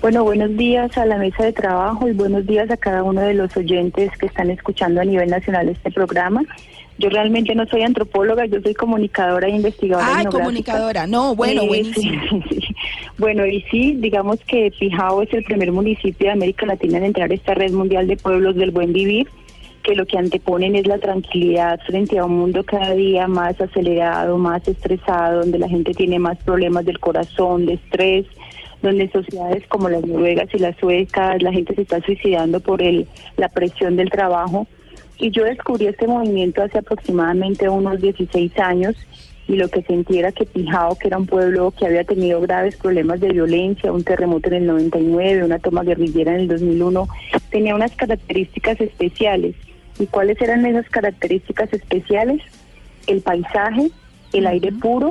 Bueno, 0.00 0.22
buenos 0.22 0.56
días 0.56 0.96
a 0.96 1.04
la 1.04 1.16
mesa 1.18 1.44
de 1.44 1.52
trabajo 1.52 2.08
y 2.08 2.12
buenos 2.12 2.46
días 2.46 2.70
a 2.70 2.76
cada 2.76 3.02
uno 3.02 3.20
de 3.20 3.34
los 3.34 3.56
oyentes 3.56 4.10
que 4.18 4.26
están 4.26 4.50
escuchando 4.50 5.00
a 5.00 5.04
nivel 5.04 5.28
nacional 5.28 5.68
este 5.68 5.90
programa. 5.90 6.42
Yo 6.98 7.08
realmente 7.10 7.54
no 7.54 7.64
soy 7.66 7.82
antropóloga, 7.82 8.46
yo 8.46 8.60
soy 8.60 8.74
comunicadora 8.74 9.46
e 9.48 9.50
investigadora. 9.50 10.06
Ay, 10.06 10.12
etnográfica. 10.22 10.38
comunicadora. 10.44 11.06
No, 11.06 11.34
bueno, 11.36 11.62
Eh, 11.62 11.66
buenísimo. 11.68 12.22
sí, 12.28 12.42
sí. 12.60 12.74
Bueno, 13.18 13.46
y 13.46 13.62
sí, 13.70 13.94
digamos 13.98 14.38
que 14.46 14.72
Pijao 14.78 15.22
es 15.22 15.32
el 15.32 15.44
primer 15.44 15.70
municipio 15.72 16.26
de 16.26 16.32
América 16.32 16.66
Latina 16.66 16.98
en 16.98 17.04
entrar 17.04 17.30
a 17.30 17.34
esta 17.34 17.54
red 17.54 17.72
mundial 17.72 18.06
de 18.06 18.16
pueblos 18.16 18.54
del 18.56 18.70
buen 18.70 18.92
vivir, 18.92 19.28
que 19.82 19.94
lo 19.94 20.06
que 20.06 20.18
anteponen 20.18 20.76
es 20.76 20.86
la 20.86 20.98
tranquilidad 20.98 21.80
frente 21.86 22.18
a 22.18 22.24
un 22.24 22.38
mundo 22.38 22.64
cada 22.64 22.94
día 22.94 23.26
más 23.26 23.60
acelerado, 23.60 24.36
más 24.38 24.66
estresado, 24.66 25.40
donde 25.40 25.58
la 25.58 25.68
gente 25.68 25.92
tiene 25.92 26.18
más 26.18 26.38
problemas 26.38 26.84
del 26.84 26.98
corazón, 26.98 27.66
de 27.66 27.74
estrés, 27.74 28.26
donde 28.82 29.08
sociedades 29.10 29.66
como 29.68 29.88
las 29.88 30.04
noruegas 30.04 30.48
y 30.54 30.58
las 30.58 30.76
suecas 30.76 31.42
la 31.42 31.52
gente 31.52 31.74
se 31.74 31.82
está 31.82 32.00
suicidando 32.00 32.60
por 32.60 32.82
el, 32.82 33.06
la 33.36 33.48
presión 33.48 33.96
del 33.96 34.10
trabajo. 34.10 34.66
Y 35.18 35.30
yo 35.30 35.44
descubrí 35.44 35.86
este 35.86 36.06
movimiento 36.06 36.62
hace 36.62 36.78
aproximadamente 36.78 37.68
unos 37.68 38.00
16 38.00 38.56
años 38.58 38.94
y 39.48 39.56
lo 39.56 39.68
que 39.68 39.82
sentí 39.82 40.18
era 40.18 40.30
que 40.30 40.44
Pijao, 40.44 40.96
que 40.96 41.08
era 41.08 41.16
un 41.16 41.26
pueblo 41.26 41.72
que 41.72 41.86
había 41.86 42.04
tenido 42.04 42.40
graves 42.42 42.76
problemas 42.76 43.18
de 43.18 43.32
violencia, 43.32 43.90
un 43.90 44.04
terremoto 44.04 44.48
en 44.48 44.54
el 44.54 44.66
99, 44.66 45.44
una 45.44 45.58
toma 45.58 45.82
guerrillera 45.82 46.34
en 46.34 46.40
el 46.40 46.48
2001, 46.48 47.08
tenía 47.50 47.74
unas 47.74 47.96
características 47.96 48.78
especiales. 48.80 49.56
¿Y 49.98 50.06
cuáles 50.06 50.40
eran 50.40 50.64
esas 50.66 50.88
características 50.88 51.72
especiales? 51.72 52.42
El 53.06 53.20
paisaje, 53.20 53.90
el 54.32 54.46
aire 54.46 54.72
puro, 54.72 55.10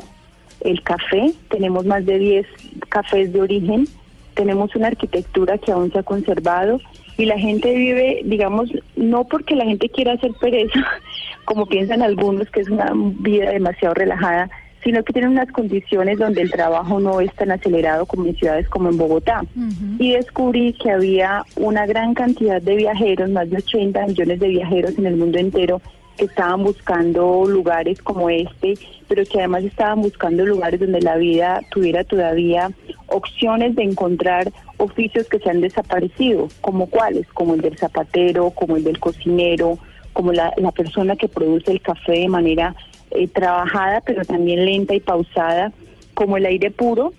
el 0.61 0.81
café, 0.81 1.33
tenemos 1.49 1.85
más 1.85 2.05
de 2.05 2.17
10 2.17 2.47
cafés 2.89 3.33
de 3.33 3.41
origen, 3.41 3.87
tenemos 4.33 4.75
una 4.75 4.87
arquitectura 4.87 5.57
que 5.57 5.71
aún 5.71 5.91
se 5.91 5.99
ha 5.99 6.03
conservado 6.03 6.79
y 7.17 7.25
la 7.25 7.39
gente 7.39 7.73
vive, 7.73 8.21
digamos, 8.23 8.69
no 8.95 9.23
porque 9.25 9.55
la 9.55 9.65
gente 9.65 9.89
quiera 9.89 10.13
hacer 10.13 10.31
pereza, 10.39 10.79
como 11.45 11.65
piensan 11.65 12.01
algunos, 12.01 12.49
que 12.51 12.61
es 12.61 12.69
una 12.69 12.91
vida 12.93 13.49
demasiado 13.49 13.95
relajada, 13.95 14.49
sino 14.87 15.03
que 15.03 15.11
tienen 15.11 15.31
unas 15.31 15.51
condiciones 15.51 16.17
donde 16.17 16.43
el 16.43 16.49
trabajo 16.49 16.97
no 17.01 17.19
es 17.19 17.29
tan 17.33 17.51
acelerado 17.51 18.05
como 18.05 18.25
en 18.25 18.37
ciudades 18.37 18.69
como 18.69 18.87
en 18.87 18.97
Bogotá. 18.97 19.43
Y 19.99 20.13
descubrí 20.13 20.71
que 20.81 20.89
había 20.89 21.43
una 21.57 21.85
gran 21.85 22.13
cantidad 22.13 22.61
de 22.61 22.77
viajeros, 22.77 23.29
más 23.29 23.49
de 23.49 23.57
80 23.57 24.07
millones 24.07 24.39
de 24.39 24.47
viajeros 24.47 24.97
en 24.97 25.07
el 25.07 25.17
mundo 25.17 25.39
entero, 25.39 25.81
que 26.15 26.23
estaban 26.23 26.63
buscando 26.63 27.43
lugares 27.49 28.01
como 28.01 28.29
este, 28.29 28.75
pero 29.09 29.25
que 29.25 29.39
además 29.39 29.65
estaban 29.65 30.03
buscando 30.03 30.45
lugares 30.45 30.79
donde 30.79 31.01
la 31.01 31.17
vida 31.17 31.59
tuviera 31.69 32.05
todavía 32.05 32.71
opciones 33.07 33.75
de 33.75 33.83
encontrar 33.83 34.53
oficios 34.77 35.27
que 35.27 35.39
se 35.39 35.49
han 35.49 35.59
desaparecido, 35.59 36.47
como 36.61 36.85
cuáles, 36.85 37.27
como 37.33 37.55
el 37.55 37.59
del 37.59 37.77
zapatero, 37.77 38.51
como 38.51 38.77
el 38.77 38.85
del 38.85 39.01
cocinero, 39.01 39.79
como 40.13 40.31
la, 40.31 40.53
la 40.55 40.71
persona 40.71 41.17
que 41.17 41.27
produce 41.27 41.73
el 41.73 41.81
café 41.81 42.13
de 42.13 42.29
manera 42.29 42.73
eh, 43.11 43.27
trabajada, 43.27 44.01
pero 44.01 44.23
también 44.25 44.65
lenta 44.65 44.95
y 44.95 44.99
pausada, 44.99 45.71
como 46.13 46.37
el 46.37 46.45
aire 46.45 46.71
puro, 46.71 47.13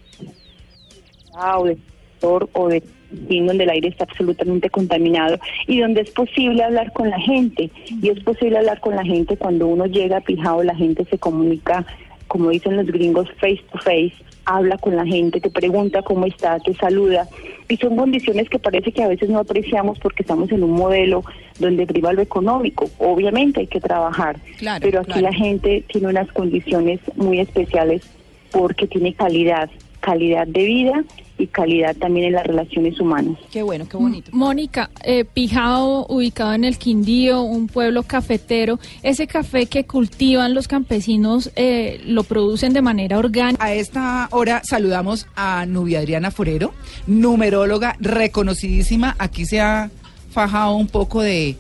ah, 1.35 1.59
o 1.59 1.67
de 1.67 1.77
o 2.21 2.69
de 2.69 2.83
donde 3.11 3.65
el 3.65 3.71
aire 3.71 3.89
está 3.89 4.05
absolutamente 4.05 4.71
contaminado 4.71 5.39
y 5.67 5.81
donde 5.81 6.03
es 6.03 6.11
posible 6.11 6.63
hablar 6.63 6.93
con 6.93 7.11
la 7.11 7.19
gente. 7.19 7.71
Y 8.03 8.09
es 8.11 8.23
posible 8.23 8.59
hablar 8.59 8.81
con 8.81 8.97
la 8.97 9.05
gente 9.05 9.37
cuando 9.37 9.67
uno 9.67 9.87
llega 9.87 10.19
a 10.19 10.21
Pijao, 10.21 10.63
la 10.63 10.75
gente 10.75 11.05
se 11.05 11.19
comunica, 11.19 11.87
como 12.27 12.51
dicen 12.51 12.77
los 12.77 12.87
gringos, 12.87 13.29
face 13.41 13.63
to 13.73 13.79
face, 13.79 14.13
habla 14.49 14.79
con 14.79 14.97
la 14.97 15.05
gente, 15.05 15.41
te 15.41 15.51
pregunta 15.51 16.03
cómo 16.03 16.25
está, 16.27 16.59
te 16.59 16.75
saluda. 16.75 17.29
Y 17.69 17.77
son 17.77 17.97
condiciones 17.97 18.49
que 18.49 18.59
parece 18.59 18.93
que 18.93 19.03
a 19.03 19.09
veces 19.09 19.29
no 19.29 19.39
apreciamos 19.41 19.99
porque 19.99 20.23
estamos 20.23 20.51
en 20.51 20.65
un 20.65 20.73
modelo 20.73 21.23
donde 21.59 21.87
priva 21.87 22.15
lo 22.15 22.23
económico. 22.23 22.89
Obviamente 22.99 23.61
hay 23.61 23.67
que 23.67 23.81
trabajar, 23.81 24.39
Claro, 24.59 24.81
pero 24.83 25.01
aquí 25.01 25.13
claro. 25.13 25.27
la 25.29 25.33
gente 25.35 25.85
tiene 25.87 26.09
unas 26.09 26.33
condiciones 26.33 26.99
muy 27.17 27.41
especiales 27.41 28.03
porque 28.51 28.87
tiene 28.87 29.13
calidad, 29.13 29.69
calidad 30.01 30.47
de 30.47 30.65
vida 30.65 31.05
y 31.39 31.47
calidad 31.47 31.97
también 31.97 32.27
en 32.27 32.33
las 32.33 32.47
relaciones 32.47 33.01
humanas. 33.01 33.39
Qué 33.51 33.63
bueno, 33.63 33.87
qué 33.89 33.97
bonito. 33.97 34.31
Mónica, 34.33 34.91
eh, 35.05 35.25
Pijao, 35.25 36.07
ubicado 36.09 36.53
en 36.53 36.65
el 36.65 36.79
Quindío, 36.79 37.43
un 37.43 37.69
pueblo 37.69 38.03
cafetero, 38.03 38.79
ese 39.03 39.27
café 39.27 39.67
que 39.67 39.85
cultivan 39.85 40.53
los 40.53 40.69
campesinos 40.69 41.51
eh, 41.57 42.01
lo 42.05 42.25
producen 42.25 42.73
de 42.73 42.83
manera 42.83 43.19
orgánica. 43.19 43.65
A 43.65 43.73
esta 43.73 44.29
hora 44.33 44.61
saludamos 44.65 45.27
a 45.37 45.65
Nubia 45.67 46.01
Adriana 46.01 46.31
Forero, 46.31 46.75
numeróloga 47.07 47.97
reconocidísima. 48.01 49.15
Aquí 49.19 49.47
se 49.47 49.61
ha 49.61 49.91
fajado 50.31 50.75
un 50.75 50.89
poco 50.89 51.23
de, 51.23 51.57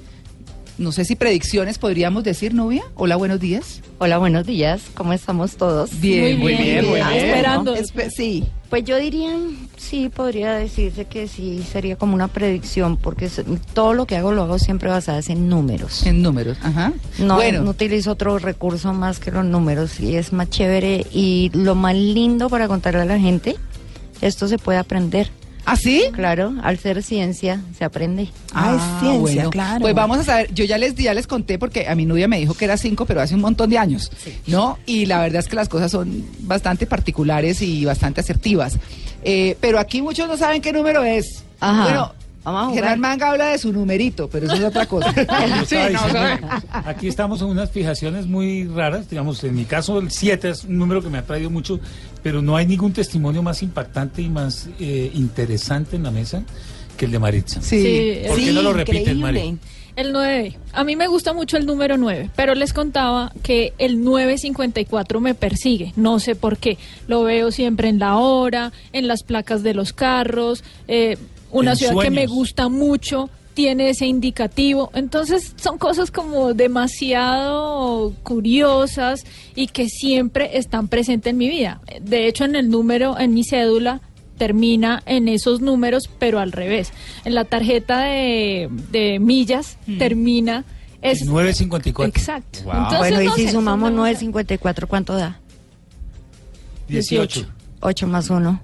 no 0.78 0.92
sé 0.92 1.04
si 1.04 1.16
predicciones 1.16 1.76
podríamos 1.78 2.22
decir, 2.24 2.54
Nubia. 2.54 2.84
Hola, 2.94 3.16
buenos 3.16 3.40
días. 3.40 3.80
Hola, 3.98 4.18
buenos 4.18 4.46
días. 4.46 4.80
¿Cómo 4.94 5.12
estamos 5.12 5.56
todos? 5.56 5.98
Bien, 6.00 6.38
muy 6.38 6.54
bien, 6.54 6.84
muy 6.86 6.94
bien. 6.94 7.08
Esperando. 7.12 7.74
Espe- 7.76 8.10
sí. 8.10 8.44
Pues 8.70 8.84
yo 8.84 8.96
diría, 8.98 9.34
sí, 9.76 10.08
podría 10.08 10.52
decirse 10.52 11.06
que 11.06 11.26
sí, 11.26 11.64
sería 11.72 11.96
como 11.96 12.14
una 12.14 12.28
predicción, 12.28 12.96
porque 12.98 13.28
todo 13.72 13.94
lo 13.94 14.06
que 14.06 14.16
hago 14.16 14.30
lo 14.32 14.42
hago 14.42 14.58
siempre 14.58 14.88
basadas 14.90 15.30
en 15.30 15.48
números. 15.48 16.06
En 16.06 16.22
números, 16.22 16.58
ajá. 16.62 16.92
No, 17.18 17.36
Bueno. 17.36 17.62
no 17.62 17.70
utilizo 17.70 18.12
otro 18.12 18.38
recurso 18.38 18.92
más 18.92 19.18
que 19.20 19.30
los 19.30 19.44
números 19.44 19.98
y 20.00 20.16
es 20.16 20.32
más 20.34 20.50
chévere 20.50 21.06
y 21.12 21.50
lo 21.54 21.74
más 21.74 21.94
lindo 21.96 22.50
para 22.50 22.68
contarle 22.68 23.00
a 23.00 23.04
la 23.06 23.18
gente, 23.18 23.56
esto 24.20 24.46
se 24.48 24.58
puede 24.58 24.78
aprender. 24.78 25.30
¿Ah, 25.70 25.76
sí? 25.76 26.04
Claro, 26.14 26.54
al 26.62 26.78
ser 26.78 27.02
ciencia 27.02 27.60
se 27.76 27.84
aprende. 27.84 28.28
Ah, 28.54 29.00
bueno. 29.20 29.50
Pues 29.80 29.94
vamos 29.94 30.18
a 30.18 30.24
saber, 30.24 30.54
yo 30.54 30.64
ya 30.64 30.78
les 30.78 30.94
ya 30.94 31.12
les 31.12 31.26
conté 31.26 31.58
porque 31.58 31.86
a 31.86 31.94
mi 31.94 32.06
novia 32.06 32.26
me 32.26 32.38
dijo 32.38 32.54
que 32.54 32.64
era 32.64 32.78
cinco, 32.78 33.04
pero 33.04 33.20
hace 33.20 33.34
un 33.34 33.42
montón 33.42 33.68
de 33.68 33.76
años, 33.76 34.10
¿no? 34.46 34.78
Y 34.86 35.04
la 35.04 35.20
verdad 35.20 35.40
es 35.40 35.48
que 35.48 35.56
las 35.56 35.68
cosas 35.68 35.90
son 35.90 36.24
bastante 36.40 36.86
particulares 36.86 37.60
y 37.60 37.84
bastante 37.84 38.22
asertivas. 38.22 38.78
Eh, 39.22 39.58
pero 39.60 39.78
aquí 39.78 40.00
muchos 40.00 40.26
no 40.26 40.38
saben 40.38 40.62
qué 40.62 40.72
número 40.72 41.04
es. 41.04 41.44
Ajá. 41.60 41.82
Bueno, 41.82 42.12
Vamos 42.52 42.62
a 42.62 42.66
jugar. 42.70 42.84
Germán 42.90 43.00
Manga 43.00 43.30
habla 43.30 43.46
de 43.48 43.58
su 43.58 43.72
numerito, 43.72 44.28
pero 44.28 44.46
eso 44.46 44.54
es 44.56 44.64
otra 44.64 44.86
cosa. 44.86 45.12
Sí, 45.66 45.74
no, 45.76 45.88
diciendo, 45.88 46.20
aquí 46.84 47.08
estamos 47.08 47.40
en 47.42 47.48
unas 47.48 47.70
fijaciones 47.70 48.26
muy 48.26 48.64
raras, 48.66 49.08
digamos, 49.10 49.42
en 49.44 49.54
mi 49.54 49.64
caso 49.64 49.98
el 49.98 50.10
7 50.10 50.48
es 50.50 50.64
un 50.64 50.78
número 50.78 51.02
que 51.02 51.08
me 51.08 51.18
ha 51.18 51.22
traído 51.22 51.50
mucho, 51.50 51.80
pero 52.22 52.42
no 52.42 52.56
hay 52.56 52.66
ningún 52.66 52.92
testimonio 52.92 53.42
más 53.42 53.62
impactante 53.62 54.22
y 54.22 54.28
más 54.28 54.68
eh, 54.80 55.10
interesante 55.14 55.96
en 55.96 56.02
la 56.04 56.10
mesa 56.10 56.42
que 56.96 57.04
el 57.06 57.12
de 57.12 57.18
Maritza. 57.18 57.60
Sí, 57.62 58.22
¿Por 58.26 58.38
qué 58.38 58.52
no 58.52 58.62
lo 58.62 58.72
repites, 58.72 59.16
Mari? 59.16 59.38
increíble. 59.38 59.58
El 59.96 60.12
9. 60.12 60.56
A 60.74 60.84
mí 60.84 60.94
me 60.94 61.08
gusta 61.08 61.32
mucho 61.32 61.56
el 61.56 61.66
número 61.66 61.96
9, 61.96 62.30
pero 62.36 62.54
les 62.54 62.72
contaba 62.72 63.32
que 63.42 63.72
el 63.78 64.04
954 64.04 65.20
me 65.20 65.34
persigue. 65.34 65.92
No 65.96 66.20
sé 66.20 66.36
por 66.36 66.56
qué. 66.58 66.78
Lo 67.08 67.24
veo 67.24 67.50
siempre 67.50 67.88
en 67.88 67.98
la 67.98 68.16
hora, 68.16 68.72
en 68.92 69.08
las 69.08 69.24
placas 69.24 69.64
de 69.64 69.74
los 69.74 69.92
carros. 69.92 70.62
eh, 70.86 71.18
una 71.50 71.76
ciudad 71.76 71.96
que 72.00 72.10
me 72.10 72.26
gusta 72.26 72.68
mucho 72.68 73.30
tiene 73.58 73.90
ese 73.90 74.06
indicativo. 74.06 74.90
Entonces 74.94 75.52
son 75.56 75.78
cosas 75.78 76.12
como 76.12 76.54
demasiado 76.54 78.14
curiosas 78.22 79.24
y 79.56 79.66
que 79.66 79.88
siempre 79.88 80.56
están 80.58 80.86
presentes 80.86 81.32
en 81.32 81.38
mi 81.38 81.48
vida. 81.48 81.80
De 82.00 82.28
hecho, 82.28 82.44
en 82.44 82.54
el 82.54 82.70
número, 82.70 83.18
en 83.18 83.34
mi 83.34 83.42
cédula, 83.42 84.00
termina 84.36 85.02
en 85.06 85.26
esos 85.26 85.60
números, 85.60 86.08
pero 86.20 86.38
al 86.38 86.52
revés. 86.52 86.92
En 87.24 87.34
la 87.34 87.44
tarjeta 87.44 88.02
de, 88.02 88.68
de 88.92 89.18
millas 89.18 89.76
termina... 89.98 90.64
Es, 91.02 91.24
954. 91.24 92.08
Exacto. 92.08 92.60
Wow. 92.62 92.72
Entonces, 92.74 92.98
bueno, 92.98 93.22
y 93.22 93.26
no 93.26 93.34
si 93.34 93.44
sé, 93.46 93.52
sumamos 93.52 93.88
son 93.88 93.96
954, 93.96 94.86
¿cuánto 94.86 95.14
da? 95.16 95.40
18. 96.88 97.44
8 97.80 98.06
más 98.06 98.30
1. 98.30 98.60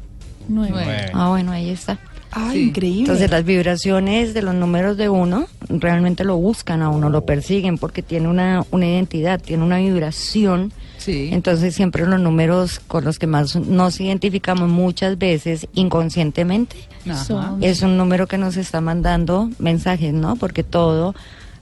Nueve. 0.49 1.11
Ah, 1.13 1.31
bueno, 1.31 1.51
ahí 1.51 1.71
está. 1.71 1.99
Ah, 2.35 2.55
increíble. 2.55 3.01
Entonces 3.03 3.31
las 3.31 3.45
vibraciones 3.45 4.35
de 4.35 4.43
los 4.43 4.55
números 4.55 4.97
de 4.97 5.09
uno 5.09 5.47
realmente 5.69 6.25
lo 6.25 6.37
buscan 6.37 6.83
a 6.83 6.89
uno, 6.91 7.09
lo 7.09 7.25
persiguen 7.25 7.79
porque 7.79 8.03
tiene 8.03 8.29
una, 8.29 8.65
una 8.71 8.87
identidad, 8.87 9.41
tiene 9.41 9.63
una 9.63 9.79
vibración. 9.79 10.73
Sí. 10.99 11.31
Entonces 11.33 11.75
siempre 11.75 12.07
los 12.07 12.21
números 12.21 12.81
con 12.81 13.05
los 13.05 13.19
que 13.19 13.27
más 13.27 13.55
nos 13.57 14.01
identificamos 14.01 14.69
muchas 14.69 15.19
veces 15.19 15.69
inconscientemente 15.75 16.77
Ajá. 17.09 17.57
es 17.61 17.83
un 17.83 17.97
número 17.97 18.27
que 18.27 18.39
nos 18.39 18.57
está 18.57 18.81
mandando 18.81 19.51
mensajes, 19.59 20.13
¿no? 20.13 20.37
Porque 20.37 20.63
todo, 20.63 21.15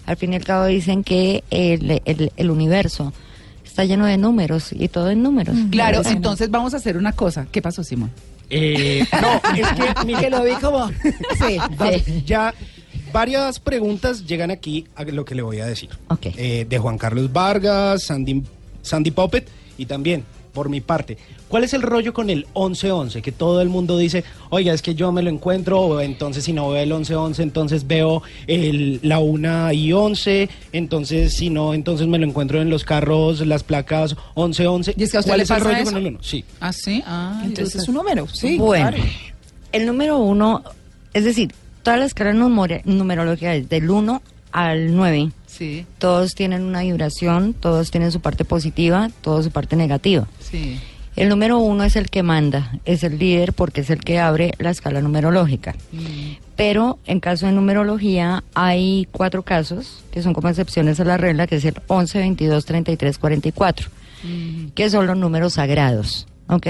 al 0.06 0.16
fin 0.16 0.32
y 0.32 0.36
al 0.36 0.44
cabo 0.44 0.66
dicen 0.66 1.02
que 1.02 1.44
el, 1.50 2.00
el, 2.04 2.32
el 2.36 2.50
universo 2.50 3.12
está 3.64 3.84
lleno 3.84 4.06
de 4.06 4.18
números 4.18 4.72
y 4.72 4.88
todo 4.88 5.10
en 5.10 5.22
números. 5.22 5.56
Claro, 5.70 6.02
entonces 6.04 6.50
vamos 6.50 6.74
a 6.74 6.76
hacer 6.76 6.96
una 6.96 7.12
cosa. 7.12 7.46
¿Qué 7.50 7.62
pasó, 7.62 7.82
Simón? 7.82 8.10
Eh, 8.54 9.04
no, 9.22 9.40
es 9.56 9.68
que, 9.72 9.94
mire, 10.06 10.20
que 10.20 10.30
lo 10.30 10.42
vi 10.44 10.52
como. 10.60 10.88
Sí, 11.38 11.58
Sí. 12.04 12.22
ya. 12.26 12.52
varias 13.12 13.58
preguntas 13.58 14.24
llegan 14.26 14.50
aquí 14.50 14.86
a 14.94 15.04
lo 15.04 15.24
que 15.24 15.34
le 15.34 15.42
voy 15.42 15.60
a 15.60 15.66
decir. 15.66 15.90
Eh, 16.22 16.66
de 16.68 16.78
Juan 16.78 16.98
Carlos 16.98 17.32
Vargas, 17.32 18.04
Sandy, 18.04 18.42
Sandy 18.82 19.10
Poppet 19.10 19.48
y 19.78 19.86
también, 19.86 20.24
por 20.52 20.68
mi 20.68 20.80
parte, 20.80 21.16
¿cuál 21.48 21.64
es 21.64 21.72
el 21.74 21.82
rollo 21.82 22.12
con 22.12 22.30
el 22.30 22.46
11-11? 22.54 23.22
Que 23.22 23.32
todo 23.32 23.62
el 23.62 23.68
mundo 23.68 23.96
dice, 23.98 24.24
oiga, 24.50 24.72
es 24.72 24.82
que 24.82 24.94
yo 24.94 25.12
me 25.12 25.22
lo 25.22 25.30
encuentro, 25.30 25.80
o 25.80 26.00
entonces 26.00 26.44
si 26.44 26.52
no 26.52 26.70
veo 26.70 26.82
el 26.82 26.92
11-11, 26.92 27.40
entonces 27.40 27.86
veo 27.86 28.22
el, 28.46 29.00
la 29.02 29.18
1 29.18 29.72
y 29.72 29.92
11, 29.92 30.48
entonces 30.72 31.34
si 31.34 31.50
no, 31.50 31.74
entonces 31.74 32.06
me 32.06 32.18
lo 32.18 32.26
encuentro 32.26 32.60
en 32.60 32.70
los 32.70 32.84
carros, 32.84 33.40
las 33.46 33.64
placas 33.64 34.16
11-11. 34.34 34.94
¿Y 34.96 35.02
es 35.04 35.10
que 35.10 35.16
a 35.16 35.20
usted 35.20 35.30
¿Cuál 35.30 35.38
le 35.38 35.44
es 35.44 35.50
el 35.50 35.56
pasa 35.56 35.68
rollo 35.70 35.82
eso? 35.82 35.92
con 35.92 36.00
el 36.00 36.06
1? 36.06 36.18
Sí. 36.22 36.44
Ah, 36.60 36.72
sí. 36.72 37.02
Ah, 37.06 37.42
Entonces 37.44 37.82
es 37.82 37.88
un 37.88 37.94
número, 37.94 38.28
sí. 38.28 38.58
bueno, 38.58 38.90
claro. 38.90 39.02
el 39.72 39.86
número 39.86 40.18
uno, 40.18 40.62
es 41.14 41.24
decir, 41.24 41.52
todas 41.82 41.98
las 41.98 42.14
numerología 42.84 43.54
es 43.54 43.68
del 43.68 43.90
1 43.90 44.22
al 44.52 44.94
9. 44.94 45.30
Sí. 45.62 45.86
Todos 45.98 46.34
tienen 46.34 46.64
una 46.64 46.80
vibración, 46.80 47.54
todos 47.54 47.92
tienen 47.92 48.10
su 48.10 48.18
parte 48.18 48.44
positiva, 48.44 49.10
todos 49.20 49.44
su 49.44 49.52
parte 49.52 49.76
negativa. 49.76 50.26
Sí. 50.40 50.80
El 51.14 51.28
número 51.28 51.58
uno 51.58 51.84
es 51.84 51.94
el 51.94 52.10
que 52.10 52.24
manda, 52.24 52.72
es 52.84 53.04
el 53.04 53.18
líder 53.18 53.52
porque 53.52 53.82
es 53.82 53.90
el 53.90 54.00
que 54.00 54.18
abre 54.18 54.54
la 54.58 54.70
escala 54.70 55.00
numerológica. 55.00 55.76
Pero 56.56 56.98
en 57.06 57.20
caso 57.20 57.46
de 57.46 57.52
numerología 57.52 58.42
hay 58.54 59.06
cuatro 59.12 59.44
casos 59.44 60.02
que 60.10 60.20
son 60.20 60.32
como 60.32 60.48
excepciones 60.48 60.98
a 60.98 61.04
la 61.04 61.16
regla, 61.16 61.46
que 61.46 61.56
es 61.56 61.64
el 61.64 61.74
11, 61.86 62.18
22, 62.18 62.64
33, 62.64 63.18
44, 63.18 63.88
que 64.74 64.90
son 64.90 65.06
los 65.06 65.16
números 65.16 65.52
sagrados. 65.52 66.26
¿Ok? 66.48 66.66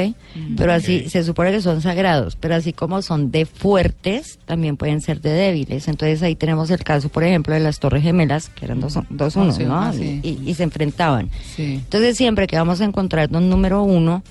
Pero 0.56 0.72
así 0.72 1.08
se 1.08 1.24
supone 1.24 1.50
que 1.50 1.60
son 1.60 1.80
sagrados, 1.80 2.36
pero 2.36 2.54
así 2.54 2.72
como 2.72 3.02
son 3.02 3.30
de 3.32 3.46
fuertes, 3.46 4.38
también 4.44 4.76
pueden 4.76 5.00
ser 5.00 5.20
de 5.20 5.30
débiles. 5.30 5.88
Entonces 5.88 6.22
ahí 6.22 6.36
tenemos 6.36 6.70
el 6.70 6.84
caso, 6.84 7.08
por 7.08 7.24
ejemplo, 7.24 7.52
de 7.54 7.60
las 7.60 7.80
Torres 7.80 8.02
Gemelas, 8.02 8.48
que 8.50 8.66
eran 8.66 8.80
dos, 8.80 8.98
dos 9.10 9.34
unos, 9.34 9.56
sí, 9.56 9.64
¿no? 9.64 9.80
ah, 9.80 9.92
sí. 9.92 10.20
y, 10.22 10.48
y 10.48 10.54
se 10.54 10.62
enfrentaban. 10.62 11.30
Sí. 11.56 11.74
Entonces 11.82 12.16
siempre 12.16 12.46
que 12.46 12.56
vamos 12.56 12.80
a 12.80 12.84
encontrar 12.84 13.28
un 13.32 13.48
número 13.48 13.82
uno, 13.82 14.22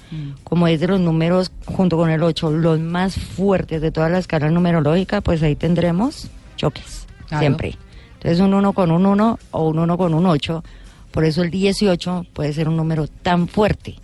como 0.43 0.68
es 0.68 0.80
de 0.80 0.88
los 0.88 0.99
números 1.01 1.51
junto 1.65 1.97
con 1.97 2.09
el 2.11 2.23
8, 2.23 2.51
los 2.51 2.80
más 2.80 3.15
fuertes 3.15 3.81
de 3.81 3.91
toda 3.91 4.07
la 4.09 4.19
escala 4.19 4.49
numerológica, 4.51 5.22
pues 5.22 5.41
ahí 5.43 5.55
tendremos 5.55 6.30
choques, 6.55 7.07
Claro. 7.27 7.41
siempre. 7.41 7.77
Entonces 8.13 8.39
un 8.39 8.53
1 8.53 8.73
con 8.73 8.91
un 8.91 9.05
1 9.05 9.39
o 9.51 9.68
un 9.68 9.80
1 9.80 9.97
con 9.97 10.13
un 10.13 10.26
8, 10.27 10.63
por 11.12 11.26
eso 11.26 11.42
el 11.42 11.52
18 11.52 12.26
puede 12.34 12.54
ser 12.54 12.70
un 12.70 12.78
número 12.78 13.08
tan 13.08 13.48
fuerte. 13.48 13.96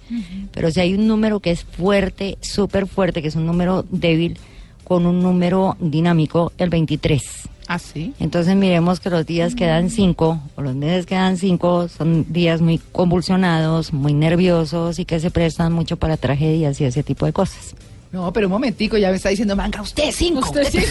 Pero 0.51 0.71
si 0.71 0.79
hay 0.79 0.93
un 0.93 1.07
número 1.07 1.39
que 1.39 1.51
es 1.51 1.63
fuerte, 1.63 2.37
súper 2.41 2.87
fuerte, 2.87 3.21
que 3.21 3.29
es 3.29 3.35
un 3.35 3.45
número 3.45 3.85
débil, 3.89 4.37
con 4.83 5.05
un 5.05 5.21
número 5.21 5.75
dinámico, 5.79 6.51
el 6.57 6.69
23. 6.69 7.21
Ah, 7.67 7.79
sí. 7.79 8.13
Entonces 8.19 8.55
miremos 8.55 9.01
que 9.01 9.09
los 9.09 9.25
días 9.25 9.53
que 9.53 9.65
dan 9.65 9.89
cinco, 9.89 10.39
o 10.55 10.61
los 10.61 10.75
meses 10.75 11.05
que 11.05 11.15
dan 11.15 11.37
cinco, 11.37 11.89
son 11.89 12.25
días 12.31 12.61
muy 12.61 12.77
convulsionados, 12.77 13.91
muy 13.91 14.13
nerviosos 14.13 14.99
y 14.99 15.05
que 15.05 15.19
se 15.19 15.31
prestan 15.31 15.73
mucho 15.73 15.97
para 15.97 16.15
tragedias 16.15 16.79
y 16.79 16.85
ese 16.85 17.03
tipo 17.03 17.25
de 17.25 17.33
cosas. 17.33 17.75
No, 18.11 18.31
pero 18.31 18.47
un 18.47 18.51
momentico, 18.53 18.97
ya 18.97 19.09
me 19.09 19.17
está 19.17 19.29
diciendo, 19.29 19.55
manga, 19.55 19.81
usted 19.81 20.11
cinco. 20.11 20.39
Usted 20.39 20.63
sí. 20.69 20.79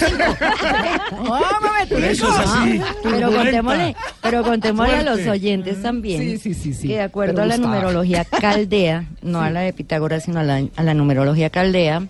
No, 1.13 1.23
un 1.23 1.67
momentico. 1.67 1.99
Eso 1.99 2.29
es 2.29 2.39
así. 2.47 2.81
Pero 3.03 3.33
contémosle, 3.33 3.97
pero 4.23 4.43
contémosle 4.43 4.95
a 4.97 5.03
los 5.03 5.27
oyentes 5.27 5.81
también 5.83 6.21
Sí, 6.21 6.39
sí, 6.39 6.55
sí, 6.55 6.75
sí. 6.75 6.89
que 6.89 6.95
de 6.95 7.03
acuerdo 7.03 7.35
Pero 7.35 7.45
a 7.45 7.47
la 7.47 7.57
numerología 7.57 8.25
caldea, 8.41 9.07
no 9.23 9.41
a 9.41 9.51
la 9.51 9.61
de 9.61 9.73
Pitágoras, 9.73 10.25
sino 10.25 10.41
a 10.41 10.43
la, 10.43 10.63
a 10.77 10.83
la 10.83 10.95
numerología 10.95 11.49
caldea, 11.51 12.07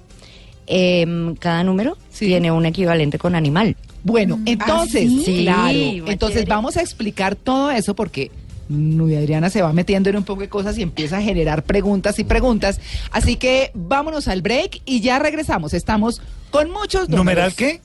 em, 0.67 1.35
cada 1.37 1.63
número 1.63 1.97
tiene 2.19 2.51
un 2.51 2.67
equivalente 2.67 3.19
con 3.19 3.35
animal. 3.35 3.77
Bueno, 4.03 4.41
entonces, 4.47 5.11
¿Ah, 5.13 5.23
sí? 5.25 5.43
claro, 5.43 6.11
entonces 6.11 6.47
vamos 6.47 6.77
a 6.77 6.81
explicar 6.81 7.35
todo 7.37 7.71
eso 7.71 7.95
porque 7.95 8.31
Nubia 8.69 9.19
Adriana 9.19 9.51
se 9.51 9.63
va 9.63 9.73
metiendo 9.73 10.11
en 10.11 10.17
un 10.17 10.25
poco 10.25 10.41
de 10.43 10.49
cosas 10.49 10.77
y 10.79 10.83
empieza 10.83 11.19
a 11.19 11.23
generar 11.23 11.63
preguntas 11.63 12.19
y 12.19 12.25
preguntas. 12.25 12.81
Así 13.11 13.37
que 13.37 13.71
vámonos 13.75 14.29
al 14.29 14.43
break 14.43 14.83
y 14.85 15.01
ya 15.01 15.19
regresamos. 15.19 15.75
Estamos 15.75 16.21
con 16.51 16.71
muchos 16.71 17.09
números. 17.09 17.19
¿Numeral 17.19 17.55
qué? 17.55 17.81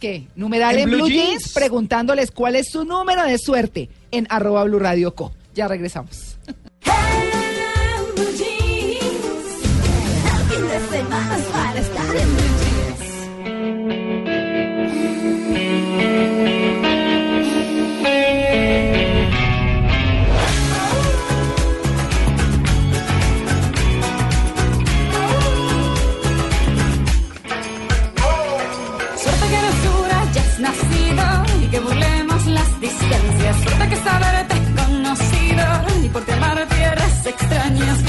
¿Qué? 0.00 0.26
Numeral 0.36 0.76
en, 0.76 0.82
En 0.82 0.88
Blue 0.90 0.98
Blue 0.98 1.08
Jeans, 1.08 1.28
Jeans. 1.42 1.52
preguntándoles 1.52 2.30
cuál 2.30 2.56
es 2.56 2.70
su 2.70 2.84
número 2.84 3.24
de 3.24 3.38
suerte 3.38 3.88
en 4.10 4.26
arroba 4.30 4.64
Blue 4.64 4.78
Radio 4.78 5.14
Co. 5.14 5.32
Ya 5.54 5.66
regresamos. 5.68 6.36
Suerte 33.62 33.88
que 33.88 33.94
es 33.94 34.06
conocido 34.76 35.64
y 36.04 36.08
por 36.08 36.30
amar 36.30 36.66
tierras 36.68 37.26
extrañas. 37.26 38.07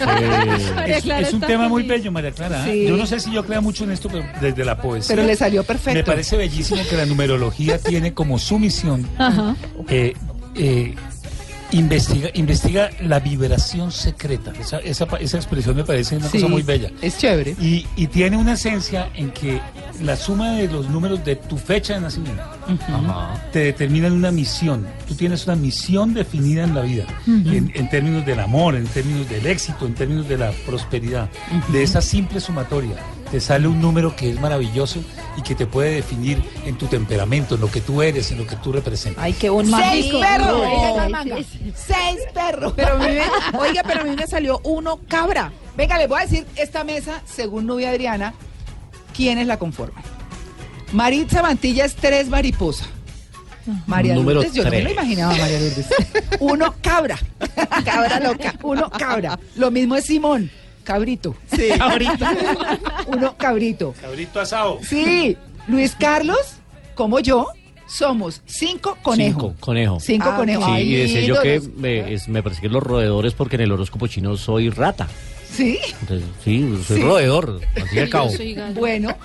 Es, 0.00 1.02
Clara 1.02 1.20
es 1.20 1.32
un 1.32 1.40
tema 1.40 1.68
muy 1.68 1.82
bello, 1.84 2.10
María 2.10 2.32
Clara. 2.32 2.68
¿eh? 2.68 2.72
Sí. 2.72 2.88
Yo 2.88 2.96
no 2.96 3.06
sé 3.06 3.20
si 3.20 3.32
yo 3.32 3.44
creo 3.44 3.62
mucho 3.62 3.84
en 3.84 3.92
esto, 3.92 4.08
pero 4.08 4.24
desde 4.40 4.64
la 4.64 4.76
poesía. 4.80 5.14
Pero 5.14 5.26
le 5.26 5.36
salió 5.36 5.62
perfecto. 5.64 5.98
Me 5.98 6.04
parece 6.04 6.36
bellísimo 6.36 6.80
que 6.88 6.96
la 6.96 7.06
numerología 7.06 7.78
tiene 7.78 8.14
como 8.14 8.38
su 8.38 8.58
misión 8.58 9.06
Ajá. 9.18 9.54
eh, 9.88 10.14
eh, 10.54 10.94
investiga, 11.72 12.30
investiga 12.34 12.90
la 13.00 13.20
vibración 13.20 13.92
secreta. 13.92 14.52
Esa, 14.58 14.78
esa, 14.78 15.04
esa 15.20 15.36
expresión 15.36 15.76
me 15.76 15.84
parece 15.84 16.16
una 16.16 16.28
Sí, 16.28 16.38
cosa 16.38 16.48
muy 16.48 16.62
bella. 16.62 16.90
Es 17.02 17.18
chévere. 17.18 17.54
Y, 17.60 17.86
y 17.96 18.06
tiene 18.08 18.36
una 18.36 18.54
esencia 18.54 19.10
en 19.14 19.30
que 19.30 19.60
la 20.02 20.16
suma 20.16 20.52
de 20.52 20.68
los 20.68 20.88
números 20.88 21.24
de 21.24 21.36
tu 21.36 21.56
fecha 21.58 21.94
de 21.94 22.00
nacimiento 22.00 22.42
te 23.52 23.60
determinan 23.60 24.12
una 24.12 24.30
misión. 24.30 24.86
Tú 25.06 25.14
tienes 25.14 25.46
una 25.46 25.56
misión 25.56 26.14
definida 26.14 26.64
en 26.64 26.74
la 26.74 26.82
vida, 26.82 27.04
en 27.26 27.88
términos 27.90 28.24
del 28.24 28.40
amor, 28.40 28.74
en 28.74 28.86
términos 28.86 29.28
del 29.28 29.46
éxito, 29.46 29.86
en 29.86 29.94
términos 29.94 30.28
de 30.28 30.38
la 30.38 30.52
prosperidad. 30.66 31.28
De 31.72 31.82
esa 31.82 32.00
simple 32.00 32.40
sumatoria 32.40 32.96
te 33.30 33.40
sale 33.40 33.68
un 33.68 33.80
número 33.80 34.16
que 34.16 34.30
es 34.30 34.40
maravilloso 34.40 35.00
y 35.36 35.42
que 35.42 35.54
te 35.54 35.66
puede 35.66 35.92
definir 35.94 36.42
en 36.66 36.76
tu 36.76 36.86
temperamento, 36.86 37.54
en 37.54 37.60
lo 37.60 37.70
que 37.70 37.80
tú 37.80 38.02
eres, 38.02 38.30
en 38.32 38.38
lo 38.38 38.46
que 38.46 38.56
tú 38.56 38.72
representas. 38.72 39.22
Ay, 39.22 39.32
qué 39.34 39.48
bonito. 39.50 39.76
Seis 39.78 40.12
perros. 40.14 40.62
Seis 41.74 42.18
perros. 42.34 42.72
Pero 42.76 42.94
a 42.94 42.98
mí 42.98 43.06
me- 43.06 43.58
oiga, 43.58 43.82
pero 43.86 44.00
a 44.00 44.04
mí 44.04 44.16
me 44.16 44.26
salió 44.26 44.60
uno 44.64 45.00
cabra. 45.08 45.52
Venga, 45.76 45.96
les 45.98 46.08
voy 46.08 46.20
a 46.20 46.22
decir 46.24 46.46
esta 46.56 46.82
mesa, 46.84 47.22
según 47.24 47.66
Nubia 47.66 47.90
Adriana, 47.90 48.34
quiénes 49.14 49.46
la 49.46 49.58
conforman. 49.58 50.02
Maritza 50.92 51.42
Mantilla 51.42 51.84
es 51.84 51.94
tres 51.94 52.28
mariposa. 52.28 52.86
María 53.86 54.14
Número 54.14 54.36
Lourdes, 54.40 54.54
yo 54.54 54.64
no 54.64 54.70
me 54.70 54.78
lo 54.78 54.82
tres. 54.84 54.92
imaginaba, 54.94 55.36
María 55.36 55.60
Lourdes. 55.60 55.86
Uno 56.40 56.74
cabra. 56.82 57.16
Cabra 57.84 58.18
loca. 58.18 58.54
Uno 58.62 58.90
cabra. 58.90 59.38
Lo 59.54 59.70
mismo 59.70 59.94
es 59.96 60.06
Simón. 60.06 60.50
Cabrito. 60.94 61.36
Sí. 61.56 61.68
Cabrito. 61.78 62.24
Uno 63.06 63.36
cabrito. 63.36 63.94
Cabrito 64.00 64.40
asado. 64.40 64.78
Sí. 64.82 65.36
Luis 65.68 65.94
Carlos, 65.98 66.38
como 66.94 67.20
yo, 67.20 67.46
somos 67.86 68.42
cinco 68.46 68.96
conejos. 69.02 69.42
Cinco, 69.52 69.56
conejo. 69.60 70.00
Cinco 70.00 70.28
Ah, 70.32 70.36
conejos. 70.36 70.64
Sí, 70.64 70.70
Ay, 70.72 70.92
y 70.94 70.96
decía 70.96 71.20
yo 71.22 71.40
que 71.42 71.60
me, 71.76 72.12
es- 72.12 72.28
me 72.28 72.42
parece 72.42 72.60
que 72.60 72.68
los 72.68 72.82
roedores, 72.82 73.34
porque 73.34 73.56
en 73.56 73.62
el 73.62 73.72
horóscopo 73.72 74.06
chino 74.08 74.36
soy 74.36 74.70
rata. 74.70 75.06
Sí. 75.52 75.78
Entonces, 76.00 76.28
sí, 76.44 76.74
soy 76.86 76.96
Sí. 76.98 77.02
roedor, 77.04 77.60
al 77.76 77.88
fin 77.88 77.98
y 77.98 78.00
al 78.00 78.10
cabo. 78.10 78.30
Bueno, 78.74 79.16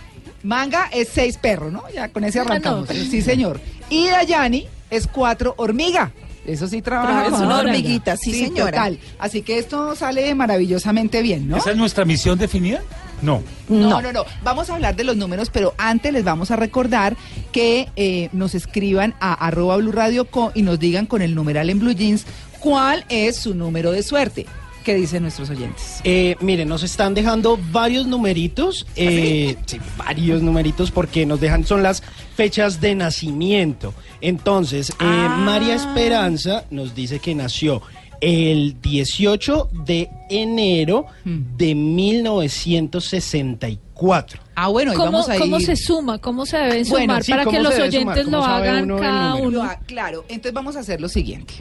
Manga 0.44 0.90
es 0.92 1.10
seis 1.10 1.38
perros, 1.38 1.72
¿no? 1.72 1.84
Ya 1.94 2.10
con 2.10 2.24
ese 2.24 2.40
Ah, 2.40 2.44
arrancamos. 2.44 2.88
no. 2.90 2.96
Sí, 2.96 3.22
señor. 3.22 3.60
Y 3.90 4.08
Dayani 4.08 4.68
es 4.92 5.08
4 5.08 5.56
hormiga. 5.58 6.12
Eso 6.46 6.68
sí 6.68 6.82
trabaja 6.82 7.26
con 7.26 7.34
hormiga. 7.34 7.58
hormiguitas, 7.60 8.20
sí, 8.22 8.34
señora. 8.34 8.72
total. 8.72 9.00
Así 9.20 9.42
que 9.42 9.58
esto 9.58 9.96
sale 9.96 10.34
maravillosamente 10.36 11.22
bien, 11.22 11.48
¿no? 11.48 11.58
¿Esa 11.58 11.72
es 11.72 11.78
nuestra 11.78 12.06
misión 12.06 12.38
definida? 12.38 12.82
No. 13.22 13.42
No, 13.70 14.02
no, 14.02 14.12
no. 14.12 14.26
Vamos 14.44 14.70
a 14.70 14.76
hablar 14.76 14.96
de 14.96 15.04
los 15.04 15.16
números, 15.18 15.50
pero 15.50 15.74
antes 15.78 16.14
les 16.14 16.24
vamos 16.24 16.52
a 16.52 16.56
recordar 16.56 17.16
que 17.52 17.90
eh, 17.96 18.30
nos 18.34 18.54
escriban 18.54 19.16
a 19.20 19.34
arroba 19.34 19.78
Blue 19.78 19.92
Radio 19.92 20.26
Co 20.26 20.52
y 20.54 20.62
nos 20.62 20.80
digan 20.80 21.06
con 21.06 21.22
el 21.22 21.34
numeral 21.34 21.70
en 21.70 21.80
Blue 21.80 21.94
Jeans 21.94 22.26
cuál 22.60 23.06
es 23.10 23.38
su 23.38 23.56
número 23.56 23.92
de 23.92 24.04
suerte. 24.04 24.46
¿Qué 24.86 24.94
dicen 24.96 25.24
nuestros 25.24 25.50
oyentes? 25.50 26.00
Eh, 26.04 26.36
miren, 26.42 26.70
nos 26.70 26.84
están 26.84 27.16
dejando 27.16 27.58
varios 27.72 28.06
numeritos, 28.06 28.86
eh, 28.96 29.56
sí, 29.66 29.80
varios 29.98 30.44
numeritos 30.44 30.92
porque 30.92 31.26
nos 31.26 31.40
dejan, 31.42 31.66
son 31.66 31.82
las 31.82 32.04
fechas 32.36 32.80
de 32.80 32.94
nacimiento. 32.94 33.96
Entonces, 34.22 34.92
eh, 34.92 34.96
Ah. 35.00 35.42
María 35.44 35.74
Esperanza 35.74 36.66
nos 36.70 36.94
dice 36.94 37.18
que 37.20 37.34
nació 37.34 37.82
el 38.22 38.80
18 38.82 39.70
de 39.86 40.10
enero 40.30 41.08
Hmm. 41.26 41.58
de 41.58 41.76
1964. 41.76 44.40
Ah, 44.56 44.68
bueno, 44.70 44.94
y 44.94 44.96
¿Cómo, 44.96 45.12
vamos 45.12 45.30
a 45.30 45.38
cómo 45.38 45.60
se 45.60 45.76
suma? 45.76 46.18
¿Cómo 46.20 46.46
se 46.46 46.58
debe 46.58 46.84
Bueno, 46.86 47.06
sumar 47.06 47.24
sí, 47.24 47.32
para 47.32 47.44
¿cómo 47.44 47.58
que 47.58 47.64
los 47.64 47.78
oyentes 47.80 48.24
¿Cómo 48.26 48.38
lo 48.38 48.44
hagan 48.46 48.84
uno 48.86 48.98
cada 48.98 49.36
uno? 49.36 49.70
Claro, 49.86 50.24
entonces 50.30 50.54
vamos 50.54 50.76
a 50.76 50.80
hacer 50.80 51.02
lo 51.02 51.10
siguiente. 51.10 51.54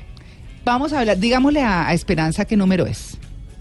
Vamos 0.64 0.92
a 0.92 1.00
hablar, 1.00 1.18
digámosle 1.18 1.62
a, 1.62 1.88
a 1.88 1.94
Esperanza 1.94 2.44
qué 2.44 2.56
número 2.56 2.86
es. 2.86 3.16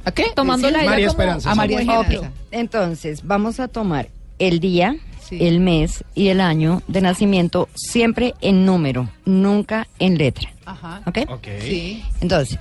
¿A 0.05 0.11
qué? 0.11 0.25
Tomando 0.35 0.69
la 0.69 0.83
María 0.83 1.07
como- 1.07 1.19
Esperanza, 1.21 1.51
A. 1.51 1.55
María 1.55 1.77
Ok, 1.79 1.83
Esperanza. 2.09 2.31
entonces 2.51 3.21
vamos 3.23 3.59
a 3.59 3.67
tomar 3.67 4.09
el 4.39 4.59
día, 4.59 4.95
el 5.31 5.59
mes 5.61 6.03
y 6.15 6.27
el 6.27 6.41
año 6.41 6.81
de 6.87 7.01
nacimiento 7.01 7.69
siempre 7.75 8.33
en 8.41 8.65
número, 8.65 9.09
nunca 9.25 9.87
en 9.99 10.17
letra. 10.17 10.49
Ajá. 10.65 11.01
¿Ok? 11.05 11.19
Sí. 11.61 12.03
Entonces, 12.21 12.57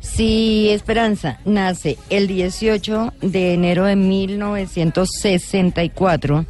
si 0.00 0.68
Esperanza 0.70 1.38
nace 1.44 1.96
el 2.10 2.26
18 2.26 3.12
de 3.22 3.54
enero 3.54 3.84
de 3.86 3.96
1964, 3.96 6.44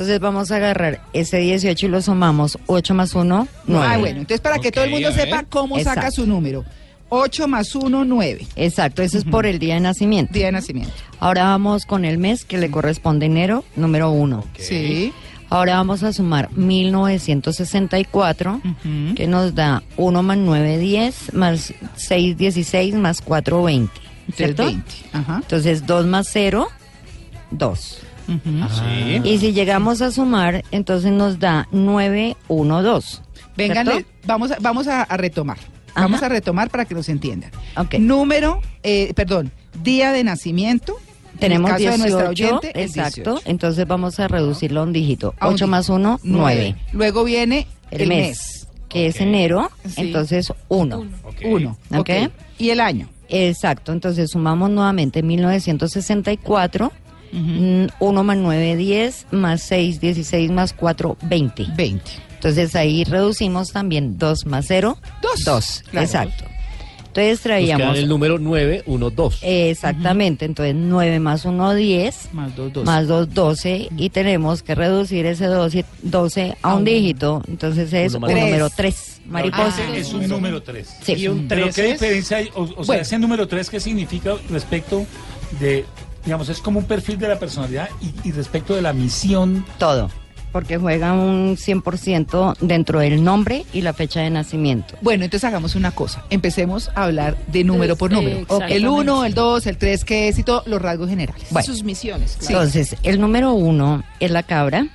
entonces 0.00 0.18
vamos 0.18 0.50
a 0.50 0.56
agarrar 0.56 1.02
ese 1.12 1.40
18 1.40 1.84
y 1.84 1.88
lo 1.90 2.00
sumamos 2.00 2.58
8 2.68 2.94
más 2.94 3.14
1, 3.14 3.48
9. 3.66 3.86
Ah, 3.86 3.98
bueno, 3.98 4.20
entonces 4.20 4.40
para 4.40 4.58
que 4.58 4.72
todo 4.72 4.84
el 4.84 4.92
mundo 4.92 5.12
sepa 5.12 5.44
cómo 5.46 5.76
saca 5.76 5.92
Exacto. 5.92 6.22
su 6.22 6.26
número. 6.26 6.64
8 7.10 7.46
más 7.46 7.74
1, 7.74 8.06
9. 8.06 8.46
Exacto, 8.56 9.02
eso 9.02 9.18
es 9.18 9.24
por 9.24 9.44
el 9.44 9.58
día 9.58 9.74
de 9.74 9.80
nacimiento. 9.80 10.32
Día 10.32 10.46
de 10.46 10.52
nacimiento. 10.52 10.94
Ahora 11.18 11.44
vamos 11.44 11.84
con 11.84 12.06
el 12.06 12.16
mes 12.16 12.46
que 12.46 12.56
le 12.56 12.70
corresponde 12.70 13.26
enero, 13.26 13.62
número 13.76 14.10
1. 14.10 14.42
Sí. 14.56 15.12
Ahora 15.50 15.74
vamos 15.74 16.02
a 16.02 16.14
sumar 16.14 16.50
1964, 16.56 18.62
que 19.14 19.26
nos 19.26 19.54
da 19.54 19.82
1 19.98 20.22
más 20.22 20.38
9, 20.38 20.78
10, 20.78 21.34
más 21.34 21.74
6, 21.96 22.38
16, 22.38 22.94
más 22.94 23.20
4, 23.20 23.62
20. 23.64 23.92
¿Cierto? 24.34 24.64
20. 24.64 24.90
Ajá. 25.12 25.40
Entonces 25.42 25.86
2 25.86 26.06
más 26.06 26.26
0, 26.32 26.68
2. 27.50 27.98
Sí. 28.38 29.20
Y 29.24 29.38
si 29.38 29.52
llegamos 29.52 30.00
a 30.02 30.10
sumar, 30.10 30.64
entonces 30.70 31.10
nos 31.12 31.38
da 31.38 31.66
9, 31.72 32.36
1, 32.48 32.82
2. 32.82 33.22
Vengan, 33.56 34.06
vamos, 34.26 34.52
a, 34.52 34.56
vamos 34.60 34.86
a, 34.88 35.02
a 35.02 35.16
retomar. 35.16 35.58
Vamos 35.94 36.22
a 36.22 36.28
retomar 36.28 36.70
para 36.70 36.84
que 36.84 36.94
nos 36.94 37.08
entiendan. 37.08 37.50
Ok. 37.76 37.94
Número, 37.98 38.60
eh, 38.82 39.12
perdón, 39.14 39.50
día 39.82 40.12
de 40.12 40.22
nacimiento. 40.24 40.96
Tenemos 41.38 41.70
en 41.70 41.76
el 41.76 41.84
caso 41.84 41.96
18, 41.96 42.02
de 42.04 42.10
nuestra 42.10 42.28
oyente, 42.30 42.72
el 42.78 42.86
exacto. 42.86 43.30
18. 43.32 43.50
Entonces 43.50 43.86
vamos 43.86 44.20
a 44.20 44.28
reducirlo 44.28 44.80
a 44.80 44.82
un 44.84 44.92
dígito. 44.92 45.34
A 45.40 45.48
un 45.48 45.54
8 45.54 45.64
dígito. 45.64 45.68
más 45.68 45.88
1, 45.88 46.20
9. 46.22 46.76
Luego 46.92 47.24
viene 47.24 47.66
El, 47.90 48.02
el, 48.02 48.08
mes, 48.08 48.28
mes. 48.28 48.68
que 48.88 49.06
es 49.06 49.20
enero, 49.20 49.70
Sí. 49.86 50.02
entonces 50.02 50.52
1. 50.68 51.06
Uno. 51.44 51.78
¿Ok? 51.92 51.98
ok. 51.98 52.10
Y 52.58 52.70
el 52.70 52.80
año. 52.80 53.08
Exacto, 53.28 53.92
entonces 53.92 54.30
sumamos 54.30 54.70
nuevamente 54.70 55.22
1964, 55.22 56.92
1 57.32 58.24
más 58.24 58.36
9, 58.36 58.76
10, 58.76 59.26
más 59.32 59.62
6, 59.62 60.00
16, 60.00 60.50
más 60.50 60.72
4, 60.72 61.16
20. 61.22 61.66
20. 61.76 62.04
Entonces 62.34 62.74
ahí 62.74 63.04
reducimos 63.04 63.70
también 63.72 64.16
2 64.18 64.46
más 64.46 64.64
0, 64.68 64.96
2. 65.22 65.44
2. 65.44 65.82
claro. 65.90 66.04
Exacto. 66.06 66.44
Entonces 67.08 67.32
Nos 67.32 67.40
traíamos... 67.42 67.98
el 67.98 68.08
número 68.08 68.38
912. 68.38 69.70
Exactamente, 69.70 70.44
entonces 70.44 70.76
9 70.76 71.18
más 71.18 71.44
1, 71.44 71.74
10, 71.74 72.28
Más 72.32 72.54
2, 72.54 72.72
12. 72.72 72.86
más 72.86 73.08
2, 73.08 73.34
12, 73.34 73.88
y 73.96 74.10
tenemos 74.10 74.62
que 74.62 74.76
reducir 74.76 75.26
ese 75.26 75.46
12, 75.46 75.84
12 76.02 76.56
a 76.62 76.74
un 76.76 76.84
dígito, 76.84 77.42
entonces 77.48 77.92
es 77.92 78.14
Uno 78.14 78.28
un 78.28 78.34
número 78.34 78.70
tres. 78.70 79.18
3, 79.18 79.20
mariposa. 79.26 79.74
Ah, 79.90 79.96
es 79.96 80.12
un 80.12 80.28
número 80.28 80.62
3. 80.62 80.88
Sí. 81.02 81.14
Y 81.14 81.26
un 81.26 81.48
Pero 81.48 81.62
tres 81.64 81.74
¿qué 81.74 81.86
es- 81.86 81.92
diferencia 82.00 82.36
hay? 82.36 82.48
O, 82.54 82.62
o 82.62 82.66
sea, 82.68 82.84
Bueno. 82.86 83.02
ese 83.02 83.18
número 83.18 83.48
3, 83.48 83.70
¿qué 83.70 83.80
significa 83.80 84.36
respecto 84.48 85.04
de, 85.58 85.84
digamos, 86.24 86.48
es 86.48 86.60
como 86.60 86.78
un 86.78 86.86
perfil 86.86 87.18
de 87.18 87.28
la 87.28 87.38
personalidad 87.38 87.88
y, 88.00 88.28
y 88.28 88.32
respecto 88.32 88.74
de 88.74 88.82
la 88.82 88.92
misión? 88.92 89.64
Todo, 89.78 90.10
porque 90.52 90.78
juega 90.78 91.12
un 91.12 91.56
100% 91.56 92.56
dentro 92.60 93.00
del 93.00 93.22
nombre 93.22 93.64
y 93.72 93.82
la 93.82 93.92
fecha 93.92 94.20
de 94.20 94.30
nacimiento. 94.30 94.96
Bueno, 95.00 95.24
entonces 95.24 95.46
hagamos 95.46 95.74
una 95.74 95.92
cosa. 95.92 96.24
Empecemos 96.30 96.90
a 96.94 97.04
hablar 97.04 97.36
de 97.46 97.64
número 97.64 97.96
por 97.96 98.10
número. 98.10 98.46
El 98.68 98.86
1, 98.86 99.24
el 99.24 99.34
2, 99.34 99.66
el 99.66 99.76
3, 99.76 100.04
qué 100.04 100.28
es 100.28 100.38
y 100.38 100.42
todo, 100.42 100.62
los 100.66 100.82
rasgos 100.82 101.08
generales. 101.08 101.46
Bueno. 101.50 101.66
Sus 101.66 101.82
misiones. 101.84 102.36
claro. 102.38 102.54
Entonces, 102.64 102.96
el 103.02 103.20
número 103.20 103.52
uno 103.52 104.02
es 104.18 104.30
la 104.30 104.42
cabra. 104.42 104.86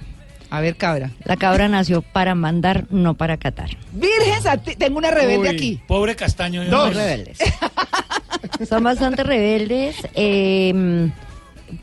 A 0.51 0.61
ver, 0.61 0.77
cabra. 0.77 1.11
La 1.23 1.37
cabra 1.37 1.67
nació 1.67 2.01
para 2.01 2.35
mandar, 2.35 2.85
no 2.89 3.15
para 3.15 3.37
catar. 3.37 3.71
Virgen, 3.93 4.77
tengo 4.77 4.97
una 4.97 5.11
rebelde 5.11 5.49
Uy, 5.49 5.55
aquí. 5.55 5.81
Pobre 5.87 6.15
castaño. 6.15 6.61
de 6.61 6.67
Dos 6.69 6.93
rebeldes. 6.93 7.39
Son 8.67 8.83
bastante 8.83 9.23
rebeldes. 9.23 9.95
eh, 10.13 11.09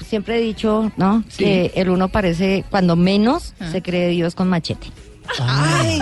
siempre 0.07 0.37
he 0.39 0.41
dicho, 0.41 0.93
¿no? 0.97 1.25
Sí. 1.29 1.45
Que 1.45 1.73
el 1.75 1.91
uno 1.91 2.09
parece, 2.09 2.65
cuando 2.71 2.97
menos, 2.97 3.55
Ah. 3.61 3.71
se 3.71 3.83
cree 3.83 4.09
Dios 4.11 4.35
con 4.35 4.49
machete. 4.49 4.89
Ay. 5.41 6.01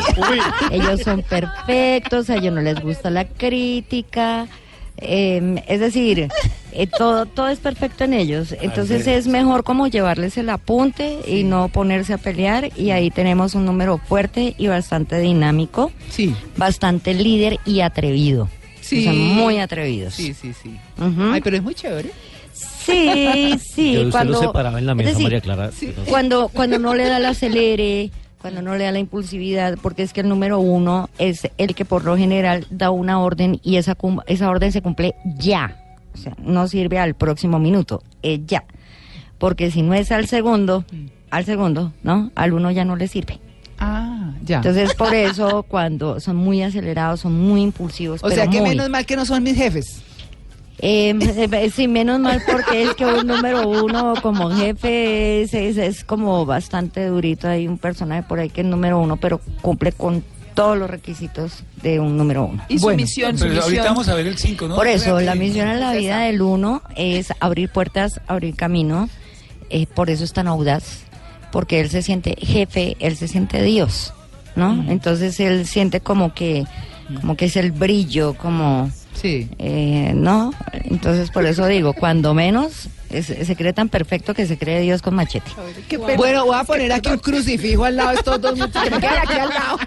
Ellos 0.73 1.01
son 1.03 1.23
perfectos, 1.23 2.31
a 2.31 2.37
ellos 2.37 2.53
no 2.55 2.61
les 2.63 2.81
gusta 2.81 3.11
la 3.11 3.27
crítica. 3.27 4.47
eh, 5.03 5.63
es 5.67 5.81
decir, 5.81 6.29
eh, 6.73 6.87
todo, 6.87 7.25
todo 7.25 7.49
es 7.49 7.59
perfecto 7.59 8.05
en 8.05 8.13
ellos. 8.13 8.55
Entonces 8.61 9.07
es 9.07 9.27
mejor 9.29 9.65
como 9.65 9.87
llevarles 9.87 10.37
el 10.37 10.51
apunte 10.51 11.21
y 11.27 11.43
no 11.43 11.69
ponerse 11.69 12.13
a 12.13 12.19
pelear. 12.19 12.69
Y 12.77 12.91
ahí 12.91 13.11
tenemos 13.11 13.55
un 13.55 13.65
número 13.65 13.97
fuerte 13.97 14.55
y 14.59 14.67
bastante 14.67 15.19
dinámico. 15.19 15.91
Sí. 16.11 16.35
Bastante 16.59 17.15
líder 17.15 17.59
y 17.65 17.81
atrevido. 17.81 18.51
Sí. 18.91 19.05
Son 19.05 19.17
muy 19.19 19.59
atrevidos. 19.59 20.15
Sí, 20.15 20.35
sí, 20.35 20.53
sí. 20.53 20.77
Ay, 21.33 21.41
pero 21.43 21.57
es 21.57 21.63
muy 21.63 21.75
chévere. 21.75 22.11
Sí, 22.53 23.57
sí. 23.61 23.93
Yo 23.95 24.01
usted 24.01 24.11
cuando, 24.11 24.33
lo 24.35 24.41
separaba 24.41 24.79
en 24.79 24.87
la 24.87 24.93
es 24.93 24.97
mesa, 24.97 25.09
decir, 25.11 25.23
María 25.25 25.41
Clara. 25.41 25.71
Cuando, 26.09 26.49
cuando 26.49 26.79
no 26.79 26.95
le 26.95 27.05
da 27.09 27.19
el 27.19 27.27
acelere, 27.27 28.11
cuando 28.41 28.63
no 28.63 28.75
le 28.77 28.85
da 28.85 28.93
la 28.93 28.99
impulsividad, 28.99 29.79
porque 29.81 30.03
es 30.03 30.13
que 30.13 30.23
el 30.23 30.29
número 30.29 30.59
uno 30.59 31.09
es 31.19 31.49
el 31.59 31.75
que 31.75 31.85
por 31.85 32.05
lo 32.05 32.17
general 32.17 32.67
da 32.71 32.91
una 32.91 33.21
orden 33.21 33.61
y 33.63 33.77
esa, 33.77 33.95
cum- 33.95 34.21
esa 34.27 34.51
orden 34.51 34.73
se 34.73 34.83
cumple 34.83 35.15
ya. 35.39 35.77
O 36.15 36.17
sea, 36.17 36.35
no 36.43 36.67
sirve 36.67 36.99
al 36.99 37.15
próximo 37.15 37.59
minuto, 37.59 38.03
es 38.23 38.41
ya. 38.47 38.65
Porque 39.39 39.71
si 39.71 39.83
no 39.83 39.95
es 39.95 40.11
al 40.11 40.27
segundo, 40.27 40.85
al 41.31 41.45
segundo, 41.45 41.93
¿no? 42.03 42.33
Al 42.35 42.53
uno 42.53 42.71
ya 42.73 42.85
no 42.85 42.97
le 42.97 43.07
sirve. 43.09 43.39
Ah, 43.81 44.33
ya. 44.45 44.59
Entonces, 44.59 44.95
por 44.95 45.15
eso, 45.15 45.63
cuando 45.69 46.21
son 46.21 46.37
muy 46.37 46.63
acelerados, 46.63 47.21
son 47.21 47.33
muy 47.41 47.63
impulsivos. 47.63 48.21
o 48.23 48.29
pero 48.29 48.35
sea 48.43 48.47
que 48.51 48.61
muy. 48.61 48.71
menos 48.71 48.89
mal 48.91 49.05
que 49.07 49.17
no 49.17 49.25
son 49.25 49.43
mis 49.43 49.57
jefes. 49.57 50.03
Eh, 50.83 51.15
eh, 51.53 51.71
sí, 51.75 51.89
menos 51.89 52.19
mal 52.21 52.41
porque 52.51 52.85
es 52.85 52.95
que 52.95 53.05
un 53.05 53.27
número 53.27 53.69
uno 53.69 54.15
como 54.23 54.49
jefe 54.51 55.43
es, 55.43 55.53
es, 55.53 55.77
es 55.77 56.05
como 56.05 56.47
bastante 56.47 57.05
durito. 57.05 57.49
Hay 57.49 57.69
un 57.69 57.77
personaje 57.77 58.23
por 58.23 58.39
ahí 58.41 58.49
que 58.49 58.63
es 58.63 58.67
número 58.67 58.99
uno, 58.99 59.19
pero 59.19 59.43
cumple 59.61 59.93
con 59.93 60.25
todos 60.55 60.79
los 60.79 60.89
requisitos 60.89 61.65
de 61.83 62.01
un 62.01 62.17
número 62.17 62.47
uno. 62.47 62.65
Y 62.71 62.79
su 62.79 62.85
Bueno, 62.85 62.97
misión, 62.97 63.37
su 63.37 63.45
pero 63.45 63.57
ahorita 63.61 63.69
misión. 63.69 63.85
vamos 63.95 64.09
a 64.09 64.15
ver 64.15 64.27
el 64.27 64.39
5, 64.39 64.69
¿no? 64.69 64.75
Por 64.75 64.87
eso, 64.87 65.21
la 65.21 65.35
misión 65.35 65.69
en 65.69 65.81
la 65.81 65.93
vida 65.93 66.21
del 66.21 66.41
uno 66.41 66.81
es 66.97 67.31
abrir 67.41 67.69
puertas, 67.69 68.19
abrir 68.27 68.57
camino. 68.57 69.11
eh, 69.69 69.87
por 69.87 70.09
eso 70.09 70.25
es 70.25 70.33
tan 70.33 70.49
audaz, 70.49 71.03
porque 71.53 71.81
él 71.81 71.91
se 71.91 72.03
siente 72.03 72.37
jefe, 72.41 72.97
él 73.01 73.17
se 73.17 73.29
siente 73.29 73.63
Dios, 73.63 74.13
¿no? 74.57 74.85
Entonces 74.89 75.39
él 75.41 75.67
siente 75.67 76.01
como 76.01 76.35
que, 76.35 76.65
como 77.21 77.37
que 77.37 77.47
es 77.47 77.57
el 77.57 77.73
brillo, 77.73 78.35
como, 78.35 78.91
Sí. 79.15 79.49
eh, 79.59 80.13
¿no? 80.15 80.53
Entonces 80.85 81.31
por 81.31 81.45
eso 81.47 81.67
digo, 81.67 81.93
cuando 81.93 82.33
menos 82.35 82.89
es- 83.11 83.27
se 83.47 83.57
cree 83.57 83.73
tan 83.73 83.89
perfecto 83.89 84.35
que 84.35 84.47
se 84.47 84.57
cree 84.59 84.81
Dios 84.81 85.03
con 85.03 85.15
machete. 85.15 85.51
Bueno, 86.17 86.47
voy 86.47 86.57
a 86.57 86.65
poner 86.65 86.93
aquí 86.93 87.11
un 87.11 87.19
crucifijo 87.19 87.85
al 87.85 87.97
lado 87.97 88.11
de 88.11 88.15
estos 88.17 88.41
dos 88.41 88.57
muchachos 88.57 88.85
que 88.85 88.91
me 88.91 89.01
quedan 89.01 89.19
aquí 89.19 89.33
al 89.35 89.49
lado. 89.49 89.79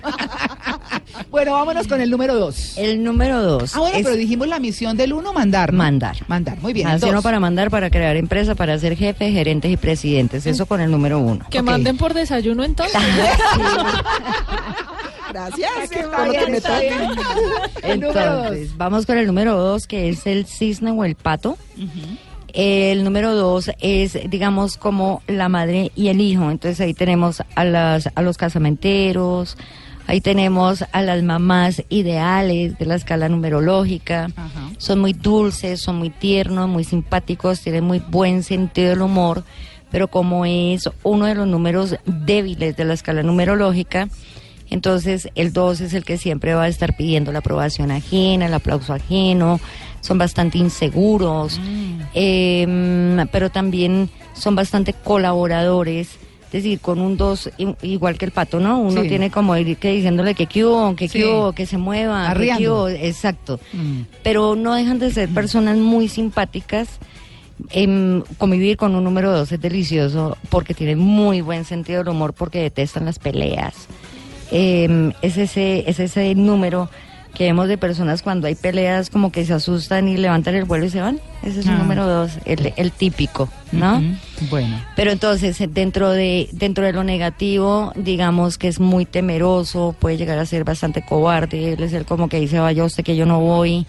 bueno, 1.32 1.54
vámonos 1.54 1.88
con 1.88 2.02
el 2.02 2.10
número 2.10 2.36
dos. 2.36 2.78
El 2.78 3.04
número 3.04 3.41
dos. 3.41 3.76
Ah, 3.76 3.80
bueno, 3.80 3.98
es 3.98 4.04
pero 4.04 4.16
dijimos 4.16 4.48
la 4.48 4.60
misión 4.60 4.98
del 4.98 5.14
uno, 5.14 5.34
mandar. 5.34 5.72
¿no? 5.72 5.78
mandar. 5.78 6.16
Mandar, 6.28 6.58
muy 6.60 6.74
bien. 6.74 6.88
dos. 7.00 7.10
uno 7.10 7.22
para 7.22 7.40
mandar, 7.40 7.70
para 7.70 7.90
crear 7.90 8.16
empresa, 8.16 8.56
para 8.56 8.78
ser 8.80 8.95
jefe, 8.95 9.32
gerentes 9.32 9.72
y 9.72 9.78
presidentes. 9.78 10.45
Eso 10.45 10.66
con 10.66 10.82
el 10.82 10.91
número 10.91 11.20
uno. 11.20 11.45
Que 11.50 11.62
manden 11.62 11.98
por 11.98 12.14
desayuno 12.14 12.64
entonces. 12.64 13.00
Gracias. 15.32 15.72
Dos. 15.90 16.74
Entonces, 17.82 18.78
vamos 18.78 19.06
con 19.06 19.18
el 19.18 19.26
número 19.26 19.58
dos, 19.58 19.88
que 19.88 20.10
es 20.10 20.28
el 20.28 20.45
cisne 20.45 20.91
o 20.91 21.04
el 21.04 21.16
pato. 21.16 21.58
El 22.54 23.04
número 23.04 23.36
dos 23.36 23.72
es, 23.82 24.18
digamos, 24.30 24.78
como 24.78 25.24
la 25.28 25.50
madre 25.50 25.92
y 25.96 26.10
el 26.10 26.22
hijo. 26.22 26.52
Entonces 26.52 26.80
ahí 26.80 26.94
tenemos 26.94 27.42
a, 27.56 27.66
las, 27.66 28.10
a 28.14 28.22
los 28.22 28.38
casamenteros, 28.38 29.58
ahí 30.06 30.22
tenemos 30.22 30.86
a 30.92 31.02
las 31.02 31.24
mamás 31.24 31.84
ideales 31.90 32.78
de 32.78 32.86
la 32.86 32.96
escala 32.96 33.28
numerológica. 33.28 34.30
Son 34.78 35.00
muy 35.00 35.14
dulces, 35.14 35.82
son 35.82 35.98
muy 35.98 36.12
tiernos, 36.12 36.70
muy 36.70 36.84
simpáticos, 36.84 37.62
tienen 37.62 37.86
muy 37.86 38.00
buen 38.00 38.44
sentido 38.44 38.90
del 38.90 39.02
humor, 39.02 39.44
pero 39.92 40.08
como 40.08 40.46
es 40.46 40.88
uno 41.02 41.26
de 41.26 41.34
los 41.34 41.48
números 41.48 41.96
débiles 42.06 42.78
de 42.78 42.86
la 42.86 42.94
escala 42.94 43.24
numerológica, 43.24 44.10
entonces 44.70 45.30
el 45.36 45.54
2 45.54 45.82
es 45.82 45.94
el 45.94 46.04
que 46.04 46.18
siempre 46.18 46.56
va 46.56 46.64
a 46.64 46.68
estar 46.68 46.96
pidiendo 46.96 47.32
la 47.32 47.40
aprobación 47.40 47.92
ajena, 47.92 48.48
el 48.48 48.54
aplauso 48.54 48.94
ajeno, 48.94 49.60
son 50.04 50.18
bastante 50.18 50.58
inseguros, 50.58 51.60
eh, 52.14 53.26
pero 53.32 53.50
también 53.50 54.10
son 54.34 54.56
bastante 54.56 54.92
colaboradores. 54.94 56.10
Es 56.48 56.62
decir, 56.62 56.80
con 56.82 57.00
un 57.00 57.18
2, 57.18 57.50
igual 57.82 58.18
que 58.20 58.26
el 58.26 58.32
pato, 58.32 58.60
¿no? 58.60 58.80
Uno 58.80 59.02
Sí. 59.02 59.08
tiene 59.10 59.32
como 59.32 59.58
ir 59.58 59.76
que 59.78 59.92
diciéndole 59.94 60.36
que 60.36 60.64
hubo, 60.64 60.96
que 60.96 61.08
Sí. 61.10 61.24
hubo, 61.24 61.54
que 61.54 61.66
se 61.66 61.78
mueva, 61.80 62.26
que 62.26 62.30
Arriando. 62.32 62.76
hubo, 62.76 62.90
exacto. 62.90 63.60
Pero 64.22 64.56
no 64.56 64.76
dejan 64.76 65.00
de 65.00 65.10
ser 65.12 65.30
personas 65.30 65.78
muy 65.78 66.08
simpáticas. 66.10 67.00
Em, 67.72 68.22
convivir 68.38 68.78
con 68.78 68.94
un 68.94 69.04
número 69.04 69.32
2 69.32 69.52
es 69.52 69.62
delicioso 69.62 70.38
porque 70.50 70.74
tienen 70.76 71.00
muy 71.00 71.42
buen 71.42 71.66
sentido 71.66 72.00
del 72.00 72.10
humor, 72.10 72.34
porque 72.34 72.60
detestan 72.62 73.06
las 73.06 73.18
peleas. 73.20 73.88
Em, 74.52 75.12
es, 75.24 75.38
ese, 75.38 75.90
es 75.90 76.00
ese 76.00 76.36
número 76.36 76.88
que 77.34 77.45
vemos 77.45 77.68
de 77.68 77.77
personas 77.80 78.22
cuando 78.22 78.45
hay 78.47 78.53
peleas 78.55 79.10
como 79.10 79.31
que 79.31 79.43
se 79.45 79.53
asustan 79.53 80.07
y 80.07 80.18
levantan 80.18 80.53
el 80.55 80.65
vuelo 80.65 80.85
y 80.85 80.89
se 80.91 81.01
van. 81.01 81.19
Ese 81.41 81.61
es 81.61 81.65
el 81.65 81.73
Ah. 81.73 81.77
número 81.80 82.07
2, 82.07 82.31
el, 82.45 82.73
el 82.76 82.91
típico, 82.91 83.49
¿no? 83.72 84.01
Bueno. 84.51 84.80
Pero 84.95 85.11
entonces, 85.11 85.60
eh, 85.60 85.68
dentro 85.68 86.11
de, 86.11 86.47
dentro 86.51 86.85
de 86.85 86.93
lo 86.93 87.03
negativo, 87.03 87.91
digamos 87.95 88.57
que 88.60 88.68
es 88.68 88.80
muy 88.80 89.05
temeroso, 89.05 89.95
puede 89.99 90.18
llegar 90.18 90.38
a 90.38 90.45
ser 90.45 90.64
bastante 90.64 91.01
cobarde, 91.03 91.73
él 91.73 91.81
es 91.84 91.93
el 91.93 92.05
como 92.05 92.30
que 92.30 92.39
dice, 92.39 92.60
vaya 92.60 92.84
usted 92.84 93.03
que 93.03 93.15
yo 93.15 93.26
no 93.26 93.39
voy, 93.39 93.88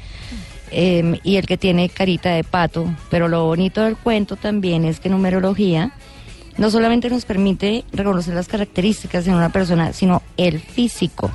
em, 0.70 1.18
y 1.22 1.36
el 1.36 1.46
que 1.46 1.56
tiene 1.58 1.88
carita 1.90 2.30
de 2.30 2.44
pato. 2.44 2.86
Pero 3.10 3.28
lo 3.28 3.44
bonito 3.44 3.82
del 3.82 3.96
cuento 3.96 4.36
también 4.36 4.84
es 4.86 5.00
que 5.00 5.08
numerología 5.10 5.92
no 6.56 6.70
solamente 6.70 7.10
nos 7.10 7.24
permite 7.24 7.84
reconocer 7.92 8.34
las 8.34 8.48
características 8.48 9.24
de 9.26 9.32
una 9.32 9.50
persona, 9.50 9.92
sino 9.92 10.22
el 10.36 10.60
físico. 10.60 11.30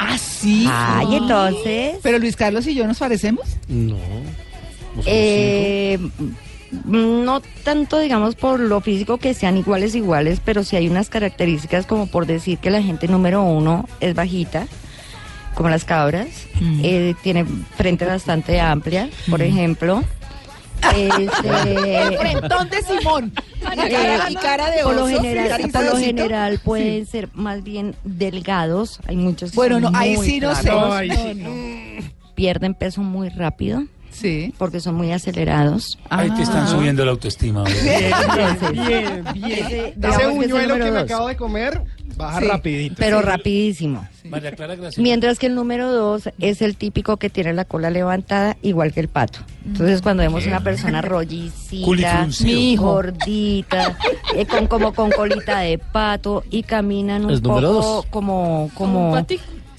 Ah, 0.00 0.16
sí. 0.18 0.66
Ay, 0.68 1.16
entonces... 1.16 1.96
Pero 2.02 2.18
Luis 2.18 2.34
Carlos 2.34 2.66
y 2.66 2.74
yo 2.74 2.86
nos 2.86 2.98
parecemos. 2.98 3.46
No. 3.68 3.98
Eh, 5.06 5.98
no 6.84 7.42
tanto, 7.64 7.98
digamos, 7.98 8.34
por 8.34 8.60
lo 8.60 8.80
físico 8.80 9.18
que 9.18 9.34
sean 9.34 9.56
iguales, 9.56 9.94
iguales, 9.94 10.40
pero 10.44 10.64
sí 10.64 10.76
hay 10.76 10.88
unas 10.88 11.08
características 11.08 11.86
como 11.86 12.06
por 12.06 12.26
decir 12.26 12.58
que 12.58 12.70
la 12.70 12.82
gente 12.82 13.08
número 13.08 13.42
uno 13.42 13.88
es 14.00 14.14
bajita, 14.14 14.66
como 15.54 15.68
las 15.68 15.84
cabras, 15.84 16.28
eh, 16.82 17.14
tiene 17.22 17.44
frente 17.76 18.04
bastante 18.04 18.60
amplia, 18.60 19.10
por 19.28 19.42
ejemplo. 19.42 20.02
Este, 20.94 22.02
El 22.02 22.18
frentón 22.18 22.68
de 22.70 22.82
Simón. 22.82 23.32
eh, 23.76 24.18
y 24.28 24.34
cara 24.36 24.70
de 24.70 24.82
por 24.82 24.94
lo 24.94 25.04
oso, 25.04 25.20
general, 25.20 25.70
por 25.70 25.84
lo 25.84 25.96
general 25.96 26.60
pueden 26.64 27.06
ser 27.06 27.28
más 27.34 27.62
bien 27.62 27.94
delgados. 28.04 29.00
Hay 29.06 29.16
muchos. 29.16 29.50
que 29.50 29.56
Bueno, 29.56 29.80
son 29.80 29.92
no, 29.92 29.98
ahí 29.98 30.16
muy 30.16 30.26
sí 30.26 30.40
no 30.40 30.54
sé. 30.54 30.70
Pierden 32.34 32.74
peso 32.74 33.02
muy 33.02 33.28
rápido. 33.28 33.84
Sí. 34.10 34.52
Porque 34.58 34.80
son 34.80 34.96
muy 34.96 35.12
acelerados. 35.12 35.98
Ahí 36.08 36.30
te 36.32 36.42
están 36.42 36.66
subiendo 36.68 37.04
la 37.04 37.12
autoestima. 37.12 37.62
¿verdad? 37.64 38.56
Bien, 38.72 39.24
bien. 39.34 39.52
Ese- 39.66 39.94
Ese 40.00 40.18
que 40.18 40.26
buñuelo 40.28 40.74
que 40.78 40.90
me 40.90 40.98
acabo 41.00 41.28
de 41.28 41.36
comer 41.36 41.80
baja 42.16 42.40
Sí, 42.40 42.46
rapidito. 42.48 42.94
Pero 42.98 43.20
Sí. 43.20 43.24
rapidísimo. 43.26 44.06
María 44.28 44.52
Clara. 44.52 44.76
Mientras 44.98 45.38
que 45.38 45.46
el 45.46 45.54
número 45.54 45.90
dos 45.92 46.28
es 46.38 46.60
el 46.60 46.76
típico 46.76 47.16
que 47.16 47.30
tiene 47.30 47.54
la 47.54 47.64
cola 47.64 47.88
levantada, 47.90 48.56
igual 48.62 48.92
que 48.92 49.00
el 49.00 49.08
pato. 49.08 49.38
Entonces, 49.64 50.02
cuando 50.02 50.22
vemos 50.22 50.46
una 50.46 50.60
persona 50.60 51.00
rollicita, 51.00 52.28
gordita, 52.76 53.96
eh, 54.36 54.46
con, 54.46 54.66
como 54.66 54.92
con 54.92 55.10
colita 55.10 55.60
de 55.60 55.78
pato 55.78 56.44
y 56.50 56.62
caminan 56.62 57.24
un 57.24 57.40
poco 57.40 57.60
dos. 57.60 58.06
como, 58.06 58.70
como. 58.74 59.16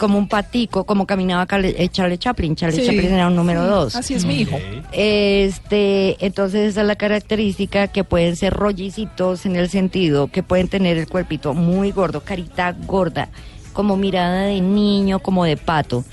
Como 0.01 0.17
un 0.17 0.27
patico, 0.27 0.83
como 0.83 1.05
caminaba 1.05 1.45
eh, 1.59 1.87
Charlie 1.89 2.17
Chaplin. 2.17 2.55
Charlie 2.55 2.79
Sí. 2.79 2.87
Chaplin 2.87 3.13
era 3.13 3.27
un 3.27 3.35
número 3.35 3.67
dos. 3.67 3.95
Así 3.95 4.15
es 4.15 4.25
mi 4.25 4.33
hijo. 4.41 4.57
Este, 4.91 6.17
entonces 6.25 6.69
esa 6.71 6.81
es 6.81 6.87
la 6.87 6.95
característica 6.95 7.87
que 7.87 8.03
pueden 8.03 8.35
ser 8.35 8.51
rollicitos 8.51 9.45
en 9.45 9.55
el 9.55 9.69
sentido 9.69 10.27
que 10.27 10.41
pueden 10.41 10.69
tener 10.69 10.97
el 10.97 11.07
cuerpito 11.07 11.53
muy 11.53 11.91
gordo, 11.91 12.21
carita 12.21 12.75
gorda, 12.87 13.29
como 13.73 13.95
mirada 13.95 14.41
de 14.45 14.59
niño, 14.59 15.19
como 15.19 15.45
de 15.45 15.55
pato. 15.55 16.03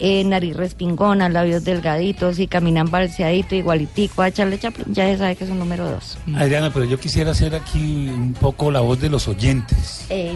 Eh, 0.00 0.24
nariz 0.24 0.56
respingona, 0.56 1.28
labios 1.28 1.64
delgaditos 1.64 2.38
y 2.38 2.46
caminan 2.46 2.90
balseadito, 2.90 3.54
igualitico 3.54 4.22
a 4.22 4.30
Charlie 4.30 4.58
Chaplin, 4.58 4.86
ya 4.92 5.06
se 5.06 5.18
sabe 5.18 5.36
que 5.36 5.44
es 5.44 5.50
un 5.50 5.58
número 5.58 5.88
dos. 5.88 6.18
Adriana, 6.34 6.72
pero 6.72 6.84
yo 6.84 6.98
quisiera 6.98 7.30
hacer 7.30 7.54
aquí 7.54 8.08
un 8.08 8.34
poco 8.34 8.70
la 8.70 8.80
voz 8.80 9.00
de 9.00 9.08
los 9.10 9.28
oyentes. 9.28 10.06
Eh, 10.10 10.34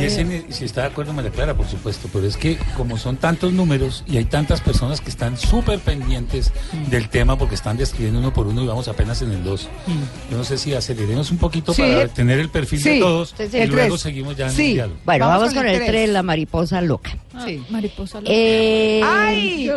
Y 0.00 0.04
ese, 0.04 0.44
si 0.50 0.64
está 0.64 0.82
de 0.82 0.86
acuerdo, 0.88 1.12
me 1.12 1.22
la 1.22 1.28
aclara, 1.28 1.54
por 1.54 1.66
supuesto, 1.66 2.08
pero 2.12 2.26
es 2.26 2.36
que 2.36 2.58
como 2.76 2.98
son 2.98 3.16
tantos 3.16 3.52
números 3.52 4.04
y 4.06 4.16
hay 4.18 4.24
tantas 4.26 4.60
personas 4.60 5.00
que 5.00 5.10
están 5.10 5.36
súper 5.36 5.78
pendientes 5.78 6.52
del 6.90 7.08
tema 7.08 7.36
porque 7.38 7.54
están 7.54 7.76
describiendo 7.76 8.20
uno 8.20 8.32
por 8.32 8.46
uno 8.46 8.62
y 8.62 8.66
vamos 8.66 8.88
apenas 8.88 9.22
en 9.22 9.32
el 9.32 9.42
2. 9.44 9.68
Yo 10.30 10.36
no 10.36 10.44
sé 10.44 10.58
si 10.58 10.74
aceleremos 10.74 11.30
un 11.30 11.38
poquito 11.38 11.72
Sí. 11.72 11.82
para 11.82 12.08
tener 12.08 12.38
el 12.38 12.48
perfil 12.50 12.82
de 12.82 12.98
todos 13.00 13.34
Sí, 13.36 13.44
sí. 13.50 13.56
y 13.56 13.60
El 13.60 13.70
luego 13.70 13.88
tres. 13.94 14.00
seguimos 14.02 14.36
ya 14.36 14.46
en 14.46 14.52
Sí. 14.52 14.66
el 14.70 14.74
diálogo. 14.74 14.98
Bueno, 15.04 15.26
vamos, 15.26 15.40
Vamos 15.40 15.54
con, 15.54 15.66
el 15.66 15.72
el 15.74 15.78
tres. 15.78 15.88
3, 15.90 16.08
la 16.10 16.22
mariposa 16.22 16.80
loca. 16.80 17.16
Sí. 17.46 17.62
Mariposa 17.70 18.18
loca. 18.20 18.30
Eh, 18.32 18.97
Ay. 19.04 19.70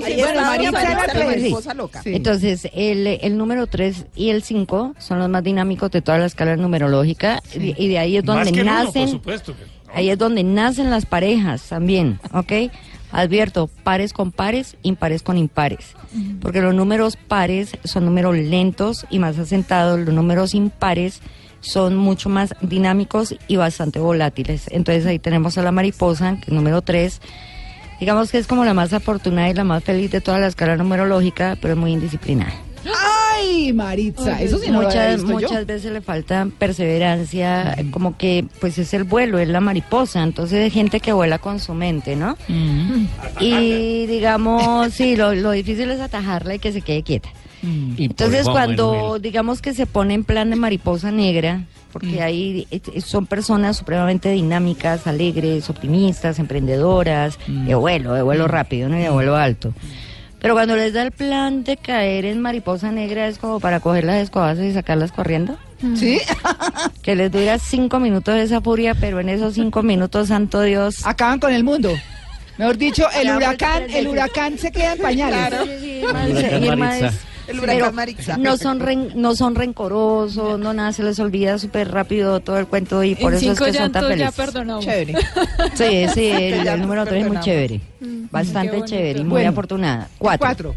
Entonces, 2.05 2.67
el, 2.73 3.07
el 3.07 3.37
número 3.37 3.67
3 3.67 4.05
y 4.15 4.29
el 4.29 4.43
5 4.43 4.95
son 4.99 5.19
los 5.19 5.29
más 5.29 5.43
dinámicos 5.43 5.91
de 5.91 6.01
toda 6.01 6.17
la 6.17 6.25
escala 6.25 6.55
numerológica 6.55 7.41
y, 7.53 7.75
y 7.83 7.87
de 7.89 7.99
ahí 7.99 8.17
es 8.17 8.25
Más 8.25 8.35
donde 8.37 8.51
que 8.51 8.61
el 8.61 8.67
uno, 8.67 8.75
por 8.91 8.95
nacen, 8.95 9.21
ahí 9.93 10.09
es 10.09 10.17
donde 10.17 10.43
nacen 10.43 10.89
las 10.89 11.05
parejas 11.05 11.63
también, 11.69 12.19
¿ok? 12.33 12.71
Advierto, 13.11 13.69
pares 13.83 14.13
con 14.13 14.31
pares, 14.31 14.77
impares 14.83 15.21
con 15.21 15.37
impares, 15.37 15.95
porque 16.41 16.61
los 16.61 16.73
números 16.73 17.17
pares 17.17 17.77
son 17.83 18.05
números 18.05 18.37
lentos 18.37 19.05
y 19.09 19.19
más 19.19 19.37
asentados, 19.37 19.99
los 19.99 20.13
números 20.13 20.53
impares 20.53 21.19
son 21.59 21.95
mucho 21.95 22.29
más 22.29 22.55
dinámicos 22.61 23.35
y 23.47 23.55
bastante 23.57 23.99
volátiles. 23.99 24.65
Entonces 24.71 25.05
ahí 25.05 25.19
tenemos 25.19 25.57
a 25.57 25.61
la 25.61 25.71
mariposa, 25.71 26.37
que 26.37 26.45
es 26.47 26.53
número 26.53 26.81
3, 26.81 27.21
digamos 28.01 28.31
que 28.31 28.39
es 28.39 28.47
como 28.47 28.65
la 28.65 28.73
más 28.73 28.93
afortunada 28.93 29.47
y 29.49 29.53
la 29.53 29.63
más 29.63 29.83
feliz 29.83 30.09
de 30.09 30.21
toda 30.21 30.39
la 30.39 30.47
escala 30.47 30.75
numerológica, 30.75 31.55
pero 31.61 31.75
es 31.75 31.79
muy 31.79 31.91
indisciplinada. 31.93 32.51
Ay, 33.35 33.71
Maritza, 33.73 34.41
eso 34.41 34.57
sí 34.57 34.71
no 34.71 34.81
lo 34.81 34.87
muchas, 34.87 35.21
yo. 35.21 35.27
muchas 35.27 35.67
veces 35.67 35.91
le 35.91 36.01
falta 36.01 36.47
perseverancia, 36.57 37.77
como 37.91 38.17
que 38.17 38.43
pues 38.59 38.79
es 38.79 38.95
el 38.95 39.03
vuelo, 39.03 39.37
es 39.37 39.47
la 39.49 39.61
mariposa, 39.61 40.23
entonces 40.23 40.63
hay 40.63 40.71
gente 40.71 40.99
que 40.99 41.13
vuela 41.13 41.37
con 41.37 41.59
su 41.59 41.75
mente, 41.75 42.15
¿no? 42.15 42.37
Y 43.39 44.07
digamos, 44.07 44.91
sí, 44.93 45.15
lo, 45.15 45.35
lo 45.35 45.51
difícil 45.51 45.91
es 45.91 45.99
atajarla 45.99 46.55
y 46.55 46.59
que 46.59 46.71
se 46.71 46.81
quede 46.81 47.03
quieta. 47.03 47.29
Entonces 47.61 48.49
cuando 48.49 49.19
digamos 49.19 49.61
que 49.61 49.75
se 49.75 49.85
pone 49.85 50.15
en 50.15 50.23
plan 50.23 50.49
de 50.49 50.55
mariposa 50.55 51.11
negra, 51.11 51.65
porque 51.91 52.21
ahí 52.21 52.67
eh, 52.71 53.01
son 53.01 53.25
personas 53.25 53.77
supremamente 53.77 54.29
dinámicas, 54.31 55.07
alegres, 55.07 55.69
optimistas, 55.69 56.39
emprendedoras, 56.39 57.37
de 57.47 57.75
vuelo, 57.75 58.13
de 58.13 58.21
vuelo 58.21 58.47
rápido, 58.47 58.89
¿no? 58.89 58.95
De 58.97 59.09
vuelo 59.09 59.35
alto. 59.35 59.73
Pero 60.39 60.55
cuando 60.55 60.75
les 60.75 60.91
da 60.93 61.03
el 61.03 61.11
plan 61.11 61.63
de 61.63 61.77
caer 61.77 62.25
en 62.25 62.39
mariposa 62.41 62.91
negra 62.91 63.27
es 63.27 63.37
como 63.37 63.59
para 63.59 63.79
coger 63.79 64.05
las 64.05 64.21
escobazos 64.23 64.63
y 64.63 64.73
sacarlas 64.73 65.11
corriendo. 65.11 65.57
¿Sí? 65.95 66.19
Que 67.01 67.15
les 67.15 67.31
dura 67.31 67.57
cinco 67.59 67.99
minutos 67.99 68.35
esa 68.35 68.61
furia, 68.61 68.93
pero 68.95 69.19
en 69.19 69.29
esos 69.29 69.55
cinco 69.55 69.81
minutos, 69.83 70.27
santo 70.27 70.61
Dios. 70.61 71.05
Acaban 71.05 71.39
con 71.39 71.51
el 71.53 71.63
mundo. 71.63 71.91
Mejor 72.57 72.77
dicho, 72.77 73.05
el 73.19 73.25
Ya, 73.27 73.37
huracán, 73.37 73.83
pues, 73.85 73.95
el 73.95 74.07
huracán 74.07 74.57
se 74.59 74.71
queda 74.71 74.93
en 74.93 74.99
pañales. 75.01 75.47
Claro. 75.47 75.65
Irma- 75.65 76.65
Irma 76.65 76.97
es- 76.99 77.13
El 77.51 77.59
huracán 77.59 77.77
pero 77.81 77.91
Maritza. 77.93 78.37
no 78.37 78.57
son 78.57 78.79
ren- 78.79 79.13
no 79.15 79.35
son 79.35 79.55
rencorosos, 79.55 80.59
no 80.59 80.73
nada, 80.73 80.91
se 80.93 81.03
les 81.03 81.19
olvida 81.19 81.57
súper 81.59 81.91
rápido 81.91 82.39
todo 82.39 82.57
el 82.57 82.67
cuento 82.67 83.03
y 83.03 83.15
por 83.15 83.33
en 83.33 83.39
eso 83.39 83.51
es 83.51 83.59
que 83.59 83.73
son 83.77 83.91
tan 83.91 84.03
ya 84.03 84.09
felices. 84.09 84.35
perdonamos. 84.35 84.83
Chévere. 84.85 85.13
Sí, 85.75 86.05
sí, 86.13 86.25
el, 86.31 86.63
Ya 86.63 86.73
el 86.73 86.81
número 86.81 87.05
3 87.05 87.23
es 87.25 87.27
muy 87.31 87.39
chévere, 87.41 87.81
Mm, 87.99 88.25
bastante 88.31 88.81
chévere 88.85 89.19
y 89.19 89.23
muy 89.23 89.29
Bueno, 89.31 89.49
afortunada. 89.51 90.07
Cuatro. 90.17 90.39
Cuatro. 90.47 90.75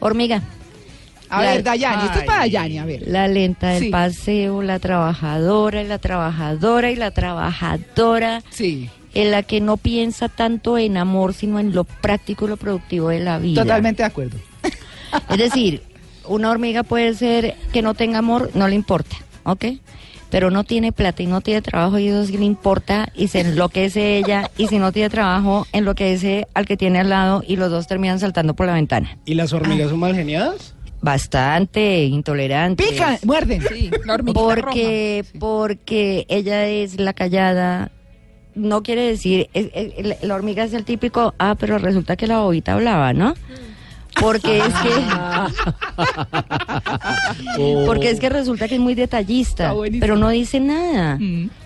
Hormiga. 0.00 0.42
A 1.30 1.42
La- 1.42 1.52
ver, 1.52 1.62
Dayani, 1.62 2.04
esto 2.06 2.18
es 2.20 2.24
para 2.24 2.38
Dayani, 2.40 2.78
a 2.78 2.84
ver. 2.86 3.02
La 3.06 3.28
lenta 3.28 3.68
del 3.70 3.84
Sí. 3.84 3.90
paseo, 3.90 4.62
la 4.62 4.78
trabajadora 4.78 5.82
y 5.82 5.86
la 5.86 5.98
trabajadora 5.98 6.90
y 6.90 6.96
la 6.96 7.10
trabajadora. 7.10 8.42
Sí. 8.50 8.88
en 9.14 9.30
la 9.30 9.42
que 9.42 9.60
no 9.60 9.78
piensa 9.78 10.28
tanto 10.28 10.76
en 10.78 10.96
amor, 10.98 11.32
sino 11.32 11.58
en 11.58 11.74
lo 11.74 11.84
práctico 11.84 12.44
y 12.44 12.48
lo 12.50 12.56
productivo 12.58 13.08
de 13.08 13.18
la 13.20 13.38
vida. 13.38 13.62
Totalmente 13.62 14.02
de 14.02 14.06
acuerdo. 14.06 14.36
Es 15.30 15.38
decir, 15.38 15.82
una 16.28 16.50
hormiga 16.50 16.82
puede 16.82 17.14
ser 17.14 17.54
que 17.72 17.82
no 17.82 17.94
tenga 17.94 18.18
amor, 18.18 18.50
no 18.54 18.68
le 18.68 18.74
importa, 18.74 19.16
¿ok? 19.44 19.64
Pero 20.30 20.50
no 20.50 20.62
tiene 20.64 20.92
plata 20.92 21.22
y 21.22 21.26
no 21.26 21.40
tiene 21.40 21.62
trabajo 21.62 21.98
y 21.98 22.08
eso 22.08 22.26
sí 22.26 22.36
le 22.36 22.44
importa 22.44 23.08
y 23.14 23.28
se 23.28 23.40
enloquece 23.40 24.18
ella 24.18 24.50
y 24.58 24.66
si 24.68 24.78
no 24.78 24.92
tiene 24.92 25.08
trabajo, 25.08 25.66
enloquece 25.72 26.46
al 26.52 26.66
que 26.66 26.76
tiene 26.76 27.00
al 27.00 27.08
lado 27.08 27.42
y 27.46 27.56
los 27.56 27.70
dos 27.70 27.86
terminan 27.86 28.20
saltando 28.20 28.52
por 28.54 28.66
la 28.66 28.74
ventana. 28.74 29.16
¿Y 29.24 29.34
las 29.34 29.52
hormigas 29.54 29.88
son 29.88 30.00
mal 30.00 30.14
geniadas? 30.14 30.74
Bastante 31.00 32.04
intolerantes. 32.04 32.90
Pican, 32.90 33.18
muerden. 33.24 33.62
Sí, 33.72 33.90
la 34.04 34.18
porque, 34.34 35.24
porque 35.38 36.26
ella 36.28 36.66
es 36.68 37.00
la 37.00 37.14
callada. 37.14 37.90
No 38.54 38.82
quiere 38.82 39.02
decir, 39.02 39.48
es- 39.54 39.70
es- 39.72 40.22
la 40.22 40.34
hormiga 40.34 40.64
es 40.64 40.74
el 40.74 40.84
típico, 40.84 41.32
ah, 41.38 41.54
pero 41.58 41.78
resulta 41.78 42.16
que 42.16 42.26
la 42.26 42.40
bobita 42.40 42.74
hablaba, 42.74 43.12
¿no? 43.14 43.32
Porque 44.20 44.58
es 44.58 44.74
que, 44.74 44.90
porque 47.86 48.10
es 48.10 48.20
que 48.20 48.28
resulta 48.28 48.68
que 48.68 48.74
es 48.76 48.80
muy 48.80 48.94
detallista, 48.94 49.74
pero 50.00 50.16
no 50.16 50.28
dice 50.30 50.60
nada. 50.60 51.18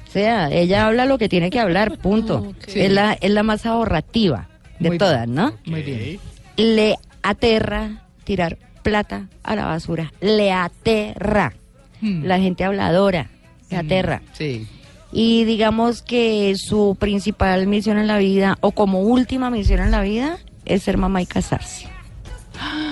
O 0.08 0.12
sea, 0.12 0.50
ella 0.50 0.86
habla 0.86 1.06
lo 1.06 1.16
que 1.18 1.28
tiene 1.28 1.50
que 1.50 1.58
hablar, 1.58 1.98
punto. 1.98 2.52
Sí. 2.66 2.80
Es 2.80 2.92
la, 2.92 3.14
es 3.14 3.30
la 3.30 3.42
más 3.42 3.64
ahorrativa 3.64 4.48
de 4.78 4.90
Muy 4.90 4.98
todas, 4.98 5.26
¿no? 5.26 5.54
Muy 5.64 5.82
bien. 5.82 6.18
le 6.56 6.96
aterra 7.22 8.02
tirar 8.24 8.58
plata 8.82 9.28
a 9.42 9.56
la 9.56 9.66
basura. 9.66 10.12
Le 10.20 10.52
aterra. 10.52 11.54
La 12.00 12.38
gente 12.38 12.64
habladora. 12.64 13.30
Le 13.70 13.76
aterra. 13.76 14.22
Sí. 14.32 14.66
Y 15.12 15.44
digamos 15.44 16.02
que 16.02 16.54
su 16.56 16.96
principal 16.98 17.66
misión 17.66 17.96
en 17.98 18.06
la 18.06 18.18
vida, 18.18 18.58
o 18.60 18.72
como 18.72 19.00
última 19.00 19.50
misión 19.50 19.80
en 19.80 19.92
la 19.92 20.00
vida, 20.00 20.38
es 20.64 20.82
ser 20.82 20.98
mamá 20.98 21.22
y 21.22 21.26
casarse. 21.26 21.91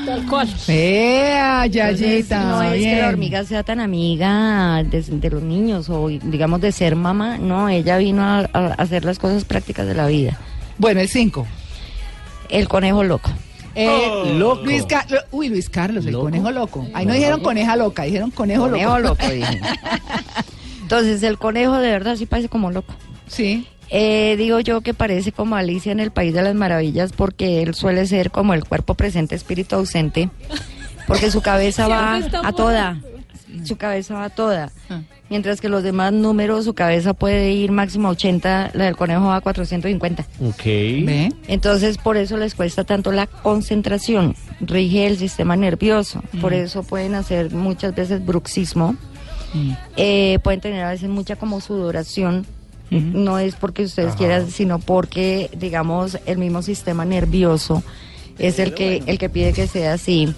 Tal 0.07 0.27
cual. 0.27 0.49
Entonces, 0.49 1.71
Yayita. 1.71 2.43
no 2.45 2.63
es 2.63 2.83
que 2.83 2.97
la 3.03 3.09
hormiga 3.09 3.45
sea 3.45 3.63
tan 3.63 3.81
amiga 3.81 4.83
de, 4.85 5.03
de 5.03 5.31
los 5.31 5.43
niños 5.43 5.89
o 5.91 6.09
digamos 6.09 6.61
de 6.61 6.73
ser 6.73 6.97
mamá, 6.97 7.39
no, 7.39 7.69
ella 7.69 7.99
vino 7.99 8.23
a, 8.23 8.49
a 8.53 8.67
hacer 8.79 9.05
las 9.05 9.19
cosas 9.19 9.45
prácticas 9.45 9.87
de 9.87 9.95
la 9.95 10.07
vida. 10.07 10.39
Bueno, 10.79 11.01
el 11.01 11.09
5. 11.09 11.47
El 12.49 12.69
conejo 12.69 13.05
loco. 13.05 13.31
Eh, 13.77 14.35
Loco. 14.37 14.65
Luis 14.65 14.85
Uy, 15.31 15.49
Luis 15.49 15.69
Carlos, 15.71 16.05
el 16.05 16.15
conejo 16.15 16.51
loco. 16.51 16.87
Ahí 16.93 17.07
no 17.07 17.13
dijeron 17.15 17.41
coneja 17.41 17.77
loca, 17.77 18.03
dijeron 18.03 18.31
conejo, 18.33 18.69
Conejo 18.69 18.99
loco. 18.99 19.23
loco, 19.23 19.33
dije. 19.33 19.61
Entonces, 20.83 21.23
el 21.23 21.39
conejo 21.39 21.77
de 21.79 21.89
verdad 21.91 22.17
sí 22.17 22.27
parece 22.27 22.49
como 22.49 22.73
loco. 22.73 22.93
Sí. 23.29 23.69
Eh, 23.91 24.37
digo 24.39 24.61
yo 24.61 24.81
que 24.83 24.95
parece 24.95 25.33
como 25.33 25.57
Alicia 25.57 25.91
en 25.93 26.01
el 26.01 26.11
País 26.13 26.33
de 26.33 26.43
las 26.43 26.55
Maravillas 26.55 27.13
porque 27.13 27.63
él 27.63 27.75
suele 27.75 28.07
ser 28.07 28.31
como 28.31 28.55
el 28.55 28.65
cuerpo 28.65 28.95
presente, 28.95 29.35
espíritu 29.35 29.75
ausente, 29.77 30.31
porque 31.09 31.31
su 31.31 31.41
cabeza 31.43 31.89
va 31.89 32.17
a 32.45 32.53
toda, 32.53 33.01
su 33.65 33.77
cabeza 33.77 34.15
va 34.15 34.25
a 34.25 34.31
toda. 34.31 34.71
Ah. 34.89 35.01
Mientras 35.29 35.61
que 35.61 35.69
los 35.69 35.85
demás 35.85 36.13
números, 36.13 36.65
su 36.65 36.75
cabeza 36.75 37.15
puede 37.15 37.53
ir 37.53 37.71
máximo 37.71 38.09
a 38.09 38.11
80, 38.13 38.71
la 38.75 38.85
del 38.87 38.97
conejo 38.97 39.27
va 39.27 39.37
a 39.37 39.41
450. 39.41 40.25
Ok. 40.45 40.67
Entonces, 41.47 41.99
por 41.99 42.17
eso 42.17 42.37
les 42.37 42.57
cuesta 42.57 42.83
tanto 42.83 43.13
la 43.13 43.29
concentración. 43.29 44.35
Rige 44.61 45.07
el 45.07 45.19
sistema 45.19 45.55
nervioso. 45.55 46.21
Por 46.41 46.51
Mm. 46.53 46.57
eso 46.57 46.83
pueden 46.83 47.15
hacer 47.15 47.53
muchas 47.53 47.95
veces 47.95 48.25
bruxismo. 48.27 48.97
Eh, 49.97 50.41
pueden 50.43 50.61
tener 50.61 50.85
a 50.85 50.91
veces 50.91 51.09
mucha 51.09 51.37
como 51.37 51.61
sudoración. 51.61 52.45
No 52.91 53.39
es 53.39 53.55
porque 53.55 53.85
ustedes 53.85 54.17
quieran, 54.17 54.51
sino 54.51 54.81
porque, 54.81 55.49
digamos, 55.57 56.19
el 56.27 56.39
mismo 56.39 56.61
sistema 56.63 57.05
nervioso 57.05 57.85
es 58.39 58.59
el 58.59 58.75
que, 58.75 59.03
el 59.07 59.19
que 59.19 59.29
pide 59.29 59.53
que 59.53 59.67
sea 59.67 59.93
así. 59.93 60.35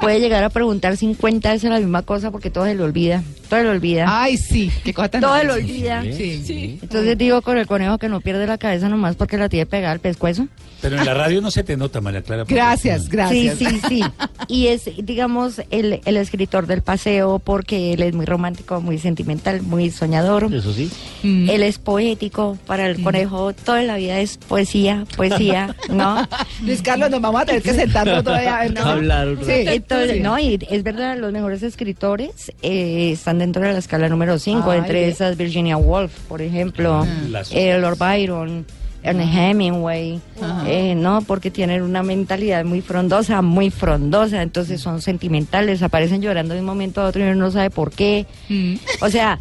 Puede 0.00 0.20
llegar 0.20 0.44
a 0.44 0.50
preguntar 0.50 0.96
50 0.96 1.50
veces 1.50 1.70
la 1.70 1.78
misma 1.78 2.02
cosa 2.02 2.30
porque 2.30 2.50
todo 2.50 2.64
se 2.64 2.74
le 2.74 2.82
olvida. 2.82 3.22
Todo 3.48 3.62
le 3.62 3.68
olvida. 3.70 4.04
Ay, 4.08 4.36
sí, 4.36 4.70
qué 4.84 4.92
cosa 4.92 5.08
tan 5.08 5.20
Todo 5.22 5.34
difícil. 5.34 5.52
olvida. 5.60 6.02
Sí. 6.02 6.42
Sí. 6.44 6.78
Entonces 6.82 7.16
digo 7.16 7.42
con 7.42 7.56
el 7.58 7.66
conejo 7.66 7.98
que 7.98 8.08
no 8.08 8.20
pierde 8.20 8.46
la 8.46 8.58
cabeza 8.58 8.88
nomás 8.88 9.16
porque 9.16 9.36
la 9.38 9.48
tiene 9.48 9.66
pegada 9.66 9.92
al 9.92 10.00
pescuezo. 10.00 10.46
Pero 10.80 10.96
en 10.96 11.04
la 11.04 11.12
radio 11.14 11.40
no 11.40 11.50
se 11.50 11.64
te 11.64 11.76
nota, 11.76 12.00
María 12.00 12.22
Clara. 12.22 12.44
Gracias, 12.46 13.08
gracias. 13.08 13.58
Sí, 13.58 13.66
sí, 13.66 13.80
sí. 13.88 14.04
Y 14.46 14.68
es, 14.68 14.88
digamos, 15.02 15.60
el, 15.70 16.00
el 16.04 16.16
escritor 16.16 16.68
del 16.68 16.82
paseo 16.82 17.40
porque 17.40 17.94
él 17.94 18.02
es 18.02 18.14
muy 18.14 18.26
romántico, 18.26 18.80
muy 18.80 18.98
sentimental, 18.98 19.62
muy 19.62 19.90
soñador. 19.90 20.52
Eso 20.54 20.72
sí. 20.72 20.88
Mm. 21.24 21.50
Él 21.50 21.62
es 21.64 21.78
poético. 21.78 22.56
Para 22.66 22.86
el 22.86 23.02
conejo, 23.02 23.52
toda 23.54 23.82
la 23.82 23.96
vida 23.96 24.20
es 24.20 24.36
poesía, 24.38 25.04
poesía, 25.16 25.74
¿no? 25.88 26.28
Luis 26.62 26.80
Carlos, 26.80 27.10
nos 27.10 27.20
vamos 27.20 27.42
a 27.42 27.46
tener 27.46 27.62
que 27.62 27.72
sentarnos 27.74 28.22
todavía. 28.22 28.68
¿no? 28.68 28.80
Hablar 28.82 29.36
Sí. 29.44 29.52
Entonces, 29.66 30.20
no, 30.20 30.38
y 30.38 30.58
es 30.70 30.82
verdad, 30.84 31.18
los 31.18 31.32
mejores 31.32 31.64
escritores 31.64 32.52
eh, 32.62 33.10
están 33.12 33.37
dentro 33.38 33.62
de 33.62 33.72
la 33.72 33.78
escala 33.78 34.08
número 34.08 34.38
5, 34.38 34.70
Ay, 34.70 34.78
entre 34.78 35.08
esas 35.08 35.36
Virginia 35.36 35.76
Woolf, 35.76 36.12
por 36.28 36.42
ejemplo, 36.42 37.06
eh, 37.50 37.78
Lord 37.78 37.98
Byron, 37.98 38.66
Ernest 39.02 39.34
Hemingway, 39.34 40.20
eh, 40.66 40.94
¿no? 40.94 41.22
Porque 41.22 41.50
tienen 41.50 41.82
una 41.82 42.02
mentalidad 42.02 42.64
muy 42.64 42.80
frondosa, 42.80 43.42
muy 43.42 43.70
frondosa, 43.70 44.42
entonces 44.42 44.80
son 44.80 45.00
sentimentales, 45.00 45.82
aparecen 45.82 46.20
llorando 46.20 46.54
de 46.54 46.60
un 46.60 46.66
momento 46.66 47.00
a 47.00 47.06
otro 47.06 47.22
y 47.22 47.24
uno 47.24 47.36
no 47.36 47.50
sabe 47.50 47.70
por 47.70 47.92
qué. 47.92 48.26
Mm. 48.48 48.74
O 49.00 49.08
sea, 49.08 49.38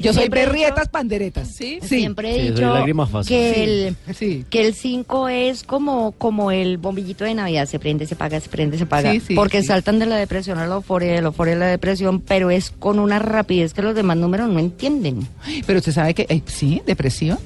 Yo 0.00 0.12
soy 0.12 0.24
dicho- 0.24 0.34
berrietas 0.34 0.88
panderetas. 0.88 1.48
Sí, 1.48 1.78
Siempre 1.82 2.30
he 2.30 2.34
Sí, 2.34 2.48
dicho 2.52 2.72
que 3.26 3.54
Sí, 3.54 3.60
el 3.60 3.96
sí. 4.14 4.44
que 4.48 4.66
el 4.66 4.74
5 4.74 5.28
es 5.28 5.62
como 5.64 6.12
como 6.12 6.50
el 6.50 6.78
bombillito 6.78 7.24
de 7.24 7.34
Navidad, 7.34 7.66
se 7.66 7.78
prende, 7.78 8.06
se 8.06 8.16
paga, 8.16 8.40
se 8.40 8.48
prende, 8.48 8.78
se 8.78 8.86
paga, 8.86 9.12
Sí, 9.12 9.20
sí, 9.20 9.34
porque 9.34 9.62
sí. 9.62 9.68
saltan 9.68 9.98
de 9.98 10.06
la 10.06 10.16
depresión 10.16 10.58
a 10.58 10.66
la 10.66 10.76
euforia, 10.76 11.12
de 11.12 11.20
la 11.22 11.28
euforia 11.28 11.54
a 11.54 11.58
la 11.58 11.66
depresión, 11.66 12.20
pero 12.20 12.50
es 12.50 12.70
con 12.70 12.98
una 12.98 13.18
rapidez 13.18 13.74
que 13.74 13.82
los 13.82 13.94
demás 13.94 14.16
números 14.16 14.48
no 14.48 14.58
entienden. 14.58 15.26
Pero 15.66 15.78
usted 15.78 15.92
sabe 15.92 16.14
que, 16.14 16.26
eh, 16.28 16.42
sí, 16.46 16.82
depresión. 16.86 17.38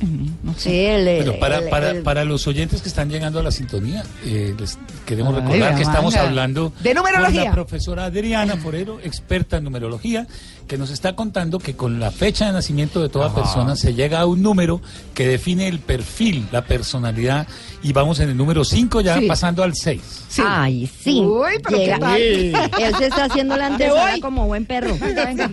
No 0.43 0.55
sé. 0.55 0.61
Sí, 0.71 0.77
el, 0.87 1.05
Pero 1.25 1.39
para, 1.39 1.59
el- 1.59 1.69
para, 1.69 1.91
el- 1.91 2.03
para 2.03 2.25
los 2.25 2.47
oyentes 2.47 2.83
que 2.83 2.89
están 2.89 3.11
llegando 3.11 3.39
a 3.41 3.43
la 3.43 3.51
sintonía, 3.51 4.05
eh, 4.25 4.55
les 4.59 4.79
queremos 5.07 5.35
Ay, 5.35 5.41
recordar 5.43 5.77
que 5.77 5.83
estamos 5.83 6.15
manga. 6.15 6.29
hablando 6.29 6.73
De 6.83 6.95
numerología. 6.95 7.41
con 7.41 7.45
la 7.49 7.53
profesora 7.53 8.05
Adriana 8.05 8.57
Forero, 8.57 8.99
experta 9.03 9.57
en 9.59 9.65
numerología, 9.65 10.27
que 10.67 10.79
nos 10.79 10.91
está 10.91 11.15
contando 11.17 11.59
que 11.59 11.75
con 11.75 11.99
la 12.01 12.11
fecha 12.11 12.42
de 12.47 12.53
nacimiento 12.53 13.01
de 13.03 13.09
toda 13.09 13.35
persona 13.35 13.77
se 13.77 13.95
llega 13.95 14.21
a 14.21 14.27
un 14.27 14.43
número 14.43 14.81
que 15.15 15.27
define 15.27 15.69
el 15.69 15.79
perfil, 15.79 16.47
la 16.53 16.65
personalidad, 16.65 17.47
y 17.83 17.93
vamos 17.93 18.21
en 18.21 18.31
el 18.31 18.37
número 18.37 18.65
5 18.65 19.01
ya 19.01 19.19
Sí. 19.19 19.27
pasando 19.27 19.63
al 19.63 19.75
6. 19.75 20.01
Sí. 20.29 20.43
Ay, 20.47 20.87
sí. 21.03 21.21
Uy, 21.21 21.53
pero 21.63 21.79
qué 21.79 21.85
Llega- 21.85 21.99
tal. 21.99 22.21
Él 22.21 22.95
se 22.99 23.07
está 23.07 23.25
haciendo 23.25 23.57
la 23.57 23.67
antesala 23.67 24.19
como 24.21 24.47
buen 24.47 24.65
perro. 24.67 24.97
Venga. 25.01 25.51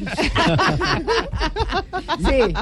Sí. 2.20 2.53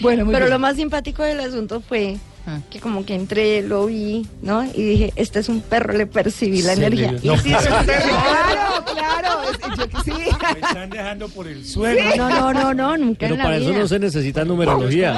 bueno, 0.00 0.24
muy 0.24 0.32
Pero 0.34 0.46
bien. 0.46 0.50
lo 0.50 0.58
más 0.58 0.76
simpático 0.76 1.22
del 1.22 1.40
asunto 1.40 1.80
fue. 1.80 2.16
Que 2.70 2.80
como 2.80 3.04
que 3.06 3.14
entré, 3.14 3.62
lo 3.62 3.86
vi, 3.86 4.26
¿no? 4.42 4.64
Y 4.64 4.82
dije, 4.82 5.12
este 5.16 5.38
es 5.40 5.48
un 5.48 5.60
perro, 5.60 5.92
le 5.92 6.06
percibí 6.06 6.62
la 6.62 6.74
Se 6.74 6.84
energía. 6.86 7.12
le- 7.12 7.18
Y 7.22 7.26
no, 7.28 7.36
sí, 7.38 7.52
es 7.52 7.66
un 7.66 7.86
perro. 7.86 8.02
Claro, 8.12 8.84
claro. 8.84 9.42
es- 9.50 9.78
yo 9.78 9.88
que 9.88 9.96
sí. 10.04 10.12
Me 10.12 10.60
están 10.66 10.90
dejando 10.90 11.28
por 11.28 11.46
el 11.48 11.64
suelo. 11.66 12.16
No, 12.16 12.28
no, 12.28 12.52
no, 12.52 12.74
no, 12.74 12.96
nunca 12.96 13.18
Pero 13.20 13.34
en 13.34 13.38
la 13.38 13.44
para 13.44 13.56
eso 13.56 13.70
vida. 13.70 13.78
no 13.78 13.88
se 13.88 13.98
necesita 13.98 14.44
numerología. 14.44 15.16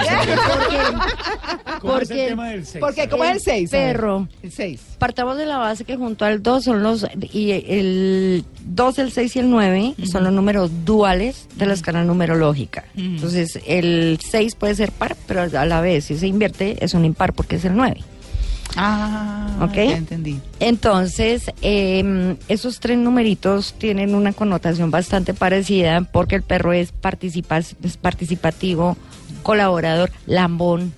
¿Cómo 1.80 1.98
es 1.98 2.02
el 2.10 2.16
porque- 2.16 2.28
tema 2.28 2.48
del 2.48 2.66
6? 2.66 2.80
Porque, 2.80 3.08
¿cómo 3.08 3.24
es 3.24 3.32
el 3.32 3.40
6? 3.40 3.70
Perro. 3.70 4.28
El 4.42 4.52
6. 4.52 4.80
Partamos 4.98 5.36
de 5.36 5.46
la 5.46 5.58
base 5.58 5.84
que 5.84 5.96
junto 5.96 6.24
al 6.24 6.42
2 6.42 6.64
son 6.64 6.82
los, 6.82 7.06
y 7.32 7.50
el 7.52 8.44
2, 8.64 8.98
el 8.98 9.12
6 9.12 9.36
y 9.36 9.38
el 9.40 9.50
9 9.50 9.94
son 10.10 10.24
los 10.24 10.32
números 10.32 10.70
duales 10.84 11.48
de 11.56 11.66
la 11.66 11.74
escala 11.74 12.04
numerológica. 12.04 12.84
Entonces, 12.96 13.58
el 13.66 14.18
6 14.22 14.54
puede 14.54 14.74
ser 14.74 14.92
par, 14.92 15.16
pero 15.26 15.42
a 15.42 15.66
la 15.66 15.80
vez, 15.80 16.04
si 16.06 16.16
se 16.18 16.26
invierte, 16.26 16.82
es 16.84 16.94
un 16.94 17.04
impar 17.04 17.32
porque 17.32 17.56
es 17.56 17.64
el 17.64 17.74
9. 17.76 18.00
Ah, 18.76 19.58
Ok. 19.62 19.74
ya 19.74 19.96
entendí. 19.96 20.40
Entonces, 20.58 21.44
eh, 21.62 22.34
esos 22.48 22.80
tres 22.80 22.98
numeritos 22.98 23.74
tienen 23.78 24.14
una 24.16 24.32
connotación 24.32 24.90
bastante 24.90 25.32
parecida 25.32 26.00
porque 26.00 26.34
el 26.36 26.42
perro 26.42 26.72
es, 26.72 26.90
participa 26.90 27.58
es 27.58 27.76
participativo, 28.00 28.96
colaborador, 29.44 30.10
lambón. 30.26 30.92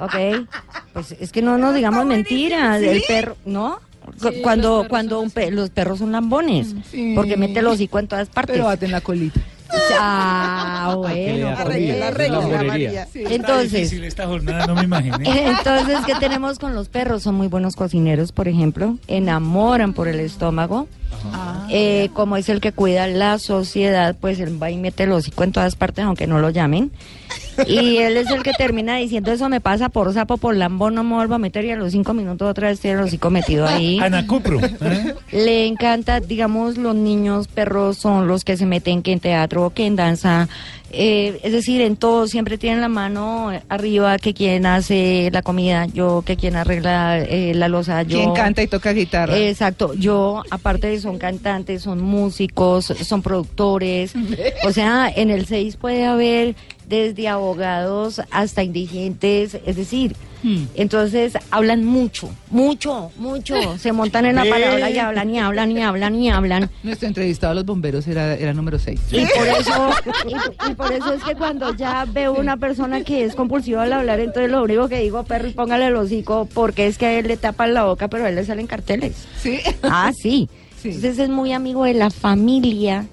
Ok. 0.00 0.46
Pues 0.92 1.12
es 1.20 1.32
que 1.32 1.42
no 1.42 1.58
nos 1.58 1.74
digamos 1.74 2.06
mentiras. 2.06 2.80
El 2.82 3.02
perro, 3.06 3.36
¿no? 3.44 3.78
Cu- 4.20 4.30
Sí, 4.30 4.40
cuando 4.42 4.68
los 4.68 4.76
perros 4.78 4.88
cuando 4.88 5.16
son 5.16 5.24
un 5.24 5.30
pe- 5.30 5.50
los 5.50 5.70
perros 5.70 5.98
son 6.00 6.12
lambones, 6.12 6.74
Sí. 6.90 7.12
porque 7.14 7.36
mete 7.36 7.60
el 7.60 7.66
hocico 7.66 7.98
en 7.98 8.08
todas 8.08 8.28
partes. 8.28 8.54
Pero 8.54 8.64
baten 8.66 8.90
la 8.92 9.00
colita. 9.00 9.40
Ah, 10.00 10.94
bueno. 10.96 11.50
la 11.50 11.64
regla. 11.64 13.06
Sí. 13.12 13.20
Está 13.22 13.34
Entonces, 13.34 13.92
esta 13.92 14.26
jornada, 14.26 14.66
no 14.66 14.74
me 14.74 14.82
imaginé. 14.82 15.16
entonces, 15.48 15.98
¿qué 16.06 16.14
tenemos 16.18 16.58
con 16.58 16.74
los 16.74 16.88
perros? 16.88 17.22
Son 17.22 17.34
muy 17.36 17.46
buenos 17.48 17.76
cocineros, 17.76 18.32
por 18.32 18.48
ejemplo. 18.48 18.96
Enamoran 19.06 19.92
por 19.92 20.08
el 20.08 20.18
estómago. 20.20 20.88
Eh, 21.70 22.10
como 22.14 22.36
es 22.36 22.48
el 22.48 22.60
que 22.60 22.72
cuida 22.72 23.06
la 23.06 23.38
sociedad, 23.38 24.16
pues 24.20 24.40
él 24.40 24.60
va 24.60 24.70
y 24.70 24.76
mete 24.76 25.04
el 25.04 25.12
hocico 25.12 25.44
en 25.44 25.52
todas 25.52 25.76
partes, 25.76 26.04
aunque 26.04 26.26
no 26.26 26.38
lo 26.40 26.50
llamen. 26.50 26.90
Y 27.66 27.98
él 27.98 28.16
es 28.16 28.30
el 28.30 28.42
que 28.42 28.52
termina 28.52 28.96
diciendo 28.96 29.30
eso 29.32 29.48
me 29.48 29.60
pasa 29.60 29.88
por 29.88 30.12
sapo, 30.14 30.36
por 30.36 30.56
lambo, 30.56 30.90
no 30.90 31.04
me 31.04 31.14
vuelvo 31.14 31.34
a 31.34 31.38
meter 31.38 31.64
y 31.64 31.70
a 31.70 31.76
los 31.76 31.92
cinco 31.92 32.14
minutos 32.14 32.48
otra 32.48 32.68
vez 32.68 32.80
tiene 32.80 32.98
el 32.98 33.04
hocico 33.04 33.30
metido 33.30 33.66
ahí. 33.66 33.98
Anacupro. 34.00 34.60
¿eh? 34.60 35.14
Le 35.32 35.66
encanta, 35.66 36.20
digamos, 36.20 36.76
los 36.76 36.94
niños 36.94 37.48
perros 37.48 37.98
son 37.98 38.26
los 38.28 38.44
que 38.44 38.56
se 38.56 38.66
meten 38.66 39.02
que 39.02 39.12
en 39.12 39.20
teatro, 39.20 39.70
que 39.74 39.86
en 39.86 39.96
danza, 39.96 40.48
eh, 40.92 41.40
es 41.42 41.52
decir, 41.52 41.80
en 41.80 41.96
todo 41.96 42.26
siempre 42.26 42.58
tienen 42.58 42.80
la 42.80 42.88
mano 42.88 43.50
arriba 43.68 44.18
que 44.18 44.34
quien 44.34 44.66
hace 44.66 45.30
la 45.32 45.42
comida, 45.42 45.86
yo 45.86 46.22
que 46.26 46.36
quien 46.36 46.56
arregla 46.56 47.18
eh, 47.18 47.54
la 47.54 47.68
losa, 47.68 48.02
yo. 48.02 48.18
¿Quién 48.18 48.34
canta 48.34 48.62
y 48.62 48.66
toca 48.66 48.92
guitarra? 48.92 49.36
Exacto, 49.36 49.94
yo 49.94 50.42
aparte 50.50 50.88
de 50.88 51.00
son 51.00 51.18
cantantes, 51.18 51.82
son 51.82 52.00
músicos, 52.00 52.86
son 52.86 53.22
productores, 53.22 54.14
o 54.64 54.72
sea, 54.72 55.10
en 55.14 55.30
el 55.30 55.46
6 55.46 55.76
puede 55.76 56.04
haber 56.04 56.56
desde 56.88 57.28
abogados 57.28 58.20
hasta 58.30 58.62
indigentes, 58.64 59.56
es 59.64 59.76
decir, 59.76 60.16
Hmm. 60.42 60.64
entonces 60.74 61.34
hablan 61.50 61.84
mucho, 61.84 62.30
mucho, 62.50 63.10
mucho, 63.16 63.78
se 63.78 63.92
montan 63.92 64.26
en 64.26 64.36
la 64.36 64.44
palabra 64.44 64.90
y 64.90 64.98
hablan 64.98 65.34
y 65.34 65.38
hablan 65.38 65.70
y 65.72 65.82
hablan 65.82 66.14
y 66.14 66.30
hablan. 66.30 66.70
Nuestro 66.82 67.08
entrevistado 67.08 67.52
a 67.52 67.54
los 67.54 67.64
bomberos 67.64 68.06
era, 68.06 68.34
era 68.34 68.54
número 68.54 68.78
6. 68.78 69.00
Y 69.10 69.26
por 69.26 69.48
eso, 69.48 69.90
y, 70.28 70.70
y 70.70 70.74
por 70.74 70.92
eso 70.92 71.12
es 71.12 71.22
que 71.22 71.34
cuando 71.34 71.74
ya 71.74 72.06
veo 72.06 72.34
una 72.34 72.56
persona 72.56 73.02
que 73.02 73.24
es 73.24 73.34
compulsiva 73.34 73.82
al 73.82 73.92
hablar, 73.92 74.20
entonces 74.20 74.50
lo 74.50 74.62
único 74.62 74.88
que 74.88 75.00
digo, 75.00 75.24
perro, 75.24 75.48
y 75.48 75.52
póngale 75.52 75.86
el 75.86 75.96
hocico, 75.96 76.48
porque 76.52 76.86
es 76.86 76.98
que 76.98 77.06
a 77.06 77.18
él 77.18 77.28
le 77.28 77.36
tapan 77.36 77.74
la 77.74 77.84
boca, 77.84 78.08
pero 78.08 78.24
a 78.24 78.28
él 78.28 78.34
le 78.34 78.44
salen 78.44 78.66
carteles. 78.66 79.14
Sí. 79.42 79.60
Ah, 79.82 80.12
sí. 80.16 80.48
Entonces 80.82 81.18
es 81.18 81.28
muy 81.28 81.52
amigo 81.52 81.84
de 81.84 81.94
la 81.94 82.10
familia 82.10 83.06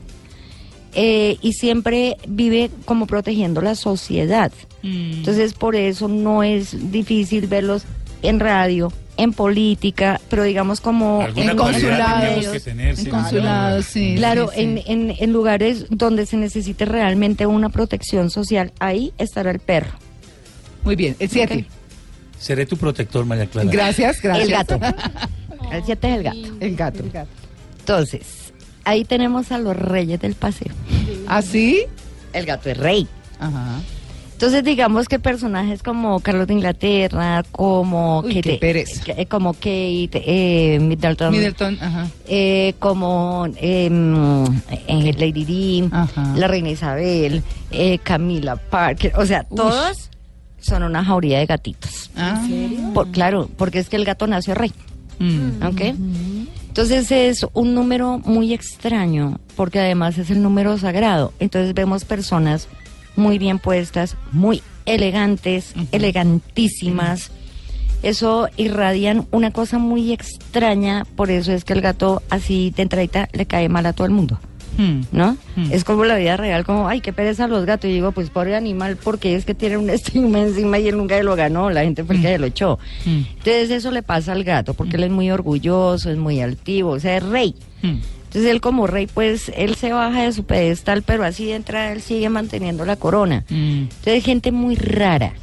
eh, 1.00 1.38
y 1.44 1.54
siempre 1.54 2.18
vive 2.28 2.72
como 2.86 3.06
protegiendo 3.06 3.62
la 3.62 3.76
sociedad. 3.76 4.52
Entonces 4.82 5.54
por 5.54 5.76
eso 5.76 6.08
no 6.08 6.42
es 6.42 6.92
difícil 6.92 7.46
verlos 7.46 7.84
en 8.24 8.40
radio, 8.40 8.92
en 9.16 9.32
política, 9.32 10.20
pero 10.28 10.42
digamos 10.42 10.82
como 10.82 11.28
en 11.36 11.56
consulados. 11.56 12.48
que 12.48 12.60
tener, 12.60 12.98
sí. 12.98 13.06
En 13.06 13.12
consulados, 13.12 13.86
sí. 13.86 14.16
Claro, 14.18 14.50
sí, 14.50 14.56
sí. 14.56 14.62
En, 14.64 14.78
en, 14.88 15.16
en 15.20 15.34
lugares 15.34 15.86
donde 15.92 16.26
se 16.26 16.36
necesite 16.36 16.86
realmente 16.86 17.46
una 17.46 17.70
protección 17.70 18.32
social, 18.32 18.74
ahí 18.80 19.14
estará 19.20 19.52
el 19.52 19.60
perro. 19.60 19.92
Muy 20.84 20.96
bien, 20.96 21.16
el 21.20 21.30
7. 21.30 21.64
Seré 22.40 22.66
tu 22.66 22.76
protector, 22.76 23.24
María 23.24 23.46
Clara. 23.46 23.70
Gracias, 23.72 24.20
gracias. 24.20 24.48
El 24.50 24.52
gato. 24.52 24.80
El 25.72 25.84
7 25.84 26.08
es 26.08 26.16
el 26.16 26.24
gato. 26.24 26.58
El 26.60 26.76
gato. 26.76 27.04
Entonces, 27.80 28.47
ahí 28.88 29.04
tenemos 29.06 29.52
a 29.52 29.58
los 29.60 29.76
reyes 29.76 30.20
del 30.20 30.36
paseo. 30.36 30.74
¿Ah, 31.28 31.42
sí? 31.42 31.82
El 32.34 32.46
gato 32.46 32.70
es 32.70 32.78
rey. 32.78 33.08
Ajá. 33.40 33.80
Entonces, 34.34 34.64
digamos 34.64 35.08
que 35.08 35.18
personajes 35.18 35.82
como 35.82 36.20
Carlos 36.20 36.46
de 36.46 36.54
Inglaterra, 36.54 37.44
como 37.52 38.20
Uy, 38.20 38.36
Kate, 38.36 38.60
qué 38.60 38.86
eh, 39.18 39.26
como 39.26 39.54
Kate 39.54 40.12
eh, 40.14 40.78
Middleton, 40.80 41.32
Middleton, 41.32 41.76
ajá. 41.82 42.08
eh, 42.28 42.76
como 42.78 43.48
em, 43.56 44.46
eh, 44.70 45.16
Lady 45.18 45.44
Di, 45.44 45.90
la 46.36 46.48
reina 46.48 46.70
Isabel, 46.70 47.42
eh, 47.72 47.98
Camila 48.04 48.58
Parker, 48.58 49.14
o 49.18 49.26
sea, 49.26 49.44
todos 49.44 50.12
son 50.60 50.84
una 50.84 51.04
jauría 51.04 51.40
de 51.40 51.48
gatitos. 51.48 52.12
Ah. 52.16 52.40
Por- 52.94 53.10
claro, 53.10 53.50
porque 53.58 53.80
es 53.80 53.90
que 53.90 53.96
el 53.96 54.06
gato 54.06 54.28
nació 54.28 54.54
rey. 54.54 54.72
Mm. 55.18 55.64
¿Ok? 55.66 55.82
Entonces 56.78 57.12
es 57.12 57.44
un 57.54 57.74
número 57.74 58.20
muy 58.20 58.54
extraño, 58.54 59.40
porque 59.56 59.80
además 59.80 60.20
es 60.20 60.30
el 60.30 60.44
número 60.44 60.78
sagrado. 60.78 61.34
Entonces 61.40 61.74
vemos 61.74 62.06
personas 62.06 62.68
muy 63.16 63.40
bien 63.40 63.58
puestas, 63.58 64.16
muy 64.32 64.62
elegantes, 64.86 65.74
elegantísimas. 65.92 67.32
Eso 68.04 68.48
irradian 68.58 69.26
una 69.32 69.50
cosa 69.50 69.80
muy 69.80 70.14
extraña, 70.14 71.04
por 71.16 71.32
eso 71.32 71.52
es 71.52 71.64
que 71.64 71.74
el 71.74 71.82
gato 71.82 72.22
así 72.30 72.72
de 72.76 72.84
entradita 72.84 73.28
le 73.34 73.48
cae 73.48 73.70
mal 73.70 73.88
a 73.88 73.94
todo 73.94 74.06
el 74.06 74.14
mundo. 74.14 74.40
Mm. 74.78 75.02
¿No? 75.12 75.38
Es 75.72 75.84
como 75.84 76.06
la 76.06 76.18
vida 76.18 76.38
real, 76.38 76.64
como, 76.64 76.88
ay, 76.88 77.02
qué 77.02 77.12
pereza 77.12 77.48
los 77.48 77.66
gatos. 77.66 77.90
Y 77.90 77.94
digo, 77.94 78.12
pues 78.12 78.30
pobre 78.30 78.56
animal, 78.56 78.98
porque 78.98 79.36
es 79.36 79.46
que 79.46 79.54
tiene 79.54 79.78
un 79.78 79.90
estigma 79.90 80.40
encima 80.40 80.80
y 80.80 80.88
él 80.88 80.98
nunca 80.98 81.22
lo 81.24 81.36
ganó, 81.36 81.70
la 81.70 81.84
gente 81.84 82.04
fue 82.04 82.16
el 82.16 82.22
que 82.22 82.28
se 82.28 82.38
lo 82.38 82.46
echó. 82.46 82.80
Mm. 83.06 83.22
Entonces 83.38 83.72
eso 83.72 83.92
le 83.92 84.04
pasa 84.04 84.32
al 84.32 84.44
gato, 84.44 84.74
porque 84.74 84.98
él 84.98 85.04
es 85.04 85.12
muy 85.12 85.32
orgulloso, 85.32 86.10
es 86.10 86.18
muy 86.18 86.42
altivo, 86.42 86.92
o 86.92 87.00
sea, 87.00 87.18
es 87.18 87.24
rey. 87.24 87.56
Mm. 87.82 87.96
Entonces 88.28 88.52
él 88.52 88.62
como 88.62 88.88
rey, 88.88 89.08
pues 89.08 89.52
él 89.56 89.76
se 89.76 89.94
baja 89.94 90.24
de 90.24 90.32
su 90.32 90.44
pedestal, 90.44 91.02
pero 91.02 91.24
así 91.24 91.46
de 91.46 91.56
entrada 91.56 91.92
él 91.92 92.02
sigue 92.02 92.30
manteniendo 92.30 92.86
la 92.86 92.98
corona. 92.98 93.46
Mm. 93.50 93.84
Entonces 93.84 94.24
gente 94.24 94.52
muy 94.52 94.76
rara, 94.76 95.34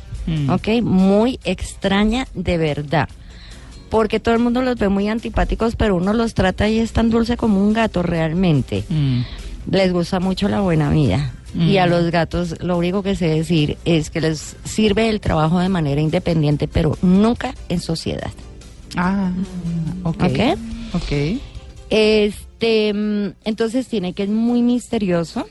¿ok? 0.48 0.82
Muy 0.82 1.40
extraña 1.44 2.28
de 2.35 2.59
verdad. 2.59 3.09
Porque 3.95 4.19
todo 4.19 4.35
el 4.35 4.41
mundo 4.41 4.61
los 4.61 4.77
ve 4.77 4.89
muy 4.89 5.07
antipáticos, 5.07 5.77
pero 5.77 5.95
uno 5.95 6.12
los 6.15 6.35
trata 6.35 6.69
y 6.69 6.81
es 6.81 6.91
tan 6.91 7.11
dulce 7.11 7.37
como 7.37 7.65
un 7.65 7.73
gato 7.73 8.03
realmente. 8.03 8.83
Mm. 8.89 9.21
Les 9.71 9.93
gusta 9.93 10.19
mucho 10.19 10.49
la 10.49 10.62
buena 10.62 10.91
vida. 10.91 11.33
Y 11.57 11.77
a 11.77 11.87
los 11.87 12.11
gatos 12.11 12.57
lo 12.61 12.77
único 12.77 13.05
que 13.05 13.15
sé 13.15 13.29
decir 13.29 13.79
es 13.85 14.11
que 14.11 14.21
les 14.21 14.57
sirve 14.65 15.09
el 15.09 15.21
trabajo 15.21 15.61
de 15.61 15.69
manera 15.69 16.01
independiente, 16.01 16.66
pero 16.66 16.99
nunca 17.03 17.55
en 17.69 17.79
sociedad. 17.79 18.33
Ah, 18.97 19.31
ok. 20.03 20.25
¿Ok? 20.25 20.41
Ok. 20.95 21.12
Este, 21.89 22.93
mm, 22.93 23.35
entonces 23.45 23.87
tiene 23.87 24.12
que 24.12 24.25
es 24.25 24.29
muy 24.29 24.62
misterioso, 24.62 25.47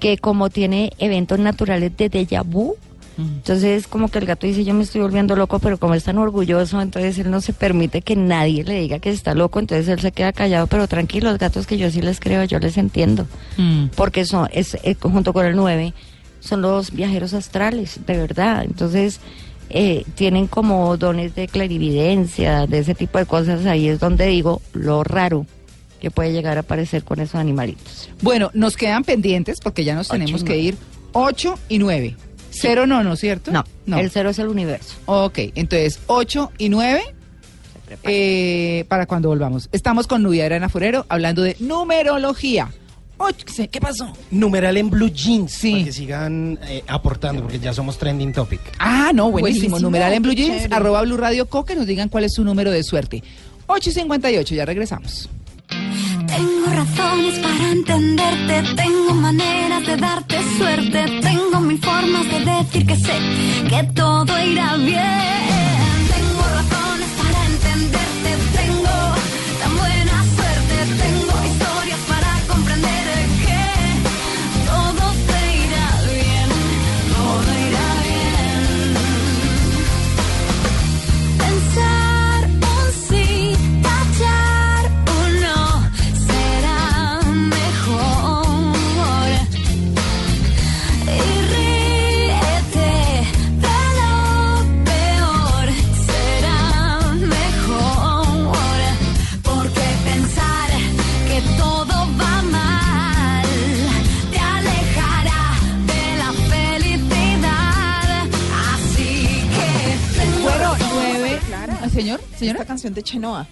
que 0.00 0.16
como 0.16 0.48
tiene 0.48 0.94
eventos 0.96 1.38
naturales 1.38 1.94
de 1.94 2.10
déjà 2.10 2.42
vu, 2.42 2.76
entonces 3.18 3.86
como 3.86 4.08
que 4.08 4.18
el 4.18 4.26
gato 4.26 4.46
dice 4.46 4.64
yo 4.64 4.74
me 4.74 4.82
estoy 4.82 5.00
volviendo 5.00 5.36
loco, 5.36 5.58
pero 5.58 5.78
como 5.78 5.94
es 5.94 6.04
tan 6.04 6.18
orgulloso, 6.18 6.80
entonces 6.80 7.18
él 7.18 7.30
no 7.30 7.40
se 7.40 7.52
permite 7.52 8.02
que 8.02 8.16
nadie 8.16 8.64
le 8.64 8.80
diga 8.80 8.98
que 8.98 9.10
está 9.10 9.34
loco, 9.34 9.58
entonces 9.60 9.88
él 9.88 10.00
se 10.00 10.12
queda 10.12 10.32
callado, 10.32 10.66
pero 10.66 10.88
tranquilo, 10.88 11.30
los 11.30 11.38
gatos 11.38 11.66
que 11.66 11.76
yo 11.78 11.90
sí 11.90 12.00
les 12.02 12.18
creo, 12.20 12.44
yo 12.44 12.58
les 12.58 12.76
entiendo, 12.76 13.26
Mm. 13.56 13.86
porque 13.96 14.24
son, 14.24 14.48
es, 14.52 14.74
eh, 14.82 14.96
junto 15.00 15.32
con 15.32 15.46
el 15.46 15.54
9, 15.56 15.94
son 16.40 16.62
los 16.62 16.90
viajeros 16.90 17.34
astrales, 17.34 18.00
de 18.06 18.16
verdad, 18.16 18.64
entonces... 18.64 19.20
eh, 19.70 20.04
tienen 20.14 20.46
como 20.46 20.96
dones 20.98 21.34
de 21.34 21.48
clarividencia, 21.48 22.66
de 22.66 22.78
ese 22.80 22.94
tipo 22.94 23.18
de 23.18 23.24
cosas, 23.26 23.64
ahí 23.66 23.88
es 23.88 23.98
donde 23.98 24.26
digo 24.26 24.60
lo 24.74 25.02
raro 25.04 25.46
que 26.00 26.10
puede 26.10 26.32
llegar 26.32 26.58
a 26.58 26.60
aparecer 26.60 27.02
con 27.02 27.18
esos 27.18 27.36
animalitos. 27.36 28.10
Bueno, 28.20 28.50
nos 28.52 28.76
quedan 28.76 29.04
pendientes 29.04 29.60
porque 29.60 29.82
ya 29.84 29.94
nos 29.94 30.08
tenemos 30.08 30.44
que 30.44 30.58
ir 30.58 30.76
8 31.12 31.54
y 31.70 31.78
9. 31.78 32.14
Cero 32.60 32.86
no, 32.86 33.02
¿no 33.02 33.14
es 33.14 33.20
cierto? 33.20 33.50
No, 33.52 33.98
el 33.98 34.10
cero 34.10 34.30
es 34.30 34.38
el 34.38 34.48
universo. 34.48 34.96
Ok, 35.06 35.38
entonces 35.54 36.00
8 36.06 36.52
y 36.58 36.68
9 36.68 37.14
eh, 38.04 38.84
para 38.88 39.06
cuando 39.06 39.28
volvamos. 39.28 39.68
Estamos 39.72 40.06
con 40.06 40.22
Nubia 40.22 40.46
Arana 40.46 40.68
Forero 40.68 41.04
hablando 41.08 41.42
de 41.42 41.56
numerología. 41.60 42.70
Ocho, 43.16 43.46
¿Qué 43.70 43.80
pasó? 43.80 44.12
Numeral 44.32 44.76
en 44.76 44.90
blue 44.90 45.08
jeans. 45.08 45.60
Para 45.62 45.84
que 45.84 45.92
sigan 45.92 46.58
eh, 46.66 46.82
aportando, 46.88 47.42
porque 47.42 47.60
ya 47.60 47.72
somos 47.72 47.96
trending 47.96 48.32
topic. 48.32 48.60
Ah, 48.78 49.12
no, 49.14 49.30
buenísimo. 49.30 49.70
Buenísimo, 49.70 49.78
Numeral 49.78 50.14
en 50.14 50.22
Blue 50.22 50.32
Jeans, 50.34 50.56
chévere. 50.62 50.74
arroba 50.74 51.02
Blue 51.02 51.16
Radio 51.16 51.46
Co, 51.46 51.64
que 51.64 51.76
nos 51.76 51.86
digan 51.86 52.08
cuál 52.08 52.24
es 52.24 52.34
su 52.34 52.42
número 52.44 52.72
de 52.72 52.82
suerte. 52.82 53.22
8 53.66 53.90
y 53.90 53.92
58, 53.92 54.54
ya 54.56 54.64
regresamos. 54.64 55.28
Tengo 56.26 56.66
razones 56.66 57.38
para 57.38 57.70
entenderte, 57.70 58.74
tengo 58.74 59.14
maneras 59.14 59.86
de 59.86 59.96
darte 59.96 60.36
suerte, 60.58 61.20
tengo 61.20 61.60
mil 61.60 61.78
formas 61.78 62.24
de 62.30 62.40
decir 62.40 62.86
que 62.86 62.96
sé 62.96 63.14
que 63.68 63.82
todo 63.94 64.32
irá 64.40 64.76
bien. 64.76 65.83
Señor, 112.18 112.38
señora. 112.38 112.58
Esta 112.58 112.66
canción 112.66 112.94
de 112.94 113.02
Chenoa. 113.02 113.48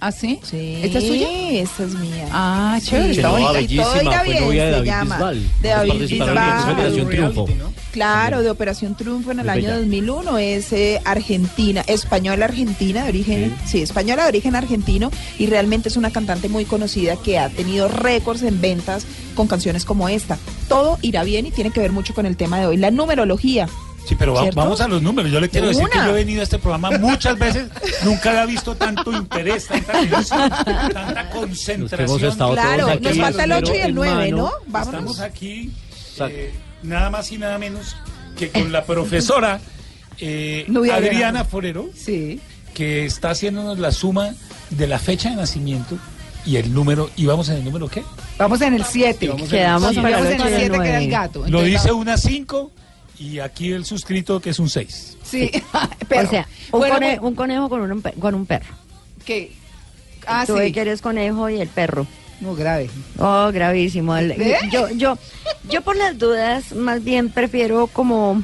¿Ah, 0.00 0.12
sí? 0.12 0.40
Sí. 0.42 0.80
¿Esta 0.82 0.98
es 0.98 1.06
suya? 1.06 1.28
Esta 1.50 1.84
es 1.84 1.94
mía. 1.94 2.26
Ah, 2.32 2.78
chévere, 2.82 3.10
está 3.10 3.30
bonita. 3.30 3.60
Y 3.60 3.76
todo 3.76 3.90
Fue 3.90 4.00
bien, 4.24 4.44
novia 4.44 4.64
de 4.64 4.72
se 4.72 4.84
David. 4.86 5.10
Bisbal. 5.10 5.50
De 5.60 5.68
David 5.68 6.08
Bisbal. 6.08 6.72
Operación 6.72 7.08
Triunfo. 7.10 7.48
Claro, 7.92 8.42
de 8.42 8.50
Operación 8.50 8.96
Triunfo 8.96 9.32
en 9.32 9.40
el 9.40 9.50
año 9.50 9.62
bella. 9.62 9.78
2001 9.78 10.38
es 10.38 10.72
eh, 10.72 11.02
argentina, 11.04 11.84
española 11.86 12.46
argentina 12.46 13.02
de 13.02 13.08
origen, 13.10 13.54
sí. 13.66 13.82
española 13.82 14.22
de 14.22 14.28
origen 14.28 14.56
argentino 14.56 15.10
y 15.38 15.46
realmente 15.46 15.90
es 15.90 15.98
una 15.98 16.10
cantante 16.10 16.48
muy 16.48 16.64
conocida 16.64 17.16
que 17.16 17.38
ha 17.38 17.50
tenido 17.50 17.88
récords 17.88 18.42
en 18.42 18.58
ventas 18.60 19.04
con 19.34 19.48
canciones 19.48 19.84
como 19.84 20.08
esta. 20.08 20.38
Todo 20.68 20.98
irá 21.02 21.24
bien 21.24 21.44
y 21.46 21.50
tiene 21.50 21.72
que 21.72 21.80
ver 21.80 21.92
mucho 21.92 22.14
con 22.14 22.24
el 22.24 22.38
tema 22.38 22.58
de 22.58 22.66
hoy, 22.66 22.76
la 22.78 22.90
numerología. 22.90 23.68
Sí, 24.06 24.16
pero 24.18 24.34
va- 24.34 24.48
vamos 24.54 24.80
a 24.80 24.88
los 24.88 25.00
números. 25.02 25.30
Yo 25.30 25.40
le 25.40 25.48
quiero 25.48 25.68
De 25.68 25.74
decir 25.74 25.88
que 25.88 25.98
una. 25.98 26.06
yo 26.06 26.12
he 26.12 26.14
venido 26.14 26.40
a 26.40 26.44
este 26.44 26.58
programa 26.58 26.90
muchas 26.98 27.38
veces, 27.38 27.68
nunca 28.04 28.30
había 28.30 28.46
visto 28.46 28.74
tanto 28.74 29.12
interés, 29.12 29.66
tanta 29.68 29.92
tanta 30.64 31.30
concentración. 31.30 32.18
Claro, 32.36 32.86
todos 32.86 32.88
aquí, 32.96 33.04
nos 33.08 33.18
falta 33.18 33.44
el 33.44 33.52
ocho 33.52 33.74
y 33.74 33.78
el 33.78 33.88
en 33.90 33.94
nueve, 33.94 34.30
mano. 34.32 34.36
¿no? 34.36 34.50
Vámonos. 34.66 34.94
Estamos 34.94 35.20
aquí 35.20 35.70
eh, 36.20 36.52
nada 36.82 37.10
más 37.10 37.30
y 37.30 37.38
nada 37.38 37.58
menos 37.58 37.96
que 38.36 38.50
con 38.50 38.72
la 38.72 38.84
profesora 38.84 39.60
eh, 40.18 40.66
Adriana. 40.92 41.44
Forero, 41.44 41.88
sí. 41.94 42.40
que 42.74 43.04
está 43.06 43.30
haciéndonos 43.30 43.78
la 43.78 43.92
suma 43.92 44.34
de 44.70 44.86
la 44.86 44.98
fecha 44.98 45.30
de 45.30 45.36
nacimiento 45.36 45.96
y 46.44 46.56
el 46.56 46.72
número. 46.74 47.10
¿Y 47.16 47.26
vamos 47.26 47.48
en 47.48 47.56
el 47.58 47.64
número 47.64 47.86
qué? 47.88 48.02
Vamos 48.38 48.60
en 48.62 48.74
el 48.74 48.84
7. 48.84 49.30
Quedamos 49.48 49.90
Sí, 49.90 49.96
para 50.00 50.16
vamos 50.16 50.30
el 50.32 50.34
en 50.34 50.40
el 50.40 50.50
y 50.50 50.54
el 50.54 50.60
7 50.70 50.78
que 50.82 50.88
era 50.88 50.98
el 50.98 51.10
gato. 51.10 51.38
Lo 51.40 51.46
Entonces, 51.46 51.70
dice 51.70 51.88
va- 51.90 51.94
una 51.96 52.16
5 52.16 52.72
y 53.20 53.38
aquí 53.38 53.70
el 53.72 53.84
suscrito 53.84 54.40
que 54.40 54.50
es 54.50 54.58
un 54.58 54.68
6. 54.68 55.18
Sí, 55.22 55.50
O 55.72 56.26
sea, 56.28 56.48
un, 56.72 56.80
Bueno, 56.80 56.94
cone- 56.96 57.06
bueno. 57.18 57.28
un 57.28 57.34
conejo 57.36 57.68
con 57.68 57.92
un, 57.92 58.02
pe- 58.02 58.14
con 58.14 58.34
un 58.34 58.46
perro. 58.46 58.74
¿Qué? 59.24 59.52
Ah, 60.26 60.44
Tú 60.46 60.56
sí. 60.58 60.72
que 60.72 60.80
eres 60.80 61.00
conejo 61.02 61.48
y 61.48 61.60
el 61.60 61.68
perro. 61.68 62.06
No, 62.40 62.54
grave. 62.54 62.88
Oh, 63.18 63.50
gravísimo. 63.52 64.18
Yo, 64.72 64.88
yo, 64.96 65.18
yo 65.70 65.82
por 65.82 65.96
las 65.96 66.18
dudas, 66.18 66.72
más 66.74 67.04
bien 67.04 67.28
prefiero 67.30 67.86
como 67.86 68.42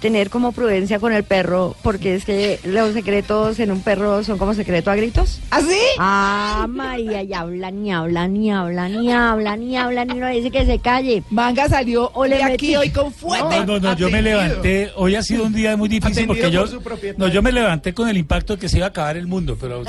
tener 0.00 0.30
como 0.30 0.52
prudencia 0.52 0.98
con 0.98 1.12
el 1.12 1.24
perro, 1.24 1.74
porque 1.82 2.14
es 2.14 2.24
que 2.24 2.60
los 2.64 2.92
secretos 2.94 3.58
en 3.58 3.70
un 3.72 3.82
perro 3.82 4.22
son 4.24 4.38
como 4.38 4.54
secreto 4.54 4.90
a 4.90 4.96
gritos. 4.96 5.40
¿Ah, 5.50 5.60
sí? 5.60 5.78
Ah, 5.98 6.66
María, 6.68 7.22
y 7.22 7.32
habla, 7.32 7.70
ni 7.70 7.92
habla, 7.92 8.28
ni 8.28 8.50
habla, 8.52 8.88
ni 8.88 9.12
habla, 9.12 9.56
ni 9.56 9.76
habla, 9.76 10.04
ni 10.04 10.14
no 10.14 10.28
dice 10.28 10.50
que 10.50 10.64
se 10.66 10.78
calle. 10.78 11.22
Manga 11.30 11.68
salió 11.68 12.12
de 12.28 12.42
aquí 12.42 12.72
metí- 12.72 12.78
hoy 12.78 12.90
con 12.90 13.12
fuerte. 13.12 13.56
No, 13.60 13.64
no, 13.66 13.80
no, 13.80 13.96
yo 13.96 14.10
me 14.10 14.22
levanté, 14.22 14.90
hoy 14.96 15.16
ha 15.16 15.22
sido 15.22 15.44
un 15.44 15.52
día 15.52 15.76
muy 15.76 15.88
difícil 15.88 16.24
Atendido 16.30 16.80
porque 16.82 17.08
yo, 17.12 17.14
no, 17.16 17.28
yo 17.28 17.42
me 17.42 17.52
levanté 17.52 17.92
con 17.92 18.08
el 18.08 18.16
impacto 18.16 18.54
de 18.54 18.60
que 18.60 18.68
se 18.68 18.76
iba 18.78 18.86
a 18.86 18.90
acabar 18.90 19.16
el 19.16 19.26
mundo, 19.26 19.56
pero 19.60 19.82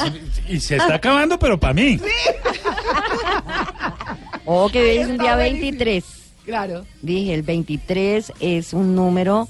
y 0.48 0.60
se 0.60 0.78
está 0.78 0.96
acabando, 0.96 1.38
pero 1.38 1.60
para 1.60 1.74
mí. 1.74 2.00
Oh, 4.52 4.68
que 4.70 4.82
hoy 4.82 4.98
es 4.98 5.08
un 5.08 5.18
día 5.20 5.36
buenísimo. 5.36 5.62
23. 5.62 6.04
Claro. 6.46 6.86
Dije, 7.04 7.36
el 7.36 7.44
23 7.44 8.34
es 8.40 8.74
un 8.74 8.96
número 8.96 9.48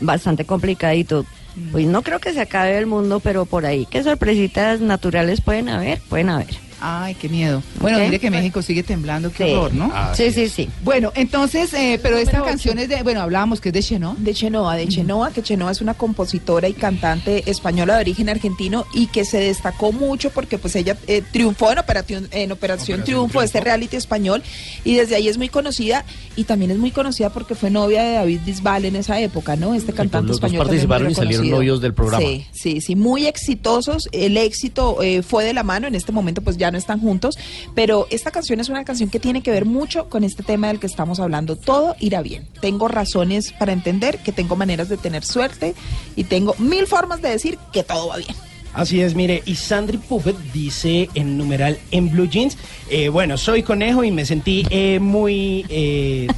bastante 0.00 0.44
complicadito. 0.44 1.24
Pues 1.72 1.86
no 1.86 2.02
creo 2.02 2.20
que 2.20 2.32
se 2.32 2.40
acabe 2.40 2.78
el 2.78 2.86
mundo, 2.86 3.20
pero 3.20 3.44
por 3.44 3.66
ahí, 3.66 3.86
¿qué 3.90 4.02
sorpresitas 4.02 4.80
naturales 4.80 5.40
pueden 5.40 5.68
haber? 5.68 6.00
Pueden 6.08 6.28
haber. 6.28 6.67
Ay, 6.80 7.14
qué 7.14 7.28
miedo. 7.28 7.62
Bueno, 7.80 7.98
mire 7.98 8.18
que 8.18 8.30
México 8.30 8.62
sigue 8.62 8.82
temblando, 8.82 9.32
qué 9.32 9.46
Sí. 9.46 9.52
horror, 9.52 9.74
¿no? 9.74 9.92
sí, 10.14 10.30
sí, 10.32 10.48
sí. 10.48 10.68
Bueno, 10.84 11.12
entonces, 11.14 11.72
eh, 11.74 11.98
pero 12.02 12.16
esta 12.16 12.42
canción 12.42 12.78
es 12.78 12.88
de, 12.88 13.02
bueno, 13.02 13.20
hablábamos 13.20 13.60
que 13.60 13.70
es 13.70 13.72
de 13.72 13.82
Cheno. 13.82 14.16
De 14.18 14.34
Chenoa, 14.34 14.76
de 14.76 14.86
Chenoa, 14.88 15.32
que 15.32 15.42
Chenoa 15.42 15.72
es 15.72 15.80
una 15.80 15.94
compositora 15.94 16.68
y 16.68 16.72
cantante 16.74 17.48
española 17.50 17.94
de 17.96 18.00
origen 18.02 18.28
argentino 18.28 18.84
y 18.94 19.06
que 19.08 19.24
se 19.24 19.38
destacó 19.38 19.92
mucho 19.92 20.30
porque 20.30 20.58
pues 20.58 20.76
ella 20.76 20.96
eh, 21.06 21.22
triunfó 21.32 21.72
en 21.72 21.78
Operación, 21.78 22.28
en 22.30 22.52
Operación, 22.52 23.04
Triunfo, 23.04 23.42
este 23.42 23.60
reality 23.60 23.96
español, 23.96 24.42
y 24.84 24.94
desde 24.94 25.16
ahí 25.16 25.28
es 25.28 25.38
muy 25.38 25.48
conocida 25.48 26.04
y 26.36 26.44
también 26.44 26.70
es 26.70 26.78
muy 26.78 26.90
conocida 26.90 27.30
porque 27.30 27.54
fue 27.54 27.70
novia 27.70 28.02
de 28.02 28.12
David 28.14 28.40
Bisbal 28.44 28.84
en 28.84 28.96
esa 28.96 29.20
época, 29.20 29.56
¿no? 29.56 29.74
Este 29.74 29.92
cantante 29.92 30.28
los 30.28 30.40
dos 30.40 30.48
español. 30.50 30.58
muy 30.58 30.66
participaron 30.68 31.10
y 31.10 31.14
salieron 31.14 31.50
novios 31.50 31.80
del 31.80 31.94
programa. 31.94 32.24
Sí, 32.24 32.46
sí, 32.52 32.80
sí, 32.80 32.94
muy 32.96 33.26
exitosos. 33.26 34.08
El 34.12 34.36
éxito 34.36 35.02
eh, 35.02 35.22
fue 35.22 35.44
de 35.44 35.52
la 35.54 35.62
mano, 35.62 35.86
en 35.86 35.94
este 35.94 36.12
momento 36.12 36.42
pues 36.42 36.56
ya 36.56 36.67
no 36.70 36.78
están 36.78 37.00
juntos, 37.00 37.38
pero 37.74 38.06
esta 38.10 38.30
canción 38.30 38.60
es 38.60 38.68
una 38.68 38.84
canción 38.84 39.10
que 39.10 39.20
tiene 39.20 39.42
que 39.42 39.50
ver 39.50 39.64
mucho 39.64 40.08
con 40.08 40.24
este 40.24 40.42
tema 40.42 40.68
del 40.68 40.80
que 40.80 40.86
estamos 40.86 41.20
hablando. 41.20 41.56
Todo 41.56 41.96
irá 42.00 42.22
bien. 42.22 42.48
Tengo 42.60 42.88
razones 42.88 43.52
para 43.52 43.72
entender 43.72 44.18
que 44.18 44.32
tengo 44.32 44.56
maneras 44.56 44.88
de 44.88 44.96
tener 44.96 45.24
suerte 45.24 45.74
y 46.16 46.24
tengo 46.24 46.54
mil 46.58 46.86
formas 46.86 47.22
de 47.22 47.30
decir 47.30 47.58
que 47.72 47.82
todo 47.82 48.08
va 48.08 48.16
bien. 48.16 48.34
Así 48.74 49.00
es, 49.00 49.14
mire, 49.14 49.42
y 49.46 49.54
Sandri 49.54 49.96
Puppet 49.98 50.36
dice 50.52 51.08
en 51.14 51.38
numeral 51.38 51.78
en 51.90 52.10
Blue 52.10 52.28
Jeans, 52.28 52.56
eh, 52.90 53.08
bueno, 53.08 53.36
soy 53.38 53.62
conejo 53.62 54.04
y 54.04 54.10
me 54.10 54.24
sentí 54.24 54.64
eh, 54.70 55.00
muy 55.00 55.64
eh, 55.68 56.28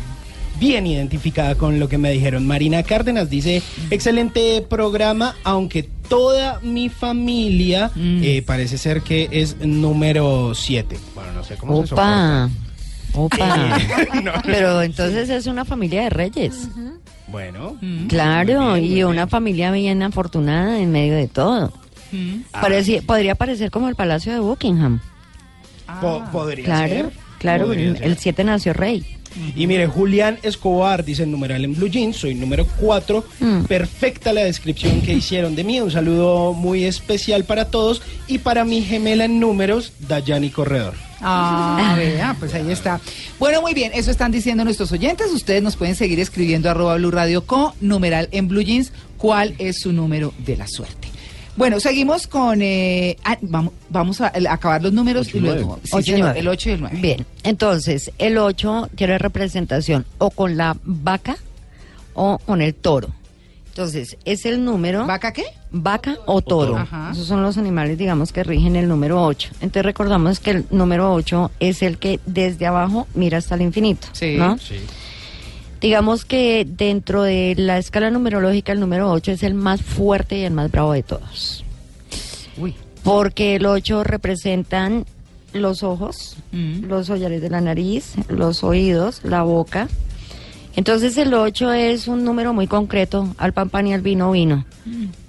bien 0.59 0.87
identificada 0.87 1.57
con 1.57 1.81
lo 1.81 1.89
que 1.89 1.99
me 1.99 2.11
dijeron. 2.13 2.47
Marina 2.47 2.83
Cárdenas 2.83 3.29
dice, 3.29 3.63
excelente 3.91 4.63
programa, 4.63 5.37
aunque 5.43 5.89
toda 6.11 6.61
mi 6.61 6.91
familia 6.91 7.91
eh, 7.97 8.43
parece 8.47 8.77
ser 8.77 9.01
que 9.01 9.29
es 9.33 9.57
número 9.65 10.53
7. 10.55 10.99
Bueno, 11.15 11.33
no 11.33 11.43
sé 11.45 11.57
cómo 11.57 11.87
se 11.87 11.95
Opa. 11.95 12.51
soporta. 13.15 13.39
Opa. 13.39 13.79
No, 14.23 14.33
no. 14.33 14.43
Pero 14.45 14.83
entonces 14.83 15.31
es 15.31 15.47
una 15.47 15.65
familia 15.65 16.03
de 16.03 16.11
reyes. 16.11 16.69
Bueno. 17.29 17.79
Claro, 18.09 18.61
Muy 18.61 18.81
bien, 18.81 18.81
muy 18.83 18.91
y 18.91 18.95
bien. 18.97 19.07
una 19.07 19.27
familia 19.29 19.71
bien 19.71 20.03
afortunada 20.03 20.79
en 20.81 20.91
medio 20.93 21.15
de 21.15 21.29
todo. 21.29 21.73
Ah. 22.53 22.63
Pareci- 22.63 23.07
podría 23.07 23.37
parecer 23.37 23.71
como 23.71 23.89
el 23.89 23.95
Palacio 23.95 24.33
de 24.33 24.41
Buckingham. 24.41 25.01
Po- 26.01 26.23
podría 26.33 26.65
Claro, 26.65 26.89
ser. 26.89 27.11
claro, 27.39 27.67
Podría 27.67 27.89
el 27.91 27.97
ser. 27.99 28.17
7 28.19 28.45
nació 28.45 28.73
rey. 28.73 29.17
Y 29.57 29.67
mire, 29.67 29.87
Julián 29.87 30.39
Escobar 30.43 31.05
dice 31.05 31.23
el 31.25 31.31
numeral 31.31 31.65
en 31.65 31.75
Blue 31.75 31.89
Jeans, 31.89 32.17
soy 32.17 32.35
número 32.35 32.67
4. 32.79 33.25
Mm. 33.41 33.65
Perfecta 33.65 34.33
la 34.33 34.45
descripción 34.45 35.01
que 35.03 35.15
hicieron 35.15 35.55
de 35.55 35.65
mí. 35.65 35.81
Un 35.81 35.91
saludo 35.91 36.53
muy 36.53 36.85
especial 36.85 37.45
para 37.45 37.67
todos 37.67 38.03
y 38.27 38.39
para 38.39 38.65
mi 38.65 38.83
gemela 38.83 39.25
en 39.25 39.41
números, 39.41 39.93
Dayani 40.01 40.51
Corredor. 40.51 40.95
Ah, 41.23 41.95
vea, 41.97 42.35
pues 42.39 42.55
ahí 42.55 42.71
está. 42.71 43.01
Bueno, 43.39 43.61
muy 43.61 43.75
bien, 43.75 43.93
eso 43.95 44.11
están 44.11 44.33
diciendo 44.33 44.65
nuestros 44.65 44.91
oyentes. 44.93 45.31
Ustedes 45.33 45.63
nos 45.63 45.77
pueden 45.77 45.95
seguir 45.95 46.19
escribiendo 46.19 46.71
arroba 46.71 46.97
Blue 46.97 47.11
Radio 47.11 47.45
con 47.45 47.73
numeral 47.81 48.29
en 48.33 48.49
Blue 48.49 48.63
Jeans. 48.63 48.93
¿Cuál 49.19 49.55
es 49.59 49.81
su 49.81 49.93
número 49.93 50.33
de 50.39 50.57
la 50.57 50.67
suerte? 50.67 51.10
Bueno, 51.61 51.79
seguimos 51.79 52.27
con. 52.27 52.63
eh, 52.63 53.19
ah, 53.23 53.37
vamos, 53.43 53.75
vamos 53.91 54.21
a, 54.23 54.33
acabar 54.49 54.83
los 54.83 54.95
números 54.95 55.35
y 55.35 55.41
luego. 55.41 55.79
sí, 55.83 55.91
Ocho 55.93 56.01
y 56.01 56.05
señor, 56.05 56.21
nueve. 56.21 56.41
el 56.41 56.49
8 56.49 56.69
y 56.69 56.73
el 56.73 56.81
9. 56.81 56.99
Bien, 57.03 57.27
entonces 57.43 58.11
el 58.17 58.39
8 58.39 58.89
tiene 58.95 59.19
representación 59.19 60.07
o 60.17 60.31
con 60.31 60.57
la 60.57 60.79
vaca 60.83 61.37
o 62.15 62.39
con 62.39 62.63
el 62.63 62.75
toro. 62.75 63.11
Entonces, 63.69 64.17
es 64.25 64.47
el 64.47 64.65
número... 64.65 65.07
¿Vaca 65.07 65.35
qué? 65.35 65.45
Vaca 65.71 66.17
o 66.25 66.41
toro. 66.41 66.79
Ajá. 66.79 67.11
Esos 67.13 67.27
son 67.27 67.43
los 67.43 67.59
animales, 67.59 67.99
digamos, 67.99 68.33
que 68.33 68.43
rigen 68.43 68.75
el 68.75 68.89
número 68.89 69.23
8. 69.23 69.51
Entonces 69.61 69.85
recordamos 69.85 70.41
que 70.41 70.51
el 70.53 70.65
número 70.71 71.13
8 71.13 71.51
es 71.61 71.83
el 71.83 71.99
que 71.99 72.21
desde 72.25 72.67
abajo 72.67 73.07
mira 73.15 73.37
hasta 73.37 73.55
el 73.55 73.63
infinito. 73.63 74.09
Sí. 74.13 74.37
¿no? 74.39 74.57
Digamos 75.81 76.25
que 76.25 76.67
dentro 76.69 77.23
de 77.23 77.55
la 77.57 77.79
escala 77.79 78.11
numerológica 78.11 78.73
el 78.73 78.81
número 78.81 79.11
8 79.11 79.33
es 79.33 79.43
el 79.43 79.55
más 79.55 79.81
fuerte 79.81 80.39
y 80.39 80.45
el 80.45 80.53
más 80.53 80.71
bravo 80.71 80.93
de 80.93 81.03
todos. 81.03 81.65
Uy. 82.59 82.75
Porque 83.03 83.57
el 83.57 83.65
8 83.67 84.05
representan 84.05 85.07
los 85.55 85.83
ojos, 85.83 86.37
Mm. 86.53 86.85
los 86.85 87.09
hollares 87.11 87.41
de 87.41 87.49
la 87.51 87.61
nariz, 87.61 88.13
los 88.29 88.63
oídos, 88.63 89.21
la 89.25 89.43
boca. 89.43 89.89
Entonces 90.81 91.19
el 91.19 91.35
8 91.35 91.75
es 91.75 92.09
un 92.09 92.25
número 92.25 92.55
muy 92.55 92.67
concreto, 92.67 93.29
al 93.37 93.53
pan 93.53 93.69
pan 93.69 93.87
y 93.87 93.93
al 93.93 94.01
vino 94.01 94.31
vino. 94.31 94.65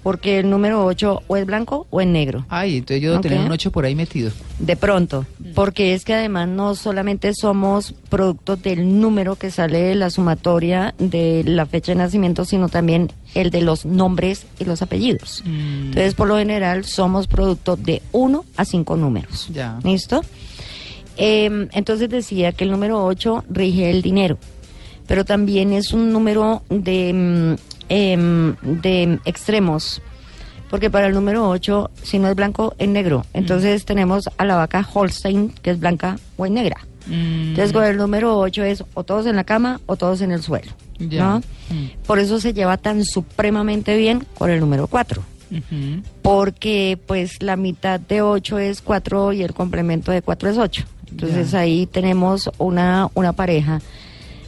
Porque 0.01 0.39
el 0.39 0.49
número 0.49 0.85
8 0.85 1.23
o 1.27 1.35
es 1.35 1.45
blanco 1.45 1.87
o 1.89 1.99
es 1.99 2.07
negro. 2.07 2.45
Ay, 2.47 2.77
entonces 2.77 3.03
yo 3.03 3.11
debo 3.11 3.21
tener 3.21 3.39
un 3.39 3.51
8 3.51 3.69
por 3.69 3.83
ahí 3.83 3.93
metido. 3.93 4.31
De 4.59 4.77
pronto, 4.77 5.25
porque 5.53 5.93
es 5.93 6.05
que 6.05 6.13
además 6.13 6.47
no 6.47 6.73
solamente 6.75 7.33
somos 7.33 7.93
productos 8.07 8.63
del 8.63 9.01
número 9.01 9.35
que 9.35 9.51
sale 9.51 9.79
de 9.81 9.95
la 9.95 10.09
sumatoria 10.09 10.95
de 10.97 11.43
la 11.45 11.65
fecha 11.65 11.91
de 11.91 11.97
nacimiento, 11.97 12.45
sino 12.45 12.69
también 12.69 13.11
el 13.35 13.51
de 13.51 13.59
los 13.59 13.85
nombres 13.85 14.45
y 14.57 14.63
los 14.63 14.81
apellidos. 14.81 15.43
Entonces, 15.45 16.13
por 16.13 16.29
lo 16.29 16.37
general, 16.37 16.85
somos 16.85 17.27
producto 17.27 17.75
de 17.75 18.01
1 18.13 18.45
a 18.55 18.63
5 18.63 18.95
números. 18.95 19.49
Ya. 19.51 19.79
¿Listo? 19.83 20.21
Em, 21.17 21.67
entonces 21.73 22.09
decía 22.09 22.53
que 22.53 22.63
el 22.63 22.71
número 22.71 23.03
8 23.03 23.43
rige 23.49 23.89
el 23.89 24.01
dinero, 24.01 24.37
pero 25.11 25.25
también 25.25 25.73
es 25.73 25.91
un 25.91 26.13
número 26.13 26.63
de, 26.69 27.11
mm, 27.11 27.55
em, 27.89 28.55
de 28.61 29.19
extremos, 29.25 30.01
porque 30.69 30.89
para 30.89 31.07
el 31.07 31.13
número 31.13 31.49
8, 31.49 31.91
si 32.01 32.17
no 32.17 32.29
es 32.29 32.35
blanco, 32.37 32.75
es 32.77 32.87
negro. 32.87 33.25
Entonces 33.33 33.83
tenemos 33.83 34.29
a 34.37 34.45
la 34.45 34.55
vaca 34.55 34.87
Holstein, 34.93 35.49
que 35.49 35.71
es 35.71 35.81
blanca 35.81 36.17
o 36.37 36.45
es 36.45 36.51
negra. 36.53 36.77
Entonces 37.09 37.73
con 37.73 37.83
el 37.83 37.97
número 37.97 38.39
8 38.39 38.63
es 38.63 38.85
o 38.93 39.03
todos 39.03 39.25
en 39.25 39.35
la 39.35 39.43
cama 39.43 39.81
o 39.85 39.97
todos 39.97 40.21
en 40.21 40.31
el 40.31 40.41
suelo. 40.41 40.71
Por 42.07 42.19
eso 42.19 42.39
se 42.39 42.53
lleva 42.53 42.77
tan 42.77 43.03
supremamente 43.03 43.97
bien 43.97 44.25
con 44.37 44.49
el 44.49 44.61
número 44.61 44.87
4. 44.87 45.21
porque 46.21 46.97
pues 47.05 47.43
la 47.43 47.57
mitad 47.57 47.99
de 47.99 48.21
8 48.21 48.59
es 48.59 48.81
4 48.81 49.33
y 49.33 49.43
el 49.43 49.53
complemento 49.53 50.13
de 50.13 50.21
4 50.21 50.51
es 50.51 50.57
8. 50.57 50.85
Entonces 51.09 51.53
ahí 51.53 51.85
tenemos 51.85 52.49
una, 52.57 53.09
una 53.13 53.33
pareja 53.33 53.81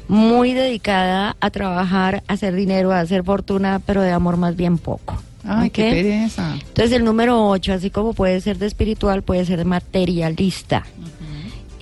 muy 0.08 0.54
dedicada 0.54 1.36
a 1.40 1.50
trabajar, 1.50 2.24
a 2.28 2.34
hacer 2.34 2.54
dinero, 2.56 2.92
a 2.92 3.00
hacer 3.00 3.24
fortuna, 3.24 3.82
pero 3.86 4.02
de 4.02 4.12
amor 4.12 4.38
más 4.38 4.56
bien 4.56 4.78
poco. 4.78 5.16
Ay, 5.46 5.70
qué 5.72 5.90
pereza. 5.90 6.54
Entonces 6.56 6.92
el 6.94 7.04
número 7.04 7.48
8, 7.50 7.74
así 7.74 7.90
como 7.90 8.14
puede 8.14 8.40
ser 8.42 8.58
de 8.58 8.66
espiritual, 8.68 9.24
puede 9.24 9.46
ser 9.46 9.58
de 9.60 9.66
materialista. 9.66 10.84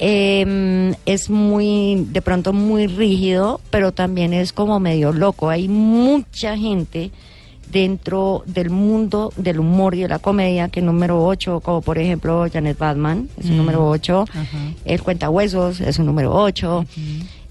Eh, 0.04 0.96
es 1.06 1.30
muy, 1.30 2.08
de 2.10 2.22
pronto 2.24 2.54
muy 2.54 2.88
rígido, 2.88 3.62
pero 3.70 3.92
también 3.92 4.34
es 4.34 4.52
como 4.52 4.80
medio 4.80 5.12
loco. 5.12 5.50
Hay 5.50 5.68
mucha 5.68 6.58
gente 6.58 7.12
dentro 7.72 8.44
del 8.48 8.70
mundo 8.72 9.32
del 9.38 9.60
humor 9.60 9.94
y 9.96 10.02
de 10.02 10.08
la 10.10 10.20
comedia 10.20 10.70
que 10.70 10.82
número 10.82 11.24
8, 11.24 11.60
como 11.62 11.82
por 11.82 12.00
ejemplo 12.00 12.46
Janet 12.52 12.78
Batman, 12.78 13.30
es 13.38 13.46
un 13.46 13.54
Mm. 13.54 13.58
número 13.58 13.88
8, 13.88 14.26
Ajá. 14.30 14.58
el 14.86 15.02
cuentahuesos 15.04 15.80
es 15.80 16.00
un 16.00 16.08
número 16.08 16.34
8. 16.36 16.86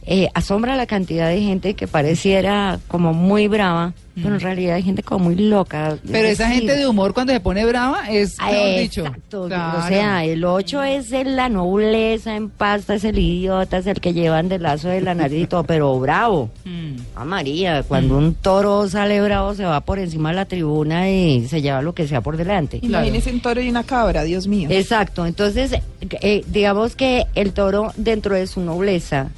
Eh, 0.06 0.28
asombra 0.34 0.76
la 0.76 0.86
cantidad 0.86 1.28
de 1.28 1.40
gente 1.42 1.74
que 1.74 1.86
pareciera 1.86 2.80
como 2.88 3.12
muy 3.12 3.48
brava, 3.48 3.92
pero 4.14 4.34
en 4.34 4.40
realidad 4.40 4.76
hay 4.76 4.82
gente 4.82 5.02
como 5.02 5.26
muy 5.26 5.36
loca. 5.36 5.96
Pero 6.10 6.26
Es 6.26 6.34
esa 6.34 6.48
decir, 6.48 6.62
gente 6.62 6.76
de 6.76 6.86
humor 6.86 7.14
cuando 7.14 7.32
se 7.32 7.40
pone 7.40 7.64
brava 7.66 8.08
es, 8.10 8.34
Ah, 8.38 8.50
dicho. 8.78 9.02
Exacto, 9.02 9.46
Claro. 9.46 9.78
o 9.78 9.88
sea, 9.88 10.24
el 10.24 10.44
8 10.44 10.82
es 10.82 11.12
el- 11.12 11.36
la 11.36 11.48
nobleza 11.48 12.34
en 12.34 12.48
pasta, 12.50 12.94
es 12.94 13.04
el 13.04 13.18
idiota, 13.18 13.78
es 13.78 13.86
el 13.86 14.00
que 14.00 14.12
llevan 14.14 14.48
del 14.48 14.62
lazo 14.62 14.88
de 14.88 15.00
la 15.02 15.14
nariz 15.14 15.44
y 15.44 15.46
todo, 15.46 15.64
pero 15.64 15.98
bravo. 16.00 16.50
Mm. 16.64 16.96
A 17.16 17.24
María, 17.24 17.82
cuando 17.82 18.16
un 18.16 18.34
toro 18.34 18.88
sale 18.88 19.20
bravo 19.20 19.54
se 19.54 19.64
va 19.64 19.80
por 19.82 19.98
encima 19.98 20.30
de 20.30 20.36
la 20.36 20.44
tribuna 20.46 21.10
y 21.10 21.46
se 21.46 21.60
lleva 21.62 21.82
lo 21.82 21.94
que 21.94 22.08
sea 22.08 22.20
por 22.22 22.36
delante. 22.36 22.78
Imagínese 22.82 23.30
un 23.32 23.40
toro 23.40 23.60
y 23.60 23.68
una 23.68 23.84
cabra, 23.84 24.24
Dios 24.24 24.46
mío. 24.46 24.68
Exacto, 24.72 25.24
entonces 25.26 25.72
eh, 26.00 26.44
digamos 26.48 26.96
que 26.96 27.26
el 27.34 27.52
toro 27.52 27.92
dentro 27.96 28.34
de 28.34 28.46
su 28.46 28.60
nobleza, 28.60 29.28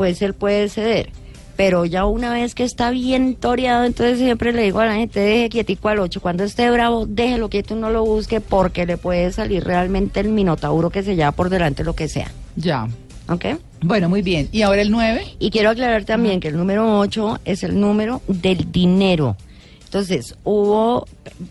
pues 0.00 0.22
él 0.22 0.32
puede 0.32 0.70
ceder, 0.70 1.10
pero 1.56 1.84
ya 1.84 2.06
una 2.06 2.32
vez 2.32 2.54
que 2.54 2.64
está 2.64 2.90
bien 2.90 3.34
toreado, 3.34 3.84
entonces 3.84 4.16
siempre 4.16 4.50
le 4.50 4.62
digo 4.62 4.80
a 4.80 4.86
la 4.86 4.94
gente, 4.94 5.20
deje 5.20 5.50
quietico 5.50 5.90
al 5.90 5.98
8, 5.98 6.22
cuando 6.22 6.42
esté 6.42 6.70
bravo, 6.70 7.04
déjelo 7.04 7.50
quieto, 7.50 7.76
no 7.76 7.90
lo 7.90 8.02
busque 8.02 8.40
porque 8.40 8.86
le 8.86 8.96
puede 8.96 9.30
salir 9.30 9.62
realmente 9.62 10.20
el 10.20 10.30
minotauro 10.30 10.88
que 10.88 11.02
se 11.02 11.16
lleva 11.16 11.32
por 11.32 11.50
delante 11.50 11.84
lo 11.84 11.94
que 11.94 12.08
sea. 12.08 12.32
Ya. 12.56 12.88
¿Ok? 13.28 13.44
Bueno, 13.82 14.08
muy 14.08 14.22
bien. 14.22 14.48
¿Y 14.52 14.62
ahora 14.62 14.80
el 14.80 14.90
9? 14.90 15.36
Y 15.38 15.50
quiero 15.50 15.68
aclarar 15.68 16.06
también 16.06 16.40
que 16.40 16.48
el 16.48 16.56
número 16.56 16.98
8 16.98 17.40
es 17.44 17.62
el 17.62 17.78
número 17.78 18.22
del 18.26 18.72
dinero. 18.72 19.36
Entonces, 19.84 20.34
hubo 20.44 21.06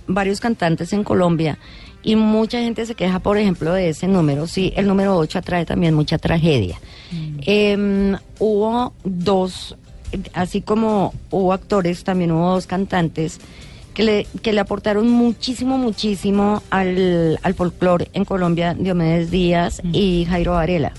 varios 0.08 0.40
cantantes 0.40 0.92
en 0.92 1.04
Colombia 1.04 1.60
y 2.02 2.16
mucha 2.16 2.60
gente 2.60 2.86
se 2.86 2.96
queja, 2.96 3.20
por 3.20 3.38
ejemplo, 3.38 3.74
de 3.74 3.90
ese 3.90 4.08
número. 4.08 4.48
Sí, 4.48 4.74
el 4.76 4.88
número 4.88 5.18
8 5.18 5.40
atrae 5.40 5.66
también 5.66 5.94
mucha 5.94 6.18
tragedia. 6.18 6.80
Em, 7.42 8.18
hubo 8.40 8.94
dos, 9.04 9.76
así 10.34 10.62
como 10.62 11.14
hubo 11.30 11.54
actores, 11.54 12.04
también 12.04 12.32
hubo 12.32 12.52
dos 12.52 12.68
cantantes 12.68 13.40
que 13.94 14.04
le, 14.04 14.28
que 14.42 14.54
le 14.54 14.62
aportaron 14.62 15.10
muchísimo, 15.10 15.78
muchísimo 15.78 16.62
al, 16.70 17.40
al 17.42 17.54
folclore 17.54 18.10
en 18.14 18.26
Colombia, 18.26 18.74
Diomedes 18.74 19.32
Díaz 19.32 19.82
y 19.92 20.26
Jairo 20.26 20.54
Varela. 20.54 20.94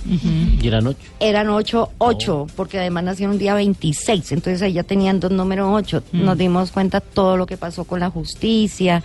Y 0.60 0.66
eran 0.68 0.86
ocho. 0.86 0.98
Eran 1.18 1.48
8, 1.48 1.90
8, 1.98 2.46
porque 2.56 2.78
además 2.78 3.04
nacieron 3.04 3.34
un 3.34 3.38
día 3.38 3.54
26, 3.54 4.32
entonces 4.32 4.62
ahí 4.62 4.74
ya 4.74 4.82
tenían 4.82 5.20
dos 5.20 5.30
números 5.30 5.68
8. 5.72 6.02
Mm. 6.12 6.24
Nos 6.24 6.38
dimos 6.38 6.70
cuenta 6.72 7.00
todo 7.00 7.36
lo 7.36 7.46
que 7.46 7.56
pasó 7.56 7.84
con 7.84 8.00
la 8.00 8.10
justicia, 8.10 9.02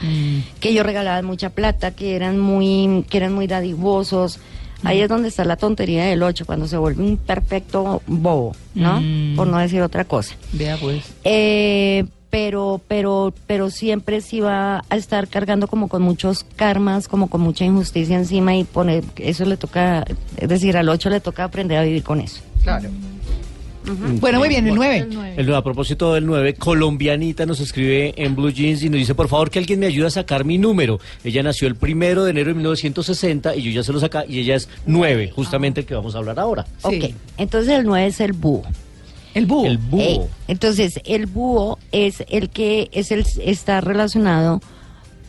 que 0.60 0.70
ellos 0.70 0.86
regalaban 0.86 1.26
mucha 1.26 1.50
plata, 1.50 1.92
que 1.92 2.16
eran 2.16 2.40
muy, 2.40 3.06
que 3.10 3.18
eran 3.18 3.34
muy 3.34 3.48
dadivosos. 3.48 4.40
Ahí 4.84 5.02
es 5.02 5.10
donde 5.10 5.30
está 5.30 5.46
la 5.46 5.56
tontería 5.56 6.06
del 6.06 6.22
8, 6.22 6.46
cuando 6.46 6.68
se 6.68 6.78
vuelve 6.78 7.02
un 7.02 7.18
perfecto 7.18 8.02
bobo, 8.08 8.56
¿no? 8.76 9.02
Mm. 9.02 9.36
Por 9.36 9.48
no 9.48 9.58
decir 9.58 9.82
otra 9.82 10.06
cosa. 10.06 10.36
Vea 10.52 10.78
pues. 10.78 11.14
Eh, 11.24 12.06
pero, 12.36 12.82
pero, 12.90 13.34
pero 13.48 13.70
siempre 13.70 14.20
sí 14.20 14.42
va 14.42 14.84
a 14.90 14.98
estar 14.98 15.30
cargando 15.30 15.70
como 15.70 15.88
con 15.88 16.02
muchos 16.02 16.46
karmas, 16.58 17.08
como 17.08 17.30
con 17.30 17.40
mucha 17.40 17.64
injusticia 17.64 18.18
encima 18.18 18.58
y 18.58 18.66
poner, 18.66 19.06
eso 19.16 19.46
le 19.46 19.56
toca, 19.56 20.04
es 20.36 20.50
decir, 20.50 20.76
al 20.76 20.90
8 20.90 21.12
le 21.12 21.22
toca 21.22 21.46
aprender 21.46 21.78
a 21.78 21.84
vivir 21.84 22.04
con 22.04 22.20
eso. 22.20 22.42
Claro. 22.62 22.90
Bueno, 24.20 24.40
muy 24.40 24.50
bien, 24.50 24.68
el 24.68 24.76
9. 24.76 25.08
El, 25.38 25.54
a 25.54 25.64
propósito 25.64 26.14
del 26.14 26.26
9, 26.26 26.56
colombianita 26.56 27.46
nos 27.46 27.62
escribe 27.62 28.14
en 28.18 28.36
Blue 28.36 28.52
Jeans 28.52 28.84
y 28.84 28.90
nos 28.90 29.00
dice, 29.00 29.16
por 29.16 29.30
favor, 29.30 29.50
que 29.50 29.60
alguien 29.60 29.80
me 29.80 29.86
ayude 29.86 30.08
a 30.08 30.10
sacar 30.10 30.44
mi 30.44 30.58
número. 30.58 31.00
Ella 31.24 31.42
nació 31.42 31.70
el 31.70 31.76
primero 31.76 32.26
de 32.26 32.32
enero 32.32 32.50
de 32.50 32.56
1960 32.56 33.56
y 33.56 33.62
yo 33.62 33.72
ya 33.72 33.84
se 33.84 33.94
lo 33.94 34.00
saca 34.02 34.26
y 34.28 34.40
ella 34.40 34.56
es 34.56 34.68
9, 34.86 35.32
justamente 35.34 35.80
el 35.80 35.88
que 35.88 35.96
vamos 35.96 36.16
a 36.16 36.18
hablar 36.18 36.38
ahora. 36.38 36.66
Ok, 36.82 37.14
entonces 37.38 37.72
el 37.80 37.86
9 37.86 38.08
es 38.08 38.20
el 38.20 38.34
búho. 38.34 38.64
El 39.36 39.46
búho. 39.46 39.66
El 39.68 39.78
búho. 39.78 40.02
Eh, 40.02 40.22
entonces, 40.48 41.00
el 41.06 41.28
búho 41.28 41.78
es 41.92 42.24
el 42.30 42.50
que 42.50 42.90
es 42.94 43.12
el, 43.12 43.26
está 43.44 43.82
relacionado 43.82 44.62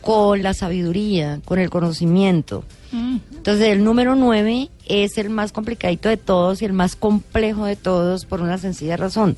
con 0.01 0.41
la 0.41 0.53
sabiduría, 0.53 1.41
con 1.45 1.59
el 1.59 1.69
conocimiento. 1.69 2.63
Entonces, 2.93 3.67
el 3.67 3.83
número 3.83 4.15
9 4.15 4.69
es 4.87 5.17
el 5.17 5.29
más 5.29 5.51
complicadito 5.51 6.07
de 6.07 6.15
todos 6.15 6.61
y 6.61 6.65
el 6.65 6.71
más 6.71 6.95
complejo 6.95 7.65
de 7.65 7.75
todos 7.75 8.25
por 8.25 8.39
una 8.39 8.57
sencilla 8.57 8.95
razón. 8.95 9.35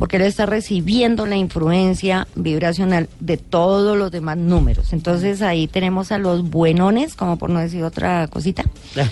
Porque 0.00 0.16
él 0.16 0.22
está 0.22 0.46
recibiendo 0.46 1.26
la 1.26 1.36
influencia 1.36 2.26
vibracional 2.34 3.10
de 3.20 3.36
todos 3.36 3.98
los 3.98 4.10
demás 4.10 4.38
números. 4.38 4.94
Entonces 4.94 5.42
ahí 5.42 5.68
tenemos 5.68 6.10
a 6.10 6.16
los 6.16 6.48
buenones, 6.48 7.14
como 7.14 7.36
por 7.36 7.50
no 7.50 7.60
decir 7.60 7.84
otra 7.84 8.26
cosita. 8.28 8.64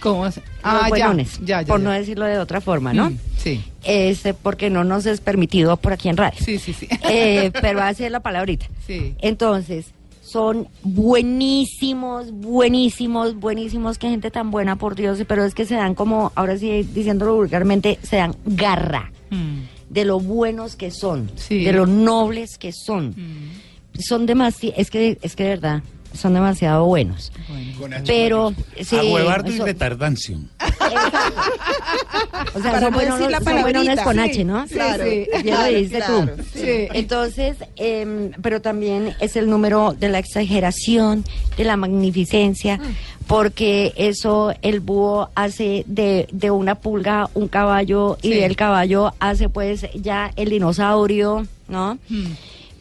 ¿Cómo 0.00 0.26
Los 0.26 0.40
Ah, 0.62 0.86
buenones, 0.90 1.40
ya, 1.42 1.62
ya, 1.62 1.66
por 1.66 1.80
no 1.80 1.90
decirlo 1.90 2.26
de 2.26 2.38
otra 2.38 2.60
forma, 2.60 2.92
¿no? 2.92 3.08
Mm, 3.10 3.18
sí. 3.38 3.64
Este, 3.84 4.34
porque 4.34 4.68
no 4.68 4.84
nos 4.84 5.06
es 5.06 5.22
permitido 5.22 5.78
por 5.78 5.94
aquí 5.94 6.10
en 6.10 6.18
radio. 6.18 6.38
Sí, 6.38 6.58
sí, 6.58 6.74
sí. 6.74 6.88
Eh, 7.08 7.50
pero 7.62 7.80
así 7.80 8.04
es 8.04 8.12
la 8.12 8.20
palabrita. 8.20 8.66
Sí. 8.86 9.14
Entonces, 9.22 9.86
son 10.22 10.68
buenísimos, 10.82 12.32
buenísimos, 12.32 13.34
buenísimos. 13.36 13.96
Qué 13.96 14.10
gente 14.10 14.30
tan 14.30 14.50
buena, 14.50 14.76
por 14.76 14.94
Dios. 14.94 15.18
Pero 15.26 15.44
es 15.44 15.54
que 15.54 15.64
se 15.64 15.74
dan 15.74 15.94
como, 15.94 16.32
ahora 16.34 16.58
sí, 16.58 16.82
diciéndolo 16.82 17.34
vulgarmente, 17.34 17.98
se 18.02 18.16
dan 18.16 18.36
garra 18.44 19.10
de 19.94 20.04
lo 20.04 20.18
buenos 20.20 20.76
que 20.76 20.90
son, 20.90 21.30
Sí. 21.36 21.64
de 21.64 21.72
lo 21.72 21.86
nobles 21.86 22.58
que 22.58 22.72
son. 22.72 23.14
Son 23.98 24.26
demasiado, 24.26 24.74
es 24.76 24.90
que, 24.90 25.18
es 25.22 25.36
que 25.36 25.44
de 25.44 25.48
verdad, 25.50 25.82
son 26.12 26.34
demasiado 26.34 26.84
buenos. 26.84 27.32
Pero, 28.06 28.52
sí, 28.82 28.96
Agüevardo 28.96 29.50
y 29.52 29.58
retardancio. 29.60 30.38
o 32.54 32.60
sea, 32.60 32.72
Para 32.72 32.80
son 32.80 32.90
no 32.90 32.96
buenos, 32.96 33.18
decir 33.18 33.30
la 33.30 33.38
son 33.38 33.44
palabrita. 33.44 34.04
con 34.04 34.14
Sí, 34.16 34.20
H, 34.20 34.44
¿no? 34.44 34.66
claro, 34.66 35.04
Sí, 35.04 35.26
ya 35.32 35.42
claro, 35.42 35.62
lo 35.70 35.76
dijiste 35.76 35.96
claro, 35.98 36.20
tú. 36.36 36.42
sí. 36.54 36.88
Entonces, 36.92 37.56
em, 37.76 38.30
pero 38.42 38.60
también 38.60 39.14
es 39.20 39.36
el 39.36 39.48
número 39.50 39.92
de 39.98 40.08
la 40.08 40.18
exageración, 40.18 41.24
de 41.56 41.64
la 41.64 41.76
magnificencia, 41.76 42.80
porque 43.26 43.92
eso 43.96 44.52
el 44.62 44.80
búho 44.80 45.30
hace 45.34 45.84
de, 45.86 46.28
de 46.30 46.50
una 46.50 46.74
pulga 46.74 47.30
un 47.34 47.48
caballo 47.48 48.18
y 48.22 48.30
del 48.30 48.56
caballo 48.56 49.12
hace 49.18 49.48
pues 49.48 49.86
ya 49.94 50.30
el 50.36 50.50
dinosaurio, 50.50 51.46
¿no? 51.68 51.98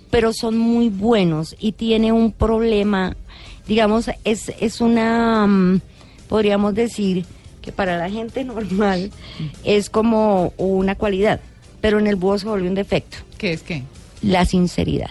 pero 0.09 0.31
son 0.31 0.59
muy 0.59 0.89
buenos 0.89 1.55
y 1.59 1.71
tiene 1.71 2.11
un 2.11 2.31
problema, 2.31 3.15
digamos, 3.67 4.11
es, 4.23 4.51
es 4.59 4.79
una, 4.79 5.47
mm, 5.47 5.81
podríamos 6.29 6.75
decir 6.75 7.25
que 7.63 7.71
para 7.71 7.97
la 7.97 8.11
gente 8.11 8.43
normal 8.43 9.09
es 9.63 9.89
como 9.89 10.53
una 10.57 10.93
cualidad, 10.93 11.39
pero 11.81 11.97
en 11.97 12.05
el 12.05 12.15
búho 12.15 12.37
se 12.37 12.47
vuelve 12.47 12.67
un 12.67 12.75
defecto, 12.75 13.17
¿Qué 13.39 13.53
es 13.53 13.63
qué? 13.63 13.81
la 14.21 14.45
sinceridad. 14.45 15.09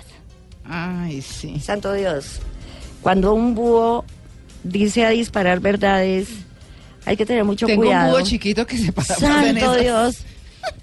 Ay, 0.64 1.20
sí. 1.20 1.58
Santo 1.58 1.92
Dios, 1.94 2.38
cuando 3.00 3.34
un 3.34 3.56
búho 3.56 4.04
dice 4.64 5.04
a 5.04 5.10
disparar 5.10 5.60
verdades, 5.60 6.28
hay 7.04 7.16
que 7.16 7.26
tener 7.26 7.44
mucho 7.44 7.66
Tengo 7.66 7.82
cuidado. 7.82 8.06
un 8.14 8.20
búho 8.20 8.26
chiquito 8.28 8.66
que 8.66 8.78
se 8.78 8.92
pasa 8.92 9.14
Santo. 9.16 9.76
Dios. 9.76 10.18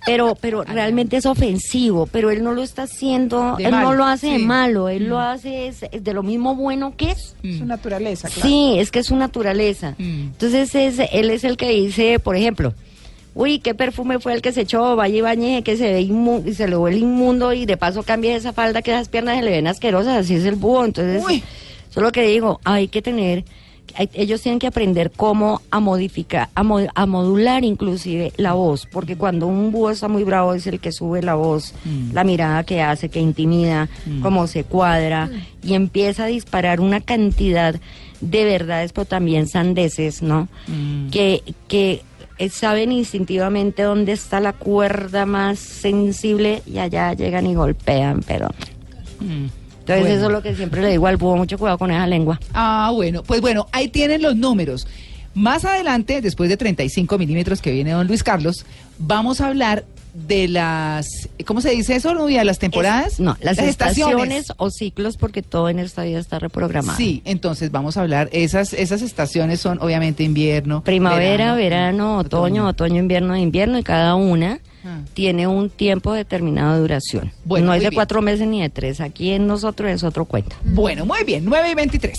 Pero, 0.06 0.36
pero 0.36 0.64
realmente 0.66 1.16
es 1.16 1.26
ofensivo, 1.26 2.06
pero 2.06 2.32
él 2.32 2.44
no 2.44 2.52
lo 2.52 2.62
está 2.62 2.84
haciendo, 2.84 3.56
De 3.58 3.64
él 3.64 3.72
no 3.72 3.94
lo 3.94 4.04
hace 4.04 4.28
de 4.28 4.38
sí. 4.40 4.44
malo, 4.44 4.90
él 4.90 5.08
lo 5.08 5.16
Mm. 5.16 5.22
hace 5.22 5.68
es, 5.68 5.84
es 5.90 6.04
de 6.04 6.14
lo 6.14 6.22
mismo 6.22 6.54
bueno 6.56 6.94
que 6.98 7.12
es. 7.12 7.34
Su 7.58 7.66
naturaleza, 7.66 8.28
claro. 8.28 8.42
Sí, 8.50 8.76
es 8.78 8.92
que 8.92 9.00
es 9.00 9.06
su 9.06 9.16
naturaleza. 9.16 9.96
Mm. 9.98 10.22
Entonces 10.34 10.76
es, 10.76 11.00
él 11.14 11.30
es 11.32 11.46
el 11.46 11.56
que 11.56 11.70
dice, 11.70 12.20
por 12.20 12.36
ejemplo, 12.36 12.74
uy, 13.36 13.60
qué 13.60 13.74
perfume 13.74 14.20
fue 14.20 14.34
el 14.34 14.42
que 14.42 14.52
se 14.52 14.62
echó, 14.62 14.98
vaya 14.98 15.16
y 15.18 15.22
bañe, 15.22 15.64
que 15.64 15.78
se 15.78 15.94
ve 15.94 16.02
inmu- 16.02 16.46
y 16.46 16.54
se 16.56 16.68
le 16.68 16.76
el 16.76 16.98
inmundo 16.98 17.54
y 17.54 17.66
de 17.66 17.78
paso 17.78 18.04
cambia 18.04 18.36
esa 18.36 18.52
falda 18.52 18.82
que 18.82 18.92
esas 18.92 19.08
piernas 19.08 19.38
se 19.38 19.44
le 19.44 19.52
ven 19.52 19.68
asquerosas, 19.68 20.18
así 20.18 20.36
es 20.36 20.44
el 20.44 20.56
búho. 20.56 20.84
Entonces, 20.84 21.24
eso 21.24 21.42
es 21.92 22.04
lo 22.04 22.12
que 22.12 22.24
digo, 22.24 22.60
hay 22.66 22.90
que 22.90 23.02
tener 23.02 23.46
ellos 24.14 24.42
tienen 24.42 24.60
que 24.60 24.68
aprender 24.68 25.12
cómo 25.16 25.62
a 25.72 25.80
modificar, 25.80 26.50
a, 26.56 26.64
mo- 26.64 26.88
a 26.94 27.06
modular 27.06 27.64
inclusive 27.64 28.32
la 28.38 28.54
voz, 28.54 28.86
porque 28.92 29.16
cuando 29.18 29.48
un 29.48 29.72
búho 29.72 29.90
está 29.92 30.08
muy 30.08 30.24
bravo 30.24 30.54
es 30.54 30.68
el 30.68 30.80
que 30.80 30.92
sube 30.92 31.22
la 31.22 31.36
voz, 31.36 31.74
Mm. 31.86 32.14
la 32.14 32.24
mirada 32.24 32.64
que 32.64 32.82
hace, 32.82 33.10
que 33.10 33.20
intimida, 33.20 33.90
Mm. 34.06 34.22
cómo 34.22 34.48
se 34.48 34.64
cuadra 34.64 35.30
y 35.64 35.74
empieza 35.74 36.26
a 36.26 36.28
disparar 36.28 36.80
una 36.82 37.02
cantidad 37.02 37.76
de 38.22 38.44
verdades, 38.46 38.92
pero 38.94 39.06
también 39.06 39.48
sandeces, 39.48 40.22
¿no? 40.22 40.48
Mm. 40.68 41.10
Que, 41.10 41.44
que 41.68 42.02
eh, 42.38 42.50
saben 42.50 42.92
instintivamente 42.94 43.84
dónde 43.84 44.14
está 44.14 44.40
la 44.40 44.54
cuerda 44.54 45.26
más 45.26 45.60
sensible 45.60 46.62
y 46.66 46.78
allá 46.78 47.14
llegan 47.14 47.46
y 47.48 47.56
golpean, 47.56 48.22
pero... 48.26 48.50
Entonces 49.90 50.02
Bueno. 50.04 50.16
eso 50.18 50.26
es 50.28 50.32
lo 50.32 50.42
que 50.44 50.56
siempre 50.56 50.82
le 50.82 50.90
digo 50.92 51.08
al 51.08 51.18
búho, 51.18 51.36
mucho 51.36 51.58
cuidado 51.58 51.78
con 51.78 51.90
esa 51.92 52.06
lengua. 52.06 52.40
Ah, 52.54 52.92
bueno, 52.94 53.24
pues 53.24 53.42
bueno, 53.42 53.68
ahí 53.72 53.88
tienen 53.90 54.22
los 54.22 54.36
números. 54.36 54.88
Más 55.34 55.66
adelante, 55.66 56.22
después 56.22 56.50
de 56.50 56.58
35 56.58 57.18
milímetros 57.18 57.62
que 57.62 57.72
viene 57.72 57.92
don 57.92 58.08
Luis 58.08 58.24
Carlos, 58.24 58.66
vamos 58.98 59.42
a 59.42 59.48
hablar 59.48 59.86
de 60.28 60.48
las, 60.48 61.08
¿cómo 61.46 61.62
se 61.62 61.72
dice 61.72 61.96
eso, 61.96 62.14
Nubia? 62.14 62.44
¿Las 62.44 62.60
temporadas? 62.60 63.20
No, 63.20 63.38
las, 63.42 63.58
estaciones. 63.60 64.54
o 64.58 64.70
ciclos, 64.70 65.18
porque 65.18 65.42
todo 65.42 65.70
en 65.70 65.80
esta 65.80 66.04
vida 66.04 66.20
está 66.20 66.40
reprogramado. 66.40 66.98
Sí, 66.98 67.22
entonces 67.26 67.72
vamos 67.72 67.98
a 67.98 68.02
hablar, 68.02 68.30
esas, 68.32 68.74
esas 68.74 69.02
estaciones 69.02 69.60
son 69.60 69.80
obviamente 69.82 70.24
invierno, 70.24 70.84
Primavera, 70.84 71.56
verano, 71.56 72.18
otoño, 72.18 72.68
otoño, 72.68 73.00
invierno, 73.00 73.36
invierno, 73.36 73.78
y 73.78 73.84
cada 73.84 74.16
una 74.16 74.60
Ah. 74.86 75.02
tiene 75.14 75.46
un 75.46 75.70
tiempo 75.70 76.14
determinado 76.14 76.76
de 76.76 76.80
duración. 76.80 77.32
Bueno, 77.44 77.68
no 77.68 77.74
es 77.74 77.82
de 77.82 77.90
bien. 77.90 77.96
cuatro 77.98 78.22
meses 78.22 78.48
ni 78.48 78.62
de 78.62 78.70
tres. 78.70 79.02
Aquí 79.02 79.32
en 79.32 79.46
nosotros 79.46 79.92
es 79.92 80.04
otro 80.04 80.24
cuento. 80.24 80.56
Bueno, 80.64 81.06
muy 81.06 81.24
bien, 81.26 81.44
9 81.46 81.72
y 81.72 81.76
23. 81.76 82.18